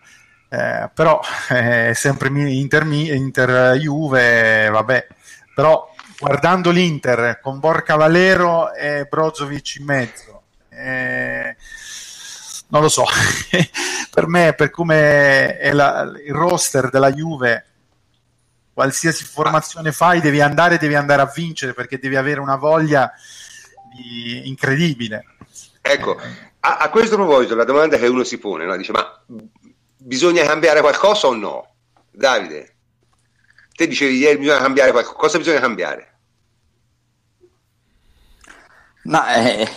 Eh, 0.49 0.89
però 0.91 1.21
è 1.49 1.89
eh, 1.89 1.93
sempre 1.93 2.29
Inter, 2.29 2.83
Inter 2.87 3.77
Juve, 3.77 4.69
vabbè, 4.69 5.07
però 5.53 5.87
guardando 6.19 6.71
l'Inter 6.71 7.39
con 7.41 7.59
Borca 7.59 7.95
Valero 7.95 8.73
e 8.73 9.05
Brozovic 9.09 9.75
in 9.75 9.85
mezzo 9.85 10.42
eh, 10.83 11.55
non 12.67 12.81
lo 12.81 12.89
so, 12.89 13.05
per 14.11 14.27
me, 14.27 14.53
per 14.53 14.69
come 14.69 15.57
è 15.57 15.71
la, 15.71 16.01
il 16.25 16.33
roster 16.33 16.89
della 16.89 17.11
Juve, 17.11 17.65
qualsiasi 18.73 19.23
formazione 19.23 19.91
fai, 19.91 20.19
devi 20.19 20.41
andare, 20.41 20.77
devi 20.77 20.95
andare 20.95 21.21
a 21.21 21.31
vincere 21.33 21.73
perché 21.73 21.99
devi 21.99 22.15
avere 22.15 22.39
una 22.39 22.55
voglia 22.55 23.11
di... 23.95 24.47
incredibile. 24.47 25.25
Ecco, 25.81 26.19
a, 26.61 26.77
a, 26.77 26.89
questo 26.89 27.15
proposito, 27.15 27.55
la 27.55 27.65
domanda 27.65 27.97
che 27.97 28.07
uno 28.07 28.23
si 28.23 28.39
pone, 28.39 28.65
no? 28.65 28.75
dice, 28.75 28.91
ma 28.91 29.23
bisogna 29.97 30.43
cambiare 30.43 30.81
qualcosa 30.81 31.27
o 31.27 31.35
no? 31.35 31.75
Davide, 32.09 32.75
te 33.75 33.87
dicevi 33.87 34.17
ieri 34.17 34.37
bisogna 34.37 34.59
cambiare 34.59 34.91
qualcosa, 34.91 35.17
cosa 35.17 35.37
bisogna 35.37 35.59
cambiare? 35.59 36.11
Ma 39.03 39.35
eh, 39.35 39.69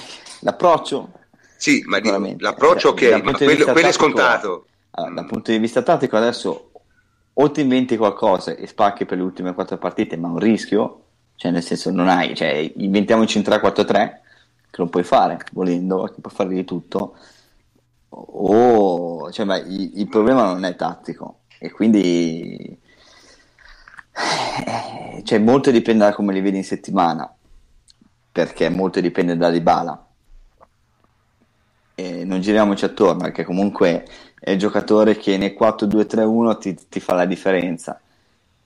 L'approccio? 0.47 1.11
Sì, 1.57 1.83
ma 1.87 1.99
di, 1.99 2.37
l'approccio 2.39 2.91
ok, 2.91 3.21
ma 3.25 3.33
quello, 3.33 3.65
quello 3.65 3.89
è 3.89 3.93
scontato. 3.93 4.67
Allora, 4.91 5.15
dal 5.15 5.27
punto 5.27 5.51
di 5.51 5.59
vista 5.59 5.83
tattico 5.83 6.17
adesso 6.17 6.71
o 7.33 7.51
ti 7.51 7.63
inventi 7.63 7.97
qualcosa 7.97 8.55
e 8.55 8.69
spacchi 8.69 9.05
per 9.07 9.19
le 9.19 9.25
ultime 9.25 9.55
quattro 9.55 9.77
partite, 9.77 10.17
ma 10.17 10.29
un 10.29 10.39
rischio, 10.39 11.03
cioè 11.35 11.51
nel 11.51 11.65
senso 11.65 11.91
non 11.91 12.07
hai, 12.07 12.37
cioè 12.37 12.73
inventiamoci 12.77 13.39
in 13.39 13.45
3-4-3, 13.45 13.87
che 14.71 14.77
lo 14.77 14.87
puoi 14.87 15.03
fare 15.03 15.39
volendo, 15.51 16.05
che 16.05 16.21
puoi 16.21 16.33
fare 16.33 16.51
di 16.51 16.65
tutto, 16.65 17.17
o 18.11 19.33
cioè, 19.33 19.47
beh, 19.47 19.65
il, 19.67 19.99
il, 19.99 20.09
problema 20.09 20.45
non 20.45 20.65
è 20.65 20.77
tattico, 20.77 21.41
e 21.59 21.73
quindi 21.73 22.79
eh, 24.65 25.23
cioè, 25.25 25.39
molto 25.41 25.73
dipende 25.73 26.05
da 26.05 26.15
come 26.15 26.33
li 26.33 26.41
vedi 26.41 26.59
in 26.59 26.65
settimana, 26.65 27.29
perché 28.31 28.69
molto 28.69 29.01
dipende 29.01 29.37
da 29.37 29.51
Dybala. 29.51 30.06
E 31.99 32.25
non 32.25 32.41
giriamoci 32.41 32.85
attorno, 32.85 33.23
perché 33.23 33.43
comunque 33.43 34.07
è 34.39 34.51
il 34.51 34.59
giocatore 34.59 35.17
che 35.17 35.39
nel 35.39 35.57
4-2-3-1 35.59 36.59
ti, 36.59 36.77
ti 36.89 37.01
fa 37.01 37.15
la 37.15 37.25
differenza, 37.25 37.99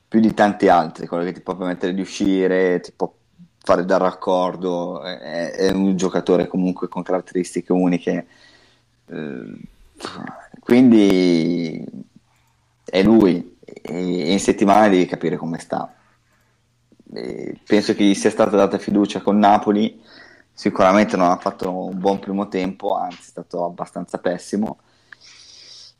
più 0.09 0.19
di 0.19 0.35
tanti 0.35 0.67
altri, 0.69 1.07
quello 1.07 1.23
che 1.23 1.33
ti 1.33 1.41
può 1.41 1.55
permettere 1.55 1.95
di 1.95 2.01
uscire, 2.01 2.81
ti 2.81 2.93
può 2.95 3.13
fare 3.63 3.85
da 3.85 3.99
raccordo, 3.99 5.03
è, 5.03 5.53
è 5.53 5.71
un 5.71 5.97
giocatore 5.97 6.49
comunque 6.49 6.89
con 6.89 7.05
caratteristiche 7.05 7.73
uniche. 7.73 8.27
Eh, 9.07 9.57
quindi 10.59 11.85
è 12.85 13.03
lui 13.03 13.59
e 13.63 14.33
in 14.33 14.41
settimana 14.41 14.89
devi 14.89 15.07
capire 15.07 15.37
come 15.37 15.59
sta. 15.59 15.95
Penso 17.67 17.95
che 17.95 18.05
gli 18.05 18.15
sia 18.15 18.31
stata 18.31 18.57
data 18.57 18.79
fiducia 18.79 19.21
con 19.21 19.39
Napoli, 19.39 20.01
sicuramente 20.61 21.17
non 21.17 21.31
ha 21.31 21.37
fatto 21.39 21.73
un 21.73 21.99
buon 21.99 22.19
primo 22.19 22.47
tempo, 22.49 22.95
anzi 22.95 23.19
è 23.21 23.23
stato 23.23 23.65
abbastanza 23.65 24.19
pessimo. 24.19 24.81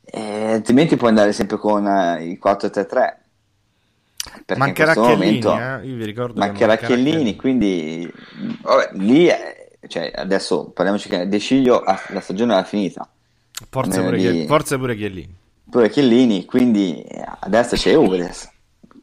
E 0.03 0.51
altrimenti 0.53 0.97
puoi 0.97 1.09
andare 1.09 1.33
sempre 1.33 1.57
con 1.57 1.87
eh, 1.87 2.25
il 2.25 2.39
4-3-3. 2.39 3.15
Mancherà 4.57 4.93
Chiellini, 4.93 5.15
momento, 5.15 5.57
eh? 5.57 5.87
Io 5.87 5.95
vi 5.95 6.05
ricordo 6.05 6.39
mancherà 6.39 6.77
Chiellini, 6.77 7.09
Chiellini, 7.09 7.35
quindi 7.35 8.13
Vabbè. 8.61 8.89
lì 8.93 9.25
è, 9.25 9.77
cioè, 9.87 10.11
adesso 10.13 10.69
parliamoci 10.69 11.09
che 11.09 11.27
De 11.27 11.39
Sciglio 11.39 11.81
la 11.83 12.21
stagione 12.21 12.53
era 12.53 12.63
finita. 12.63 13.09
Forse 13.67 13.99
pure, 13.99 14.17
di... 14.17 14.45
forse 14.45 14.77
pure 14.77 14.95
Chiellini 14.95 15.39
pure 15.71 15.89
Chiellini, 15.89 16.43
quindi 16.43 17.03
adesso 17.39 17.77
c'è 17.77 17.95
Uveles, 17.95 18.51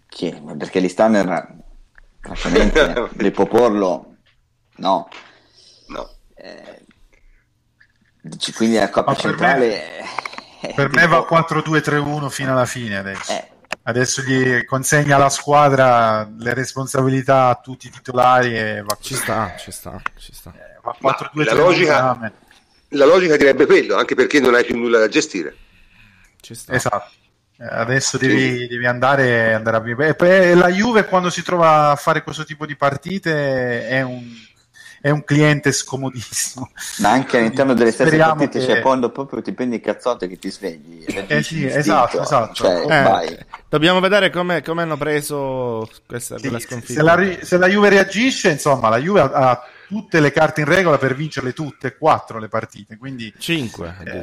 che, 0.06 0.40
perché 0.56 0.80
l'Istanner 0.80 1.56
francamente 2.20 3.08
di 3.16 3.30
proporlo 3.30 4.16
no. 4.76 5.08
Eh, 8.22 8.52
quindi 8.54 8.76
la 8.76 8.90
coppia 8.90 9.14
centrale... 9.14 9.66
Me, 10.60 10.72
per 10.74 10.90
me 10.92 11.06
va 11.06 11.26
4-2-3-1 11.30 12.28
fino 12.28 12.52
alla 12.52 12.66
fine 12.66 12.98
adesso. 12.98 13.32
Eh. 13.32 13.48
Adesso 13.84 14.22
gli 14.22 14.64
consegna 14.64 15.16
alla 15.16 15.28
squadra 15.28 16.28
le 16.38 16.52
responsabilità 16.52 17.48
a 17.48 17.54
tutti 17.54 17.86
i 17.86 17.90
titolari 17.90 18.56
e 18.56 18.82
va 18.84 18.96
ci 19.00 19.14
sta, 19.14 19.54
ci 19.56 19.70
sta, 19.70 20.00
ci 20.18 20.32
sta. 20.34 20.52
Eh, 20.54 20.78
va 20.82 20.96
4-2-3-1 21.00 21.44
la 21.44 21.54
logica, 21.54 22.32
la 22.88 23.04
logica 23.04 23.36
direbbe 23.36 23.66
quello, 23.66 23.96
anche 23.96 24.14
perché 24.14 24.40
non 24.40 24.54
hai 24.54 24.64
più 24.64 24.76
nulla 24.76 24.98
da 24.98 25.08
gestire. 25.08 25.56
Esatto. 26.68 27.10
Eh, 27.60 27.66
adesso 27.66 28.18
devi, 28.18 28.66
devi 28.66 28.86
andare, 28.86 29.54
andare 29.54 29.76
a 29.76 29.80
vivere. 29.80 30.54
La 30.54 30.68
Juve 30.68 31.06
quando 31.06 31.30
si 31.30 31.42
trova 31.42 31.90
a 31.90 31.96
fare 31.96 32.22
questo 32.22 32.44
tipo 32.44 32.66
di 32.66 32.76
partite 32.76 33.88
è 33.88 34.02
un, 34.02 34.22
è 35.00 35.10
un 35.10 35.24
cliente 35.24 35.72
scomodissimo. 35.72 36.70
Ma 36.98 37.10
anche 37.10 37.38
all'interno 37.38 37.74
delle 37.74 37.92
stesse 37.92 38.16
partite, 38.16 38.58
che... 38.58 38.64
cioè 38.64 38.80
quando 38.80 39.10
proprio 39.10 39.42
ti 39.42 39.52
prendi 39.52 39.76
il 39.76 39.82
cazzotto 39.82 40.26
che 40.26 40.38
ti 40.38 40.50
svegli. 40.50 41.04
Eh 41.06 41.42
sì, 41.42 41.66
esatto, 41.66 42.22
esatto. 42.22 42.54
Cioè, 42.54 43.24
eh, 43.24 43.46
dobbiamo 43.68 44.00
vedere 44.00 44.30
come, 44.30 44.62
come 44.62 44.82
hanno 44.82 44.96
preso 44.96 45.88
questa, 46.06 46.38
sì, 46.38 46.48
sconfitta. 46.58 46.92
Se 46.92 47.02
la, 47.02 47.38
se 47.42 47.58
la, 47.58 47.68
Juve 47.68 47.88
reagisce, 47.90 48.50
insomma, 48.50 48.88
la 48.88 48.98
Juve 48.98 49.20
ha, 49.20 49.30
ha, 49.32 49.62
tutte 49.86 50.20
le 50.20 50.32
carte 50.32 50.60
in 50.60 50.66
regola 50.66 50.98
per 50.98 51.14
vincerle 51.14 51.52
tutte, 51.52 51.96
quattro 51.96 52.38
le 52.38 52.48
partite, 52.48 52.96
quindi... 52.96 53.32
Cinque. 53.38 53.96
Eh, 54.04 54.20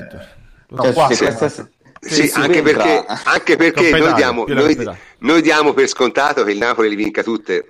no, 0.69 0.91
quattro, 0.93 1.33
questa, 1.33 1.69
sì, 1.99 2.29
anche 2.35 2.61
perché, 2.61 3.05
anche 3.23 3.55
perché 3.55 3.89
noi, 3.97 4.13
diamo, 4.13 4.45
noi, 4.47 4.77
noi, 5.19 5.41
diamo, 5.41 5.73
per 5.73 5.87
scontato 5.87 6.43
che 6.43 6.51
il 6.51 6.57
Napoli 6.57 6.89
li 6.89 6.95
vinca 6.95 7.23
tutte, 7.23 7.65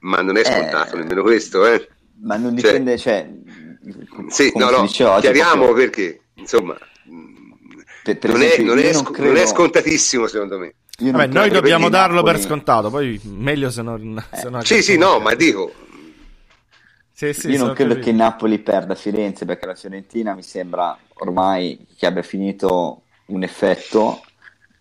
ma 0.00 0.20
non 0.20 0.36
è 0.36 0.44
scontato 0.44 0.96
eh, 0.96 0.98
nemmeno 0.98 1.22
questo. 1.22 1.64
Eh. 1.66 1.88
Ma 2.22 2.36
non 2.36 2.56
cioè, 2.56 2.72
dipende, 2.72 2.98
cioè, 2.98 3.28
sì, 4.28 4.52
no, 4.54 4.70
no, 4.70 4.84
chiariamo 4.86 5.64
proprio... 5.64 5.74
perché, 5.74 6.20
insomma, 6.34 6.76
per, 8.02 8.18
per 8.18 8.30
non, 8.30 8.42
esempio, 8.42 8.72
è, 8.72 8.76
non, 8.76 8.78
è, 8.78 8.92
non, 8.92 9.04
credo... 9.04 9.32
non, 9.32 9.36
è, 9.36 9.46
scontatissimo 9.46 10.26
secondo 10.26 10.58
me. 10.58 10.74
Vabbè, 10.98 11.28
noi 11.28 11.48
dobbiamo 11.48 11.88
darlo 11.88 12.16
Napoli... 12.16 12.32
per 12.34 12.42
scontato, 12.42 12.90
poi 12.90 13.18
meglio 13.24 13.70
se 13.70 13.82
non... 13.82 14.22
Se 14.32 14.50
non 14.50 14.62
sì, 14.62 14.82
sì, 14.82 14.98
no, 14.98 15.18
ma 15.18 15.34
dico... 15.34 15.72
Sì, 17.12 17.34
sì, 17.34 17.50
Io 17.50 17.58
non 17.58 17.74
credo 17.74 17.94
capito. 17.94 18.10
che 18.10 18.16
Napoli 18.16 18.58
perda 18.58 18.94
Firenze 18.94 19.44
perché 19.44 19.66
la 19.66 19.74
Fiorentina 19.74 20.34
mi 20.34 20.42
sembra 20.42 20.96
ormai 21.18 21.86
che 21.94 22.06
abbia 22.06 22.22
finito 22.22 23.02
un 23.26 23.42
effetto 23.42 24.22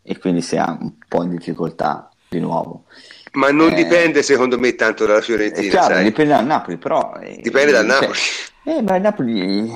e 0.02 0.18
quindi 0.18 0.42
si 0.42 0.56
ha 0.56 0.78
un 0.80 0.94
po' 1.06 1.24
in 1.24 1.32
difficoltà 1.32 2.10
di 2.30 2.40
nuovo. 2.40 2.86
Ma 3.34 3.52
non 3.52 3.72
eh, 3.72 3.76
dipende 3.76 4.24
secondo 4.24 4.58
me 4.58 4.76
tanto 4.76 5.06
dalla 5.06 5.22
Fiorentina. 5.22 5.70
Chiaro, 5.70 5.94
sai? 5.96 6.04
dipende 6.04 6.34
dal 6.34 6.46
Napoli, 6.46 6.78
però... 6.78 7.14
Eh, 7.22 7.40
dipende 7.42 7.72
dal 7.72 7.88
cioè, 7.88 8.00
Napoli. 8.00 8.20
Eh, 8.64 8.82
ma 8.82 8.96
il 8.96 9.02
Napoli 9.02 9.74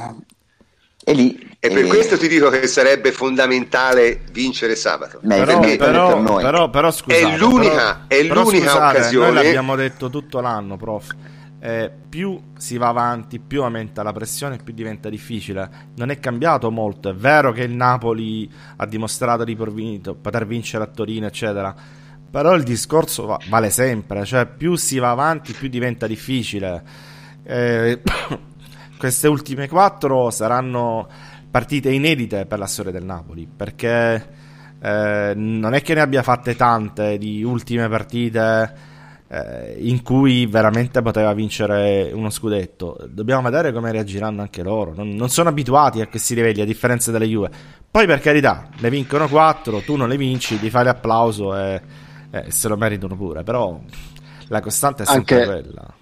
è 1.03 1.13
lì. 1.13 1.51
E 1.59 1.69
per 1.69 1.87
questo 1.87 2.17
ti 2.17 2.27
dico 2.27 2.49
che 2.49 2.67
sarebbe 2.67 3.11
fondamentale 3.11 4.21
vincere 4.31 4.75
sabato. 4.75 5.19
Però, 5.25 5.59
però, 5.59 6.21
per 6.23 6.41
però, 6.41 6.69
però, 6.69 6.91
scusate, 6.91 7.33
è 7.33 7.37
l'unica, 7.37 8.05
è 8.07 8.21
l'unica 8.23 8.69
scusate, 8.69 8.97
occasione. 8.97 9.31
Noi 9.31 9.43
l'abbiamo 9.43 9.75
detto 9.75 10.09
tutto 10.09 10.39
l'anno, 10.41 10.75
prof 10.77 11.15
eh, 11.65 11.89
più 12.09 12.37
si 12.57 12.75
va 12.75 12.89
avanti, 12.89 13.39
più 13.39 13.63
aumenta 13.63 14.03
la 14.03 14.11
pressione, 14.11 14.57
più 14.61 14.73
diventa 14.73 15.07
difficile. 15.07 15.69
Non 15.95 16.09
è 16.09 16.19
cambiato 16.19 16.69
molto. 16.69 17.07
È 17.07 17.13
vero 17.13 17.53
che 17.53 17.63
il 17.63 17.71
Napoli 17.71 18.51
ha 18.75 18.85
dimostrato 18.85 19.45
di 19.45 19.55
poter 19.55 20.45
vincere 20.45 20.83
a 20.83 20.87
Torino, 20.87 21.25
eccetera. 21.25 21.73
Però 22.33 22.55
il 22.55 22.63
discorso 22.63 23.27
va- 23.27 23.39
vale 23.47 23.69
sempre, 23.69 24.25
cioè 24.25 24.47
più 24.47 24.73
si 24.73 24.97
va 24.97 25.11
avanti, 25.11 25.53
più 25.53 25.67
diventa 25.67 26.07
difficile. 26.07 26.83
Eh, 27.43 28.01
queste 28.97 29.27
ultime 29.27 29.67
quattro 29.67 30.31
saranno 30.31 31.07
partite 31.51 31.91
inedite 31.91 32.47
per 32.47 32.57
la 32.57 32.65
storia 32.65 32.91
del 32.91 33.03
Napoli, 33.05 33.47
perché 33.55 34.27
eh, 34.81 35.33
non 35.35 35.75
è 35.75 35.83
che 35.83 35.93
ne 35.93 36.01
abbia 36.01 36.23
fatte 36.23 36.55
tante 36.55 37.19
di 37.19 37.43
ultime 37.43 37.87
partite 37.87 38.73
eh, 39.27 39.75
in 39.81 40.01
cui 40.01 40.47
veramente 40.47 41.03
poteva 41.03 41.33
vincere 41.33 42.09
uno 42.15 42.31
scudetto. 42.31 42.97
Dobbiamo 43.11 43.43
vedere 43.43 43.71
come 43.71 43.91
reagiranno 43.91 44.41
anche 44.41 44.63
loro. 44.63 44.95
Non, 44.95 45.09
non 45.09 45.29
sono 45.29 45.49
abituati 45.49 46.01
a 46.01 46.07
questi 46.07 46.33
livelli, 46.33 46.61
a 46.61 46.65
differenza 46.65 47.11
delle 47.11 47.27
Juve. 47.27 47.51
Poi, 47.91 48.07
per 48.07 48.21
carità, 48.21 48.69
ne 48.79 48.89
vincono 48.89 49.27
quattro, 49.27 49.81
tu 49.81 49.95
non 49.95 50.09
le 50.09 50.17
vinci, 50.17 50.59
ti 50.59 50.71
fai 50.71 50.83
l'applauso 50.83 51.55
e, 51.55 52.02
e 52.41 52.51
se 52.51 52.67
lo 52.67 52.77
meritano 52.77 53.15
pure. 53.15 53.43
Però 53.43 53.79
la 54.47 54.59
costante 54.59 55.03
è 55.03 55.05
sempre 55.05 55.35
anche, 55.35 55.45
quella. 55.45 55.93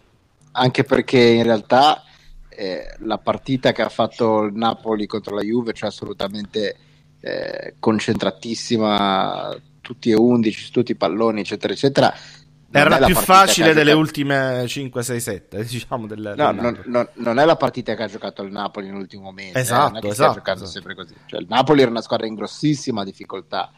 Anche 0.54 0.84
perché 0.84 1.20
in 1.20 1.44
realtà 1.44 2.04
eh, 2.48 2.96
la 3.00 3.18
partita 3.18 3.74
che 3.74 3.82
ha 3.82 3.90
fatto 3.90 4.44
il 4.44 4.54
Napoli 4.54 5.08
contro 5.08 5.36
la 5.36 5.42
Juve, 5.42 5.74
cioè 5.74 5.90
assolutamente 5.90 6.76
eh, 7.20 7.76
concentratissima, 7.78 9.56
tutti 9.82 10.10
e 10.10 10.16
undici, 10.16 10.72
tutti 10.72 10.92
i 10.92 10.96
palloni, 10.96 11.42
eccetera, 11.42 11.74
eccetera 11.74 12.14
era 12.72 13.00
la 13.00 13.06
più 13.06 13.16
facile 13.16 13.74
delle 13.74 13.92
ultime 13.92 14.66
5, 14.66 15.04
6, 15.04 15.20
7, 15.20 15.64
diciamo. 15.66 16.08
Del, 16.08 16.34
no, 16.38 16.54
del 16.54 16.62
non, 16.62 16.82
non, 16.86 17.08
non, 17.16 17.40
è 17.40 17.46
la 17.46 17.58
partita 17.58 17.96
che 17.96 18.04
ha 18.04 18.08
giocato 18.08 18.44
il 18.44 18.52
Napoli 18.52 18.88
nell'ultimo 18.88 19.24
momento. 19.24 19.58
Eh, 19.58 19.62
esatto, 19.62 20.08
eh, 20.08 20.10
esatto, 20.10 20.40
esatto. 20.40 20.66
sempre 20.66 20.96
così. 20.96 21.14
Cioè, 21.26 21.42
il 21.42 21.48
Napoli 21.50 21.82
era 21.82 21.92
una 21.92 22.02
squadra 22.02 22.28
in 22.28 22.36
grossissima 22.36 23.04
difficoltà. 23.04 23.72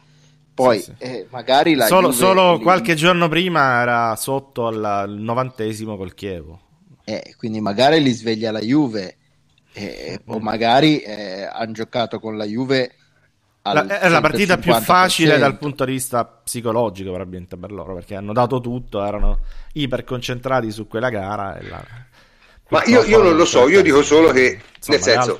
Poi 0.53 0.79
sì, 0.79 0.93
sì. 0.97 1.03
Eh, 1.03 1.27
magari 1.31 1.75
la 1.75 1.85
solo, 1.87 2.09
Juve... 2.09 2.17
solo 2.17 2.59
qualche 2.59 2.95
giorno 2.95 3.27
prima 3.27 3.81
era 3.81 4.15
sotto 4.15 4.67
al, 4.67 5.15
novantesimo 5.17 5.97
col 5.97 6.13
Chievo. 6.13 6.59
Eh, 7.03 7.35
quindi 7.37 7.59
magari 7.59 8.01
li 8.01 8.11
sveglia 8.11 8.51
la 8.51 8.59
Juve. 8.59 9.17
Eh, 9.75 10.21
o 10.25 10.39
magari 10.39 10.99
eh, 10.99 11.49
hanno 11.51 11.71
giocato 11.71 12.19
con 12.19 12.37
la 12.37 12.45
Juve 12.45 12.91
la, 13.71 13.87
è 13.99 14.09
la 14.09 14.19
partita 14.19 14.57
più 14.57 14.73
facile 14.73 15.37
dal 15.37 15.57
punto 15.57 15.85
di 15.85 15.93
vista 15.93 16.25
psicologico 16.25 17.11
probabilmente 17.11 17.55
per 17.55 17.71
loro 17.71 17.93
perché 17.93 18.15
hanno 18.15 18.33
dato 18.33 18.59
tutto, 18.59 19.01
erano 19.01 19.39
iper 19.73 20.03
concentrati 20.03 20.69
su 20.69 20.85
quella 20.85 21.09
gara 21.09 21.57
la... 21.61 21.81
ma 22.69 22.83
io, 22.85 23.03
io, 23.03 23.21
non 23.21 23.35
lo 23.35 23.45
so, 23.45 23.67
io 23.67 23.81
dico 23.81 24.01
solo 24.03 24.31
che 24.31 24.59
nel 24.87 25.01
senso 25.01 25.37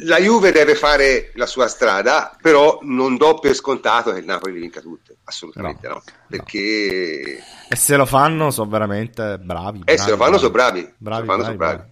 la 0.00 0.18
Juve 0.18 0.50
deve 0.50 0.74
fare 0.74 1.30
la 1.34 1.46
sua 1.46 1.68
strada 1.68 2.36
però 2.40 2.78
non 2.82 3.16
do 3.16 3.38
per 3.38 3.54
scontato 3.54 4.12
che 4.12 4.20
il 4.20 4.24
Napoli 4.24 4.58
vinca 4.58 4.80
tutte 4.80 5.18
assolutamente 5.24 5.86
no, 5.86 5.94
no. 5.94 6.02
perché 6.26 7.42
e 7.68 7.76
se 7.76 7.96
lo 7.96 8.06
fanno 8.06 8.50
sono 8.50 8.68
veramente 8.70 9.38
bravi, 9.38 9.78
bravi 9.78 9.82
e 9.84 9.98
se 9.98 10.10
lo 10.10 10.16
fanno 10.16 10.38
bravi. 10.38 10.38
sono 10.38 10.52
bravi, 10.52 10.88
bravi, 10.98 11.20
se 11.20 11.26
lo 11.26 11.26
fanno 11.26 11.44
sono 11.44 11.56
bravi. 11.56 11.82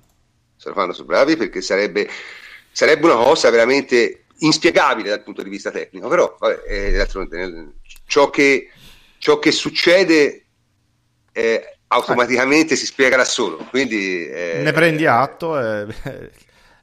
se 0.57 0.69
lo 0.69 0.75
fanno 0.75 0.93
sono 0.93 1.07
bravi 1.07 1.37
perché 1.37 1.61
sarebbe 1.61 2.09
sarebbe 2.73 3.07
una 3.07 3.23
cosa 3.23 3.51
veramente 3.51 4.27
inspiegabile 4.39 5.09
dal 5.09 5.23
punto 5.23 5.43
di 5.43 5.49
vista 5.49 5.71
tecnico, 5.71 6.09
però 6.09 6.37
vabbè, 6.39 6.63
eh, 6.67 7.07
ciò, 8.07 8.31
che, 8.31 8.71
ciò 9.19 9.39
che 9.39 9.53
succede 9.53 10.45
eh, 11.33 11.76
automaticamente 11.89 12.77
si 12.77 12.87
spiega 12.87 13.17
da 13.17 13.25
solo. 13.25 13.59
Quindi, 13.71 14.27
eh, 14.27 14.61
ne 14.63 14.73
prendi 14.73 15.07
atto 15.07 15.59
e, 15.61 15.87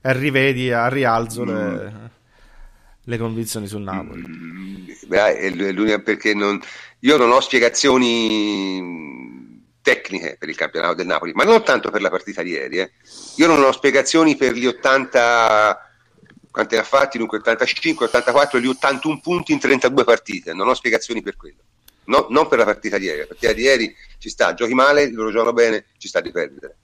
e 0.02 0.14
rivedi 0.14 0.72
a 0.72 0.88
rialzo 0.88 1.44
mm. 1.44 1.48
le, 1.48 1.94
le 3.04 3.18
convinzioni 3.18 3.68
sul 3.68 3.82
Napoli. 3.82 4.24
Mm, 4.26 4.86
beh, 5.08 5.38
è 5.38 5.50
l'unica 5.50 6.00
perché 6.00 6.34
non, 6.34 6.60
io 7.00 7.18
non 7.18 7.32
ho 7.32 7.40
spiegazioni 7.42 9.02
tecniche 9.82 10.38
per 10.40 10.50
il 10.50 10.56
campionato 10.56 10.96
del 10.96 11.08
Napoli, 11.08 11.34
ma 11.34 11.44
non 11.44 11.64
tanto 11.64 11.92
per 11.92 12.02
la 12.02 12.10
partita 12.10 12.42
di 12.42 12.52
ieri. 12.52 12.80
Eh. 12.80 12.92
Io 13.36 13.48
non 13.48 13.62
ho 13.62 13.72
spiegazioni 13.72 14.36
per 14.36 14.54
gli 14.54 14.66
80 14.66 15.90
quanti 16.54 16.76
ha 16.76 16.84
fatti, 16.84 17.18
dunque 17.18 17.40
85, 17.40 18.06
84, 18.06 18.60
gli 18.60 18.68
81 18.68 19.20
punti 19.22 19.54
in 19.54 19.60
32 19.60 20.04
partite, 20.04 20.54
non 20.54 20.68
ho 20.68 20.76
spiegazioni 20.76 21.24
per 21.24 21.36
quello. 21.36 21.58
No, 22.06 22.28
non 22.30 22.48
per 22.48 22.58
la 22.58 22.66
partita 22.66 22.98
di 22.98 23.06
ieri, 23.06 23.20
la 23.20 23.28
partita 23.28 23.54
di 23.54 23.62
ieri 23.62 23.96
ci 24.18 24.30
sta, 24.30 24.54
giochi 24.54 24.74
male, 24.74 25.12
loro 25.12 25.32
giocano 25.32 25.54
bene, 25.54 25.86
ci 25.98 26.08
sta 26.08 26.20
di 26.22 26.32
perdere. 26.32 26.78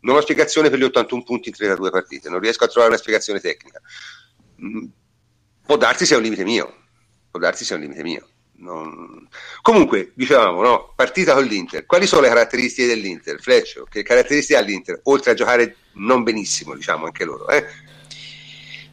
Non 0.00 0.16
ho 0.16 0.20
spiegazione 0.20 0.70
per 0.70 0.78
gli 0.78 0.84
81 0.84 1.22
punti 1.22 1.48
in 1.48 1.54
32 1.54 1.90
partite, 1.90 2.28
non 2.28 2.40
riesco 2.40 2.64
a 2.64 2.68
trovare 2.68 2.92
una 2.92 3.00
spiegazione 3.00 3.40
tecnica. 3.40 3.80
Mm, 4.62 4.84
può 5.64 5.76
darsi 5.76 6.06
sia 6.06 6.16
un 6.16 6.22
limite 6.22 6.44
mio, 6.44 6.74
può 7.30 7.40
darsi 7.40 7.64
sia 7.64 7.76
un 7.76 7.82
limite 7.82 8.02
mio. 8.02 8.28
Non... 8.56 9.28
Comunque, 9.62 10.12
dicevamo, 10.14 10.62
no? 10.62 10.92
partita 10.94 11.34
con 11.34 11.44
l'Inter. 11.44 11.86
Quali 11.86 12.06
sono 12.06 12.22
le 12.22 12.28
caratteristiche 12.28 12.86
dell'Inter? 12.86 13.40
Fleccio, 13.40 13.84
che 13.84 14.02
caratteristiche 14.02 14.58
ha 14.58 14.62
l'Inter? 14.62 15.00
Oltre 15.04 15.32
a 15.32 15.34
giocare 15.34 15.76
non 15.94 16.22
benissimo, 16.22 16.74
diciamo 16.74 17.06
anche 17.06 17.24
loro. 17.24 17.48
Eh? 17.48 17.66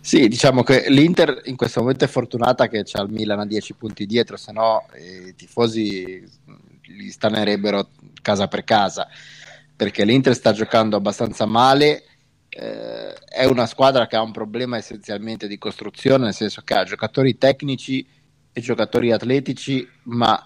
Sì, 0.03 0.27
diciamo 0.27 0.63
che 0.63 0.85
l'Inter 0.89 1.43
in 1.45 1.55
questo 1.55 1.81
momento 1.81 2.05
è 2.05 2.07
fortunata 2.07 2.67
che 2.67 2.81
c'ha 2.83 3.03
il 3.03 3.11
Milan 3.11 3.39
a 3.39 3.45
10 3.45 3.75
punti 3.75 4.07
dietro, 4.07 4.35
se 4.35 4.51
no 4.51 4.87
eh, 4.93 5.27
i 5.27 5.35
tifosi 5.35 6.27
li 6.87 7.11
stanerebbero 7.11 7.89
casa 8.23 8.47
per 8.47 8.63
casa, 8.63 9.07
perché 9.75 10.03
l'Inter 10.03 10.33
sta 10.33 10.53
giocando 10.53 10.95
abbastanza 10.97 11.45
male. 11.45 12.03
Eh, 12.49 13.13
è 13.13 13.45
una 13.45 13.67
squadra 13.67 14.07
che 14.07 14.15
ha 14.15 14.23
un 14.23 14.31
problema 14.31 14.75
essenzialmente 14.77 15.47
di 15.47 15.59
costruzione, 15.59 16.25
nel 16.25 16.33
senso 16.33 16.63
che 16.63 16.73
ha 16.73 16.83
giocatori 16.83 17.37
tecnici 17.37 18.05
e 18.51 18.59
giocatori 18.59 19.11
atletici, 19.11 19.87
ma 20.05 20.43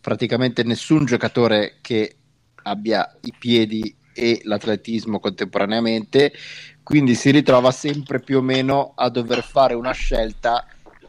praticamente 0.00 0.62
nessun 0.62 1.06
giocatore 1.06 1.78
che 1.80 2.16
abbia 2.62 3.18
i 3.22 3.34
piedi 3.36 3.96
e 4.14 4.40
l'atletismo 4.44 5.18
contemporaneamente, 5.18 6.32
quindi 6.82 7.14
si 7.14 7.30
ritrova 7.30 7.70
sempre 7.70 8.20
più 8.20 8.38
o 8.38 8.42
meno 8.42 8.92
a 8.94 9.08
dover 9.08 9.42
fare 9.42 9.74
una 9.74 9.92
scelta 9.92 10.66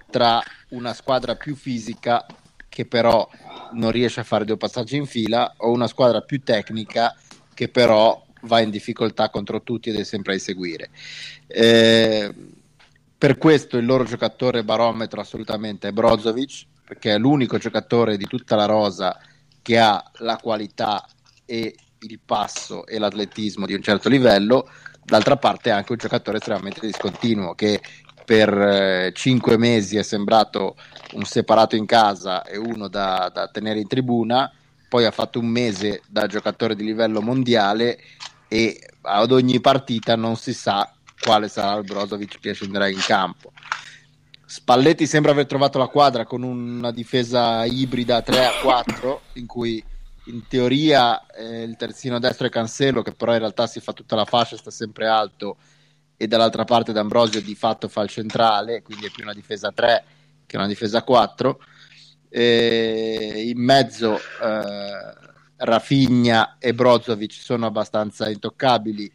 tra 0.10 0.42
una 0.70 0.94
squadra 0.94 1.36
più 1.36 1.56
fisica 1.56 2.26
che 2.70 2.86
però 2.86 3.28
non 3.74 3.92
riesce 3.92 4.20
a 4.20 4.24
fare 4.24 4.46
due 4.46 4.58
passaggi 4.58 4.96
in 4.96 5.06
fila 5.06 5.54
o 5.58 5.72
una 5.72 5.88
squadra 5.88 6.22
più 6.22 6.42
tecnica 6.44 7.16
che 7.54 7.70
però 7.70 8.24
va 8.42 8.60
in 8.60 8.70
difficoltà 8.70 9.30
contro 9.30 9.62
tutti 9.62 9.90
ed 9.90 9.98
è 9.98 10.04
sempre 10.04 10.34
a 10.34 10.36
inseguire. 10.36 10.90
Eh, 11.48 12.34
per 13.18 13.38
questo 13.38 13.78
il 13.78 13.86
loro 13.86 14.04
giocatore 14.04 14.64
barometro 14.64 15.22
assolutamente 15.22 15.88
è 15.88 15.92
Brozovic, 15.92 16.66
perché 16.86 17.14
è 17.14 17.18
l'unico 17.18 17.58
giocatore 17.58 18.18
di 18.18 18.26
tutta 18.26 18.56
la 18.56 18.66
rosa 18.66 19.18
che 19.62 19.80
ha 19.80 20.04
la 20.18 20.38
qualità 20.38 21.08
e 21.46 21.76
il 22.00 22.20
passo 22.24 22.86
e 22.86 23.00
l'atletismo 23.00 23.66
di 23.66 23.74
un 23.74 23.82
certo 23.82 24.10
livello, 24.10 24.70
d'altra 25.04 25.38
parte 25.38 25.70
è 25.70 25.74
anche 25.74 25.92
un 25.92 25.98
giocatore 25.98 26.38
estremamente 26.38 26.86
discontinuo 26.86 27.54
che 27.54 27.82
per 28.26 28.50
eh, 28.58 29.12
cinque 29.14 29.58
mesi 29.58 29.98
è 29.98 30.04
sembrato 30.04 30.76
un 31.14 31.26
separato 31.26 31.76
in 31.76 31.86
casa 31.86 32.44
e 32.44 32.58
uno 32.58 32.88
da, 32.88 33.30
da, 33.34 33.48
tenere 33.50 33.80
in 33.80 33.88
tribuna, 33.88 34.52
poi 34.88 35.06
ha 35.06 35.12
fatto 35.12 35.40
un 35.40 35.48
mese 35.48 36.02
da 36.08 36.28
giocatore 36.28 36.76
di 36.76 36.84
livello 36.84 37.22
mondiale 37.22 38.00
e 38.48 38.80
ad 39.02 39.32
ogni 39.32 39.60
partita 39.60 40.16
non 40.16 40.36
si 40.38 40.54
sa 40.54 40.92
quale 41.20 41.48
sarà 41.50 41.78
il 41.80 41.84
Brozovic 41.84 42.40
che 42.40 42.54
scenderà 42.54 42.88
in 42.88 43.00
campo. 43.00 43.52
Spalletti 44.46 45.08
sembra 45.08 45.32
aver 45.32 45.48
trovato 45.48 45.80
la 45.80 45.88
quadra 45.88 46.26
con 46.26 46.44
una 46.44 46.92
difesa 46.92 47.66
ibrida 47.66 48.22
3 48.22 48.46
a 48.46 48.52
4 48.62 49.22
in 49.34 49.48
cui 49.48 49.84
in 50.26 50.48
teoria 50.48 51.26
eh, 51.28 51.64
il 51.64 51.76
terzino 51.76 52.20
destro 52.20 52.48
è 52.48 52.50
Cancelo 52.50 53.02
che 53.02 53.14
però 53.14 53.34
in 53.34 53.40
realtà 53.40 53.68
si 53.68 53.80
fa 53.80 53.94
tutta 53.94 54.16
la 54.16 54.26
fascia, 54.26 54.58
sta 54.58 54.72
sempre 54.72 55.08
alto 55.08 55.58
e 56.16 56.28
dall'altra 56.28 56.64
parte 56.64 56.94
D'Ambrosio 56.94 57.42
di 57.42 57.56
fatto 57.56 57.88
fa 57.88 58.02
il 58.02 58.10
centrale, 58.10 58.82
quindi 58.82 59.08
è 59.08 59.12
più 59.12 59.24
una 59.24 59.34
difesa 59.34 59.72
3 59.72 60.04
che 60.46 60.58
una 60.58 60.68
difesa 60.68 61.04
4. 61.04 61.60
E 62.30 63.44
in 63.48 63.62
mezzo 63.62 64.16
eh, 64.16 65.14
Rafinha 65.58 66.58
e 66.60 66.74
Brozovic 66.74 67.34
sono 67.34 67.66
abbastanza 67.66 68.30
intoccabili 68.30 69.12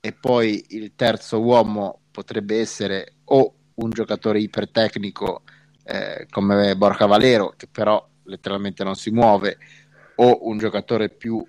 e 0.00 0.12
poi 0.12 0.64
il 0.70 0.92
terzo 0.94 1.40
uomo 1.40 2.00
potrebbe 2.10 2.58
essere 2.58 3.16
o 3.24 3.54
un 3.74 3.90
giocatore 3.90 4.40
ipertecnico 4.40 5.42
eh, 5.84 6.26
come 6.30 6.76
Borca 6.76 7.06
Valero 7.06 7.54
che 7.56 7.66
però 7.66 8.04
letteralmente 8.24 8.84
non 8.84 8.94
si 8.96 9.10
muove 9.10 9.58
o 10.16 10.46
un 10.48 10.58
giocatore 10.58 11.08
più 11.10 11.44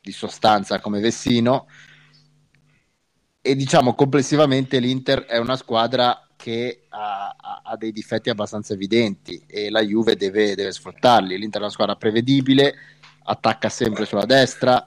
di 0.00 0.12
sostanza 0.12 0.80
come 0.80 1.00
Vessino 1.00 1.66
e 3.46 3.54
diciamo 3.54 3.94
complessivamente 3.94 4.80
l'Inter 4.80 5.24
è 5.24 5.38
una 5.38 5.56
squadra 5.56 6.26
che 6.36 6.86
ha, 6.88 7.34
ha, 7.62 7.76
dei 7.76 7.92
difetti 7.92 8.28
abbastanza 8.28 8.74
evidenti 8.74 9.42
e 9.46 9.70
la 9.70 9.82
Juve 9.82 10.16
deve, 10.16 10.56
deve 10.56 10.72
sfruttarli. 10.72 11.38
L'Inter 11.38 11.60
è 11.60 11.64
una 11.64 11.72
squadra 11.72 11.94
prevedibile, 11.94 12.74
attacca 13.22 13.68
sempre 13.68 14.04
sulla 14.04 14.26
destra, 14.26 14.86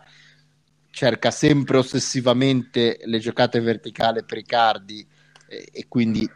cerca 0.92 1.32
sempre 1.32 1.78
ossessivamente 1.78 3.00
le 3.06 3.20
giocate 3.20 3.62
verticali 3.62 4.26
per 4.26 4.38
Icardi 4.38 5.08
e, 5.48 5.70
e 5.72 5.88
quindi 5.88 6.30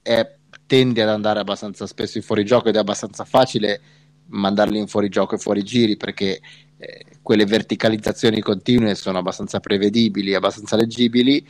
è, 0.00 0.34
tende 0.66 1.02
ad 1.02 1.10
andare 1.10 1.40
abbastanza 1.40 1.86
spesso 1.86 2.16
in 2.16 2.24
fuorigioco 2.24 2.68
ed 2.68 2.76
è 2.76 2.78
abbastanza 2.78 3.24
facile 3.24 3.80
mandarli 4.28 4.78
in 4.78 4.86
fuorigioco 4.86 5.34
e 5.34 5.38
fuori 5.38 5.62
giri 5.62 5.96
perché 5.96 6.40
eh, 6.78 7.04
quelle 7.22 7.44
verticalizzazioni 7.44 8.40
continue 8.40 8.94
sono 8.94 9.18
abbastanza 9.18 9.60
prevedibili, 9.60 10.34
abbastanza 10.34 10.76
leggibili. 10.76 11.46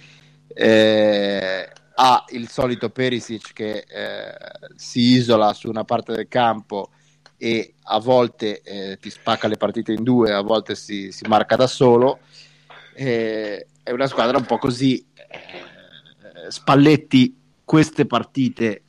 Eh, 0.48 1.69
ha 1.98 2.24
il 2.31 2.48
solito 2.48 2.90
Perisic 2.90 3.53
che 3.53 3.85
eh, 3.89 4.35
si 4.74 5.15
isola 5.15 5.53
su 5.53 5.69
una 5.69 5.85
parte 5.85 6.12
del 6.12 6.28
campo 6.28 6.90
e 7.39 7.74
a 7.85 7.98
volte 7.98 8.62
eh, 8.62 8.98
ti 8.98 9.11
spacca 9.11 9.48
le 9.48 9.57
partite 9.57 9.93
in 9.93 10.03
due, 10.03 10.32
a 10.32 10.40
volte 10.43 10.74
si, 10.74 11.11
si 11.12 11.27
marca 11.27 11.57
da 11.57 11.66
solo. 11.66 12.20
Eh, 12.94 13.66
è 13.82 13.90
una 13.90 14.07
squadra 14.07 14.39
un 14.39 14.44
po' 14.44 14.59
così. 14.59 15.05
Eh, 15.15 16.51
Spalletti 16.51 17.36
queste 17.65 18.07
partite 18.07 18.82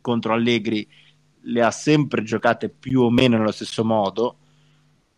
contro 0.00 0.32
Allegri 0.32 0.86
le 1.48 1.62
ha 1.62 1.70
sempre 1.70 2.22
giocate 2.22 2.68
più 2.68 3.02
o 3.02 3.10
meno 3.10 3.36
nello 3.36 3.52
stesso 3.52 3.84
modo, 3.84 4.38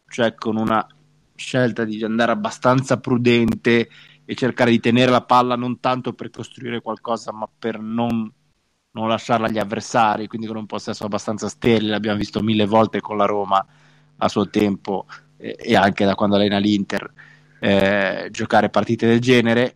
cioè 0.08 0.34
con 0.34 0.56
una 0.56 0.86
scelta 1.34 1.84
di 1.84 2.02
andare 2.04 2.32
abbastanza 2.32 2.98
prudente 2.98 3.88
e 4.24 4.34
cercare 4.34 4.70
di 4.70 4.80
tenere 4.80 5.10
la 5.10 5.22
palla 5.22 5.56
non 5.56 5.80
tanto 5.80 6.12
per 6.12 6.30
costruire 6.30 6.80
qualcosa, 6.80 7.32
ma 7.32 7.48
per 7.58 7.80
non, 7.80 8.30
non 8.92 9.08
lasciarla 9.08 9.46
agli 9.46 9.58
avversari, 9.58 10.26
quindi 10.26 10.46
con 10.46 10.56
un 10.56 10.66
possesso 10.66 11.04
abbastanza 11.04 11.48
sterile, 11.48 11.90
l'abbiamo 11.90 12.18
visto 12.18 12.42
mille 12.42 12.66
volte 12.66 13.00
con 13.00 13.16
la 13.16 13.26
Roma 13.26 13.64
a 14.18 14.28
suo 14.28 14.48
tempo 14.50 15.06
e 15.36 15.74
anche 15.74 16.04
da 16.04 16.14
quando 16.14 16.36
allena 16.36 16.58
l'Inter 16.58 17.12
eh, 17.60 18.28
giocare 18.30 18.70
partite 18.70 19.06
del 19.06 19.20
genere. 19.20 19.74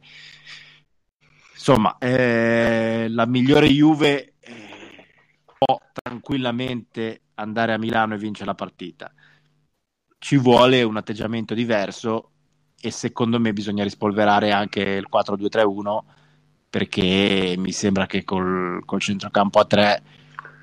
Insomma, 1.52 1.96
eh, 1.98 3.06
la 3.08 3.26
migliore 3.26 3.68
Juve 3.68 4.33
può 5.56 5.78
tranquillamente 5.92 7.22
andare 7.34 7.72
a 7.72 7.78
Milano 7.78 8.14
e 8.14 8.18
vincere 8.18 8.46
la 8.46 8.54
partita. 8.54 9.12
Ci 10.18 10.36
vuole 10.36 10.82
un 10.82 10.96
atteggiamento 10.96 11.54
diverso 11.54 12.30
e 12.80 12.90
secondo 12.90 13.40
me 13.40 13.52
bisogna 13.52 13.82
rispolverare 13.82 14.52
anche 14.52 14.80
il 14.80 15.08
4-2-3-1 15.10 15.98
perché 16.68 17.54
mi 17.56 17.72
sembra 17.72 18.06
che 18.06 18.24
col, 18.24 18.84
col 18.84 19.00
centrocampo 19.00 19.60
a 19.60 19.64
3 19.64 20.02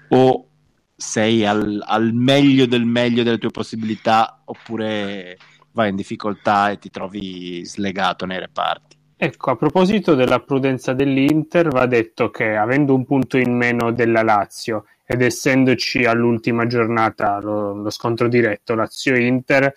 o 0.10 0.48
sei 0.96 1.46
al, 1.46 1.82
al, 1.86 2.14
meglio 2.14 2.66
del 2.66 2.86
meglio 2.86 3.24
delle 3.24 3.38
tue 3.38 3.50
possibilità 3.50 4.42
oppure 4.46 5.38
vai 5.72 5.90
in 5.90 5.96
difficoltà 5.96 6.70
e 6.70 6.80
ti 6.80 6.90
trovi 6.90 7.66
slegato 7.66 8.26
nei 8.26 8.40
reparti. 8.40 8.98
Ecco, 9.24 9.52
a 9.52 9.56
proposito 9.56 10.16
della 10.16 10.40
prudenza 10.40 10.94
dell'Inter, 10.94 11.68
va 11.68 11.86
detto 11.86 12.32
che 12.32 12.56
avendo 12.56 12.96
un 12.96 13.06
punto 13.06 13.38
in 13.38 13.56
meno 13.56 13.92
della 13.92 14.24
Lazio 14.24 14.86
ed 15.06 15.22
essendoci 15.22 16.06
all'ultima 16.06 16.66
giornata 16.66 17.38
lo, 17.40 17.76
lo 17.76 17.92
scontro 17.92 18.28
diretto 18.28 18.74
Lazio-Inter, 18.74 19.76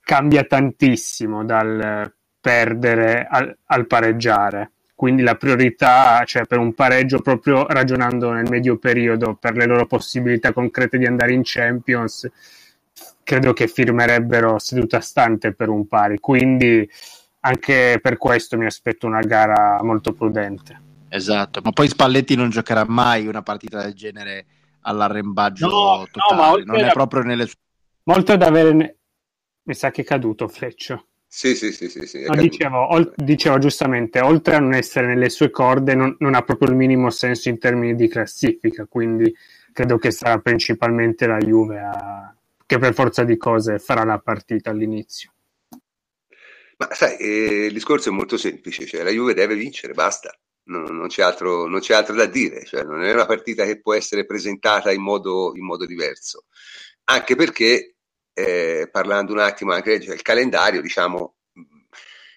cambia 0.00 0.44
tantissimo 0.44 1.44
dal 1.44 2.14
perdere 2.40 3.26
al, 3.28 3.58
al, 3.64 3.86
pareggiare. 3.88 4.70
Quindi 4.94 5.22
la 5.22 5.34
priorità, 5.34 6.22
cioè 6.24 6.44
per 6.44 6.58
un 6.58 6.72
pareggio, 6.72 7.18
proprio 7.18 7.66
ragionando 7.66 8.30
nel 8.30 8.48
medio 8.48 8.78
periodo 8.78 9.34
per 9.34 9.56
le 9.56 9.66
loro 9.66 9.86
possibilità 9.86 10.52
concrete 10.52 10.98
di 10.98 11.06
andare 11.06 11.32
in 11.32 11.40
Champions, 11.42 12.30
credo 13.24 13.52
che 13.54 13.66
firmerebbero 13.66 14.60
seduta 14.60 15.00
stante 15.00 15.52
per 15.52 15.68
un 15.68 15.88
pari. 15.88 16.20
Quindi 16.20 16.88
anche 17.46 17.98
per 18.00 18.16
questo 18.16 18.56
mi 18.56 18.64
aspetto 18.64 19.06
una 19.06 19.20
gara 19.20 19.82
molto 19.82 20.12
prudente. 20.14 20.80
Esatto, 21.08 21.60
ma 21.62 21.72
poi 21.72 21.88
Spalletti 21.88 22.34
non 22.34 22.48
giocherà 22.48 22.84
mai 22.88 23.26
una 23.26 23.42
partita 23.42 23.82
del 23.82 23.92
genere 23.92 24.46
all'arrembaggio 24.80 25.66
No, 25.68 26.06
totale, 26.10 26.64
no, 26.64 26.72
non 26.72 26.84
è 26.84 26.88
a- 26.88 26.92
proprio 26.92 27.22
nelle 27.22 27.46
sue... 27.46 27.58
Molto 28.04 28.32
ad 28.32 28.42
avere... 28.42 28.96
Mi 29.66 29.74
sa 29.74 29.90
che 29.90 30.02
è 30.02 30.04
caduto 30.04 30.48
Fleccio. 30.48 31.06
Sì, 31.26 31.54
sì, 31.54 31.72
sì, 31.72 31.88
sì, 31.88 32.06
sì, 32.06 32.24
No, 32.24 32.34
dicevo, 32.34 32.92
ol- 32.92 33.12
dicevo 33.16 33.58
giustamente, 33.58 34.20
oltre 34.20 34.54
a 34.56 34.60
non 34.60 34.72
essere 34.72 35.06
nelle 35.06 35.28
sue 35.30 35.50
corde, 35.50 35.94
non, 35.94 36.16
non 36.20 36.34
ha 36.34 36.42
proprio 36.42 36.70
il 36.70 36.76
minimo 36.76 37.10
senso 37.10 37.48
in 37.48 37.58
termini 37.58 37.94
di 37.94 38.08
classifica, 38.08 38.86
quindi 38.86 39.34
credo 39.72 39.98
che 39.98 40.10
sarà 40.10 40.38
principalmente 40.38 41.26
la 41.26 41.38
Juve 41.38 41.80
a- 41.80 42.34
che 42.66 42.78
per 42.78 42.94
forza 42.94 43.24
di 43.24 43.36
cose 43.36 43.78
farà 43.78 44.04
la 44.04 44.18
partita 44.18 44.70
all'inizio. 44.70 45.32
Ma 46.86 46.94
sai, 46.94 47.16
eh, 47.16 47.64
il 47.66 47.72
discorso 47.72 48.10
è 48.10 48.12
molto 48.12 48.36
semplice, 48.36 48.84
cioè 48.84 49.02
la 49.02 49.10
Juve 49.10 49.32
deve 49.32 49.54
vincere, 49.54 49.94
basta, 49.94 50.38
non, 50.64 50.94
non 50.94 51.08
c'è 51.08 51.22
altro, 51.22 51.66
non 51.66 51.80
c'è 51.80 51.94
altro 51.94 52.14
da 52.14 52.26
dire, 52.26 52.64
cioè, 52.66 52.82
non 52.82 53.02
è 53.02 53.10
una 53.10 53.24
partita 53.24 53.64
che 53.64 53.80
può 53.80 53.94
essere 53.94 54.26
presentata 54.26 54.92
in 54.92 55.00
modo, 55.00 55.52
in 55.56 55.64
modo 55.64 55.86
diverso, 55.86 56.44
anche 57.04 57.36
perché, 57.36 57.94
eh, 58.34 58.88
parlando 58.92 59.32
un 59.32 59.38
attimo 59.38 59.72
anche 59.72 59.98
del 59.98 60.20
calendario, 60.20 60.82
diciamo, 60.82 61.36
mh, 61.52 61.62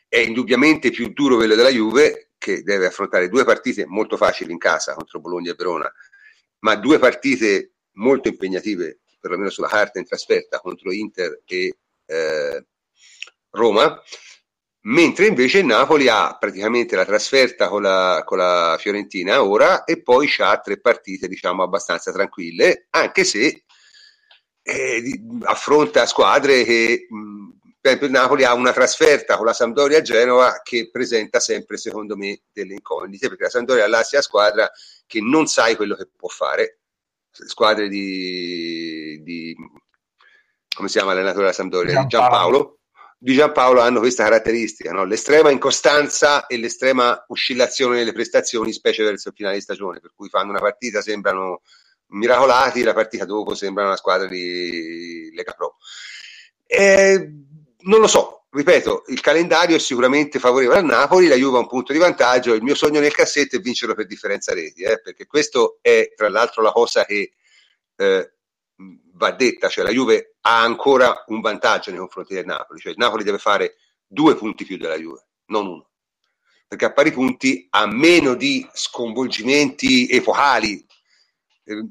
è 0.07 0.19
indubbiamente 0.19 0.91
più 0.91 1.09
duro 1.11 1.35
quello 1.35 1.55
della 1.55 1.69
Juve, 1.69 2.29
che 2.37 2.63
deve 2.63 2.85
affrontare 2.85 3.27
due 3.27 3.43
partite 3.43 3.85
molto 3.85 4.15
facili 4.15 4.53
in 4.53 4.59
casa 4.59 4.93
contro 4.93 5.19
Bologna 5.19 5.51
e 5.51 5.55
Verona, 5.57 5.91
ma 6.59 6.75
due 6.75 6.99
partite 6.99 7.73
molto 7.93 8.29
impegnative, 8.29 8.99
perlomeno 9.19 9.49
sulla 9.49 9.67
carta 9.67 9.99
in 9.99 10.05
trasferta, 10.05 10.59
contro 10.59 10.93
Inter 10.93 11.41
e 11.45 11.75
eh, 12.05 12.65
Roma, 13.49 14.01
mentre 14.87 15.27
invece 15.27 15.59
il 15.59 15.65
Napoli 15.65 16.07
ha 16.07 16.37
praticamente 16.37 16.95
la 16.95 17.05
trasferta 17.05 17.67
con 17.67 17.81
la, 17.81 18.21
con 18.25 18.37
la 18.37 18.77
Fiorentina 18.79 19.43
ora 19.43 19.83
e 19.83 20.01
poi 20.01 20.29
ha 20.37 20.59
tre 20.59 20.79
partite 20.79 21.27
diciamo 21.27 21.63
abbastanza 21.63 22.11
tranquille, 22.11 22.87
anche 22.91 23.23
se 23.23 23.63
eh, 24.61 25.21
affronta 25.43 26.05
squadre 26.05 26.63
che 26.63 27.05
mh, 27.09 27.55
per 27.79 27.91
esempio 27.91 28.07
il 28.07 28.13
Napoli 28.13 28.43
ha 28.45 28.53
una 28.53 28.71
trasferta 28.71 29.35
con 29.35 29.45
la 29.45 29.53
Sampdoria 29.53 29.97
a 29.97 30.01
Genova 30.01 30.61
che 30.63 30.89
presenta 30.89 31.39
sempre 31.39 31.77
secondo 31.77 32.15
me 32.15 32.41
delle 32.51 32.73
incognite 32.73 33.27
perché 33.27 33.43
la 33.43 33.49
Sampdoria 33.49 33.85
è 33.85 33.87
l'assia 33.87 34.21
squadra 34.21 34.69
che 35.05 35.19
non 35.21 35.47
sai 35.47 35.75
quello 35.75 35.95
che 35.95 36.09
può 36.15 36.29
fare. 36.29 36.79
Squadre 37.29 37.87
di, 37.87 39.21
di 39.21 39.55
come 40.75 40.87
si 40.87 40.97
chiama 40.97 41.13
l'allenatore 41.13 41.43
della 41.43 41.53
Sampdoria? 41.53 42.01
Di 42.01 42.07
Giampaolo 42.07 42.77
di 43.19 43.33
Giampaolo 43.33 43.81
hanno 43.81 43.99
questa 43.99 44.23
caratteristica, 44.23 44.91
no? 44.91 45.03
l'estrema 45.03 45.49
incostanza 45.49 46.45
e 46.45 46.57
l'estrema 46.57 47.25
oscillazione 47.27 47.97
nelle 47.97 48.13
prestazioni, 48.13 48.71
specie 48.71 49.03
verso 49.03 49.29
il 49.29 49.33
finale 49.35 49.55
di 49.55 49.61
stagione, 49.61 49.99
per 49.99 50.11
cui 50.15 50.29
fanno 50.29 50.51
una 50.51 50.59
partita, 50.59 51.01
sembrano 51.01 51.61
miracolati, 52.09 52.83
la 52.83 52.93
partita 52.93 53.25
dopo 53.25 53.55
sembra 53.55 53.85
una 53.85 53.95
squadra 53.95 54.27
di 54.27 55.31
Lega 55.33 55.53
Pro. 55.53 55.77
Eh, 56.65 57.31
non 57.79 57.99
lo 57.99 58.07
so, 58.07 58.45
ripeto, 58.51 59.05
il 59.07 59.21
calendario 59.21 59.75
è 59.75 59.79
sicuramente 59.79 60.37
favorevole 60.37 60.77
al 60.77 60.85
Napoli, 60.85 61.27
la 61.27 61.35
Juve 61.35 61.57
ha 61.57 61.61
un 61.61 61.67
punto 61.67 61.93
di 61.93 61.99
vantaggio, 61.99 62.53
il 62.53 62.61
mio 62.61 62.75
sogno 62.75 62.99
nel 62.99 63.13
cassetto 63.13 63.55
è 63.55 63.59
vincerlo 63.59 63.95
per 63.95 64.05
differenza 64.05 64.53
reti, 64.53 64.83
eh, 64.83 65.01
perché 65.01 65.25
questo 65.25 65.79
è 65.81 66.13
tra 66.15 66.29
l'altro 66.29 66.61
la 66.61 66.71
cosa 66.71 67.03
che 67.03 67.31
eh, 67.95 68.31
va 69.13 69.31
detta, 69.31 69.67
cioè 69.69 69.83
la 69.83 69.91
Juve 69.91 70.35
ha 70.41 70.61
ancora 70.61 71.23
un 71.27 71.41
vantaggio 71.41 71.89
nei 71.89 71.99
confronti 71.99 72.33
del 72.33 72.45
Napoli, 72.45 72.79
cioè 72.79 72.91
il 72.91 72.97
Napoli 72.97 73.23
deve 73.23 73.37
fare 73.39 73.75
due 74.05 74.35
punti 74.35 74.65
più 74.65 74.77
della 74.77 74.97
Juve, 74.97 75.25
non 75.47 75.65
uno, 75.65 75.89
perché 76.67 76.85
a 76.85 76.93
pari 76.93 77.11
punti, 77.11 77.67
a 77.71 77.85
meno 77.87 78.35
di 78.35 78.65
sconvolgimenti 78.73 80.07
epocali, 80.09 80.85
eh, 81.63 81.87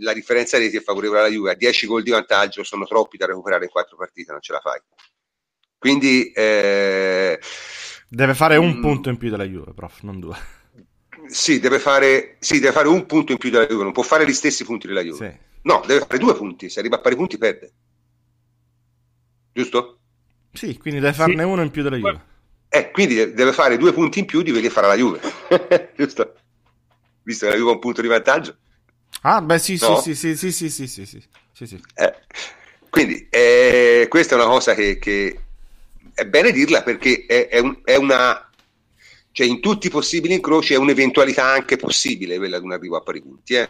la 0.00 0.12
differenza 0.12 0.58
reti 0.58 0.76
è 0.76 0.82
favorevole 0.82 1.20
alla 1.20 1.28
Juve, 1.30 1.52
a 1.52 1.54
10 1.54 1.86
gol 1.86 2.02
di 2.02 2.10
vantaggio 2.10 2.64
sono 2.64 2.84
troppi 2.84 3.16
da 3.16 3.26
recuperare 3.26 3.64
in 3.64 3.70
quattro 3.70 3.96
partite, 3.96 4.32
non 4.32 4.40
ce 4.40 4.52
la 4.52 4.60
fai. 4.60 4.80
Quindi 5.78 6.32
eh, 6.32 7.38
Deve 8.08 8.34
fare 8.34 8.56
un 8.56 8.76
Mm. 8.76 8.80
punto 8.80 9.08
in 9.10 9.16
più 9.18 9.30
della 9.30 9.44
Juve, 9.44 9.72
prof, 9.74 10.00
non 10.02 10.18
due. 10.20 10.36
sì, 11.26 11.60
deve 11.60 11.78
fare, 11.78 12.36
sì, 12.40 12.58
deve 12.60 12.72
fare 12.72 12.88
un 12.88 13.06
punto 13.06 13.32
in 13.32 13.38
più 13.38 13.50
della 13.50 13.66
Juve, 13.66 13.84
non 13.84 13.92
può 13.92 14.02
fare 14.02 14.26
gli 14.26 14.32
stessi 14.32 14.64
punti 14.64 14.86
della 14.86 15.02
Juve. 15.02 15.30
Sì. 15.30 15.52
No, 15.64 15.82
deve 15.86 16.00
fare 16.00 16.18
due 16.18 16.34
punti, 16.34 16.68
se 16.70 16.80
arriva 16.80 16.96
a 16.96 17.00
pari 17.00 17.16
punti 17.16 17.38
perde. 17.38 17.72
Giusto? 19.52 19.98
Sì, 20.52 20.76
quindi 20.78 21.00
deve 21.00 21.12
farne 21.14 21.42
uno 21.42 21.62
in 21.62 21.70
più 21.70 21.82
della 21.82 21.96
Juve. 21.96 22.20
Eh, 22.68 22.90
quindi 22.90 23.14
de- 23.14 23.32
deve 23.34 23.52
fare 23.52 23.76
due 23.76 23.92
punti 23.92 24.18
in 24.18 24.24
più 24.26 24.42
di 24.42 24.50
quelli 24.50 24.66
che 24.66 24.72
farà 24.72 24.88
la 24.88 24.96
Juve. 24.96 25.20
Giusto? 25.96 26.34
Visto 27.22 27.46
che 27.46 27.52
la 27.52 27.58
Juve 27.58 27.70
ha 27.70 27.74
un 27.74 27.80
punto 27.80 28.00
di 28.02 28.08
vantaggio. 28.08 28.56
Ah, 29.22 29.40
beh, 29.40 29.58
sì, 29.58 29.78
No? 29.80 29.96
sì, 29.96 30.14
sì, 30.14 30.36
sì, 30.36 30.52
sì, 30.52 30.70
sì, 30.70 30.86
sì, 30.88 31.06
sì, 31.06 31.22
sì, 31.52 31.66
sì. 31.66 31.80
Eh, 31.94 32.14
Quindi 32.90 33.26
eh, 33.30 34.06
questa 34.08 34.34
è 34.34 34.38
una 34.38 34.46
cosa 34.48 34.74
che, 34.74 34.98
che 34.98 35.38
è 36.14 36.24
bene 36.26 36.52
dirla 36.52 36.82
perché 36.82 37.24
è, 37.26 37.48
è 37.48 37.58
un- 37.58 37.80
è 37.84 37.96
una... 37.96 38.48
Cioè 39.32 39.46
in 39.46 39.60
tutti 39.60 39.88
i 39.88 39.90
possibili 39.90 40.34
incroci 40.34 40.74
è 40.74 40.76
un'eventualità 40.76 41.44
anche 41.46 41.76
possibile 41.76 42.36
quella 42.38 42.58
di 42.60 42.64
un 42.64 42.72
arrivo 42.72 42.96
a 42.96 43.00
pari 43.02 43.20
punti. 43.22 43.54
Eh? 43.54 43.68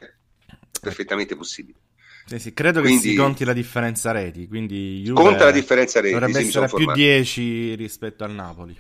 Perfettamente 0.85 1.37
possibile. 1.37 1.79
Sì, 2.27 2.39
sì, 2.39 2.55
credo 2.55 2.81
che 2.81 2.87
Quindi- 2.89 3.11
si 3.11 3.15
conti 3.17 3.45
la 3.45 3.53
differenza 3.53 4.11
reti, 4.11 4.49
quindi 4.49 5.03
Juve 5.03 5.23
Conta 5.23 5.45
la 5.45 5.51
differenza 5.51 6.01
reti, 6.01 6.15
dovrebbe 6.15 6.41
sì, 6.41 6.47
essere 6.49 6.67
più 6.67 6.79
informato. 6.79 7.01
10 7.01 7.75
rispetto 7.75 8.25
al 8.25 8.33
Napoli. 8.33 8.77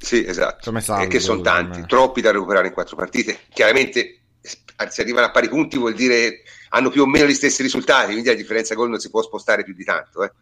Sì, 0.00 0.24
esatto. 0.26 0.60
Come 0.64 0.80
saldo, 0.80 1.04
e 1.04 1.08
che 1.08 1.20
sono 1.20 1.42
tanti, 1.42 1.84
troppi 1.86 2.20
da 2.22 2.30
recuperare 2.32 2.68
in 2.68 2.72
quattro 2.72 2.96
partite. 2.96 3.40
Chiaramente 3.52 4.16
se 4.40 5.02
arrivano 5.02 5.26
a 5.26 5.30
pari 5.30 5.48
punti 5.48 5.76
vuol 5.78 5.94
dire 5.94 6.14
che 6.14 6.42
hanno 6.70 6.90
più 6.90 7.02
o 7.02 7.06
meno 7.06 7.26
gli 7.26 7.34
stessi 7.34 7.62
risultati, 7.62 8.10
quindi 8.12 8.28
la 8.28 8.34
differenza 8.34 8.74
gol 8.74 8.88
non 8.88 8.98
si 8.98 9.10
può 9.10 9.22
spostare 9.22 9.62
più 9.64 9.74
di 9.74 9.84
tanto. 9.84 10.24
eh. 10.24 10.32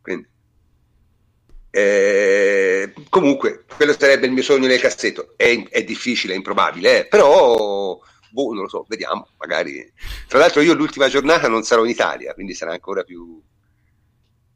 Quindi, 0.00 0.26
eh, 1.70 2.92
comunque, 3.08 3.64
quello 3.76 3.94
sarebbe 3.98 4.26
il 4.26 4.32
mio 4.32 4.42
sogno 4.42 4.66
nel 4.66 4.80
cassetto. 4.80 5.34
È, 5.36 5.68
è 5.70 5.84
difficile, 5.84 6.34
è 6.34 6.36
improbabile, 6.36 7.00
eh, 7.00 7.06
però 7.06 7.98
boh, 8.32 8.52
non 8.52 8.62
lo 8.62 8.68
so, 8.68 8.84
vediamo. 8.88 9.28
Magari. 9.38 9.92
Tra 10.26 10.38
l'altro, 10.38 10.60
io 10.60 10.74
l'ultima 10.74 11.08
giornata 11.08 11.48
non 11.48 11.62
sarò 11.62 11.84
in 11.84 11.90
Italia, 11.90 12.34
quindi 12.34 12.54
sarà 12.54 12.72
ancora 12.72 13.02
più. 13.04 13.40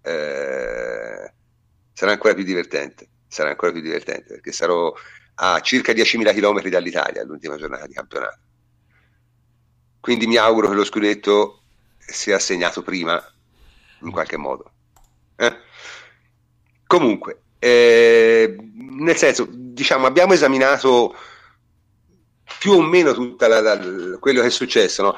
eh, 0.03 1.33
sarà 1.93 2.13
ancora 2.13 2.35
più 2.35 2.45
divertente. 2.45 3.09
Sarà 3.29 3.51
ancora 3.51 3.73
più 3.73 3.81
divertente 3.81 4.29
perché 4.29 4.53
sarò 4.53 4.93
a 5.37 5.61
circa 5.61 5.93
10.000 5.93 6.35
km 6.35 6.69
dall'Italia 6.69 7.25
l'ultima 7.25 7.57
giornata 7.57 7.87
di 7.87 7.95
campionato. 7.95 8.39
Quindi 10.01 10.27
mi 10.27 10.37
auguro 10.37 10.69
che 10.69 10.75
lo 10.75 10.85
scudetto 10.85 11.63
sia 11.99 12.37
assegnato 12.37 12.83
prima, 12.83 13.23
in 14.03 14.11
qualche 14.11 14.37
modo. 14.37 14.71
Eh? 15.37 15.57
Comunque, 16.87 17.43
eh, 17.59 18.57
nel 18.75 19.17
senso, 19.17 19.49
diciamo, 19.51 20.07
abbiamo 20.07 20.33
esaminato 20.33 21.15
più 22.59 22.73
o 22.73 22.83
meno 22.83 23.13
tutto 23.15 23.47
quello 24.19 24.41
che 24.41 24.47
è 24.47 24.51
successo. 24.51 25.03
No? 25.03 25.15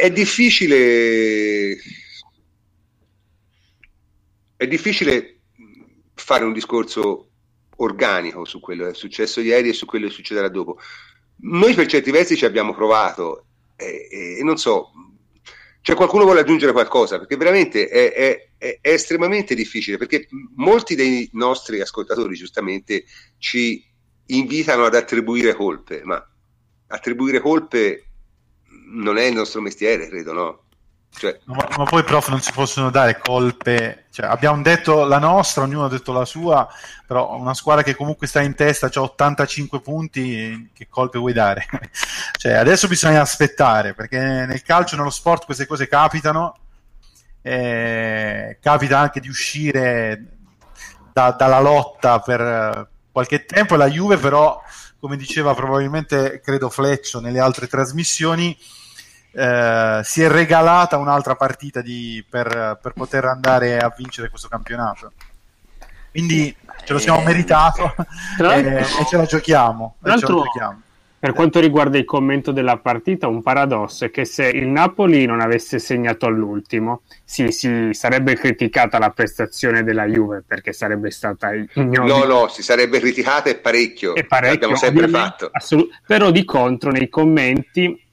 È 0.00 0.10
difficile. 0.10 1.76
È 4.56 4.66
difficile 4.66 5.40
fare 6.14 6.44
un 6.44 6.52
discorso 6.52 7.28
organico 7.76 8.44
su 8.44 8.60
quello 8.60 8.84
che 8.84 8.90
è 8.90 8.94
successo 8.94 9.40
ieri 9.40 9.70
e 9.70 9.72
su 9.72 9.86
quello 9.86 10.06
che 10.06 10.12
succederà 10.12 10.48
dopo. 10.48 10.78
Noi 11.44 11.74
per 11.74 11.86
certi 11.86 12.10
versi 12.10 12.36
ci 12.36 12.44
abbiamo 12.44 12.72
provato 12.74 13.46
e, 13.76 14.38
e- 14.38 14.42
non 14.44 14.56
so, 14.56 14.92
cioè 15.80 15.96
qualcuno 15.96 16.22
vuole 16.24 16.40
aggiungere 16.40 16.70
qualcosa 16.72 17.18
perché 17.18 17.36
veramente 17.36 17.88
è, 17.88 18.12
è- 18.12 18.48
è- 18.58 18.78
è 18.80 18.90
estremamente 18.92 19.54
difficile 19.56 19.96
perché 19.96 20.28
molti 20.54 20.94
dei 20.94 21.28
nostri 21.32 21.80
ascoltatori 21.80 22.36
giustamente 22.36 23.04
ci 23.38 23.84
invitano 24.26 24.84
ad 24.84 24.94
attribuire 24.94 25.54
colpe, 25.54 26.02
ma 26.04 26.24
attribuire 26.92 27.40
colpe 27.40 28.06
non 28.92 29.16
è 29.16 29.24
il 29.24 29.34
nostro 29.34 29.60
mestiere, 29.60 30.08
credo, 30.08 30.32
no? 30.32 30.62
Cioè, 31.14 31.38
Ma, 31.44 31.68
ma 31.76 31.84
poi, 31.84 32.02
prof, 32.04 32.28
non 32.28 32.40
si 32.40 32.52
possono 32.52 32.90
dare 32.90 33.18
colpe. 33.18 34.06
Cioè, 34.10 34.26
abbiamo 34.26 34.62
detto 34.62 35.04
la 35.04 35.18
nostra, 35.18 35.62
ognuno 35.62 35.84
ha 35.84 35.88
detto 35.88 36.12
la 36.12 36.24
sua, 36.24 36.66
però 37.06 37.36
una 37.36 37.54
squadra 37.54 37.82
che 37.82 37.94
comunque 37.94 38.26
sta 38.26 38.40
in 38.40 38.54
testa, 38.54 38.90
ha 38.92 39.00
85 39.00 39.80
punti, 39.80 40.70
che 40.72 40.88
colpe 40.88 41.18
vuoi 41.18 41.32
dare? 41.32 41.66
cioè, 42.38 42.52
adesso 42.52 42.88
bisogna 42.88 43.20
aspettare, 43.20 43.94
perché 43.94 44.18
nel 44.18 44.62
calcio, 44.62 44.96
nello 44.96 45.10
sport, 45.10 45.44
queste 45.44 45.66
cose 45.66 45.86
capitano. 45.86 46.56
Eh, 47.44 48.58
capita 48.60 48.98
anche 49.00 49.18
di 49.18 49.28
uscire 49.28 50.36
da- 51.12 51.32
dalla 51.32 51.60
lotta 51.60 52.20
per 52.20 52.88
qualche 53.10 53.44
tempo. 53.44 53.76
La 53.76 53.88
Juve, 53.88 54.16
però, 54.16 54.60
come 55.02 55.16
diceva 55.16 55.52
probabilmente, 55.52 56.40
credo 56.40 56.70
Fleccio 56.70 57.18
nelle 57.18 57.40
altre 57.40 57.66
trasmissioni, 57.66 58.56
eh, 59.32 60.00
si 60.04 60.22
è 60.22 60.28
regalata 60.28 60.96
un'altra 60.96 61.34
partita 61.34 61.80
di- 61.82 62.24
per, 62.30 62.78
per 62.80 62.92
poter 62.92 63.24
andare 63.24 63.78
a 63.78 63.92
vincere 63.96 64.28
questo 64.28 64.46
campionato. 64.46 65.10
Quindi 66.12 66.54
ce 66.84 66.92
lo 66.92 67.00
siamo 67.00 67.20
Eh, 67.20 67.24
meritato 67.24 67.94
e, 68.38 68.42
l'altro- 68.42 68.70
e 69.02 69.06
ce 69.08 69.16
la 69.16 69.24
giochiamo. 69.24 69.96
Tra 70.00 70.10
l'altro- 70.12 70.42
giochiamo. 70.44 70.80
Per 71.22 71.34
quanto 71.34 71.60
riguarda 71.60 71.98
il 71.98 72.04
commento 72.04 72.50
della 72.50 72.78
partita, 72.78 73.28
un 73.28 73.42
paradosso 73.42 74.04
è 74.04 74.10
che 74.10 74.24
se 74.24 74.48
il 74.48 74.66
Napoli 74.66 75.24
non 75.24 75.40
avesse 75.40 75.78
segnato 75.78 76.26
all'ultimo, 76.26 77.02
sì, 77.22 77.52
sì, 77.52 77.90
sarebbe 77.92 78.34
criticata 78.34 78.98
la 78.98 79.10
prestazione 79.10 79.84
della 79.84 80.04
Juve 80.06 80.42
perché 80.44 80.72
sarebbe 80.72 81.12
stata 81.12 81.52
ignobile. 81.54 82.12
No, 82.12 82.24
no, 82.24 82.48
si 82.48 82.64
sarebbe 82.64 82.98
criticata 82.98 83.50
e 83.50 83.54
parecchio. 83.54 84.16
E 84.16 84.24
parecchio 84.24 84.50
L'abbiamo 84.50 84.74
sempre 84.74 85.06
fatto. 85.06 85.48
Assolut- 85.52 86.00
però 86.04 86.32
di 86.32 86.44
contro 86.44 86.90
nei 86.90 87.08
commenti 87.08 88.04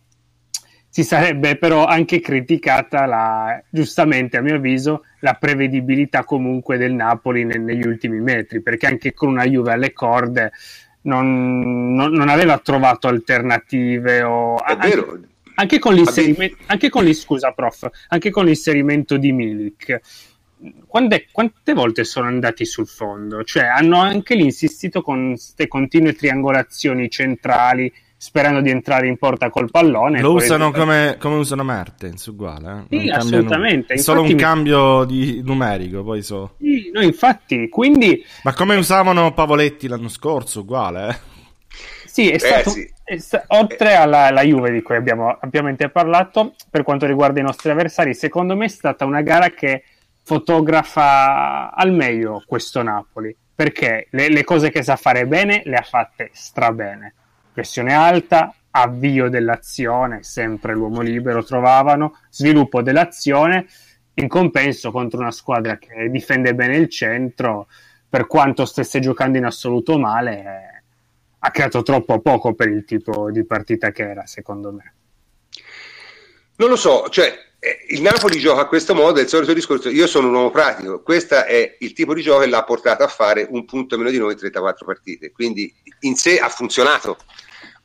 si 0.87 1.03
sarebbe 1.03 1.57
però 1.57 1.85
anche 1.85 2.19
criticata 2.19 3.07
la, 3.07 3.59
giustamente 3.71 4.37
a 4.37 4.41
mio 4.41 4.57
avviso 4.57 5.05
la 5.21 5.33
prevedibilità 5.33 6.23
comunque 6.23 6.77
del 6.77 6.93
Napoli 6.93 7.43
ne- 7.43 7.57
negli 7.57 7.87
ultimi 7.87 8.19
metri 8.19 8.61
perché 8.61 8.85
anche 8.85 9.13
con 9.13 9.29
una 9.29 9.45
Juve 9.45 9.71
alle 9.71 9.93
corde 9.93 10.51
non, 11.01 11.93
non, 11.93 12.11
non 12.11 12.29
aveva 12.29 12.57
trovato 12.57 13.07
alternative 13.07 14.21
o 14.23 14.63
È 14.63 14.71
anche, 14.71 14.87
vero. 14.89 15.19
anche 15.55 15.79
con 15.79 15.93
l'inserimento 15.93 16.57
anche 16.67 16.89
con, 16.89 17.13
scusa 17.13 17.51
prof 17.51 17.89
anche 18.09 18.29
con 18.29 18.45
l'inserimento 18.45 19.17
di 19.17 19.31
Milik. 19.31 19.99
Quante, 20.85 21.27
quante 21.31 21.73
volte 21.73 22.03
sono 22.03 22.27
andati 22.27 22.65
sul 22.65 22.87
fondo? 22.87 23.43
Cioè 23.43 23.63
hanno 23.63 23.97
anche 24.01 24.35
lì 24.35 24.43
insistito 24.43 25.01
con 25.01 25.29
queste 25.29 25.69
continue 25.69 26.13
triangolazioni 26.13 27.09
centrali 27.09 27.91
sperando 28.21 28.59
di 28.59 28.69
entrare 28.69 29.07
in 29.07 29.17
porta 29.17 29.49
col 29.49 29.71
pallone 29.71 30.19
Lo 30.19 30.33
Poi- 30.33 30.43
usano 30.43 30.71
come, 30.71 31.15
come 31.17 31.35
usano 31.35 31.63
Mertens, 31.63 32.25
uguale. 32.25 32.85
Eh? 32.89 32.99
Sì, 32.99 33.09
assolutamente. 33.09 33.93
È 33.93 33.97
solo 33.97 34.19
Infatti 34.25 34.33
un 34.33 34.37
mi- 34.37 34.43
cambio 34.43 35.03
di 35.05 35.41
numerico, 35.41 36.03
poi 36.03 36.21
so. 36.21 36.55
Sì, 36.59 36.89
no, 36.93 37.01
infatti, 37.01 37.69
quindi 37.69 38.21
Ma 38.43 38.53
come 38.53 38.75
usavano 38.75 39.33
Pavoletti 39.33 39.87
l'anno 39.87 40.09
scorso, 40.09 40.59
uguale. 40.59 41.07
Eh? 41.09 41.17
sì, 42.05 42.29
è 42.29 42.37
stato, 42.39 42.71
sì. 42.71 42.91
è 43.05 43.17
sta- 43.19 43.45
oltre 43.47 43.95
alla, 43.95 44.25
alla 44.25 44.41
Juve 44.43 44.71
di 44.71 44.81
cui 44.81 44.97
abbiamo 44.97 45.37
ampiamente 45.39 45.87
parlato, 45.87 46.55
per 46.69 46.83
quanto 46.83 47.05
riguarda 47.05 47.39
i 47.39 47.43
nostri 47.43 47.69
avversari, 47.71 48.13
secondo 48.13 48.53
me 48.57 48.65
è 48.65 48.69
stata 48.69 49.05
una 49.05 49.21
gara 49.21 49.49
che 49.51 49.83
fotografa 50.23 51.71
al 51.73 51.91
meglio 51.93 52.43
questo 52.45 52.81
Napoli, 52.83 53.33
perché 53.55 54.07
le, 54.11 54.29
le 54.29 54.43
cose 54.43 54.71
che 54.71 54.83
sa 54.83 54.95
fare 54.97 55.25
bene 55.25 55.61
le 55.65 55.75
ha 55.77 55.81
fatte 55.83 56.29
strabene. 56.33 57.13
Pressione 57.59 57.93
alta, 57.93 58.55
avvio 58.71 59.27
dell'azione, 59.27 60.23
sempre 60.23 60.73
l'uomo 60.73 61.01
libero 61.01 61.43
trovavano, 61.43 62.17
sviluppo 62.29 62.81
dell'azione, 62.81 63.67
in 64.13 64.29
compenso 64.29 64.91
contro 64.91 65.19
una 65.19 65.31
squadra 65.31 65.77
che 65.77 66.09
difende 66.09 66.55
bene 66.55 66.77
il 66.77 66.87
centro, 66.87 67.67
per 68.07 68.27
quanto 68.27 68.63
stesse 68.63 69.01
giocando 69.01 69.37
in 69.37 69.43
assoluto 69.43 69.99
male, 69.99 70.39
eh, 70.39 70.83
ha 71.39 71.51
creato 71.51 71.83
troppo 71.83 72.21
poco 72.21 72.53
per 72.53 72.69
il 72.69 72.85
tipo 72.85 73.29
di 73.29 73.43
partita 73.43 73.91
che 73.91 74.09
era, 74.09 74.25
secondo 74.25 74.71
me. 74.71 74.93
Non 76.55 76.69
lo 76.69 76.77
so, 76.77 77.09
cioè 77.09 77.37
eh, 77.59 77.87
il 77.89 78.01
Napoli 78.01 78.39
gioca 78.39 78.61
a 78.61 78.67
questo 78.67 78.95
modo, 78.95 79.19
è 79.19 79.23
il 79.23 79.27
solito 79.27 79.51
discorso, 79.51 79.89
io 79.89 80.07
sono 80.07 80.29
un 80.29 80.33
uomo 80.33 80.49
pratico, 80.49 81.01
questo 81.01 81.43
è 81.43 81.75
il 81.79 81.91
tipo 81.91 82.13
di 82.13 82.21
gioco 82.21 82.39
che 82.39 82.47
l'ha 82.47 82.63
portato 82.63 83.03
a 83.03 83.09
fare 83.09 83.45
un 83.49 83.65
punto 83.65 83.97
meno 83.97 84.11
di 84.11 84.17
noi 84.17 84.31
in 84.31 84.37
34 84.37 84.85
partite, 84.85 85.31
quindi 85.33 85.69
in 86.01 86.15
sé 86.15 86.39
ha 86.39 86.47
funzionato. 86.47 87.17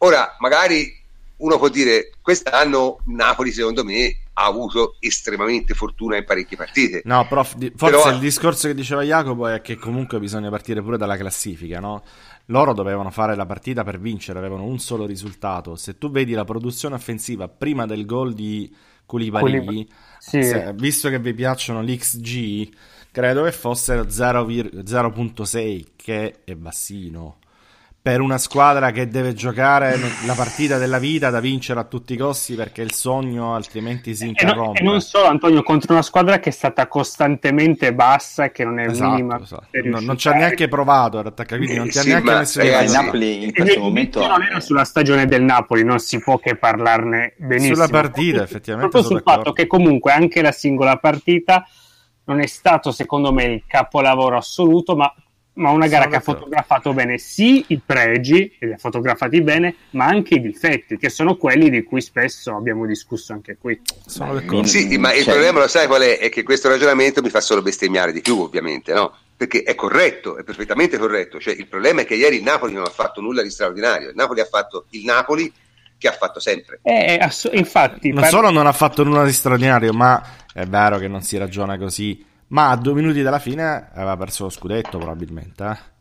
Ora, 0.05 0.37
magari 0.39 0.95
uno 1.37 1.57
può 1.59 1.69
dire, 1.71 2.11
quest'anno 2.21 2.99
Napoli 3.07 3.53
secondo 3.53 3.83
me 3.85 4.19
ha 4.35 4.45
avuto 4.45 4.97
estremamente 5.01 5.73
fortuna 5.73 6.19
in 6.19 6.25
parecchie 6.25 6.59
partite. 6.59 7.01
No, 7.07 7.27
prof, 7.27 7.55
di- 7.55 7.73
forse 7.75 7.97
Però- 7.97 8.11
il 8.13 8.19
discorso 8.19 8.69
che 8.69 8.75
diceva 8.75 9.03
Jacopo 9.03 9.47
è 9.49 9.63
che 9.63 9.77
comunque 9.77 10.19
bisogna 10.19 10.51
partire 10.51 10.83
pure 10.83 10.99
dalla 10.99 11.17
classifica, 11.17 11.81
no? 11.81 12.03
Loro 12.47 12.75
dovevano 12.75 13.11
fare 13.11 13.35
la 13.35 13.47
partita 13.47 13.83
per 13.83 13.99
vincere, 13.99 14.39
avevano 14.39 14.65
un 14.65 14.79
solo 14.79 15.07
risultato. 15.07 15.75
Se 15.77 15.97
tu 15.97 16.11
vedi 16.11 16.33
la 16.33 16.45
produzione 16.45 16.97
offensiva 16.97 17.49
prima 17.49 17.87
del 17.87 18.05
gol 18.05 18.35
di 18.35 18.71
Koulibaly, 19.07 19.43
Koulibaly, 19.43 19.89
sì. 20.19 20.43
se- 20.43 20.73
visto 20.75 21.09
che 21.09 21.19
vi 21.19 21.33
piacciono 21.33 21.81
l'XG, 21.81 22.69
credo 23.11 23.45
che 23.45 23.53
fosse 23.53 24.05
0, 24.11 24.45
0.6, 24.85 25.93
che 25.97 26.41
è 26.45 26.55
bassino. 26.55 27.39
Per 28.05 28.21
una 28.21 28.37
squadra 28.37 28.91
che 28.91 29.09
deve 29.09 29.33
giocare 29.33 29.97
la 30.27 30.35
partita 30.35 30.77
della 30.77 30.99
vita 30.99 31.31
da 31.31 31.41
vincere 31.41 31.81
a 31.81 31.85
tutti 31.85 32.13
i 32.13 32.17
costi 32.19 32.55
perché 32.55 32.83
il 32.83 32.93
sogno 32.93 33.55
altrimenti 33.55 34.15
si 34.15 34.25
E, 34.25 34.27
no- 34.27 34.29
interrompe. 34.29 34.81
e 34.81 34.85
non 34.85 35.01
solo, 35.01 35.27
Antonio, 35.27 35.63
contro 35.63 35.95
una 35.95 36.03
squadra 36.03 36.39
che 36.39 36.51
è 36.51 36.53
stata 36.53 36.87
costantemente 36.87 37.95
bassa 37.95 38.45
e 38.45 38.53
che 38.53 38.63
non 38.63 38.79
è 38.79 38.91
Esatto, 38.91 39.11
minima. 39.11 39.41
esatto. 39.41 39.67
Non, 39.85 40.05
non 40.05 40.19
ci 40.19 40.29
ha 40.29 40.33
neanche 40.33 40.69
provato 40.69 41.19
ad 41.19 41.29
attaccare, 41.29 41.57
quindi 41.57 41.79
non 41.79 41.89
ti 41.89 41.97
ha 41.99 42.03
Sì, 42.03 42.09
neanche 42.11 42.31
ma, 42.31 42.39
messo 42.41 42.61
in 42.61 42.67
il. 42.67 42.91
Napoli 42.91 43.43
in 43.45 43.49
E 43.49 43.53
questo 43.55 43.81
momento 43.81 44.27
non 44.27 44.43
era 44.43 44.61
sulla 44.61 44.85
stagione 44.85 45.25
del 45.25 45.43
Napoli, 45.43 45.83
non 45.83 45.99
si 45.99 46.19
può 46.19 46.37
che 46.37 46.57
parlarne 46.57 47.33
benissimo. 47.39 47.75
Sulla 47.75 47.89
partita, 47.89 48.43
effettivamente, 48.43 48.91
Proprio 48.91 49.11
sul 49.17 49.23
fatto 49.25 49.53
che 49.53 49.67
comunque 49.67 50.13
anche 50.13 50.43
la 50.43 50.53
singola 50.53 50.99
partita 50.99 51.67
non 52.25 52.41
è 52.41 52.47
stato, 52.47 52.91
secondo 52.93 53.33
me, 53.33 53.45
il 53.45 53.65
capolavoro 53.67 54.37
assoluto, 54.37 54.95
ma, 54.95 55.11
ma 55.55 55.71
una 55.71 55.87
gara 55.87 56.09
che 56.09 56.17
ha 56.17 56.21
fotografato 56.21 56.93
bene 56.93 57.19
sì 57.19 57.65
i 57.69 57.81
pregi, 57.85 58.57
e 58.59 58.67
li 58.67 58.73
ha 58.73 58.77
fotografati 58.77 59.41
bene, 59.41 59.75
ma 59.91 60.07
anche 60.07 60.35
i 60.35 60.41
difetti, 60.41 60.97
che 60.97 61.09
sono 61.09 61.37
quelli 61.37 61.71
di 61.71 61.83
cui 61.85 62.01
spesso 62.01 62.57
abbiamo 62.57 62.87
discusso 62.87 63.33
anche 63.33 63.57
qui. 63.57 63.81
Sono 64.07 64.35
d'accordo. 64.35 64.67
Sì, 64.67 64.97
ma 64.99 65.13
il 65.13 65.23
Cioè- 65.23 65.33
problema 65.35 65.61
lo 65.61 65.69
sai 65.69 65.87
qual 65.87 66.03
è? 66.03 66.19
È 66.19 66.29
che 66.29 66.43
questo 66.43 66.69
ragionamento 66.69 67.23
mi 67.23 67.31
fa 67.31 67.41
solo 67.41 67.63
bestemmiare 67.63 68.13
di 68.13 68.21
più, 68.21 68.39
ovviamente, 68.41 68.93
no? 68.93 69.15
Perché 69.37 69.63
è 69.63 69.75
corretto, 69.75 70.37
è 70.37 70.45
perfettamente 70.45 70.99
corretto. 70.99 71.39
Cioè, 71.41 71.55
il 71.55 71.67
problema 71.67 72.03
è 72.03 72.05
che 72.05 72.15
ieri 72.15 72.37
il 72.37 72.43
Napoli 72.43 72.73
non 72.73 72.85
ha 72.85 72.91
fatto 72.91 73.21
nulla 73.21 73.43
di 73.43 73.51
straordinario. 73.51 74.09
Il 74.09 74.15
Napoli 74.17 74.41
ha 74.41 74.45
fatto 74.47 74.87
il 74.91 75.05
Napoli 75.05 75.53
che 75.99 76.09
ha 76.09 76.13
fatto 76.13 76.39
sempre. 76.41 76.81
E, 76.83 77.17
ass- 77.21 77.49
infatti, 77.53 78.11
Non 78.11 78.23
par- 78.23 78.31
solo 78.31 78.51
non 78.51 78.67
ha 78.67 78.73
fatto 78.73 79.03
nulla 79.05 79.25
di 79.25 79.33
straordinario, 79.33 79.93
ma 79.93 80.23
è 80.53 80.65
vero 80.67 80.99
che 80.99 81.09
non 81.09 81.23
si 81.23 81.37
ragiona 81.37 81.79
così. 81.79 82.25
Ma 82.55 82.71
a 82.71 82.77
due 82.77 82.95
minuti 82.95 83.21
dalla 83.21 83.41
fine 83.41 83.91
aveva 83.93 84.17
perso 84.17 84.45
lo 84.45 84.49
scudetto, 84.51 84.97
probabilmente. 84.99 85.65
eh. 85.65 85.93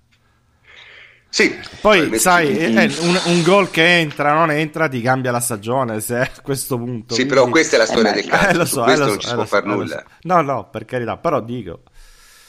Sì, 1.27 1.59
Poi, 1.81 2.19
sai, 2.19 2.55
eh, 2.55 2.93
un, 2.99 3.19
un 3.25 3.41
gol 3.41 3.71
che 3.71 3.97
entra, 3.97 4.33
non 4.33 4.51
entra, 4.51 4.87
ti 4.87 5.01
cambia 5.01 5.31
la 5.31 5.39
stagione. 5.39 5.99
Se 5.99 6.19
a 6.19 6.29
questo 6.43 6.77
punto. 6.77 7.15
Sì, 7.15 7.21
quindi- 7.21 7.33
però 7.33 7.49
questa 7.49 7.75
è 7.75 7.79
la 7.79 7.85
storia 7.87 8.11
Eh, 8.11 8.13
del 8.13 8.25
calcio. 8.27 8.47
Eh, 8.49 8.53
lo 8.53 8.65
su 8.65 8.73
so, 8.75 8.81
eh, 8.81 8.83
questo 8.83 9.03
lo 9.05 9.09
non 9.09 9.19
so, 9.19 9.27
ci 9.27 9.31
eh, 9.31 9.33
può 9.33 9.43
so, 9.43 9.49
fare 9.49 9.65
eh, 9.65 9.67
nulla. 9.67 9.97
so. 9.97 10.03
No, 10.21 10.41
no, 10.41 10.69
per 10.69 10.85
carità, 10.85 11.17
però 11.17 11.41
dico. 11.41 11.81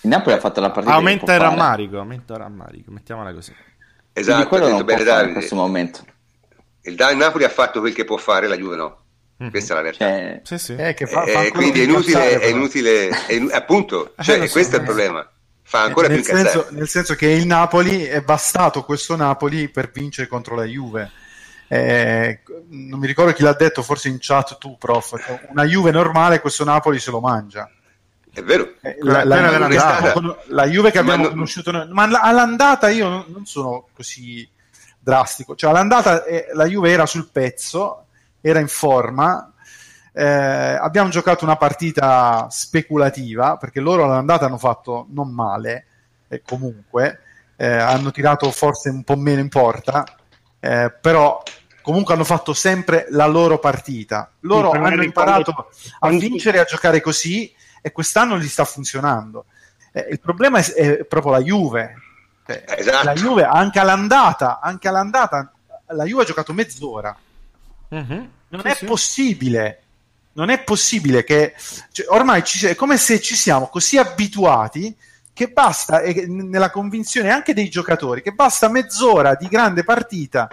il 0.02 0.10
Napoli 0.10 0.34
ha 0.34 0.38
fatto 0.38 0.60
la 0.60 0.70
partita 0.70 0.94
Aumenta 0.96 1.32
il 1.32 1.40
rammarico, 1.40 1.98
aumenta 1.98 2.34
il 2.34 2.38
rammarico, 2.40 2.90
mettiamola 2.90 3.32
così. 3.32 3.54
Esatto, 4.12 4.48
quello 4.48 4.66
ha 4.66 4.68
non 4.68 4.84
bene 4.84 4.98
fare 4.98 5.10
in 5.10 5.16
Davide. 5.16 5.32
questo 5.32 5.54
momento. 5.54 6.04
Il 6.82 6.94
Napoli 7.16 7.44
ha 7.44 7.48
fatto 7.48 7.80
quel 7.80 7.94
che 7.94 8.04
può 8.04 8.18
fare, 8.18 8.46
la 8.48 8.56
Juve 8.58 8.76
no. 8.76 8.98
Mhm. 9.36 9.50
Questa 9.50 9.72
è 9.72 9.76
la 9.76 9.82
realtà. 9.82 10.04
Cioè, 10.06 10.40
Sì, 10.44 10.58
sì. 10.58 10.74
Eh, 10.76 10.94
che 10.94 11.06
fa, 11.06 11.24
Eh, 11.24 11.32
fa 11.32 11.38
ancora 11.40 11.58
quindi 11.60 11.80
è 11.80 11.84
più 11.84 11.92
inutile, 11.94 12.38
è 12.40 12.46
inutile, 12.46 13.08
è 13.26 13.32
inu- 13.32 13.52
appunto, 13.52 14.14
cioè, 14.20 14.40
Eh, 14.40 14.46
so, 14.46 14.52
questo 14.52 14.76
è 14.76 14.78
il 14.78 14.82
eh. 14.82 14.86
problema. 14.86 15.28
Fa 15.66 15.82
ancora 15.82 16.06
più 16.06 16.16
nel, 16.16 16.24
senso, 16.24 16.40
incazzare. 16.58 16.74
nel 16.76 16.88
senso 16.88 17.14
che 17.14 17.26
il 17.28 17.46
Napoli 17.46 18.04
è 18.04 18.20
bastato 18.22 18.84
questo 18.84 19.16
Napoli 19.16 19.68
per 19.70 19.90
vincere 19.90 20.28
contro 20.28 20.54
la 20.54 20.64
Juve. 20.64 21.10
Eh, 21.66 22.40
non 22.68 23.00
mi 23.00 23.06
ricordo 23.06 23.32
chi 23.32 23.42
l'ha 23.42 23.54
detto, 23.54 23.82
forse 23.82 24.08
in 24.08 24.18
chat 24.20 24.58
tu, 24.58 24.76
prof. 24.78 25.14
Una 25.48 25.64
Juve 25.64 25.90
normale, 25.90 26.40
questo 26.40 26.62
Napoli 26.64 26.98
se 27.00 27.10
lo 27.10 27.20
mangia. 27.20 27.68
È 28.32 28.42
vero. 28.42 28.74
Eh, 28.82 28.98
la, 29.00 29.24
la- 29.24 29.36
abbiamo 29.64 30.12
con- 30.12 30.36
la 30.48 30.66
Juve 30.66 30.90
che 30.90 30.98
Ma 30.98 31.04
abbiamo 31.04 31.22
non- 31.24 31.32
conosciuto 31.32 31.70
noi, 31.72 31.88
ma 31.90 32.02
alla- 32.04 32.20
all'andata 32.20 32.88
io 32.90 33.08
non, 33.08 33.24
non 33.28 33.46
sono 33.46 33.88
così 33.94 34.48
drastico. 35.00 35.54
Cioè, 35.56 35.70
all'andata 35.70 36.24
eh, 36.24 36.48
la 36.52 36.66
Juve 36.66 36.90
era 36.90 37.06
sul 37.06 37.30
pezzo, 37.32 38.03
era 38.46 38.60
in 38.60 38.68
forma. 38.68 39.50
eh, 40.12 40.22
abbiamo 40.24 41.08
giocato 41.08 41.44
una 41.44 41.56
partita 41.56 42.46
speculativa 42.50 43.56
perché 43.56 43.80
loro 43.80 44.04
all'andata 44.04 44.44
hanno 44.44 44.58
fatto 44.58 45.06
non 45.10 45.32
male, 45.32 45.86
eh, 46.28 46.42
comunque 46.44 47.20
eh, 47.56 47.66
hanno 47.66 48.10
tirato 48.10 48.50
forse 48.50 48.90
un 48.90 49.02
po' 49.02 49.16
meno 49.16 49.40
in 49.40 49.48
porta, 49.48 50.04
eh, 50.60 50.92
però 51.00 51.42
comunque 51.82 52.14
hanno 52.14 52.24
fatto 52.24 52.52
sempre 52.52 53.06
la 53.10 53.26
loro 53.26 53.58
partita. 53.58 54.30
Loro 54.40 54.70
Sì, 54.72 54.76
hanno 54.76 55.02
imparato 55.02 55.70
a 56.00 56.08
vincere 56.10 56.58
e 56.58 56.60
a 56.60 56.64
giocare 56.64 57.00
così 57.00 57.52
e 57.80 57.90
quest'anno 57.90 58.38
gli 58.38 58.46
sta 58.48 58.64
funzionando. 58.64 59.46
Eh, 59.90 60.06
il 60.10 60.20
problema 60.20 60.58
è, 60.58 60.72
è 60.72 61.04
proprio 61.04 61.32
la 61.32 61.40
Juve. 61.40 61.94
Eh, 62.46 62.62
Esatto. 62.76 63.04
La 63.04 63.14
Juve 63.14 63.44
anche 63.44 63.78
all'andata, 63.80 64.60
anche 64.60 64.86
all'andata, 64.86 65.50
la 65.88 66.04
Juve 66.04 66.22
ha 66.22 66.26
giocato 66.26 66.52
mezz'ora. 66.52 67.16
Mhm. 68.00 68.30
Non 68.48 68.60
Sì, 68.62 68.68
è 68.68 68.74
sì. 68.74 68.84
possibile. 68.84 69.78
Non 70.32 70.50
è 70.50 70.62
possibile 70.64 71.22
che 71.22 71.54
cioè, 71.92 72.06
ormai 72.08 72.42
ci, 72.44 72.66
è 72.66 72.74
come 72.74 72.96
se 72.96 73.20
ci 73.20 73.36
siamo 73.36 73.68
così 73.68 73.98
abituati 73.98 74.94
che 75.32 75.48
basta, 75.48 76.00
e 76.00 76.26
nella 76.28 76.70
convinzione 76.70 77.30
anche 77.30 77.54
dei 77.54 77.68
giocatori, 77.68 78.22
che 78.22 78.32
basta 78.32 78.68
mezz'ora 78.68 79.34
di 79.34 79.46
grande 79.48 79.82
partita 79.84 80.48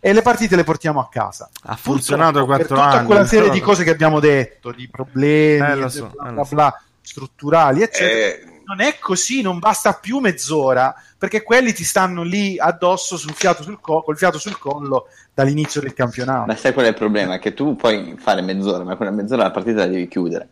e 0.00 0.12
le 0.12 0.22
partite 0.22 0.54
le 0.56 0.64
portiamo 0.64 1.00
a 1.00 1.08
casa. 1.08 1.48
Ha 1.64 1.76
funzionato 1.76 2.44
quattro 2.44 2.66
tutta 2.76 2.82
anni. 2.84 3.06
quella 3.06 3.26
serie 3.26 3.50
di 3.50 3.60
cose 3.60 3.84
che 3.84 3.90
abbiabamo 3.90 4.20
detto, 4.20 4.70
di 4.72 4.88
problemi, 4.88 5.82
Eh, 5.84 5.88
so, 5.88 6.12
bla, 6.14 6.28
eh, 6.28 6.32
bla, 6.32 6.44
bla, 6.44 6.82
strutturali, 7.00 7.82
eccetera. 7.82 8.50
Eh, 8.50 8.53
non 8.66 8.80
è 8.80 8.98
così, 8.98 9.42
non 9.42 9.58
basta 9.58 9.92
più 9.94 10.18
mezz'ora, 10.18 10.94
perché 11.18 11.42
quelli 11.42 11.72
ti 11.72 11.84
stanno 11.84 12.22
lì 12.22 12.58
addosso 12.58 13.16
sul 13.16 13.32
fiato 13.34 13.62
sul 13.62 13.80
co- 13.80 14.02
col 14.02 14.16
fiato 14.16 14.38
sul 14.38 14.58
collo 14.58 15.06
dall'inizio 15.32 15.80
del 15.80 15.94
campionato. 15.94 16.46
Ma 16.46 16.56
sai 16.56 16.72
qual 16.72 16.86
è 16.86 16.88
il 16.88 16.94
problema? 16.94 17.38
Che 17.38 17.54
tu 17.54 17.76
puoi 17.76 18.14
fare 18.18 18.40
mezz'ora, 18.42 18.84
ma 18.84 18.96
quella 18.96 19.10
mezz'ora 19.12 19.44
la 19.44 19.50
partita 19.50 19.80
la 19.80 19.86
devi 19.86 20.08
chiudere. 20.08 20.48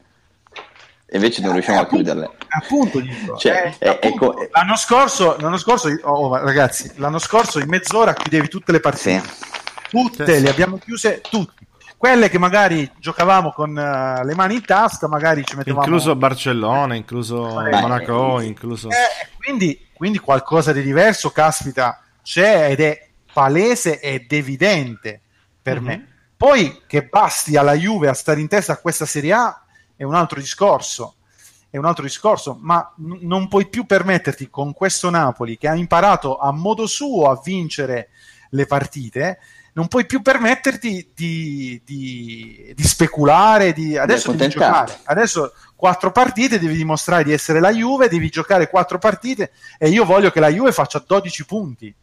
E 1.06 1.16
invece 1.16 1.42
non 1.42 1.52
riusciamo 1.52 1.78
Eh, 1.78 1.82
a 1.82 1.86
chiuderle. 1.86 2.30
Appunto, 2.48 2.98
dico. 3.00 3.36
Cioè, 3.36 3.74
Eh, 3.78 3.88
appunto, 3.88 4.32
è 4.32 4.34
co- 4.46 4.48
l'anno 4.52 4.76
scorso, 4.76 5.36
l'anno 5.38 5.58
scorso 5.58 5.88
oh, 6.04 6.30
ma 6.30 6.38
ragazzi, 6.38 6.90
l'anno 6.96 7.18
scorso 7.18 7.58
in 7.58 7.68
mezz'ora 7.68 8.14
chiudevi 8.14 8.48
tutte 8.48 8.72
le 8.72 8.80
partite. 8.80 9.20
Sì. 9.20 9.50
Tutte, 9.90 10.24
Sì. 10.24 10.40
le 10.40 10.48
abbiamo 10.48 10.78
chiuse 10.78 11.20
tutte. 11.20 11.52
Quelle 12.02 12.28
che 12.28 12.38
magari 12.40 12.90
giocavamo 12.98 13.52
con 13.52 13.78
eh, 13.78 14.24
le 14.24 14.34
mani 14.34 14.56
in 14.56 14.64
tasca, 14.64 15.06
magari 15.06 15.44
ci 15.44 15.54
mettevamo... 15.54 15.84
Incluso 15.84 16.16
Barcellona, 16.16 16.96
incluso 16.96 17.54
Beh, 17.62 17.80
Monaco, 17.80 18.40
eh, 18.40 18.46
incluso... 18.46 18.88
Eh, 18.88 19.28
quindi, 19.36 19.86
quindi 19.94 20.18
qualcosa 20.18 20.72
di 20.72 20.82
diverso, 20.82 21.30
caspita, 21.30 22.02
c'è 22.20 22.72
ed 22.72 22.80
è 22.80 23.08
palese 23.32 24.00
ed 24.00 24.32
evidente 24.32 25.20
per 25.62 25.78
Mhm. 25.78 25.86
me. 25.86 26.08
Poi 26.36 26.82
che 26.88 27.04
basti 27.04 27.56
alla 27.56 27.74
Juve 27.74 28.08
a 28.08 28.14
stare 28.14 28.40
in 28.40 28.48
testa 28.48 28.72
a 28.72 28.78
questa 28.78 29.06
Serie 29.06 29.32
A 29.34 29.62
è 29.94 30.02
un 30.02 30.16
altro 30.16 30.40
discorso. 30.40 31.14
È 31.70 31.76
un 31.76 31.84
altro 31.84 32.02
discorso, 32.02 32.58
ma 32.60 32.92
n- 32.96 33.18
non 33.20 33.46
puoi 33.46 33.68
più 33.68 33.86
permetterti 33.86 34.50
con 34.50 34.72
questo 34.72 35.08
Napoli 35.08 35.56
che 35.56 35.68
ha 35.68 35.76
imparato 35.76 36.36
a 36.36 36.50
modo 36.50 36.88
suo 36.88 37.30
a 37.30 37.40
vincere 37.40 38.08
le 38.50 38.66
partite, 38.66 39.38
non 39.74 39.88
puoi 39.88 40.04
più 40.06 40.20
permetterti 40.22 41.10
di, 41.14 41.80
di- 41.84 42.72
di 42.74 42.82
speculare, 42.82 43.72
di, 43.72 43.96
adesso 43.96 44.32
devi 44.32 44.50
giocare. 44.52 44.98
Adesso 45.04 45.52
quattro 45.76 46.12
partite, 46.12 46.58
devi 46.58 46.76
dimostrare 46.76 47.24
di 47.24 47.32
essere 47.32 47.58
la 47.60 47.72
Juve, 47.72 48.08
devi 48.08 48.28
giocare 48.28 48.68
quattro 48.68 48.98
partite 48.98 49.50
e 49.78 49.88
io 49.88 50.04
voglio 50.04 50.30
che 50.30 50.40
la 50.40 50.48
Juve 50.50 50.72
faccia 50.72 51.02
12 51.06 51.44
punti. 51.46 51.94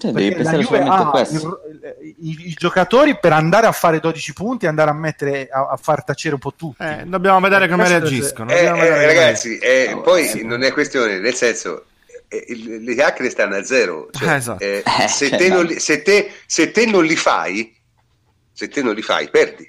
Cioè, 0.00 0.12
devi 0.12 0.28
Perché 0.28 0.44
la 0.44 0.50
pensare 0.50 0.62
Juve 0.62 0.78
solamente 0.86 1.06
a 1.06 1.10
questo. 1.10 1.60
il- 1.70 2.16
i, 2.20 2.48
i 2.50 2.52
giocatori 2.54 3.18
per 3.18 3.32
andare 3.32 3.66
a 3.66 3.72
fare 3.72 3.98
12 4.00 4.32
punti 4.32 4.64
e 4.64 4.68
andare 4.68 4.90
a 4.90 4.94
mettere 4.94 5.48
a, 5.50 5.68
a 5.72 5.76
far 5.76 6.04
tacere 6.04 6.34
un 6.34 6.40
po' 6.40 6.54
tutti. 6.54 6.82
Eh, 6.84 7.02
dobbiamo 7.04 7.40
vedere 7.40 7.68
come 7.68 7.82
Questo- 7.84 7.98
reagiscono. 7.98 8.50
Eh, 8.52 8.64
eh, 8.64 8.70
come- 8.70 9.04
ragazzi, 9.06 9.58
eh, 9.58 9.90
No, 9.94 10.00
poi 10.02 10.24
sì. 10.28 10.44
non 10.44 10.62
è 10.62 10.72
questione, 10.72 11.18
nel 11.18 11.34
senso, 11.34 11.84
eh, 12.28 12.44
le 12.80 12.94
chiacchiere 12.94 13.30
stanno 13.30 13.56
a 13.56 13.64
zero. 13.64 14.08
Cioè, 14.12 14.28
Eh, 14.28 14.34
esatto. 14.36 14.64
eh, 14.64 14.82
Eh, 14.84 15.08
se, 15.08 15.28
cioè, 15.28 15.38
te 15.38 15.48
ma- 15.48 15.54
non 15.56 15.64
li, 15.66 15.78
se, 15.80 16.02
te, 16.02 16.32
se 16.46 16.70
te 16.70 16.86
non 16.86 17.04
li 17.04 17.16
fai, 17.16 17.74
se 18.52 18.68
te 18.68 18.82
non 18.82 18.94
li 18.94 19.02
fai, 19.02 19.28
perdi. 19.30 19.66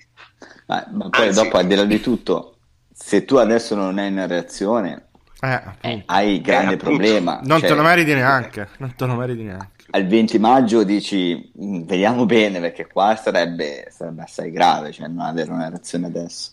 Ma, 0.68 0.86
ma 0.92 1.10
poi 1.10 1.28
Anzi- 1.28 1.44
dopo, 1.44 1.58
al 1.58 1.68
di 1.68 1.76
là 1.76 1.86
di 1.86 2.00
tutto, 2.00 2.58
se 2.94 3.26
tu 3.26 3.36
adesso 3.38 3.76
non 3.76 3.98
hai 3.98 4.12
una 4.12 4.28
reazione, 4.28 5.08
Eh, 5.42 5.62
eh, 5.82 6.04
hai 6.08 6.42
grande 6.42 6.74
appunto. 6.76 6.96
problema. 6.98 7.40
Non 7.44 7.60
Cioè, 7.60 7.70
te 7.70 7.76
lo 7.76 7.82
meriti 7.82 8.14
neanche. 8.14 8.70
Non 8.78 8.94
te 8.96 9.06
lo 9.06 9.16
meriti 9.16 9.44
neanche. 9.44 9.86
Al 9.92 10.06
20 10.06 10.38
maggio 10.38 10.84
dici, 10.84 11.52
"Mm, 11.62 11.84
vediamo 11.84 12.26
bene, 12.26 12.60
perché 12.60 12.88
qua 12.88 13.16
sarebbe, 13.16 13.88
sarebbe 13.90 14.24
assai 14.24 14.52
grave, 14.52 14.92
cioè 14.92 15.08
non 15.08 15.26
avere 15.26 15.50
una 15.52 15.70
reazione 15.70 16.08
adesso. 16.08 16.52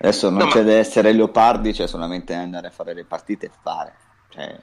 Adesso 0.00 0.30
non 0.30 0.38
No, 0.40 0.46
c'è 0.46 0.58
ma- 0.62 0.64
da 0.70 0.74
essere 0.74 1.12
leopardi, 1.12 1.72
c'è 1.72 1.86
solamente 1.88 2.32
andare 2.34 2.68
a 2.68 2.70
fare 2.70 2.94
le 2.94 3.04
partite 3.04 3.46
e 3.46 3.50
fare. 3.60 3.96
Cioè, 4.28 4.56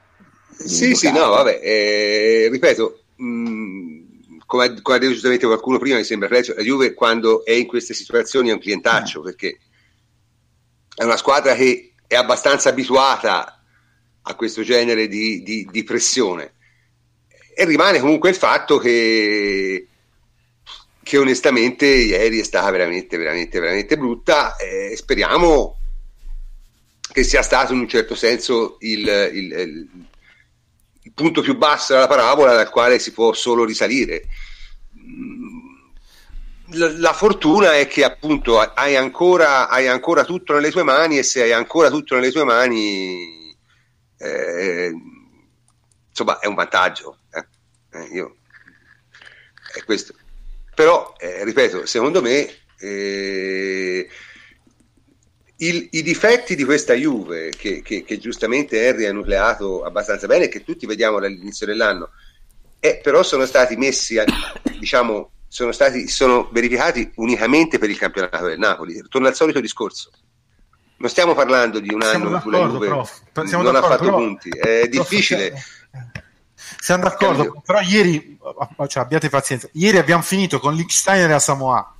Sì, 0.58 0.96
sì, 0.96 1.12
no, 1.12 1.30
vabbè, 1.30 1.60
eh, 1.62 2.48
ripeto, 2.52 3.04
mh, 3.18 4.38
come, 4.46 4.64
ha- 4.66 4.82
come 4.82 4.96
ha 4.98 5.00
detto 5.00 5.12
giustamente 5.14 5.46
qualcuno 5.46 5.78
prima, 5.80 5.98
mi 5.98 6.04
sembra 6.04 6.28
Fleccio, 6.28 6.54
la 6.56 6.62
Juve 6.62 6.94
quando 6.94 7.44
è 7.46 7.52
in 7.52 7.68
queste 7.68 7.94
situazioni 7.94 8.50
è 8.50 8.54
un 8.54 8.60
clientaccio, 8.60 9.22
perché 9.22 9.60
è 10.96 11.04
una 11.04 11.18
squadra 11.18 11.54
che 11.56 11.94
è 12.08 12.16
abbastanza 12.16 12.70
abituata 12.70 13.62
a 14.28 14.36
questo 14.36 14.64
genere 14.64 15.08
di, 15.08 15.44
di- 15.44 15.68
di 15.70 15.84
pressione. 15.84 16.54
E 17.58 17.66
rimane 17.66 18.00
comunque 18.00 18.30
il 18.30 18.36
fatto 18.36 18.78
che, 18.78 19.88
che 21.04 21.18
onestamente 21.18 21.86
ieri 21.86 22.40
è 22.40 22.44
stata 22.44 22.70
veramente, 22.72 23.18
veramente, 23.18 23.60
veramente 23.60 23.98
brutta. 23.98 24.56
e 24.58 24.96
speriamo 24.96 25.78
che 27.12 27.24
sia 27.24 27.42
stato 27.42 27.74
in 27.74 27.80
un 27.80 27.88
certo 27.88 28.16
senso 28.16 28.78
il- 28.80 29.08
il- 29.34 29.52
il 29.52 29.88
punto 31.16 31.42
più 31.42 31.58
basso 31.58 31.94
della 31.94 32.08
parabola 32.08 32.54
dal 32.56 32.70
quale 32.70 33.00
si 33.00 33.14
può 33.14 33.34
solo 33.34 33.66
risalire. 33.66 34.28
Mm, 34.98 35.54
La, 36.74 36.92
la 36.98 37.14
fortuna 37.14 37.76
è 37.76 37.88
che 37.88 38.04
appunto 38.04 38.60
hai 38.60 38.96
ancora, 38.96 39.70
hai 39.70 39.88
ancora 39.88 40.24
tutto 40.26 40.54
nelle 40.54 40.72
tue 40.72 40.84
mani 40.84 41.18
e 41.18 41.24
se 41.24 41.42
hai 41.44 41.52
ancora 41.54 41.90
tutto 41.90 42.16
nelle 42.16 42.32
tue 42.32 42.44
mani, 42.44 43.56
eh, 44.18 44.92
insomma, 46.10 46.40
è 46.40 46.48
un 46.48 46.56
vantaggio. 46.56 47.20
eh. 47.32 47.48
Eh, 47.98 48.04
io- 48.14 48.38
è 49.74 49.84
questo. 49.84 50.14
Però, 50.74 51.14
eh, 51.18 51.44
ripeto, 51.44 51.86
secondo 51.86 52.22
me 52.22 52.48
eh, 52.80 54.10
il- 55.58 55.88
i 55.92 56.02
difetti 56.04 56.56
di 56.56 56.64
questa 56.64 56.94
Juve, 56.94 57.50
che, 57.50 57.82
che- 57.82 58.04
che 58.04 58.18
giustamente 58.18 58.86
Henry 58.86 59.06
ha 59.06 59.14
nucleato 59.14 59.84
abbastanza 59.84 60.28
bene 60.28 60.48
che 60.50 60.64
tutti 60.64 60.86
vediamo 60.86 61.20
dall'inizio 61.20 61.66
dell'anno, 61.66 62.10
eh, 62.80 63.00
però 63.02 63.24
sono 63.24 63.46
stati 63.46 63.76
messi, 63.78 64.18
a- 64.18 64.26
diciamo, 64.80 65.32
sono 65.48 65.72
stati 65.72 66.08
sono 66.10 66.50
verificati 66.52 67.10
unicamente 67.16 67.78
per 67.80 67.90
il 67.90 67.98
campionato 67.98 68.46
del 68.46 68.60
Napoli. 68.60 69.02
Torno 69.08 69.28
al 69.28 69.36
solito 69.36 69.62
discorso. 69.62 70.12
Non 70.98 71.10
stiamo 71.10 71.34
parlando 71.34 71.80
di 71.80 71.94
un 71.94 72.02
Siamo 72.02 72.26
anno 72.28 72.36
in 72.38 72.42
cui 72.42 72.52
la 72.52 72.58
Juve 72.68 72.88
non 72.88 73.76
ha 73.76 73.82
fatto 73.82 74.04
però- 74.04 74.16
punti. 74.18 74.50
È 74.50 74.88
difficile. 74.88 75.54
Siamo 76.80 77.04
d'accordo, 77.04 77.44
Cambio. 77.44 77.62
però 77.66 77.80
ieri, 77.82 78.38
cioè, 78.88 79.04
abbiate 79.04 79.30
pazienza, 79.30 79.68
ieri 79.74 79.98
abbiamo 79.98 80.24
finito 80.24 80.60
con 80.60 80.74
Liechtenstein 80.74 81.24
e 81.24 81.28
la 81.28 81.40
Samoa. 81.40 81.95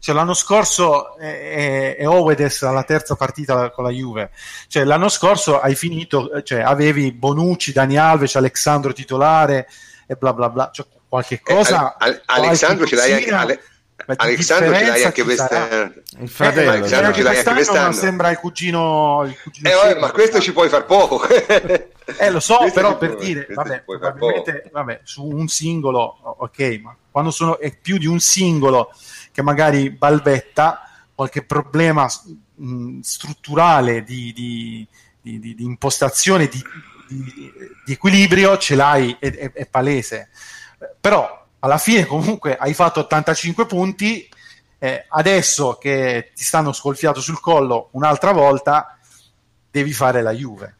Cioè, 0.00 0.14
l'anno 0.14 0.34
scorso 0.34 1.16
è, 1.16 1.24
è, 1.24 1.96
è 1.96 2.08
Owedes 2.08 2.62
alla 2.62 2.84
terza 2.84 3.16
partita 3.16 3.70
con 3.70 3.84
la 3.84 3.90
Juve. 3.90 4.30
Cioè, 4.68 4.84
l'anno 4.84 5.08
scorso 5.08 5.60
hai 5.60 5.74
finito, 5.74 6.32
eh, 6.32 6.44
cioè, 6.44 6.60
avevi 6.60 7.12
Bonucci, 7.12 7.72
Dani 7.72 7.96
Alves, 7.96 8.36
Alexandro 8.36 8.92
titolare 8.92 9.68
e 10.06 10.14
bla 10.14 10.32
bla 10.32 10.48
bla. 10.50 10.70
Cioè, 10.72 10.86
qualche 11.08 11.34
Eh, 11.34 11.40
cosa. 11.54 11.96
Ale- 11.98 12.22
Ale- 12.26 12.46
Alessandro 12.46 12.86
ce 12.86 12.94
l'hai 12.96 13.12
anche, 13.12 13.30
Ale- 13.30 13.60
Alessandro 14.16 14.72
ce 14.74 14.84
l'hai 14.86 15.02
anche 15.02 15.22
quest'anno. 15.24 15.92
Il 16.20 16.28
fratello. 16.28 16.70
Eh, 16.72 16.76
Alessandro 16.76 17.10
eh, 17.10 17.14
ce 17.14 17.22
l'hai 17.22 17.36
anche 17.38 17.52
quest'anno, 17.52 17.92
sembra 17.92 18.30
il 18.30 18.38
cugino, 18.38 19.24
il 19.26 19.36
cugino 19.42 19.68
Eh, 19.68 19.74
vabbè, 19.74 19.98
ma 19.98 20.10
questo 20.12 20.40
ci 20.40 20.52
puoi 20.52 20.68
far 20.68 20.84
poco. 20.86 21.20
Eh, 22.16 22.30
lo 22.30 22.40
so, 22.40 22.56
Questo 22.56 22.80
però 22.80 22.96
per 22.96 23.16
puoi- 23.16 23.26
dire, 23.26 23.46
vabbè, 23.50 23.82
probabilmente 23.84 24.70
vabbè, 24.72 25.00
su 25.04 25.26
un 25.26 25.46
singolo, 25.46 26.16
ok, 26.38 26.80
ma 26.82 26.96
quando 27.10 27.30
sono 27.30 27.58
è 27.58 27.70
più 27.76 27.98
di 27.98 28.06
un 28.06 28.18
singolo 28.18 28.92
che 29.38 29.42
magari 29.44 29.90
balbetta, 29.90 30.82
qualche 31.14 31.44
problema 31.44 32.08
mh, 32.56 32.98
strutturale 32.98 34.02
di, 34.02 34.32
di- 34.32 34.88
di- 35.20 35.38
di- 35.38 35.62
impostazione, 35.62 36.48
di 36.48 36.60
equilibrio, 37.86 38.58
ce 38.58 38.74
l'hai, 38.74 39.16
è, 39.20 39.30
è- 39.30 39.52
è 39.52 39.66
palese. 39.66 40.30
Però 41.00 41.46
alla 41.60 41.78
fine 41.78 42.04
comunque 42.04 42.56
hai 42.56 42.74
fatto 42.74 42.98
85 42.98 43.66
punti, 43.66 44.28
eh, 44.80 45.04
adesso 45.08 45.78
che 45.80 46.32
ti 46.34 46.42
stanno 46.42 46.72
scolfiato 46.72 47.20
sul 47.20 47.38
collo 47.38 47.90
un'altra 47.92 48.32
volta, 48.32 48.98
devi 49.70 49.92
fare 49.92 50.20
la 50.20 50.32
Juve. 50.32 50.74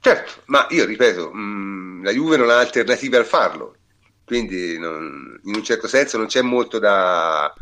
Certo, 0.00 0.42
ma 0.46 0.66
io 0.70 0.84
ripeto, 0.84 1.30
mh, 1.32 2.02
la 2.02 2.10
Juve 2.10 2.36
non 2.36 2.50
ha 2.50 2.58
alternative 2.58 3.18
al 3.18 3.24
farlo, 3.24 3.76
quindi 4.28 4.78
non- 4.78 5.40
in 5.44 5.54
un 5.56 5.64
certo 5.64 5.88
senso 5.88 6.16
non 6.18 6.26
c'è 6.26 6.42
molto 6.42 6.78
da, 6.78 7.52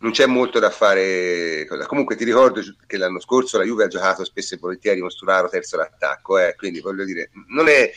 non 0.00 0.10
c'è 0.12 0.26
molto 0.26 0.58
da 0.58 0.70
fare. 0.70 1.66
Comunque 1.86 2.16
ti 2.16 2.24
ricordo 2.24 2.60
che 2.86 2.96
l'anno 2.98 3.20
scorso 3.20 3.56
la 3.58 3.64
Juve 3.64 3.84
ha 3.84 3.88
giocato 3.88 4.24
spesso 4.24 4.54
e 4.54 4.58
volentieri 4.58 5.00
con 5.00 5.10
Sturaro 5.10 5.48
terzo 5.48 5.76
d'attacco, 5.78 6.38
eh, 6.38 6.54
quindi 6.56 6.80
voglio 6.80 7.04
dire, 7.04 7.30
non 7.48 7.68
è, 7.68 7.90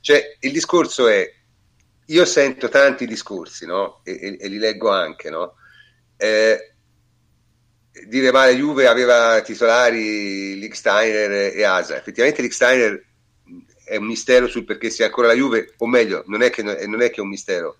cioè, 0.00 0.36
il 0.40 0.52
discorso 0.52 1.06
è, 1.08 1.32
io 2.06 2.24
sento 2.24 2.68
tanti 2.68 3.06
discorsi, 3.06 3.66
no? 3.66 4.00
E, 4.04 4.12
e- 4.20 4.38
e 4.40 4.48
li 4.48 4.58
leggo 4.58 4.90
anche, 4.90 5.30
no? 5.30 5.54
Eh, 6.16 6.74
dire 8.06 8.30
ma 8.32 8.44
la 8.46 8.52
Juve 8.52 8.86
aveva 8.86 9.40
titolari 9.42 10.58
Licksteiner 10.58 11.54
e 11.56 11.62
Asa, 11.64 11.96
effettivamente 11.96 12.42
Licksteiner 12.42 13.04
è 13.90 13.96
un 13.96 14.06
mistero 14.06 14.46
sul 14.46 14.64
perché 14.64 14.88
sia 14.88 15.06
ancora 15.06 15.26
la 15.26 15.34
Juve, 15.34 15.74
o 15.78 15.86
meglio, 15.88 16.22
non 16.26 16.42
è 16.42 16.50
che, 16.50 16.62
non 16.62 17.02
è, 17.02 17.10
che 17.10 17.16
è 17.16 17.20
un 17.20 17.28
mistero. 17.28 17.78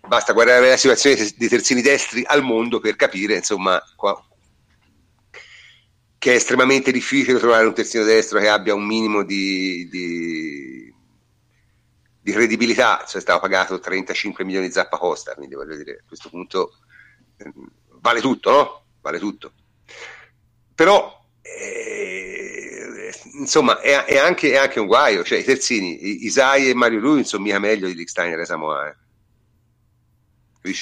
Basta 0.00 0.32
guardare 0.32 0.70
la 0.70 0.78
situazione 0.78 1.30
dei 1.36 1.48
terzini 1.48 1.82
destri 1.82 2.24
al 2.24 2.42
mondo 2.42 2.80
per 2.80 2.96
capire, 2.96 3.36
insomma, 3.36 3.78
qua, 3.94 4.18
che 6.16 6.32
è 6.32 6.36
estremamente 6.36 6.90
difficile 6.90 7.38
trovare 7.38 7.66
un 7.66 7.74
terzino 7.74 8.04
destro 8.04 8.40
che 8.40 8.48
abbia 8.48 8.74
un 8.74 8.86
minimo 8.86 9.22
di, 9.24 9.86
di, 9.90 10.94
di 12.18 12.32
credibilità. 12.32 13.04
Cioè, 13.06 13.20
stava 13.20 13.40
pagato 13.40 13.78
35 13.78 14.42
milioni 14.42 14.68
di 14.68 14.72
zappa 14.72 14.96
costa, 14.96 15.34
quindi 15.34 15.54
voglio 15.54 15.76
dire, 15.76 15.98
a 16.00 16.08
questo 16.08 16.30
punto 16.30 16.78
eh, 17.36 17.52
vale 18.00 18.22
tutto, 18.22 18.50
no? 18.50 18.84
Vale 19.02 19.18
tutto. 19.18 19.52
Però 20.74 21.22
eh, 21.42 21.91
insomma, 23.38 23.80
è, 23.80 24.04
è, 24.04 24.18
anche, 24.18 24.52
è, 24.52 24.56
anche, 24.56 24.80
un 24.80 24.86
guaio. 24.86 25.24
Cioè, 25.24 25.38
i 25.38 25.44
terzini, 25.44 26.24
Isai 26.24 26.68
e 26.68 26.74
Mario 26.74 27.00
Lui, 27.00 27.24
sono 27.24 27.42
mica 27.42 27.58
meglio 27.58 27.86
di 27.86 27.94
Licksteiner 27.94 28.38
e 28.38 28.44
Samoa. 28.44 28.88
Eh. 28.88 28.94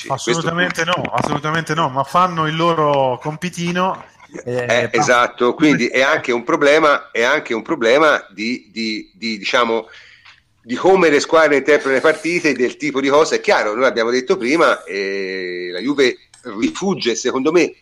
Assolutamente 0.08 0.84
no, 0.84 0.92
assolutamente 0.92 1.74
no, 1.74 1.88
ma 1.88 2.04
fanno 2.04 2.46
il 2.46 2.54
loro 2.54 3.18
compitino. 3.20 4.04
Eh, 4.44 4.66
eh, 4.68 4.88
esatto, 4.92 5.54
quindi 5.54 5.86
è 5.86 6.02
anche 6.02 6.32
un 6.32 6.44
problema, 6.44 7.10
è 7.10 7.22
anche 7.22 7.54
un 7.54 7.62
problema 7.62 8.24
di, 8.30 8.68
di, 8.70 9.10
di, 9.14 9.38
diciamo, 9.38 9.88
di 10.62 10.76
come 10.76 11.08
le 11.08 11.18
squadre 11.18 11.56
interpretano 11.56 11.94
le 11.94 12.00
partite, 12.00 12.52
del 12.52 12.76
tipo 12.76 13.00
di 13.00 13.08
cose. 13.08 13.36
È 13.36 13.40
chiaro, 13.40 13.74
noi 13.74 13.86
abbiamo 13.86 14.10
detto 14.10 14.36
prima, 14.36 14.84
eh, 14.84 15.70
la 15.72 15.80
Juve 15.80 16.28
rifugge, 16.42 17.14
secondo 17.14 17.50
me, 17.50 17.74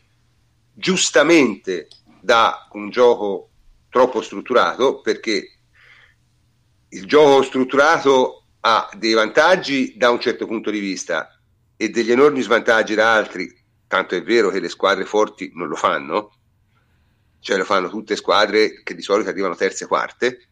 giustamente 0.73 1.89
da 2.20 2.69
un 2.73 2.90
gioco 2.90 3.47
troppo 3.90 4.23
strutturato, 4.23 5.01
perché 5.01 5.59
il 6.90 7.06
gioco 7.06 7.43
strutturato 7.43 8.44
ha 8.60 8.89
dei 8.97 9.12
vantaggi 9.12 9.94
da 9.97 10.10
un 10.10 10.20
certo 10.20 10.47
punto 10.47 10.70
di 10.70 10.78
vista 10.78 11.39
e 11.77 11.89
degli 11.90 12.10
enormi 12.10 12.43
svantaggi 12.43 12.94
da 12.94 13.15
altri, 13.15 13.55
tanto 13.86 14.15
è 14.15 14.23
vero 14.23 14.51
che 14.51 14.60
le 14.60 14.69
squadre 14.69 15.05
forti 15.05 15.52
non 15.55 15.69
lo 15.69 15.77
fanno, 15.77 16.32
cioè 17.40 17.56
lo 17.56 17.65
fanno 17.65 17.89
tutte 17.89 18.16
squadre 18.16 18.82
che 18.82 18.94
di 18.94 19.02
solito 19.02 19.28
arrivano 19.28 19.55
terze 19.55 19.85
e 19.85 19.86
quarte. 19.86 20.48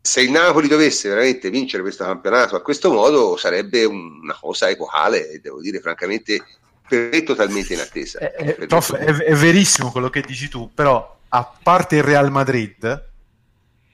Se 0.00 0.20
il 0.20 0.30
Napoli 0.30 0.68
dovesse 0.68 1.08
veramente 1.08 1.50
vincere 1.50 1.82
questo 1.82 2.04
campionato 2.04 2.54
a 2.56 2.62
questo 2.62 2.92
modo 2.92 3.36
sarebbe 3.36 3.84
una 3.84 4.36
cosa 4.38 4.70
epocale 4.70 5.38
devo 5.42 5.60
dire 5.60 5.80
francamente 5.80 6.44
per 6.88 7.10
me 7.10 7.22
totalmente 7.22 7.74
in 7.74 7.80
attesa. 7.80 8.18
È, 8.18 8.32
è, 8.32 8.66
prof, 8.66 8.94
è, 8.94 9.04
è 9.04 9.34
verissimo 9.34 9.90
quello 9.90 10.08
che 10.08 10.22
dici 10.22 10.48
tu, 10.48 10.70
però 10.72 11.17
a 11.30 11.52
parte 11.62 11.96
il 11.96 12.02
Real 12.02 12.30
Madrid, 12.30 13.06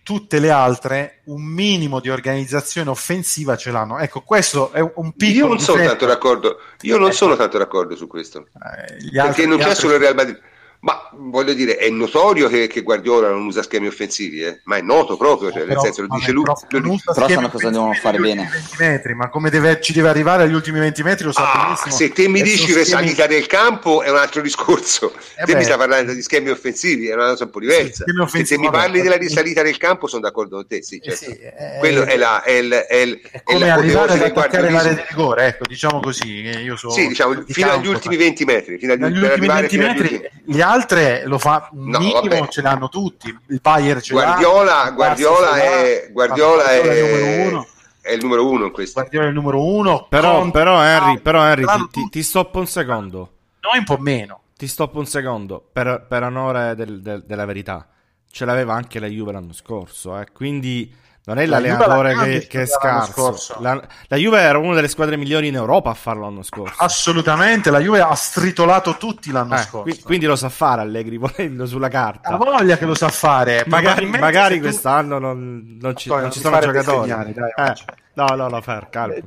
tutte 0.05 0.39
le 0.39 0.51
altre 0.51 1.23
un 1.25 1.43
minimo 1.43 1.99
di 1.99 2.11
organizzazione 2.11 2.91
offensiva 2.91 3.57
ce 3.57 3.71
l'hanno. 3.71 3.99
Ecco, 3.99 4.21
questo 4.21 4.71
è 4.71 4.81
un 4.81 5.13
piccolo. 5.13 5.39
Io 5.39 5.47
non 5.47 5.59
sono 5.59 5.85
tanto 5.85 6.07
d'accordo. 6.07 6.61
Io 6.83 6.99
non 6.99 7.07
ecco. 7.07 7.17
sono 7.17 7.37
tanto 7.37 7.59
d'accordo 7.59 7.97
su 7.97 8.07
questo. 8.07 8.41
Eh, 8.41 8.97
perché 9.03 9.19
altri, 9.19 9.47
non 9.47 9.59
c'è 9.59 9.65
altri... 9.65 9.81
solo 9.81 9.95
il 9.95 10.01
Real 10.01 10.15
Madrid. 10.15 10.41
Ma 10.85 11.09
voglio 11.13 11.55
dire, 11.55 11.77
è 11.79 11.89
notorio 11.89 12.47
che, 12.47 12.67
che 12.67 12.83
Guardiola 12.83 13.31
non 13.31 13.47
usa 13.47 13.63
schemi 13.63 13.87
offensivi, 13.87 14.43
eh? 14.43 14.61
ma 14.65 14.77
è 14.77 14.83
noto 14.83 15.17
proprio, 15.17 15.51
cioè, 15.51 15.63
però, 15.65 15.81
nel 15.81 15.83
senso 15.83 16.03
lo 16.03 16.09
dice 16.15 16.31
lui. 16.31 16.45
Però, 16.45 16.85
lui, 16.85 17.01
però 17.03 17.27
sanno 17.27 17.49
cosa 17.49 17.71
devono 17.71 17.95
fare 17.95 18.19
bene. 18.19 18.51
Metri, 18.79 19.15
ma 19.15 19.31
come 19.31 19.49
deve, 19.49 19.81
ci 19.81 19.95
deve 19.95 20.11
arrivare 20.11 20.43
agli 20.43 20.53
ultimi 20.53 20.81
20 20.81 21.03
metri 21.03 21.25
lo 21.25 21.33
sa 21.33 21.51
ah, 21.51 21.65
benissimo. 21.65 21.95
Se 21.95 22.13
te 22.13 22.29
mi 22.29 22.43
dici 22.43 22.67
che 22.67 22.85
schemi... 22.85 22.85
salita 22.85 23.27
del 23.27 23.47
campo 23.47 24.03
è 24.03 24.11
un 24.11 24.19
altro 24.19 24.43
discorso. 24.43 25.15
Eh 25.37 25.45
te 25.47 25.53
beh. 25.53 25.59
mi 25.59 25.65
stai 25.65 25.79
parlando 25.79 26.13
di 26.13 26.21
schemi 26.21 26.51
offensivi, 26.51 27.09
è 27.09 27.15
una 27.15 27.29
cosa 27.29 27.45
un 27.45 27.51
po' 27.51 27.61
diversa. 27.61 28.05
Sì, 28.27 28.45
se 28.45 28.59
mi 28.59 28.69
parli 28.69 29.01
della 29.01 29.17
risalita 29.17 29.63
del 29.63 29.79
campo 29.79 30.07
sono 30.07 30.21
d'accordo 30.21 30.57
con 30.57 30.67
te, 30.67 30.83
sì, 30.83 30.97
eh 30.97 31.17
certo. 31.17 31.25
sì 31.25 31.39
eh, 31.41 31.79
quello 31.79 32.05
è 32.05 32.17
la 32.17 32.43
è 32.43 32.53
il, 32.53 32.71
è 32.71 32.97
il, 32.97 33.21
è 33.31 33.43
come 33.43 33.71
arrivare 33.71 34.13
ad 34.13 34.21
attaccare 34.21 34.71
l'area 34.71 34.93
di 34.93 35.03
rigore, 35.09 35.47
ecco, 35.47 35.65
diciamo 35.67 36.01
così. 36.01 36.41
Io 36.41 36.77
sono 36.77 36.93
sì, 36.93 37.09
diciamo, 37.09 37.43
fino 37.49 37.71
agli 37.71 37.87
ultimi 37.87 38.17
20 38.17 38.45
metri. 38.45 38.79
Fino 38.79 38.93
agli 38.93 39.03
ultimi 39.03 39.47
20 39.47 39.79
metri, 39.79 40.31
gli 40.75 40.81
altri 40.81 41.23
lo 41.25 41.39
fa 41.39 41.69
no, 41.73 41.99
minimo 41.99 42.21
vabbè. 42.21 42.49
ce 42.49 42.63
l'hanno 42.63 42.89
tutti. 42.89 43.29
Il 43.49 43.61
Bayer 43.61 44.03
ce 44.03 44.13
Guardiola, 44.13 44.85
l'ha. 44.85 44.91
Guardiola, 44.91 45.57
è, 45.57 46.09
Guardiola 46.11 46.65
è, 46.65 46.81
è, 46.81 47.67
è, 48.01 48.13
il 48.13 48.21
numero 48.21 48.49
uno 48.49 48.67
in 48.67 48.73
questo. 48.73 49.01
Guardiola 49.01 49.27
è 49.27 49.29
il 49.29 49.35
numero 49.35 49.65
uno. 49.65 50.07
Però, 50.09 50.41
con... 50.41 50.51
però 50.51 50.83
Henry, 50.83 51.21
però 51.21 51.45
Henry 51.45 51.65
ti, 51.65 51.89
ti, 51.91 52.09
ti, 52.11 52.23
stoppo 52.23 52.59
un 52.59 52.67
secondo. 52.67 53.33
Noi 53.61 53.79
un 53.79 53.85
po' 53.85 53.99
meno. 53.99 54.41
Ti 54.57 54.67
stoppo 54.67 54.99
un 54.99 55.07
secondo 55.07 55.65
per, 55.73 56.07
per 56.09 56.23
onore 56.23 56.75
del, 56.75 57.01
del, 57.01 57.25
della 57.25 57.45
verità. 57.45 57.89
Ce 58.31 58.45
l'aveva 58.45 58.75
anche 58.75 58.99
la 58.99 59.07
Juve 59.07 59.33
l'anno 59.33 59.53
scorso, 59.53 60.19
eh? 60.19 60.27
quindi 60.33 60.93
non 61.27 61.39
è 61.39 61.47
l'allenatore 61.47 62.15
che, 62.17 62.47
che, 62.47 62.63
è 62.63 62.67
scarso. 62.67 63.57
La, 63.61 63.83
la, 64.09 64.17
Juve 64.17 64.41
era 64.41 64.59
una 64.59 64.75
delle 64.75 64.89
squadre 64.89 65.17
migliori 65.17 65.49
in 65.49 65.55
Europa 65.55 65.89
a 65.89 65.95
farlo 65.95 66.25
l'anno 66.25 66.43
scorso. 66.43 66.75
Assolutamente, 66.83 67.71
la 67.71 67.79
Juve 67.81 68.01
ha 68.01 68.15
stritolato 68.15 68.99
tutti 68.99 69.31
l'anno 69.31 69.55
eh, 69.55 69.59
scorso. 69.59 69.83
Qui, 69.95 70.03
quindi 70.03 70.27
lo 70.27 70.37
sa 70.37 70.51
fare 70.51 70.83
Allegri, 70.83 71.17
volendo 71.19 71.65
sulla 71.65 71.89
carta. 71.89 72.29
Ha 72.29 72.37
voglia 72.37 72.77
che 72.77 72.85
lo 72.85 72.95
sa 72.95 73.09
fare. 73.09 73.65
Magari, 73.69 74.05
magari 74.05 74.61
quest'anno 74.61 75.17
tu... 75.17 75.23
non, 75.23 75.79
non, 75.81 75.97
ci, 75.97 76.11
non 76.11 76.31
ci 76.31 76.41
sono 76.41 76.59
giocatori. 76.59 77.09
Segnali, 77.09 77.33
dai, 77.33 77.51
eh, 77.57 77.75
no, 78.13 78.27
no, 78.27 78.49
no, 78.49 78.61
Fer, 78.61 78.91
calmo. 78.91 79.15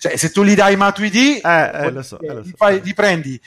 cioè, 0.00 0.16
se 0.16 0.30
tu 0.30 0.42
gli 0.42 0.54
dai 0.54 0.76
Matuidi, 0.76 1.38
eh, 1.38 1.70
eh, 1.70 1.90
lo 1.90 2.00
so, 2.00 2.18
eh, 2.18 2.32
lo 2.32 2.42
so. 2.42 2.48
Gli, 2.48 2.52
fai, 2.56 2.80
gli, 2.80 2.94
prendi 2.94 3.38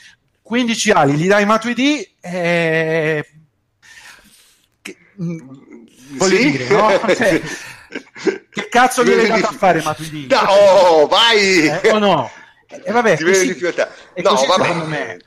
15 0.42 0.90
ali, 0.92 1.14
gli 1.14 1.26
dai 1.26 1.44
Matuidi, 1.44 2.08
eh... 2.20 3.26
Che, 4.80 4.96
voglio 6.16 6.36
sì? 6.36 6.50
dire, 6.50 6.68
no? 6.68 7.00
Cioè, 7.14 7.42
che 8.48 8.68
cazzo 8.70 9.04
gliel'hai 9.04 9.28
dato 9.28 9.48
a 9.48 9.52
fare 9.52 9.82
Matuidi? 9.82 10.26
No, 10.26 10.38
oh, 10.38 11.06
vai! 11.06 11.66
Eh, 11.66 11.90
o 11.90 11.98
no? 11.98 12.30
E 12.66 12.82
eh, 12.84 12.92
vabbè, 12.92 13.18
così, 13.22 13.48
no, 13.48 14.30
così 14.30 14.46
vabbè. 14.46 14.64
secondo 14.64 14.86
me. 14.86 15.18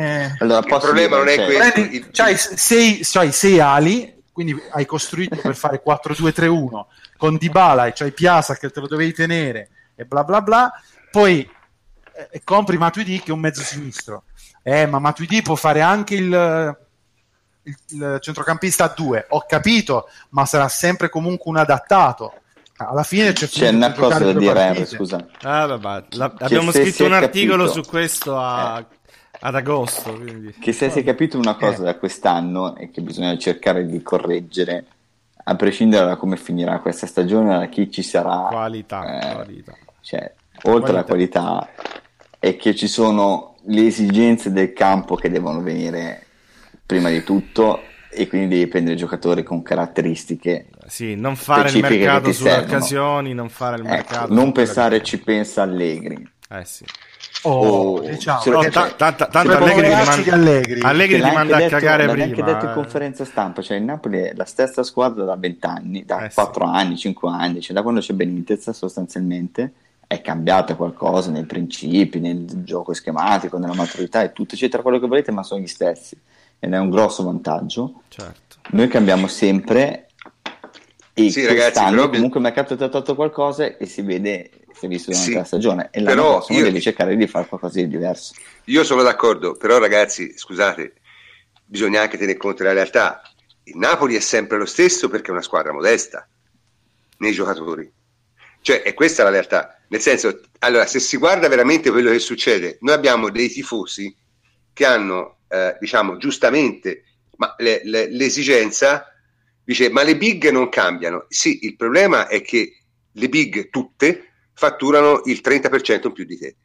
Eh, 0.00 0.34
allora, 0.40 0.58
il 0.58 0.66
problema 0.66 1.16
non 1.18 1.28
è 1.28 1.36
questo. 1.36 1.70
Prendi, 1.72 2.08
c'hai, 2.10 2.36
sei, 2.36 3.00
c'hai 3.02 3.30
sei 3.30 3.60
ali, 3.60 4.22
quindi 4.32 4.60
hai 4.72 4.86
costruito 4.86 5.36
per 5.36 5.54
fare 5.54 5.82
4-2-3-1 5.86 6.84
con 7.16 7.36
Dybala 7.36 7.86
e 7.86 7.92
c'hai 7.92 8.12
Piazza 8.12 8.56
che 8.56 8.70
te 8.70 8.80
lo 8.80 8.88
dovevi 8.88 9.12
tenere 9.12 9.68
e 9.94 10.04
bla 10.04 10.24
bla 10.24 10.40
bla. 10.42 10.72
Poi 11.10 11.48
eh, 12.32 12.40
compri 12.42 12.76
Matuidi 12.76 13.20
che 13.20 13.30
è 13.30 13.32
un 13.32 13.40
mezzo 13.40 13.62
sinistro. 13.62 14.24
Eh, 14.62 14.86
ma 14.86 14.98
Matuidi 14.98 15.42
può 15.42 15.54
fare 15.54 15.80
anche 15.80 16.14
il 16.16 16.76
il, 17.62 17.76
il 17.88 18.18
centrocampista 18.20 18.84
a 18.84 18.92
due, 18.94 19.26
ho 19.28 19.44
capito, 19.46 20.08
ma 20.30 20.44
sarà 20.46 20.68
sempre 20.68 21.08
comunque 21.08 21.50
un 21.50 21.56
adattato. 21.56 22.34
Alla 22.76 23.02
fine 23.02 23.32
c'è, 23.32 23.46
c'è 23.46 23.68
una 23.68 23.92
cosa 23.92 24.18
da 24.18 24.32
dire, 24.32 24.58
Henry, 24.58 24.86
scusa. 24.86 25.26
Ah, 25.42 25.66
vabbè, 25.66 26.04
la, 26.16 26.32
abbiamo 26.38 26.72
scritto 26.72 27.04
un 27.04 27.12
articolo 27.12 27.66
capito, 27.66 27.82
su 27.82 27.90
questo 27.90 28.38
a, 28.38 28.78
eh, 28.78 28.86
ad 29.40 29.54
agosto. 29.54 30.14
Quindi. 30.14 30.54
Che 30.58 30.72
se 30.72 30.88
si 30.88 31.00
è 31.00 31.04
capito 31.04 31.36
una 31.36 31.56
cosa 31.56 31.82
eh. 31.82 31.84
da 31.84 31.96
quest'anno 31.96 32.76
e 32.76 32.90
che 32.90 33.02
bisogna 33.02 33.36
cercare 33.36 33.84
di 33.84 34.00
correggere, 34.00 34.86
a 35.44 35.54
prescindere 35.56 36.06
da 36.06 36.16
come 36.16 36.38
finirà 36.38 36.80
questa 36.80 37.06
stagione, 37.06 37.58
da 37.58 37.66
chi 37.66 37.90
ci 37.90 38.02
sarà. 38.02 38.46
Qualità, 38.48 39.18
eh, 39.18 39.34
qualità. 39.34 39.76
Cioè, 40.00 40.32
oltre 40.62 40.92
alla 40.92 41.04
qualità, 41.04 41.68
è 42.38 42.56
che 42.56 42.74
ci 42.74 42.88
sono 42.88 43.56
le 43.64 43.86
esigenze 43.86 44.50
del 44.52 44.72
campo 44.72 45.16
che 45.16 45.28
devono 45.28 45.60
venire 45.60 46.28
prima 46.90 47.08
di 47.08 47.22
tutto 47.22 47.82
e 48.10 48.26
quindi 48.26 48.56
devi 48.56 48.66
prendere 48.66 48.96
giocatori 48.96 49.44
con 49.44 49.62
caratteristiche 49.62 50.66
sì, 50.88 51.14
non 51.14 51.36
fare 51.36 51.70
il 51.70 51.80
mercato 51.80 52.32
sulle 52.32 52.50
servono. 52.50 52.72
occasioni, 52.72 53.32
non 53.32 53.48
fare 53.48 53.76
il 53.76 53.82
ecco, 53.82 53.92
mercato 53.92 54.34
non 54.34 54.50
pensare 54.50 55.00
ci 55.04 55.20
pensa 55.20 55.62
Allegri 55.62 56.28
eh 56.50 56.64
sì 56.64 56.84
Oh, 57.42 57.96
oh, 57.96 58.00
diciamo, 58.00 58.38
oh, 58.58 58.68
t- 58.68 58.96
tanto 58.96 59.28
Allegri 59.30 59.88
ti 59.88 59.94
manda, 59.94 60.34
Allegri. 60.34 60.80
Allegri 60.82 61.22
ti 61.22 61.30
manda 61.30 61.56
a 61.56 61.68
cagare 61.68 62.04
l'ha 62.04 62.12
prima. 62.12 62.26
anche 62.26 62.42
detto 62.42 62.64
in 62.66 62.70
eh. 62.72 62.74
conferenza 62.74 63.24
stampa, 63.24 63.62
cioè 63.62 63.78
il 63.78 63.82
Napoli 63.84 64.18
è 64.18 64.32
la 64.34 64.44
stessa 64.44 64.82
squadra 64.82 65.24
da 65.24 65.36
20 65.36 65.66
anni, 65.66 66.04
da 66.04 66.26
eh 66.26 66.30
4 66.34 66.66
sì. 66.66 66.70
anni, 66.70 66.98
5 66.98 67.30
anni, 67.30 67.62
cioè 67.62 67.74
da 67.74 67.80
quando 67.80 68.00
c'è 68.00 68.12
Benitez 68.12 68.68
sostanzialmente 68.72 69.72
è 70.06 70.20
cambiato 70.20 70.76
qualcosa 70.76 71.30
nei 71.30 71.46
principi, 71.46 72.20
nel 72.20 72.44
gioco 72.62 72.92
schematico, 72.92 73.56
nella 73.56 73.74
maturità 73.74 74.22
e 74.22 74.32
tutto, 74.32 74.54
eccetera, 74.54 74.82
quello 74.82 74.98
che 74.98 75.06
volete, 75.06 75.30
ma 75.30 75.42
sono 75.42 75.62
gli 75.62 75.66
stessi 75.66 76.18
ed 76.60 76.72
è 76.72 76.78
un 76.78 76.90
grosso 76.90 77.24
vantaggio. 77.24 78.02
Certo. 78.08 78.58
Noi 78.70 78.86
cambiamo 78.86 79.26
sempre 79.26 80.10
e 81.12 81.30
sì, 81.30 81.44
ragazzi, 81.44 81.82
però... 81.82 82.08
comunque 82.08 82.38
il 82.38 82.44
mercato 82.44 82.76
ti 82.76 82.82
ha 82.82 82.88
tolto 82.88 83.14
qualcosa 83.14 83.76
e 83.76 83.86
si 83.86 84.02
vede, 84.02 84.50
si 84.72 84.86
è 84.86 84.88
visto 84.88 85.10
durante 85.10 85.30
sì, 85.30 85.36
la 85.36 85.44
stagione 85.44 85.88
e 85.90 86.00
l'anno 86.00 86.14
però 86.14 86.36
prossimo 86.36 86.58
io... 86.58 86.64
devi 86.64 86.80
cercare 86.80 87.16
di 87.16 87.26
fare 87.26 87.46
qualcosa 87.46 87.80
di 87.80 87.88
diverso. 87.88 88.34
Io 88.66 88.84
sono 88.84 89.02
d'accordo, 89.02 89.56
però 89.56 89.78
ragazzi, 89.78 90.36
scusate, 90.36 90.94
bisogna 91.64 92.02
anche 92.02 92.16
tenere 92.16 92.38
conto 92.38 92.62
della 92.62 92.74
realtà. 92.74 93.22
Il 93.64 93.76
Napoli 93.76 94.14
è 94.14 94.20
sempre 94.20 94.56
lo 94.56 94.66
stesso 94.66 95.08
perché 95.08 95.28
è 95.28 95.32
una 95.32 95.42
squadra 95.42 95.72
modesta 95.72 96.26
nei 97.18 97.32
giocatori. 97.32 97.90
Cioè, 98.62 98.82
è 98.82 98.94
questa 98.94 99.22
la 99.22 99.30
realtà. 99.30 99.80
Nel 99.88 100.00
senso, 100.00 100.40
allora, 100.60 100.86
se 100.86 101.00
si 101.00 101.16
guarda 101.16 101.48
veramente 101.48 101.90
quello 101.90 102.10
che 102.10 102.18
succede, 102.18 102.78
noi 102.80 102.94
abbiamo 102.94 103.30
dei 103.30 103.48
tifosi 103.48 104.14
che 104.72 104.86
hanno 104.86 105.39
eh, 105.50 105.76
diciamo 105.80 106.16
giustamente, 106.16 107.02
ma 107.36 107.54
le, 107.58 107.80
le, 107.84 108.08
l'esigenza 108.08 109.12
dice 109.64 109.90
ma 109.90 110.02
le 110.02 110.16
big 110.16 110.48
non 110.50 110.68
cambiano. 110.68 111.26
Sì, 111.28 111.64
il 111.66 111.76
problema 111.76 112.28
è 112.28 112.40
che 112.40 112.82
le 113.10 113.28
big 113.28 113.68
tutte 113.68 114.28
fatturano 114.52 115.22
il 115.24 115.40
30% 115.42 116.06
in 116.06 116.12
più 116.12 116.24
di 116.24 116.38
te. 116.38 116.56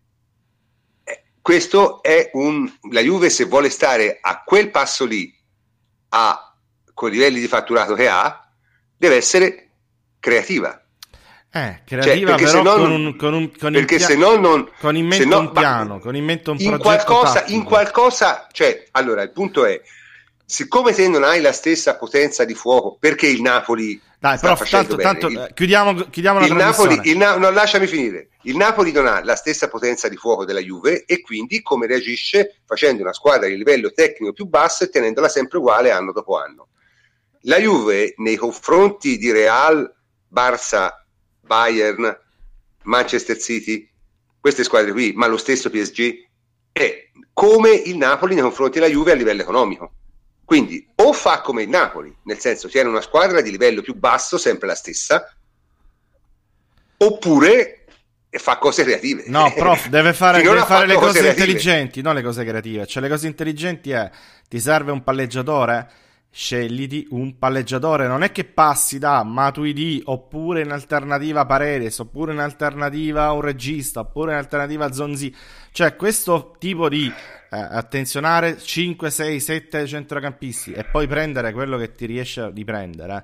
Eh, 1.03 1.23
questo 1.41 2.03
è 2.03 2.29
un 2.33 2.71
la 2.91 3.01
Juve 3.01 3.29
se 3.29 3.45
vuole 3.45 3.69
stare 3.69 4.19
a 4.21 4.43
quel 4.43 4.69
passo 4.69 5.05
lì 5.05 5.35
a, 6.09 6.55
con 6.93 7.09
i 7.09 7.13
livelli 7.13 7.39
di 7.39 7.47
fatturato 7.47 7.95
che 7.95 8.07
ha, 8.07 8.47
deve 8.95 9.15
essere 9.15 9.71
creativa 10.19 10.84
eh, 11.55 11.83
creativa 11.85 12.37
cioè, 12.37 12.51
però 12.51 12.75
con, 12.75 12.91
un, 12.91 13.15
con, 13.15 13.33
un, 13.33 13.51
con, 13.57 13.71
perché 13.71 13.97
se 13.97 14.17
no 14.17 14.35
non 14.35 14.69
con 14.77 14.97
in 14.97 15.05
mente 15.05 15.23
no, 15.23 15.39
un 15.39 15.51
piano, 15.53 15.99
con 15.99 16.13
in 16.13 16.25
mente 16.25 16.49
un 16.49 16.57
in 16.59 16.77
qualcosa, 16.77 17.45
in 17.47 17.63
qualcosa, 17.63 18.49
cioè, 18.51 18.83
allora 18.91 19.21
il 19.21 19.31
punto 19.31 19.63
è 19.63 19.79
siccome 20.43 20.93
te 20.93 21.07
non 21.07 21.23
hai 21.23 21.39
la 21.39 21.53
stessa 21.53 21.95
potenza 21.95 22.43
di 22.43 22.53
fuoco, 22.53 22.97
perché 22.99 23.27
il 23.27 23.41
Napoli 23.41 23.99
Dai, 24.19 24.37
facendo 24.37 24.97
tanto, 24.97 24.97
tanto, 24.97 25.27
Il- 25.27 25.51
chiudiamo, 25.53 25.93
chiudiamo 26.09 26.39
la 26.39 26.45
il 26.45 26.53
Napoli, 26.55 26.99
il 27.03 27.15
Na- 27.15 27.37
no, 27.37 27.49
lasciami 27.51 27.87
finire. 27.87 28.31
Il 28.41 28.57
Napoli 28.57 28.91
non 28.91 29.07
ha 29.07 29.23
la 29.23 29.35
stessa 29.35 29.69
potenza 29.69 30.09
di 30.09 30.17
fuoco 30.17 30.43
della 30.43 30.59
Juve 30.59 31.05
e 31.05 31.21
quindi 31.21 31.61
come 31.61 31.87
reagisce 31.87 32.57
facendo 32.65 33.01
una 33.01 33.13
squadra 33.13 33.47
di 33.47 33.55
livello 33.55 33.91
tecnico 33.93 34.33
più 34.33 34.45
basso 34.45 34.83
e 34.83 34.89
tenendola 34.89 35.29
sempre 35.29 35.59
uguale 35.59 35.91
anno 35.91 36.11
dopo 36.11 36.37
anno. 36.37 36.67
La 37.43 37.59
Juve 37.59 38.13
nei 38.17 38.35
confronti 38.35 39.17
di 39.17 39.31
Real, 39.31 39.89
Barça, 40.27 41.04
Bayern, 41.45 42.17
Manchester 42.83 43.37
City, 43.37 43.89
queste 44.39 44.63
squadre 44.63 44.91
qui, 44.91 45.13
ma 45.13 45.27
lo 45.27 45.37
stesso 45.37 45.69
PSG, 45.69 46.27
è 46.71 47.09
come 47.33 47.71
il 47.71 47.97
Napoli 47.97 48.33
nei 48.33 48.43
confronti 48.43 48.79
della 48.79 48.91
Juve 48.91 49.11
a 49.11 49.15
livello 49.15 49.41
economico. 49.41 49.91
Quindi 50.43 50.87
o 50.95 51.11
fa 51.11 51.41
come 51.41 51.63
il 51.63 51.69
Napoli, 51.69 52.15
nel 52.23 52.37
senso 52.37 52.67
tiene 52.67 52.89
una 52.89 53.01
squadra 53.01 53.41
di 53.41 53.49
livello 53.49 53.81
più 53.81 53.95
basso, 53.95 54.37
sempre 54.37 54.67
la 54.67 54.75
stessa, 54.75 55.35
oppure 56.97 57.85
fa 58.29 58.57
cose 58.57 58.83
creative. 58.83 59.23
No, 59.27 59.51
prof, 59.53 59.87
deve 59.87 60.13
fare, 60.13 60.41
deve 60.41 60.59
fare 60.61 60.85
le 60.85 60.95
cose 60.95 61.19
creative. 61.19 61.41
intelligenti, 61.41 62.01
non 62.01 62.13
le 62.13 62.21
cose 62.21 62.43
creative. 62.43 62.85
Cioè, 62.85 63.01
le 63.01 63.09
cose 63.09 63.27
intelligenti 63.27 63.91
è 63.91 64.09
ti 64.47 64.59
serve 64.59 64.91
un 64.91 65.03
palleggiatore? 65.03 65.89
Scegliti 66.37 67.07
un 67.11 67.37
palleggiatore. 67.39 68.07
Non 68.07 68.21
è 68.21 68.33
che 68.33 68.43
passi 68.43 68.99
da 68.99 69.23
Matuidi 69.23 70.01
oppure 70.03 70.63
in 70.63 70.71
alternativa 70.71 71.45
Paredes, 71.45 71.97
oppure 71.99 72.33
in 72.33 72.39
alternativa 72.39 73.31
un 73.31 73.39
regista, 73.39 74.01
oppure 74.01 74.33
in 74.33 74.37
alternativa 74.39 74.91
Zonzi. 74.91 75.33
Cioè, 75.71 75.95
questo 75.95 76.53
tipo 76.59 76.89
di 76.89 77.05
eh, 77.07 77.57
attenzionare 77.57 78.57
5, 78.57 79.09
6, 79.09 79.39
7 79.39 79.87
centrocampisti 79.87 80.73
e 80.73 80.83
poi 80.83 81.07
prendere 81.07 81.53
quello 81.53 81.77
che 81.77 81.93
ti 81.93 82.05
riesce 82.05 82.49
di 82.51 82.65
prendere. 82.65 83.23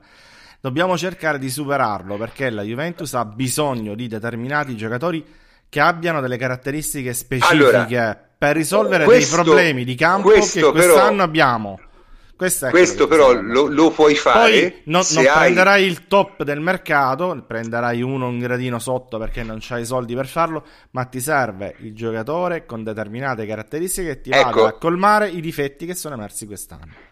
Dobbiamo 0.62 0.98
cercare 0.98 1.38
di 1.38 1.50
superarlo 1.50 2.16
perché 2.16 2.50
la 2.50 2.62
Juventus 2.62 3.14
ha 3.16 3.26
bisogno 3.26 3.94
di 3.94 4.08
determinati 4.08 4.78
giocatori 4.78 5.22
che 5.68 5.82
abbiano 5.82 6.22
delle 6.22 6.38
caratteristiche 6.38 7.14
specifiche 7.14 7.98
Allora, 7.98 8.28
per 8.38 8.56
risolvere 8.56 9.04
questo- 9.04 9.36
dei 9.36 9.44
problemi 9.44 9.84
di 9.84 9.96
campo 9.96 10.30
che 10.30 10.36
questo 10.36 10.72
però- 10.72 10.94
quest'anno 10.94 11.24
abbiamo. 11.24 11.78
Questo, 12.70 13.08
però 13.08 13.34
lo, 13.34 13.68
lo 13.68 13.92
puoi 13.92 14.16
fare 14.16 14.50
Poi 14.72 14.82
non, 14.86 15.04
se 15.04 15.22
non 15.22 15.32
hai... 15.32 15.38
prenderai 15.40 15.86
il 15.86 16.08
top 16.08 16.44
del 16.44 16.60
mercato, 16.60 17.44
prenderai 17.48 18.02
uno 18.02 18.28
un 18.28 18.40
gradino 18.40 18.80
sotto 18.80 19.18
perché 19.20 19.44
non 19.44 19.58
c'hai 19.62 19.82
i 19.82 19.86
soldi 19.86 20.16
per 20.16 20.28
farlo, 20.28 20.66
ma 20.92 21.06
ti 21.06 21.20
serve 21.20 21.76
il 21.80 21.94
giocatore 21.94 22.66
con 22.66 22.84
determinate 22.84 23.46
caratteristiche 23.46 24.08
che 24.16 24.22
ti 24.22 24.30
Ecco. 24.32 24.62
vada 24.62 24.68
a 24.70 24.74
colmare 24.78 25.30
i 25.30 25.42
difetti 25.42 25.86
che 25.86 25.94
sono 25.96 26.16
emersi 26.16 26.46
quest'anno. 26.46 27.10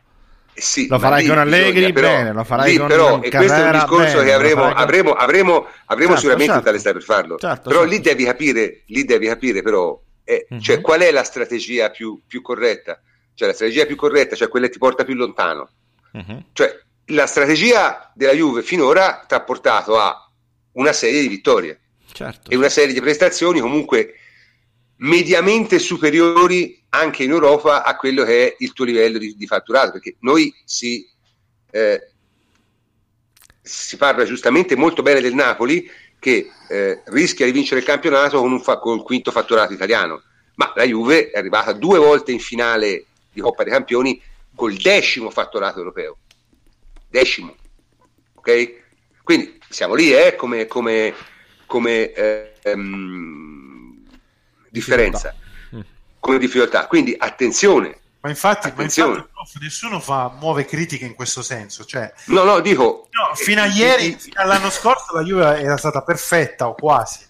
Sì, 0.54 0.88
Lo 0.90 1.00
farai 1.00 1.26
con 1.26 1.38
Allegri, 1.38 1.72
bisogna 1.74 1.94
però- 1.94 2.08
bene, 2.10 2.34
lo 2.34 2.44
farai 2.44 2.72
lì 2.72 2.78
con 2.78 2.88
però, 2.88 3.22
e 3.22 3.30
questo 3.30 3.54
è 3.54 3.64
un 3.66 3.72
discorso 3.72 4.14
bene, 4.18 4.24
che 4.26 4.34
avremo, 4.34 4.62
con- 4.64 4.74
avremo, 4.76 5.12
avremo, 5.14 5.66
avremo 5.86 6.10
Certo, 6.12 6.16
sicuramente 6.20 6.54
certo. 6.54 6.72
l'estate 6.72 6.94
per 6.96 7.04
farlo. 7.04 7.38
Certo, 7.38 7.70
però 7.70 7.82
certo. 7.82 7.96
lì 7.96 8.02
devi 8.02 8.24
capire, 8.26 8.82
lì 8.88 9.06
devi 9.06 9.28
capire 9.28 9.62
però, 9.62 9.98
eh, 10.26 10.48
Mhm. 10.50 10.60
cioè, 10.60 10.82
qual 10.82 11.00
è 11.00 11.12
la 11.12 11.24
strategia 11.24 11.90
più, 11.92 12.20
più 12.28 12.42
corretta? 12.42 13.00
Cioè 13.40 13.48
la 13.48 13.54
strategia 13.54 13.86
più 13.86 13.96
corretta, 13.96 14.36
cioè 14.36 14.50
quella 14.50 14.66
che 14.66 14.74
ti 14.74 14.80
porta 14.80 15.06
più 15.06 15.16
lontano. 15.16 15.70
Mhm. 16.12 16.48
Cioè, 16.52 16.78
la 17.06 17.26
strategia 17.26 18.12
della 18.14 18.34
Juve 18.34 18.64
finora 18.64 19.24
ti 19.26 19.34
ha 19.34 19.40
portato 19.40 19.98
a 19.98 20.30
una 20.74 20.92
serie 20.92 21.22
di 21.22 21.30
vittorie 21.30 21.80
Certo. 22.12 22.52
e 22.52 22.58
una 22.58 22.68
serie 22.68 22.94
di 22.94 23.00
prestazioni 23.00 23.62
comunque 23.62 24.16
mediamente 24.98 25.80
superiori 25.80 26.84
anche 26.90 27.24
in 27.24 27.32
Europa 27.32 27.86
a 27.86 27.96
quello 27.96 28.26
che 28.26 28.48
è 28.48 28.56
il 28.60 28.74
tuo 28.74 28.84
livello 28.84 29.18
di, 29.18 29.34
di 29.38 29.48
fatturato, 29.48 29.92
perché 29.94 30.18
noi 30.20 30.54
si, 30.66 31.08
eh, 31.72 32.12
si 33.62 33.96
parla 33.96 34.26
giustamente 34.26 34.76
molto 34.76 35.02
bene 35.02 35.22
del 35.22 35.34
Napoli 35.34 35.90
che 36.20 36.52
eh, 36.68 37.04
rischia 37.06 37.46
di 37.46 37.54
vincere 37.54 37.80
il 37.80 37.86
campionato 37.86 38.42
con, 38.42 38.52
un 38.52 38.62
fa- 38.62 38.80
col 38.80 39.02
quinto 39.02 39.32
fatturato 39.32 39.72
italiano, 39.72 40.24
ma 40.56 40.74
la 40.76 40.84
Juve 40.84 41.30
è 41.30 41.38
arrivata 41.38 41.72
due 41.72 42.00
volte 42.00 42.34
in 42.34 42.42
finale 42.42 43.06
di 43.32 43.42
Coppa 43.42 43.64
dei 43.64 43.72
Campioni 43.74 44.22
col 44.56 44.76
decimo 44.76 45.30
fatturato 45.30 45.78
europeo. 45.80 46.18
Decimo. 47.08 47.56
Ok? 48.36 48.74
Quindi 49.24 49.60
siamo 49.70 49.94
lì, 49.94 50.12
eh, 50.14 50.36
come, 50.36 50.66
come, 50.68 51.14
come 51.66 52.12
eh, 52.12 52.54
ehm, 52.64 54.04
differenza, 54.70 55.36
Mm. 55.76 55.82
come 56.20 56.40
difficoltà. 56.40 56.88
Quindi 56.88 57.16
attenzione. 57.18 57.98
Ma 58.22 58.30
infatti, 58.30 58.68
ma 58.68 58.74
Attenzione. 58.74 59.12
infatti 59.12 59.32
prof, 59.32 59.56
nessuno 59.62 60.00
fa, 60.00 60.36
muove 60.40 60.66
critiche 60.66 61.06
in 61.06 61.14
questo 61.14 61.42
senso. 61.42 61.86
Cioè, 61.86 62.12
No, 62.26 62.44
no, 62.44 62.60
dico... 62.60 63.08
no, 63.12 63.36
fino 63.36 63.62
a 63.62 63.66
eh, 63.66 63.70
ieri, 63.70 64.16
fino 64.20 64.42
all'anno 64.42 64.70
scorso, 64.70 65.14
la 65.14 65.22
Juve 65.24 65.62
era 65.62 65.78
stata 65.78 66.02
perfetta 66.04 66.68
o 66.68 66.74
quasi 66.74 67.26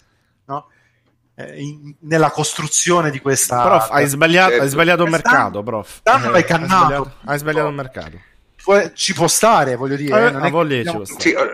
in- 1.56 1.94
nella 2.00 2.30
costruzione 2.30 3.10
di 3.10 3.20
questa. 3.20 3.62
Prof, 3.62 3.88
hai 3.90 4.06
sbagliato, 4.06 4.48
Certo. 4.50 4.64
hai 4.64 4.68
sbagliato 4.70 5.02
il 5.04 5.08
Quest'anno- 5.10 5.36
mercato, 5.38 5.62
prof. 5.62 5.86
quest'anno 6.02 6.24
Eh, 6.26 6.30
l'hai 6.30 6.40
hai 6.40 6.46
cannato. 6.46 6.84
sbagliato- 6.84 7.12
Hai 7.24 7.38
sbagliato 7.38 7.68
il 7.68 7.74
mercato. 7.74 8.20
Ci 8.94 9.14
può 9.14 9.26
stare, 9.26 9.74
voglio 9.76 9.96
dire. 9.96 10.20
Eh, 10.22 10.26
eh, 10.26 10.30
non, 10.30 10.44
è 10.44 10.50
voglia 10.50 10.76
dobbiamo, 10.76 10.96
può 10.98 11.06
stare. 11.06 11.20
sì, 11.22 11.30
eh, 11.30 11.48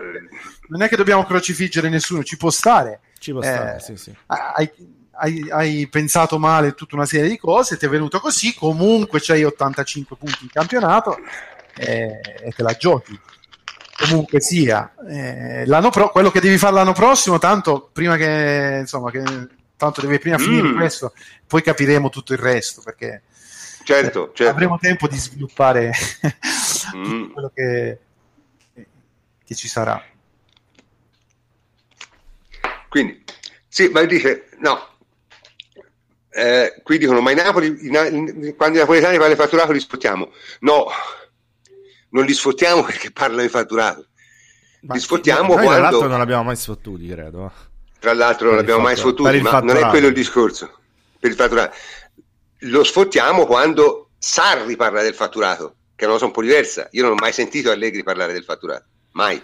non 0.69 0.81
è 0.81 0.87
che 0.89 0.95
dobbiamo 0.97 1.23
crocifiggere 1.25 1.89
nessuno, 1.89 2.23
ci 2.23 2.37
può 2.37 2.49
stare. 2.49 2.99
Ci 3.17 3.31
può 3.31 3.41
Eh, 3.41 3.45
stare, 3.45 3.79
sì, 3.79 3.95
sì. 3.97 4.15
Hai, 4.27 4.69
hai- 5.13 5.47
hai 5.49 5.87
pensato 5.87 6.37
male 6.37 6.73
tutta 6.75 6.95
una 6.95 7.05
serie 7.05 7.29
di 7.29 7.37
cose, 7.37 7.77
ti 7.77 7.85
è 7.85 7.89
venuto 7.89 8.19
così. 8.19 8.53
Comunque 8.53 9.19
c'hai 9.21 9.43
85 9.43 10.15
punti 10.17 10.39
in 10.43 10.49
campionato 10.49 11.17
eh, 11.75 12.19
e 12.43 12.51
te 12.55 12.61
la 12.63 12.73
giochi. 12.73 13.19
Comunque 13.99 14.39
sia, 14.41 14.93
eh, 15.09 15.65
l'anno 15.65 15.89
pro- 15.89 16.09
quello 16.11 16.29
che 16.29 16.39
devi 16.39 16.57
fare 16.59 16.73
l'anno 16.75 16.93
prossimo, 16.93 17.39
tanto 17.39 17.89
prima 17.91 18.15
che 18.15 18.77
insomma, 18.81 19.09
che, 19.09 19.23
tanto 19.77 20.01
devi 20.01 20.19
prima 20.19 20.37
finire 20.37 20.67
Mm. 20.69 20.75
questo, 20.75 21.13
poi 21.45 21.61
capiremo 21.61 22.09
tutto 22.09 22.33
il 22.33 22.39
resto 22.39 22.81
perché 22.81 23.21
certo, 23.83 24.31
eh, 24.31 24.35
certo. 24.35 24.51
avremo 24.51 24.77
tempo 24.79 25.07
di 25.07 25.17
sviluppare 25.17 25.91
Mm. 26.95 27.03
tutto 27.03 27.33
quello 27.33 27.51
che, 27.53 27.99
che 29.45 29.55
ci 29.55 29.67
sarà. 29.67 30.01
Quindi, 32.89 33.23
sì, 33.67 33.89
ma 33.89 34.03
dice, 34.03 34.49
no. 34.59 34.95
Eh, 36.29 36.81
qui 36.83 36.97
dicono, 36.97 37.19
ma 37.21 37.31
i 37.31 37.35
Napoli, 37.35 37.85
i 37.87 37.89
Na- 37.89 38.05
i- 38.07 38.53
quando 38.55 38.77
i 38.77 38.79
napoletani 38.79 39.17
parlano 39.17 39.33
di 39.33 39.39
fatturato 39.39 39.71
li 39.71 39.79
sfottiamo. 39.79 40.31
No, 40.61 40.85
non 42.09 42.25
li 42.25 42.33
sfottiamo 42.33 42.83
perché 42.85 43.11
parlano 43.11 43.41
di 43.41 43.49
fatturato. 43.49 44.07
Ma 44.81 44.93
li 44.93 44.99
sfottiamo 44.99 45.55
noi, 45.55 45.55
tra 45.55 45.65
quando- 45.65 45.81
l'altro 45.81 46.07
non 46.07 46.19
l'abbiamo 46.19 46.43
mai 46.43 46.55
sfottuti, 46.55 47.07
credo. 47.07 47.51
Tra 47.99 48.13
l'altro 48.13 48.47
non 48.47 48.55
l'abbiamo 48.57 48.81
mai 48.81 48.95
sfottuti, 48.95 49.41
ma 49.41 49.59
non 49.59 49.75
è 49.77 49.87
quello 49.89 50.07
il 50.07 50.13
discorso. 50.13 50.71
Per 51.19 51.29
il 51.31 51.35
fatturato. 51.35 51.75
Lo 52.61 52.83
sfottiamo 52.83 53.45
quando 53.45 54.09
Sarri 54.17 54.75
parla 54.75 55.01
del 55.01 55.13
fatturato, 55.13 55.75
che 55.95 56.03
è 56.03 56.07
una 56.07 56.13
cosa 56.13 56.25
un 56.25 56.31
po' 56.31 56.41
diversa. 56.41 56.87
Io 56.91 57.03
non 57.03 57.13
ho 57.13 57.15
mai 57.15 57.33
sentito 57.33 57.71
Allegri 57.71 58.03
parlare 58.03 58.33
del 58.33 58.43
fatturato. 58.43 58.85
Mai. 59.11 59.41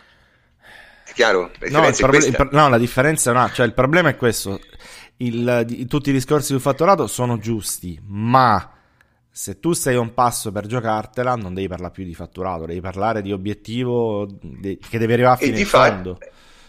È 1.06 1.12
chiaro? 1.14 1.52
La 1.60 1.80
No, 1.80 1.88
è 1.88 1.94
proble- 1.96 2.26
il 2.26 2.36
pro- 2.36 2.50
no, 2.52 2.70
la 2.70 2.78
differenza 2.78 3.30
è 3.30 3.34
una, 3.34 3.52
cioè 3.52 3.66
il 3.66 3.74
problema 3.74 4.10
è 4.10 4.16
questo. 4.16 4.60
Il- 5.18 5.64
di- 5.66 5.86
tutti 5.88 6.10
i 6.10 6.14
discorsi 6.14 6.48
sul 6.48 6.62
fatturato 6.62 7.08
sono 7.08 7.38
giusti, 7.38 8.00
ma 8.08 8.72
se 9.30 9.60
tu 9.60 9.74
sei 9.74 9.96
un 9.96 10.14
passo 10.14 10.52
per 10.52 10.66
giocartela, 10.68 11.36
non 11.36 11.54
devi 11.54 11.68
parlare 11.68 11.92
più 11.92 12.04
di 12.04 12.14
fatturato, 12.14 12.66
devi 12.66 12.82
parlare 12.82 13.22
di 13.22 13.32
obiettivo 13.32 14.28
de- 14.42 14.78
che 14.78 14.98
deve 14.98 15.14
arrivare 15.14 15.44
fino 15.44 15.58
in 15.58 15.66
fa- 15.66 15.88
fondo. 15.88 16.18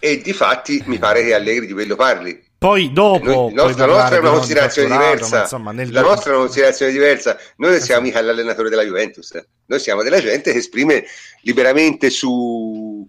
E 0.05 0.20
di 0.20 0.35
fatti 0.35 0.82
mi 0.85 0.98
pare 0.98 1.24
che 1.24 1.32
Allegri 1.32 1.66
di 1.66 1.72
quello 1.72 1.97
parli. 1.97 2.39
Poi 2.59 2.93
dopo 2.93 3.24
Noi- 3.24 3.55
puoi 3.55 3.74
la 3.74 3.86
nostra 3.86 4.16
è 4.16 4.18
una 4.18 4.31
considerazione 4.32 4.89
diversa. 4.89 5.40
insomma, 5.43 5.72
La 5.72 6.01
nostra 6.02 6.32
è 6.32 6.35
una 6.35 6.44
considerazione 6.44 6.93
diversa. 6.93 7.39
Noi 7.56 7.70
non 7.70 7.81
siamo 7.81 8.02
Esatto. 8.02 8.02
mica 8.02 8.20
l'allenatore 8.20 8.68
della 8.68 8.82
Juventus. 8.85 9.32
Noi 9.66 9.81
siamo 9.81 10.02
della 10.02 10.20
gente 10.20 10.52
che 10.52 10.59
esprime 10.59 11.05
liberamente 11.43 12.10
su, 12.10 13.06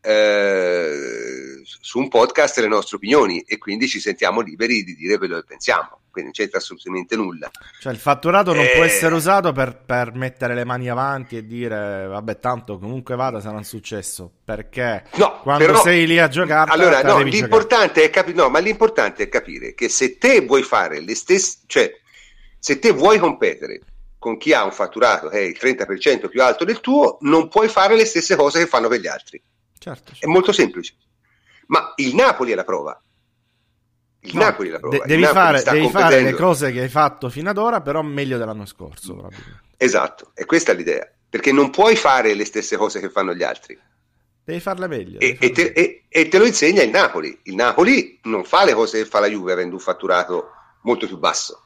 eh, 0.00 1.60
su 1.64 1.98
un 1.98 2.08
podcast 2.08 2.58
le 2.58 2.68
nostre 2.68 2.96
opinioni 2.96 3.40
e 3.46 3.58
quindi 3.58 3.88
ci 3.88 3.98
sentiamo 3.98 4.40
liberi 4.42 4.84
di 4.84 4.94
dire 4.94 5.18
quello 5.18 5.36
che 5.40 5.44
pensiamo. 5.46 6.01
Quindi 6.12 6.30
non 6.30 6.32
c'entra 6.32 6.58
assolutamente 6.58 7.16
nulla. 7.16 7.50
Cioè, 7.80 7.92
il 7.92 7.98
fatturato 7.98 8.52
non 8.52 8.64
Eh. 8.64 8.72
può 8.74 8.84
essere 8.84 9.14
usato 9.14 9.50
per, 9.52 9.82
per 9.84 10.12
mettere 10.14 10.54
le 10.54 10.64
mani 10.64 10.88
avanti 10.90 11.36
e 11.38 11.46
dire, 11.46 12.06
vabbè, 12.06 12.38
tanto 12.38 12.78
comunque 12.78 13.16
vada 13.16 13.40
sarà 13.40 13.56
un 13.56 13.64
successo. 13.64 14.30
Perché 14.44 15.04
No, 15.14 15.40
quando 15.40 15.64
però- 15.64 15.80
sei 15.82 16.06
lì 16.06 16.18
a 16.18 16.28
giocare, 16.28 16.70
Allora, 16.70 17.02
no, 17.02 17.20
l'importante 17.22 18.04
è 18.04 18.10
capire, 18.10 18.36
no, 18.36 18.50
ma 18.50 18.58
l'importante 18.58 19.22
è 19.24 19.28
capire 19.28 19.72
che 19.74 19.88
se 19.88 20.18
te 20.18 20.42
vuoi 20.42 20.62
fare 20.62 21.00
le 21.00 21.14
stesse, 21.14 21.60
cioè, 21.66 21.90
se 22.58 22.78
te 22.78 22.90
vuoi 22.92 23.18
competere 23.18 23.80
con 24.18 24.36
chi 24.36 24.52
ha 24.52 24.62
un 24.64 24.70
fatturato 24.70 25.28
che 25.28 25.38
è 25.38 25.40
il 25.40 25.56
30% 25.58 26.28
più 26.28 26.42
alto 26.42 26.64
del 26.64 26.80
tuo, 26.80 27.16
non 27.22 27.48
puoi 27.48 27.68
fare 27.68 27.96
le 27.96 28.04
stesse 28.04 28.36
cose 28.36 28.58
che 28.60 28.66
fanno 28.66 28.86
per 28.88 29.00
gli 29.00 29.06
altri. 29.08 29.42
Certo, 29.78 30.10
È 30.10 30.14
certo. 30.14 30.28
molto 30.28 30.52
semplice. 30.52 30.94
Ma 31.66 31.92
il 31.96 32.14
Napoli 32.14 32.52
è 32.52 32.54
la 32.54 32.62
prova. 32.64 33.00
Il 34.24 34.36
No, 34.36 34.42
Napoli 34.44 34.68
la 34.68 34.78
prova. 34.78 34.98
de- 34.98 35.02
devi 35.06 35.24
fare, 35.24 35.62
devi 35.62 35.88
fare 35.88 36.20
le 36.22 36.32
cose 36.34 36.70
che 36.70 36.80
hai 36.82 36.88
fatto 36.88 37.28
fino 37.28 37.50
ad 37.50 37.58
ora, 37.58 37.80
però 37.80 38.02
meglio 38.02 38.38
dell'anno 38.38 38.66
scorso. 38.66 39.14
probabilmente. 39.14 39.60
Esatto, 39.76 40.30
e 40.34 40.44
questa 40.44 40.72
è 40.72 40.74
l'idea. 40.76 41.10
perché 41.32 41.50
non 41.50 41.70
puoi 41.70 41.96
fare 41.96 42.34
le 42.34 42.44
stesse 42.44 42.76
cose 42.76 43.00
che 43.00 43.08
fanno 43.08 43.34
gli 43.34 43.42
altri. 43.42 43.76
Devi 44.44 44.60
farle 44.60 44.86
meglio. 44.86 45.18
E, 45.18 45.34
farle 45.34 45.50
te, 45.52 45.62
meglio. 45.62 45.74
e- 45.80 46.04
e 46.08 46.28
te 46.28 46.38
lo 46.38 46.44
insegna 46.44 46.82
il 46.82 46.90
Napoli. 46.90 47.36
Il 47.44 47.54
Napoli 47.54 48.20
non 48.24 48.44
fa 48.44 48.64
le 48.66 48.74
cose 48.74 48.98
che 49.02 49.08
fa 49.08 49.18
la 49.18 49.28
Juve 49.28 49.52
avendo 49.52 49.74
un 49.76 49.80
fatturato 49.80 50.50
molto 50.82 51.06
più 51.06 51.16
basso. 51.16 51.62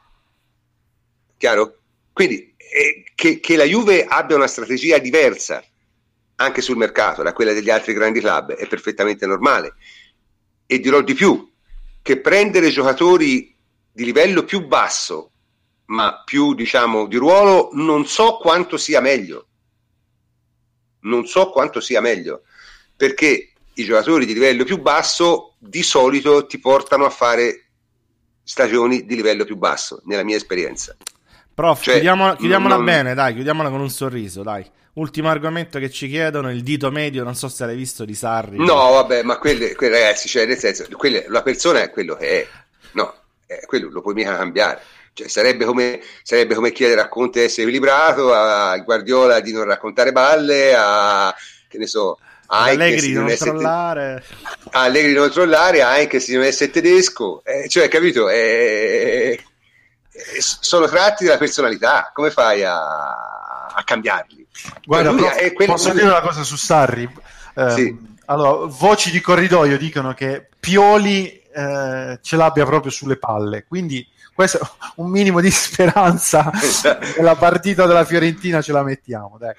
Chiaro? 1.37 1.79
Quindi 2.13 2.55
eh, 2.57 3.05
che, 3.15 3.41
che 3.41 3.57
la 3.57 3.65
Juve 3.65 4.05
abbia 4.05 4.37
una 4.37 4.47
strategia 4.47 4.99
diversa 4.99 5.63
anche 6.37 6.61
sul 6.63 6.77
mercato 6.77 7.23
da 7.23 7.33
quella 7.33 7.53
degli 7.53 7.71
altri 7.71 7.93
grandi 7.93 8.21
club 8.21 8.53
è 8.55 8.67
perfettamente 8.69 9.27
normale. 9.27 9.75
E 10.65 10.79
dirò 10.81 11.01
di 11.03 11.15
più, 11.15 11.51
che 12.07 12.21
prendere 12.21 12.71
giocatori 12.71 13.53
di 13.91 14.05
livello 14.05 14.45
più 14.45 14.65
basso, 14.69 15.33
ma 15.87 16.23
più 16.25 16.55
diciamo 16.55 17.09
di 17.09 17.17
ruolo, 17.17 17.71
non 17.73 18.07
so 18.07 18.37
quanto 18.37 18.77
sia 18.77 19.01
meglio. 19.01 19.49
Non 21.01 21.27
so 21.27 21.51
quanto 21.51 21.81
sia 21.81 22.01
meglio, 22.01 22.43
perché 22.97 23.51
i 23.75 23.83
giocatori 23.85 24.25
di 24.25 24.35
livello 24.35 24.63
più 24.63 24.81
basso 24.81 25.55
di 25.59 25.83
solito 25.83 26.47
ti 26.47 26.61
portano 26.61 27.07
a 27.07 27.11
fare 27.11 27.71
stagioni 28.45 29.05
di 29.05 29.17
livello 29.17 29.45
più 29.45 29.57
basso, 29.57 30.01
nella 30.05 30.23
mia 30.23 30.37
esperienza. 30.37 30.97
Prof, 31.55 31.83
Cioè, 31.83 31.95
chiudiamola, 31.95 32.37
chiudiamola 32.37 32.77
non- 32.77 32.85
bene, 32.85 33.15
dai, 33.15 33.35
chiudiamola 33.35 33.69
con 33.69 33.81
un 33.81 33.91
sorriso, 33.91 34.45
dai. 34.45 34.65
Ultimo 34.97 35.29
argomento 35.29 35.79
che 35.79 35.91
ci 35.91 36.09
chiedono, 36.09 36.51
il 36.51 36.63
dito 36.63 36.91
medio, 36.91 37.23
non 37.23 37.35
so 37.35 37.49
se 37.49 37.67
l'hai 37.67 37.77
visto 37.77 38.07
di 38.07 38.15
Sarri. 38.15 38.57
No, 38.57 38.93
vabbè, 38.93 39.23
ma 39.25 39.37
quelle, 39.39 39.75
quelle 39.75 40.01
ragazzi, 40.01 40.27
cioè, 40.27 40.47
nel 40.47 40.57
senso, 40.57 40.87
quelle- 40.97 41.27
la 41.29 41.43
persona 41.43 41.83
è 41.83 41.91
quello 41.91 42.15
che 42.17 42.41
è, 42.43 42.49
no, 42.93 43.15
eh, 43.47 43.61
quello 43.67 43.91
lo 43.91 44.01
puoi 44.01 44.15
mica 44.15 44.35
cambiare. 44.37 44.81
Cioè, 45.13 45.29
sarebbe, 45.29 45.67
come, 45.67 46.01
sarebbe 46.23 46.55
come 46.55 46.73
chiedere 46.73 47.03
a 47.03 47.09
Conte 47.09 47.41
di 47.41 47.45
essere 47.47 47.63
equilibrato, 47.63 48.33
a 48.33 48.77
Guardiola 48.79 49.41
di 49.41 49.53
non 49.53 49.65
raccontare 49.65 50.13
balle, 50.13 50.75
a 50.75 51.35
che 51.69 51.77
ne 51.79 51.87
so, 51.87 52.19
Allegri 52.47 53.09
di 53.09 53.13
non 53.13 53.25
non 53.25 53.37
te- 53.37 53.37
trollare. 53.37 54.25
a 54.71 54.81
Allegri 54.83 55.13
di 55.13 55.19
non 55.19 55.31
trollare, 55.31 55.83
a 55.83 55.99
Heikes 55.99 56.27
di 56.27 56.35
non 56.37 56.45
essere 56.45 56.71
tedesco, 56.71 57.43
eh, 57.45 57.69
cioè, 57.69 57.89
capito? 57.89 58.29
Eh, 58.31 59.39
eh, 60.11 60.41
sono 60.41 60.87
tratti 60.89 61.25
della 61.25 61.37
personalità, 61.39 62.11
come 62.15 62.31
fai 62.31 62.63
a, 62.65 63.36
a 63.75 63.83
cambiarli? 63.85 64.47
Guarda, 64.85 65.13
prof, 65.13 65.33
è 65.35 65.53
quello- 65.53 65.73
posso 65.73 65.93
dire 65.93 66.07
una 66.07 66.21
cosa 66.21 66.43
su 66.43 66.57
Sarri? 66.57 67.09
Eh, 67.55 67.71
Sì. 67.71 68.15
Allora, 68.29 68.67
voci 68.67 69.11
di 69.13 69.21
corridoio 69.21 69.79
dicono 69.79 70.13
che 70.13 70.49
Pioli 70.59 71.41
eh, 71.55 72.19
ce 72.21 72.37
l'abbia 72.37 72.65
proprio 72.65 72.91
sulle 72.91 73.17
palle, 73.19 73.65
quindi 73.69 74.05
questo 74.35 74.59
un 74.97 75.09
minimo 75.11 75.41
di 75.41 75.51
speranza 75.51 76.51
nella 77.17 77.37
partita 77.37 77.87
della 77.87 78.05
Fiorentina 78.05 78.61
ce 78.61 78.73
la 78.73 78.83
mettiamo. 78.83 79.37
Dai. 79.39 79.55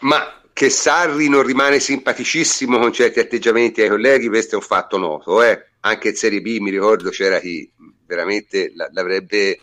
Ma 0.00 0.40
che 0.52 0.70
Sarri 0.70 1.28
non 1.28 1.42
rimane 1.42 1.80
simpaticissimo 1.80 2.78
con 2.78 2.92
certi 2.92 3.20
atteggiamenti 3.20 3.80
ai 3.82 3.88
colleghi, 3.88 4.28
questo 4.28 4.54
è 4.54 4.58
un 4.58 4.64
fatto 4.64 4.98
noto. 4.98 5.42
Eh? 5.42 5.66
Anche 5.80 6.08
in 6.10 6.14
Serie 6.14 6.40
B 6.40 6.58
mi 6.60 6.70
ricordo 6.70 7.10
c'era 7.10 7.40
chi 7.40 7.70
veramente 8.06 8.72
l'avrebbe 8.92 9.58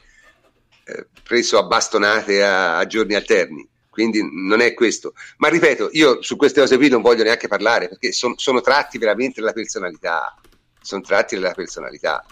preso 1.24 1.58
a 1.58 1.64
bastonate 1.64 2.44
a, 2.44 2.78
a 2.78 2.86
giorni 2.86 3.16
alterni. 3.16 3.68
Quindi 3.90 4.28
non 4.30 4.60
è 4.60 4.74
questo. 4.74 5.14
Ma 5.38 5.50
ripeto, 5.50 5.90
io 5.92 6.22
su 6.22 6.36
queste 6.36 6.60
cose 6.60 6.78
qui 6.78 6.90
non 6.90 7.02
voglio 7.02 7.24
neanche 7.24 7.48
parlare 7.48 7.88
perché 7.88 8.12
son- 8.12 8.38
sono 8.38 8.60
tratti 8.62 8.98
veramente 8.98 9.40
della 9.40 9.54
personalità. 9.54 10.36
Sono 10.82 11.02
tratti 11.02 11.36
della 11.36 11.54
personalità. 11.54 12.26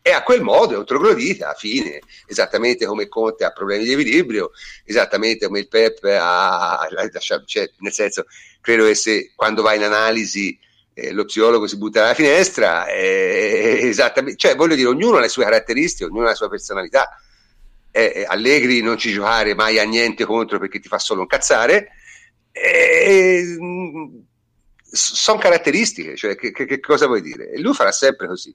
E 0.00 0.10
a 0.12 0.22
quel 0.22 0.42
modo 0.42 0.74
è 0.74 0.76
un 0.78 0.84
troglodita, 0.84 1.54
fine, 1.54 2.00
esattamente 2.26 2.86
come 2.86 3.08
Conte 3.08 3.44
ha 3.44 3.52
problemi 3.52 3.84
di 3.84 3.92
equilibrio, 3.92 4.50
esattamente 4.84 5.46
come 5.46 5.60
il 5.60 5.68
Pep 5.68 6.02
ha, 6.04 6.86
cioè, 7.18 7.70
nel 7.78 7.92
senso, 7.92 8.26
credo 8.60 8.84
che 8.86 8.94
se 8.94 9.32
quando 9.34 9.62
va 9.62 9.74
in 9.74 9.82
analisi 9.82 10.58
eh, 10.94 11.12
lo 11.12 11.24
psicologo 11.24 11.66
si 11.66 11.76
butta 11.76 12.00
dalla 12.00 12.14
finestra, 12.14 12.86
eh, 12.86 13.80
esattamente, 13.82 14.38
cioè 14.38 14.56
voglio 14.56 14.74
dire, 14.74 14.88
ognuno 14.88 15.16
ha 15.16 15.20
le 15.20 15.28
sue 15.28 15.44
caratteristiche, 15.44 16.04
ognuno 16.04 16.26
ha 16.26 16.30
la 16.30 16.34
sua 16.34 16.48
personalità. 16.48 17.18
Eh, 17.96 18.24
Allegri 18.26 18.80
non 18.80 18.98
ci 18.98 19.12
giocare 19.12 19.54
mai 19.54 19.78
a 19.78 19.84
niente 19.84 20.24
contro 20.24 20.58
perché 20.58 20.80
ti 20.80 20.88
fa 20.88 20.98
solo 20.98 21.20
incazzare. 21.20 21.90
Eh, 22.50 23.56
sono 24.90 25.38
caratteristiche, 25.38 26.16
cioè 26.16 26.34
che, 26.34 26.50
che- 26.50 26.66
che 26.66 26.80
cosa 26.80 27.06
vuoi 27.06 27.22
dire? 27.22 27.50
E 27.50 27.60
lui 27.60 27.72
farà 27.72 27.92
sempre 27.92 28.26
così. 28.26 28.52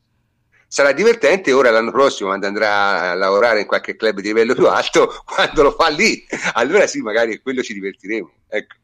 Sarà 0.67 0.91
divertente 0.91 1.53
ora 1.53 1.71
l'anno 1.71 1.91
prossimo 1.91 2.27
quando 2.29 2.47
andrà 2.47 3.11
a 3.11 3.13
lavorare 3.15 3.61
in 3.61 3.65
qualche 3.65 3.95
club 3.95 4.17
di 4.19 4.27
livello 4.27 4.53
più 4.53 4.67
alto, 4.67 5.21
quando 5.25 5.63
lo 5.63 5.71
fa 5.71 5.87
lì, 5.87 6.25
allora 6.53 6.85
sì, 6.85 6.99
magari 7.01 7.39
quello 7.41 7.63
ci 7.63 7.73
divertiremo. 7.73 8.31
Ecco. 8.49 8.75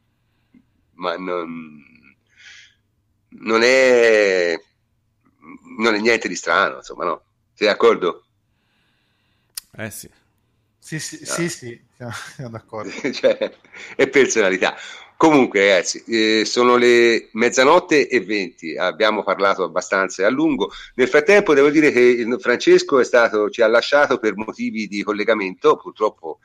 Ma 0.93 1.17
non, 1.17 1.83
non 3.41 3.61
è 3.61 4.57
non 5.77 5.95
è 5.95 5.99
niente 5.99 6.29
di 6.29 6.35
strano, 6.35 6.77
insomma, 6.77 7.03
no? 7.03 7.23
Sei 7.53 7.67
d'accordo? 7.67 8.25
Eh 9.77 9.91
sì. 9.91 10.09
Sì, 10.85 10.99
sì, 10.99 11.25
sì, 11.25 11.49
sì, 11.49 11.81
siamo, 11.95 12.13
d'accordo. 12.51 12.91
cioè, 13.11 13.51
è 13.95 14.07
personalità. 14.07 14.75
Comunque, 15.17 15.61
ragazzi, 15.61 16.03
eh, 16.05 16.45
sono 16.45 16.75
le 16.75 17.29
mezzanotte 17.31 18.07
e 18.07 18.19
venti, 18.19 18.77
abbiamo 18.77 19.23
parlato 19.23 19.63
abbastanza 19.63 20.21
e 20.21 20.25
a 20.25 20.29
lungo. 20.29 20.69
Nel 20.93 21.07
frattempo, 21.07 21.55
devo 21.55 21.71
dire 21.71 21.91
che 21.91 22.23
Francesco 22.37 22.99
è 22.99 23.03
stato, 23.03 23.49
ci 23.49 23.63
ha 23.63 23.67
lasciato 23.67 24.19
per 24.19 24.35
motivi 24.35 24.85
di 24.85 25.01
collegamento. 25.01 25.75
Purtroppo, 25.75 26.37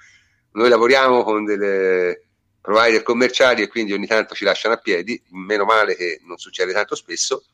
noi 0.53 0.71
lavoriamo 0.71 1.23
con 1.23 1.45
delle 1.45 2.23
provider 2.63 3.03
commerciali 3.03 3.61
e 3.61 3.69
quindi 3.69 3.93
ogni 3.93 4.07
tanto 4.07 4.35
ci 4.35 4.45
lasciano 4.45 4.73
a 4.73 4.79
piedi. 4.79 5.23
Meno 5.33 5.67
male 5.67 5.95
che 5.95 6.19
non 6.25 6.39
succede 6.39 6.73
tanto 6.73 6.95
spesso, 6.95 7.45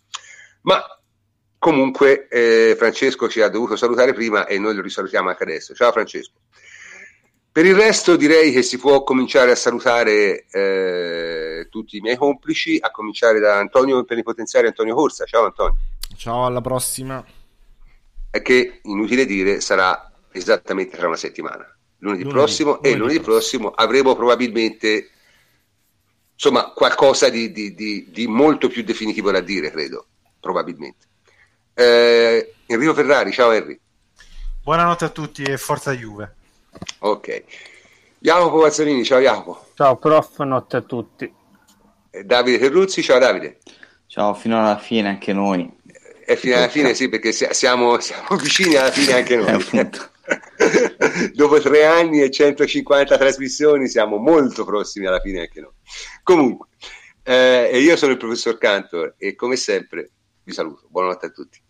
ma 0.61 0.81
comunque, 1.59 2.29
eh, 2.29 2.77
Francesco 2.79 3.29
ci 3.29 3.41
ha 3.41 3.49
dovuto 3.49 3.75
salutare 3.75 4.13
prima 4.13 4.47
e 4.47 4.57
noi 4.61 4.77
lo 4.77 4.83
risalutiamo 4.83 5.31
anche 5.31 5.43
adesso. 5.43 5.75
Ciao, 5.75 5.91
Francesco. 5.91 6.45
Per 7.57 7.65
il 7.65 7.75
resto 7.75 8.17
direi 8.17 8.53
che 8.53 8.61
si 8.61 8.77
può 8.77 9.03
cominciare 9.03 9.51
a 9.51 9.55
salutare 9.55 10.45
eh, 10.51 11.69
tutti 11.71 11.97
i 11.97 12.01
miei 12.01 12.19
complici, 12.19 12.77
a 12.79 12.91
cominciare 12.91 13.41
da 13.41 13.59
Antonio 13.59 14.05
Plenipotenziario 14.05 14.69
Antonio 14.69 14.95
Corsa. 14.95 15.25
Ciao 15.25 15.47
Antonio. 15.47 15.79
Ciao, 16.19 16.45
alla 16.45 16.61
prossima. 16.61 17.25
È 18.29 18.43
che, 18.43 18.81
inutile 18.83 19.25
dire, 19.25 19.63
sarà 19.63 20.13
esattamente 20.33 20.99
tra 20.99 21.07
una 21.07 21.17
settimana. 21.17 21.65
Lunedì, 22.01 22.25
Lunedì, 22.25 22.29
prossimo 22.29 22.73
e 22.83 22.91
lunedì 22.91 22.99
lunedì 22.99 23.21
prossimo 23.21 23.71
avremo 23.71 24.15
probabilmente 24.15 25.09
insomma 26.35 26.73
qualcosa 26.73 27.31
di, 27.31 27.53
di- 27.53 27.73
di- 27.73 28.09
di 28.11 28.27
molto 28.27 28.69
più 28.69 28.83
definitivo 28.85 29.31
da 29.31 29.41
dire, 29.41 29.71
credo, 29.71 30.09
probabilmente. 30.39 31.07
Eh, 31.73 32.53
Enrico 32.67 32.93
Ferrari, 32.93 33.33
ciao 33.33 33.51
Henry. 33.51 33.81
Buonanotte 34.63 35.07
a 35.07 35.09
tutti 35.09 35.43
e 35.43 35.57
forza 35.57 35.93
Juve. 35.93 36.36
Ok. 37.01 37.45
Jacopo 38.19 38.61
Pazzolini, 38.61 39.05
ciao 39.05 39.21
Jacopo. 39.21 39.67
Ciao 39.75 39.97
prof, 39.97 40.39
notte 40.41 40.77
a 40.77 40.81
tutti. 40.83 41.33
Eh, 42.11 42.25
Davide 42.25 42.59
Terruzzi, 42.59 43.03
ciao 43.03 43.19
Davide. 43.19 43.59
Ciao, 44.07 44.35
fino 44.35 44.59
alla 44.59 44.79
fine 44.79 45.09
anche 45.09 45.33
noi. 45.33 45.71
È 46.25 46.35
fino 46.35 46.57
alla 46.57 46.69
fine, 46.69 46.95
sì, 46.95 47.09
perché 47.09 47.31
si- 47.33 47.47
siamo, 47.51 48.01
siamo 48.01 48.37
vicini 48.37 48.75
alla 48.77 48.91
fine 48.91 49.13
anche 49.15 49.35
Eh, 49.35 49.37
noi. 49.37 49.65
Dopo 51.35 51.61
tre 51.61 51.85
anni 51.87 52.21
e 52.21 52.31
150 52.31 53.17
trasmissioni 53.17 53.87
siamo 53.87 54.17
molto 54.17 54.65
prossimi 54.65 55.07
alla 55.07 55.21
fine 55.21 55.41
anche 55.41 55.61
noi. 55.61 55.71
Comunque, 56.25 56.69
eh, 57.23 57.69
e 57.73 57.79
io 57.79 57.97
sono 57.97 58.13
il 58.13 58.19
professor 58.19 58.59
Cantor 58.59 59.15
e 59.19 59.37
come 59.37 59.55
sempre 59.57 60.11
vi 60.43 60.53
saluto. 60.53 60.87
Buonanotte 60.89 61.27
a 61.27 61.31
tutti. 61.31 61.61